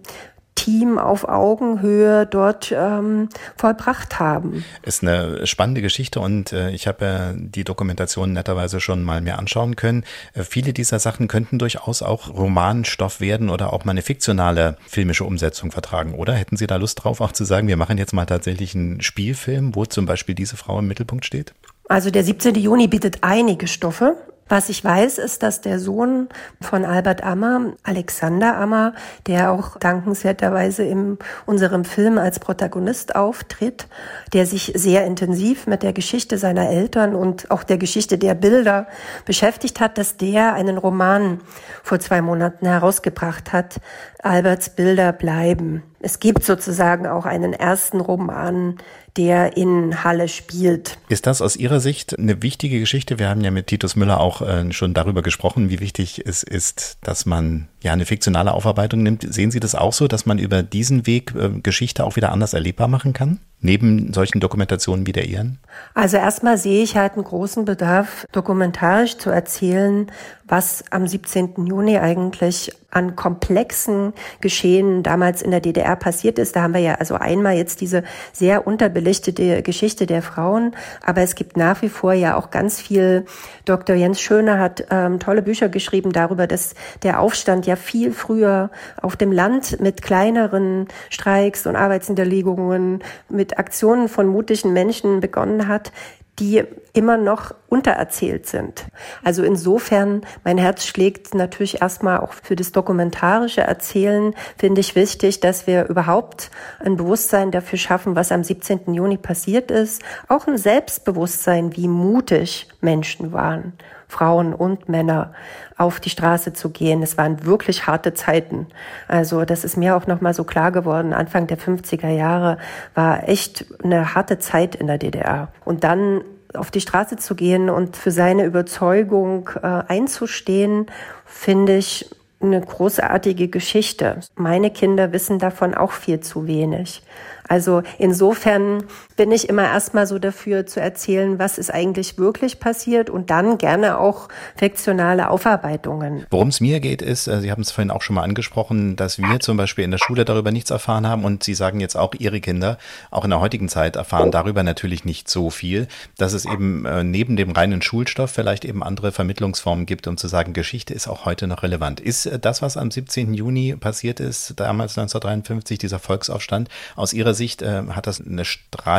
Team 0.58 0.98
auf 0.98 1.30
Augenhöhe 1.30 2.26
dort 2.26 2.74
ähm, 2.76 3.30
vollbracht 3.56 4.20
haben. 4.20 4.66
Ist 4.82 5.04
eine 5.04 5.46
spannende 5.46 5.82
Geschichte 5.82 6.20
und 6.20 6.52
äh, 6.52 6.72
ich 6.72 6.88
habe 6.88 7.06
äh, 7.06 7.34
die 7.36 7.64
Dokumentation 7.64 8.34
netterweise 8.34 8.82
schon 8.82 9.04
mal 9.04 9.22
mir 9.22 9.38
anschauen 9.38 9.76
können. 9.76 10.04
Äh, 10.34 10.44
viele 10.44 10.74
dieser 10.74 11.00
Sachen 11.00 11.28
könnten 11.28 11.60
durchaus 11.60 12.02
auch 12.02 12.34
Romanstoff 12.34 13.22
werden 13.22 13.50
oder 13.50 13.72
auch 13.72 13.86
mal 13.86 13.92
eine 13.92 14.02
fiktionale 14.02 14.78
filmische 14.88 15.24
Umsetzung 15.24 15.72
vertragen, 15.72 16.16
oder? 16.16 16.34
Hätten 16.34 16.58
Sie 16.58 16.68
da 16.68 16.78
Lust 16.78 17.04
drauf, 17.04 17.22
auch 17.22 17.32
zu 17.32 17.46
sagen, 17.46 17.68
wir 17.68 17.78
machen 17.78 18.00
jetzt 18.00 18.14
mal 18.14 18.26
tatsächlich 18.26 18.74
einen 18.74 19.02
Spielfilm, 19.02 19.76
wo 19.76 19.86
zum 19.86 20.08
Beispiel 20.08 20.34
diese 20.34 20.58
Frau 20.58 20.80
im 20.80 20.88
Mittelpunkt 20.88 21.26
steht? 21.26 21.54
Also 21.88 22.10
der 22.10 22.24
17. 22.24 22.56
Juni 22.56 22.88
bietet 22.88 23.20
einige 23.22 23.68
Stoffe. 23.68 24.18
Was 24.49 24.69
ich 24.69 24.84
weiß, 24.84 25.18
ist, 25.18 25.44
dass 25.44 25.61
der 25.61 25.80
Sohn 25.80 26.30
von 26.61 26.86
Albert 26.86 27.24
Ammer, 27.24 27.74
Alexander 27.84 28.57
Ammer, 28.57 28.94
der 29.26 29.52
auch 29.52 29.78
dankenswerterweise 29.78 30.84
in 30.84 31.18
unserem 31.45 31.84
Film 31.84 32.18
als 32.18 32.40
Protagonist 32.40 33.15
auftritt, 33.15 33.88
der 34.34 34.45
sich 34.45 34.72
sehr 34.76 35.06
intensiv 35.06 35.68
mit 35.68 35.84
der 35.84 35.91
Geschichte 35.91 36.38
seiner 36.38 36.69
Eltern 36.69 37.14
und 37.14 37.52
auch 37.52 37.64
der 37.64 37.78
Geschichte 37.78 38.18
der 38.18 38.36
Bilder 38.36 38.88
beschäftigt 39.26 39.80
hat, 39.82 39.98
dass 39.98 40.15
der 40.15 40.53
einen 40.53 40.78
Roman 40.78 41.41
vor 41.84 41.99
zwei 41.99 42.22
Monaten 42.22 42.65
herausgebracht 42.65 43.52
hat, 43.52 43.82
Alberts 44.24 44.69
Bilder 44.69 45.11
bleiben. 45.11 45.84
Es 46.08 46.22
gibt 46.22 46.46
sozusagen 46.46 47.06
auch 47.06 47.26
einen 47.26 47.52
ersten 47.52 48.00
Roman, 48.00 48.78
der 49.18 49.58
in 49.58 50.06
Halle 50.06 50.30
spielt. 50.30 51.00
Ist 51.10 51.28
das 51.28 51.42
aus 51.42 51.58
Ihrer 51.58 51.82
Sicht 51.82 52.18
eine 52.18 52.42
wichtige 52.42 52.80
Geschichte? 52.80 53.20
Wir 53.20 53.28
haben 53.28 53.42
ja 53.42 53.52
mit 53.52 53.68
Titus 53.68 53.98
Müller 53.98 54.22
auch 54.22 54.42
äh, 54.42 54.72
schon 54.72 54.94
darüber 54.94 55.22
gesprochen, 55.22 55.70
wie 55.70 55.82
wichtig 55.82 56.24
es 56.26 56.44
ist, 56.44 56.98
dass 57.02 57.26
man 57.26 57.68
ja 57.82 57.92
eine 57.92 58.06
fiktionale 58.06 58.54
Aufarbeitung 58.54 59.04
nimmt. 59.04 59.28
Sehen 59.30 59.52
Sie 59.52 59.60
das 59.60 59.76
auch 59.76 59.92
so, 59.92 60.08
dass 60.08 60.26
man 60.26 60.40
über 60.40 60.64
diesen 60.64 61.06
Weg 61.08 61.36
äh, 61.36 61.50
Geschichte 61.62 62.06
auch 62.06 62.16
wieder 62.16 62.32
anders 62.32 62.54
erlebbar 62.54 62.88
machen 62.88 63.12
kann? 63.12 63.42
Neben 63.60 64.14
solchen 64.14 64.40
Dokumentationen 64.40 65.08
wie 65.08 65.14
der 65.14 65.26
Ihren? 65.26 65.58
Also 65.96 66.18
erstmal 66.18 66.58
sehe 66.58 66.84
ich 66.84 66.96
halt 66.96 67.14
einen 67.14 67.24
großen 67.24 67.66
Bedarf, 67.66 68.26
dokumentarisch 68.32 69.18
zu 69.18 69.32
erzählen, 69.32 70.12
was 70.46 70.84
am 70.92 71.08
17. 71.08 71.66
Juni 71.66 71.98
eigentlich 71.98 72.72
an 72.90 73.16
komplexen 73.16 74.14
Geschehen 74.40 75.04
damals 75.04 75.42
in 75.42 75.52
der 75.52 75.60
DDR 75.60 75.96
passiert 75.96 76.40
ist. 76.40 76.56
Da 76.56 76.62
haben 76.62 76.74
wir 76.74 76.80
ja 76.80 76.96
also 76.96 77.16
einmal 77.16 77.56
jetzt 77.56 77.82
diese 77.82 78.04
sehr 78.32 78.66
unterbelichtete 78.66 79.62
Geschichte 79.62 80.06
der 80.06 80.22
Frauen, 80.22 80.74
aber 81.06 81.22
es 81.22 81.36
gibt 81.36 81.58
nach 81.58 81.82
wie 81.82 81.90
vor 81.90 82.14
ja 82.14 82.38
auch 82.38 82.50
ganz 82.50 82.80
viel. 82.80 83.26
Dr. 83.66 83.96
Jens 83.96 84.22
Schöner 84.22 84.58
hat 84.58 84.86
ähm, 84.90 85.20
tolle 85.20 85.42
Bücher 85.42 85.68
geschrieben 85.68 86.14
darüber, 86.14 86.48
dass 86.48 86.76
der 87.04 87.20
Aufstand 87.20 87.68
ja 87.68 87.76
viel 87.76 88.14
früher 88.14 88.72
auf 89.02 89.18
dem 89.18 89.34
Land 89.34 89.82
mit 89.82 90.02
kleineren 90.02 90.88
Streiks 91.10 91.68
und 91.68 91.76
Arbeitsniederlegungen, 91.76 93.04
mit 93.28 93.47
Aktionen 93.56 94.10
von 94.10 94.28
mutigen 94.28 94.74
Menschen 94.74 95.19
begonnen 95.19 95.68
hat, 95.68 95.91
die 96.40 96.64
immer 96.94 97.18
noch 97.18 97.53
untererzählt 97.68 98.45
sind. 98.45 98.86
Also 99.24 99.44
insofern, 99.44 100.22
mein 100.44 100.57
Herz 100.57 100.86
schlägt 100.86 101.34
natürlich 101.34 101.82
erstmal 101.82 102.19
auch 102.19 102.34
für 102.34 102.56
das 102.56 102.72
dokumentarische 102.72 103.61
Erzählen, 103.61 104.36
finde 104.57 104.82
ich 104.82 104.95
wichtig, 104.95 105.40
dass 105.40 105.65
wir 105.65 105.88
überhaupt 105.88 106.52
ein 106.80 106.95
Bewusstsein 106.95 107.52
dafür 107.52 107.80
schaffen, 107.80 108.15
was 108.15 108.32
am 108.32 108.44
17. 108.44 108.94
Juni 108.94 109.18
passiert 109.18 109.72
ist. 109.72 110.03
Auch 110.28 110.48
ein 110.48 110.57
Selbstbewusstsein, 110.57 111.76
wie 111.76 111.88
mutig 111.88 112.68
Menschen 112.82 113.34
waren. 113.34 113.74
Frauen 114.07 114.53
und 114.53 114.88
Männer 114.88 115.34
auf 115.78 115.99
die 115.99 116.10
Straße 116.10 116.54
zu 116.54 116.70
gehen. 116.70 117.04
Es 117.04 117.18
waren 117.18 117.45
wirklich 117.45 117.86
harte 117.86 118.14
Zeiten. 118.14 118.68
Also 119.08 119.45
das 119.45 119.64
ist 119.64 119.78
mir 119.78 119.95
auch 119.95 120.08
noch 120.08 120.22
mal 120.22 120.34
so 120.34 120.44
klar 120.44 120.72
geworden. 120.72 121.14
Anfang 121.14 121.48
der 121.48 121.60
50er 121.60 122.10
Jahre 122.10 122.58
war 122.95 123.30
echt 123.30 123.66
eine 123.84 124.16
harte 124.16 124.40
Zeit 124.40 124.76
in 124.76 124.88
der 124.88 124.98
DDR. 124.98 125.49
Und 125.66 125.84
dann 125.84 126.22
auf 126.54 126.72
die 126.72 126.82
Straße 126.82 127.18
zu 127.18 127.36
gehen 127.36 127.70
und 127.70 127.95
für 127.95 128.12
seine 128.12 128.45
Überzeugung 128.45 129.49
äh, 129.62 129.68
einzustehen, 129.88 130.88
finde 131.26 131.78
ich 131.78 132.10
eine 132.40 132.62
großartige 132.62 133.48
Geschichte. 133.48 134.20
Meine 134.36 134.70
Kinder 134.72 135.12
wissen 135.12 135.40
davon 135.40 135.74
auch 135.74 135.91
viel 135.91 136.20
zu 136.20 136.48
wenig. 136.48 137.02
Also 137.48 137.82
insofern 137.98 138.84
bin 139.18 139.31
ich 139.31 139.49
immer 139.49 139.64
erstmal 139.64 140.07
so 140.07 140.19
dafür 140.19 140.65
zu 140.65 140.80
erzählen, 140.80 141.39
was 141.39 141.57
ist 141.57 141.73
eigentlich 141.73 142.18
wirklich 142.18 142.60
passiert 142.60 143.10
und 143.10 143.30
dann 143.30 143.57
gerne 143.57 143.99
auch 143.99 144.30
fiktionale 144.56 145.30
Aufarbeitungen. 145.30 146.26
Worum 146.30 146.48
es 146.48 146.61
mir 146.61 146.80
geht, 146.80 147.02
ist, 147.02 147.27
äh, 147.27 147.41
Sie 147.41 147.52
haben 147.52 147.61
es 147.61 147.72
vorhin 147.72 147.91
auch 147.91 148.02
schon 148.02 148.15
mal 148.15 148.23
angesprochen, 148.23 148.95
dass 148.95 149.18
wir 149.18 149.39
zum 149.39 149.57
Beispiel 149.57 149.84
in 149.84 149.91
der 149.91 149.98
Schule 149.98 150.23
darüber 150.23 150.52
nichts 150.52 150.69
erfahren 150.69 151.07
haben 151.07 151.26
und 151.26 151.44
Sie 151.44 151.53
sagen 151.53 151.80
jetzt 151.80 151.98
auch, 151.98 152.14
Ihre 152.18 152.39
Kinder 152.39 152.77
auch 153.11 153.26
in 153.26 153.31
der 153.31 153.41
heutigen 153.41 153.68
Zeit 153.68 153.95
erfahren 153.95 154.31
darüber 154.31 154.64
natürlich 154.64 155.03
nicht 155.03 155.30
so 155.30 155.49
viel, 155.49 155.88
dass 156.18 156.34
es 156.34 156.45
eben 156.45 156.85
äh, 156.85 157.03
neben 157.03 157.35
dem 157.35 157.52
reinen 157.52 157.81
Schulstoff 157.81 158.31
vielleicht 158.31 158.65
eben 158.65 158.84
andere 158.84 159.11
Vermittlungsformen 159.11 159.85
gibt, 159.85 160.07
um 160.07 160.18
zu 160.18 160.27
sagen, 160.27 160.53
Geschichte 160.53 160.94
ist 160.94 161.07
auch 161.07 161.26
heute 161.26 161.48
noch 161.48 161.64
relevant. 161.64 161.99
Ist 161.99 162.27
äh, 162.27 162.38
das, 162.38 162.61
was 162.61 162.77
am 162.77 162.91
17. 162.91 163.34
Juni 163.34 163.76
passiert 163.76 164.19
ist, 164.19 164.53
damals 164.57 164.98
1953, 164.98 165.80
dieser 165.80 165.99
Volksaufstand, 165.99 166.69
aus 166.95 167.14
Ihrer 167.14 167.34
Sicht 167.34 167.64
äh, 167.64 167.84
hat 167.89 168.06
das 168.06 168.22
eine 168.22 168.45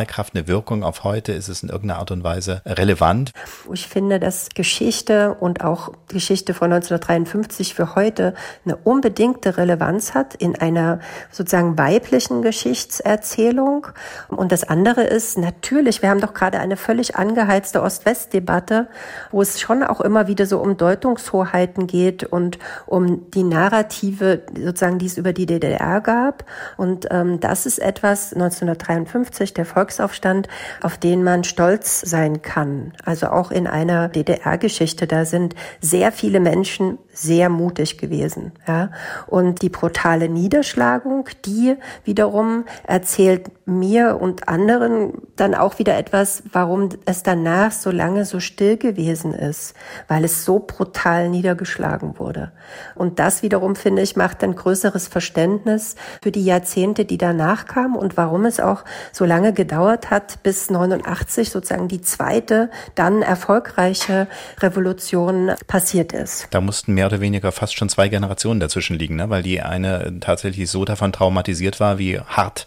Strahlkraft, 0.08 0.34
eine 0.34 0.48
Wirkung 0.48 0.82
auf 0.82 1.04
heute? 1.04 1.32
Ist 1.32 1.48
es 1.48 1.62
in 1.62 1.68
irgendeiner 1.68 2.00
Art 2.00 2.10
und 2.10 2.24
Weise 2.24 2.62
relevant? 2.66 3.32
Ich 3.72 3.86
finde, 3.86 4.18
dass 4.18 4.48
Geschichte 4.54 5.34
und 5.34 5.62
auch 5.62 5.92
Geschichte 6.08 6.54
von 6.54 6.72
1953 6.72 7.74
für 7.74 7.94
heute 7.94 8.34
eine 8.64 8.76
unbedingte 8.76 9.56
Relevanz 9.56 10.14
hat 10.14 10.34
in 10.34 10.56
einer 10.56 11.00
sozusagen 11.30 11.78
weiblichen 11.78 12.42
Geschichtserzählung. 12.42 13.88
Und 14.28 14.50
das 14.50 14.64
andere 14.64 15.02
ist 15.02 15.38
natürlich, 15.38 16.02
wir 16.02 16.10
haben 16.10 16.20
doch 16.20 16.34
gerade 16.34 16.58
eine 16.58 16.76
völlig 16.76 17.16
angeheizte 17.16 17.82
Ost-West-Debatte, 17.82 18.88
wo 19.30 19.42
es 19.42 19.60
schon 19.60 19.82
auch 19.82 20.00
immer 20.00 20.26
wieder 20.26 20.46
so 20.46 20.58
um 20.58 20.76
Deutungshoheiten 20.76 21.86
geht 21.86 22.24
und 22.24 22.58
um 22.86 23.30
die 23.30 23.44
Narrative 23.44 24.42
sozusagen, 24.54 24.98
die 24.98 25.06
es 25.06 25.18
über 25.18 25.32
die 25.32 25.46
DDR 25.46 26.00
gab. 26.00 26.44
Und 26.76 27.06
ähm, 27.10 27.40
das 27.40 27.66
ist 27.66 27.78
etwas, 27.78 28.32
1953, 28.32 29.54
der 29.54 29.66
Volksaufstand, 29.98 30.48
auf 30.80 30.96
den 30.96 31.24
man 31.24 31.44
stolz 31.44 32.00
sein 32.00 32.42
kann. 32.42 32.92
Also 33.04 33.28
auch 33.28 33.50
in 33.50 33.66
einer 33.66 34.08
DDR-Geschichte, 34.08 35.06
da 35.06 35.24
sind 35.24 35.54
sehr 35.80 36.12
viele 36.12 36.40
Menschen 36.40 36.98
sehr 37.12 37.48
mutig 37.48 37.98
gewesen. 37.98 38.52
Ja? 38.66 38.90
Und 39.26 39.62
die 39.62 39.68
brutale 39.68 40.28
Niederschlagung, 40.28 41.28
die 41.44 41.74
wiederum 42.04 42.64
erzählt 42.86 43.50
mir 43.66 44.18
und 44.20 44.48
anderen 44.48 45.14
dann 45.36 45.54
auch 45.54 45.78
wieder 45.78 45.98
etwas, 45.98 46.42
warum 46.52 46.90
es 47.04 47.22
danach 47.22 47.72
so 47.72 47.90
lange 47.90 48.24
so 48.24 48.40
still 48.40 48.76
gewesen 48.76 49.34
ist, 49.34 49.74
weil 50.06 50.24
es 50.24 50.44
so 50.44 50.60
brutal 50.60 51.28
niedergeschlagen 51.28 52.18
wurde. 52.18 52.52
Und 52.94 53.18
das 53.18 53.42
wiederum, 53.42 53.74
finde 53.74 54.02
ich, 54.02 54.16
macht 54.16 54.44
ein 54.44 54.54
größeres 54.54 55.08
Verständnis 55.08 55.96
für 56.22 56.30
die 56.30 56.44
Jahrzehnte, 56.44 57.04
die 57.04 57.18
danach 57.18 57.66
kamen 57.66 57.96
und 57.96 58.16
warum 58.16 58.46
es 58.46 58.60
auch 58.60 58.84
so 59.12 59.24
lange 59.24 59.52
gedauert 59.52 59.87
hat, 59.88 60.42
bis 60.42 60.70
89 60.70 61.50
sozusagen 61.50 61.88
die 61.88 62.00
zweite, 62.00 62.70
dann 62.94 63.22
erfolgreiche 63.22 64.28
Revolution 64.60 65.52
passiert 65.66 66.12
ist. 66.12 66.48
Da 66.50 66.60
mussten 66.60 66.94
mehr 66.94 67.06
oder 67.06 67.20
weniger 67.20 67.52
fast 67.52 67.76
schon 67.76 67.88
zwei 67.88 68.08
Generationen 68.08 68.60
dazwischen 68.60 68.98
liegen, 68.98 69.16
ne? 69.16 69.30
weil 69.30 69.42
die 69.42 69.60
eine 69.60 70.20
tatsächlich 70.20 70.70
so 70.70 70.84
davon 70.84 71.12
traumatisiert 71.12 71.80
war, 71.80 71.98
wie 71.98 72.20
hart 72.20 72.66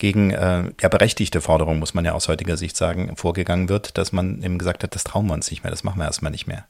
gegen 0.00 0.30
äh, 0.30 0.64
ja, 0.80 0.88
berechtigte 0.88 1.40
Forderungen, 1.40 1.78
muss 1.78 1.94
man 1.94 2.04
ja 2.04 2.12
aus 2.12 2.26
heutiger 2.26 2.56
Sicht 2.56 2.76
sagen, 2.76 3.14
vorgegangen 3.16 3.68
wird, 3.68 3.98
dass 3.98 4.12
man 4.12 4.42
eben 4.42 4.58
gesagt 4.58 4.82
hat, 4.82 4.94
das 4.94 5.04
trauen 5.04 5.26
wir 5.26 5.34
uns 5.34 5.50
nicht 5.50 5.62
mehr, 5.62 5.70
das 5.70 5.84
machen 5.84 5.98
wir 5.98 6.06
erstmal 6.06 6.32
nicht 6.32 6.48
mehr. 6.48 6.64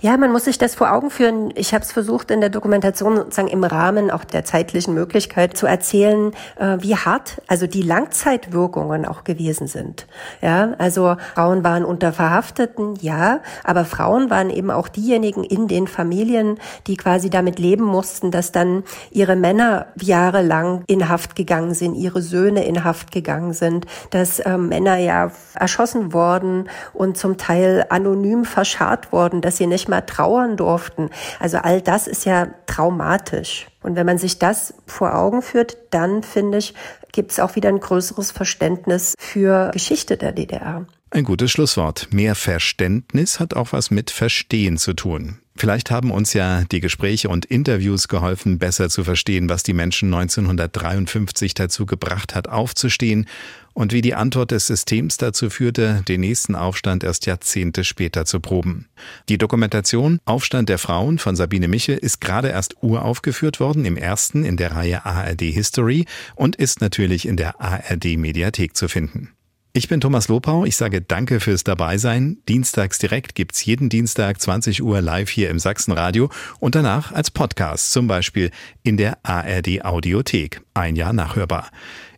Ja, 0.00 0.16
man 0.18 0.30
muss 0.30 0.44
sich 0.44 0.58
das 0.58 0.74
vor 0.74 0.92
Augen 0.92 1.10
führen. 1.10 1.52
Ich 1.56 1.72
habe 1.72 1.82
es 1.82 1.90
versucht 1.90 2.30
in 2.30 2.40
der 2.40 2.50
Dokumentation 2.50 3.16
sozusagen 3.16 3.48
im 3.48 3.64
Rahmen 3.64 4.10
auch 4.10 4.24
der 4.24 4.44
zeitlichen 4.44 4.92
Möglichkeit 4.92 5.56
zu 5.56 5.66
erzählen, 5.66 6.32
äh, 6.58 6.76
wie 6.80 6.94
hart 6.94 7.40
also 7.46 7.66
die 7.66 7.82
Langzeitwirkungen 7.82 9.06
auch 9.06 9.24
gewesen 9.24 9.66
sind. 9.66 10.06
Ja, 10.42 10.74
also 10.78 11.16
Frauen 11.34 11.64
waren 11.64 11.84
unter 11.84 12.12
Verhafteten, 12.12 12.96
ja, 13.00 13.40
aber 13.64 13.86
Frauen 13.86 14.28
waren 14.28 14.50
eben 14.50 14.70
auch 14.70 14.88
diejenigen 14.88 15.42
in 15.42 15.66
den 15.68 15.86
Familien, 15.88 16.58
die 16.86 16.96
quasi 16.96 17.30
damit 17.30 17.58
leben 17.58 17.84
mussten, 17.84 18.30
dass 18.30 18.52
dann 18.52 18.84
ihre 19.10 19.36
Männer 19.36 19.86
jahrelang 20.00 20.84
in 20.86 21.08
Haft 21.08 21.34
gegangen 21.34 21.72
sind, 21.72 21.94
ihre 21.94 22.20
Söhne 22.20 22.64
in 22.64 22.73
Haft 22.82 23.12
gegangen 23.12 23.52
sind, 23.52 23.86
dass 24.10 24.40
äh, 24.40 24.58
Männer 24.58 24.96
ja 24.96 25.30
erschossen 25.54 26.12
worden 26.12 26.68
und 26.92 27.16
zum 27.16 27.36
Teil 27.36 27.86
anonym 27.90 28.44
verscharrt 28.44 29.12
worden, 29.12 29.40
dass 29.40 29.58
sie 29.58 29.68
nicht 29.68 29.88
mal 29.88 30.00
trauern 30.00 30.56
durften. 30.56 31.10
Also 31.38 31.58
all 31.58 31.80
das 31.80 32.08
ist 32.08 32.24
ja 32.24 32.48
traumatisch. 32.66 33.68
Und 33.82 33.94
wenn 33.94 34.06
man 34.06 34.18
sich 34.18 34.38
das 34.38 34.74
vor 34.86 35.14
Augen 35.14 35.42
führt, 35.42 35.76
dann 35.90 36.22
finde 36.22 36.58
ich, 36.58 36.74
gibt 37.12 37.30
es 37.30 37.38
auch 37.38 37.54
wieder 37.54 37.68
ein 37.68 37.80
größeres 37.80 38.32
Verständnis 38.32 39.14
für 39.18 39.70
Geschichte 39.72 40.16
der 40.16 40.32
DDR. 40.32 40.86
Ein 41.10 41.24
gutes 41.24 41.52
Schlusswort. 41.52 42.08
Mehr 42.12 42.34
Verständnis 42.34 43.38
hat 43.38 43.54
auch 43.54 43.72
was 43.72 43.92
mit 43.92 44.10
Verstehen 44.10 44.78
zu 44.78 44.94
tun. 44.94 45.38
Vielleicht 45.56 45.92
haben 45.92 46.10
uns 46.10 46.32
ja 46.32 46.64
die 46.64 46.80
Gespräche 46.80 47.28
und 47.28 47.44
Interviews 47.44 48.08
geholfen, 48.08 48.58
besser 48.58 48.90
zu 48.90 49.04
verstehen, 49.04 49.48
was 49.48 49.62
die 49.62 49.72
Menschen 49.72 50.12
1953 50.12 51.54
dazu 51.54 51.86
gebracht 51.86 52.34
hat, 52.34 52.48
aufzustehen 52.48 53.26
und 53.72 53.92
wie 53.92 54.02
die 54.02 54.16
Antwort 54.16 54.50
des 54.50 54.66
Systems 54.66 55.16
dazu 55.16 55.50
führte, 55.50 56.02
den 56.08 56.22
nächsten 56.22 56.56
Aufstand 56.56 57.04
erst 57.04 57.26
Jahrzehnte 57.26 57.84
später 57.84 58.24
zu 58.24 58.40
proben. 58.40 58.88
Die 59.28 59.38
Dokumentation 59.38 60.18
Aufstand 60.24 60.68
der 60.68 60.78
Frauen 60.78 61.18
von 61.18 61.36
Sabine 61.36 61.68
Michel 61.68 61.98
ist 61.98 62.20
gerade 62.20 62.48
erst 62.48 62.82
uraufgeführt 62.82 63.60
worden, 63.60 63.84
im 63.84 63.96
ersten 63.96 64.44
in 64.44 64.56
der 64.56 64.72
Reihe 64.72 65.06
ARD 65.06 65.42
History 65.42 66.04
und 66.34 66.56
ist 66.56 66.80
natürlich 66.80 67.28
in 67.28 67.36
der 67.36 67.60
ARD 67.60 68.16
Mediathek 68.16 68.76
zu 68.76 68.88
finden. 68.88 69.30
Ich 69.76 69.88
bin 69.88 70.00
Thomas 70.00 70.28
Lopau. 70.28 70.64
Ich 70.64 70.76
sage 70.76 71.02
Danke 71.02 71.40
fürs 71.40 71.64
Dabeisein. 71.64 72.38
Dienstags 72.48 73.00
direkt 73.00 73.34
gibt's 73.34 73.64
jeden 73.64 73.88
Dienstag 73.88 74.40
20 74.40 74.84
Uhr 74.84 75.00
live 75.00 75.28
hier 75.28 75.50
im 75.50 75.58
Sachsenradio 75.58 76.30
und 76.60 76.76
danach 76.76 77.10
als 77.10 77.32
Podcast, 77.32 77.90
zum 77.90 78.06
Beispiel 78.06 78.52
in 78.84 78.96
der 78.96 79.18
ARD 79.24 79.84
Audiothek. 79.84 80.60
Ein 80.74 80.94
Jahr 80.94 81.12
nachhörbar. 81.12 81.72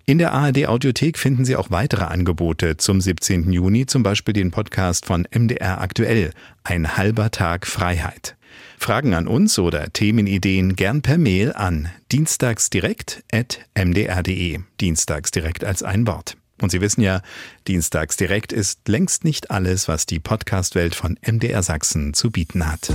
In 0.04 0.18
der 0.18 0.32
ARD 0.32 0.66
Audiothek 0.66 1.16
finden 1.16 1.46
Sie 1.46 1.56
auch 1.56 1.70
weitere 1.70 2.04
Angebote 2.04 2.76
zum 2.76 3.00
17. 3.00 3.50
Juni, 3.50 3.86
zum 3.86 4.02
Beispiel 4.02 4.34
den 4.34 4.50
Podcast 4.50 5.06
von 5.06 5.26
MDR 5.34 5.80
Aktuell. 5.80 6.32
Ein 6.62 6.98
halber 6.98 7.30
Tag 7.30 7.66
Freiheit. 7.66 8.36
Fragen 8.76 9.14
an 9.14 9.26
uns 9.26 9.58
oder 9.58 9.90
Themenideen 9.94 10.76
gern 10.76 11.00
per 11.00 11.16
Mail 11.16 11.54
an 11.54 11.88
dienstagsdirekt.mdr.de. 12.12 14.60
Dienstagsdirekt 14.78 15.64
als 15.64 15.82
ein 15.82 16.06
Wort. 16.06 16.36
Und 16.60 16.70
Sie 16.70 16.80
wissen 16.80 17.02
ja, 17.02 17.20
Dienstags 17.68 18.16
direkt 18.16 18.52
ist 18.52 18.88
längst 18.88 19.24
nicht 19.24 19.50
alles, 19.50 19.88
was 19.88 20.06
die 20.06 20.20
Podcastwelt 20.20 20.94
von 20.94 21.18
MDR 21.26 21.62
Sachsen 21.62 22.14
zu 22.14 22.30
bieten 22.30 22.66
hat. 22.66 22.92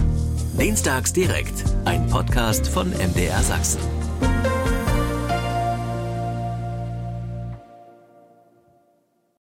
Dienstags 0.59 1.13
direkt, 1.13 1.63
ein 1.85 2.07
Podcast 2.07 2.67
von 2.67 2.89
MDR 2.89 3.43
Sachsen. 3.43 3.81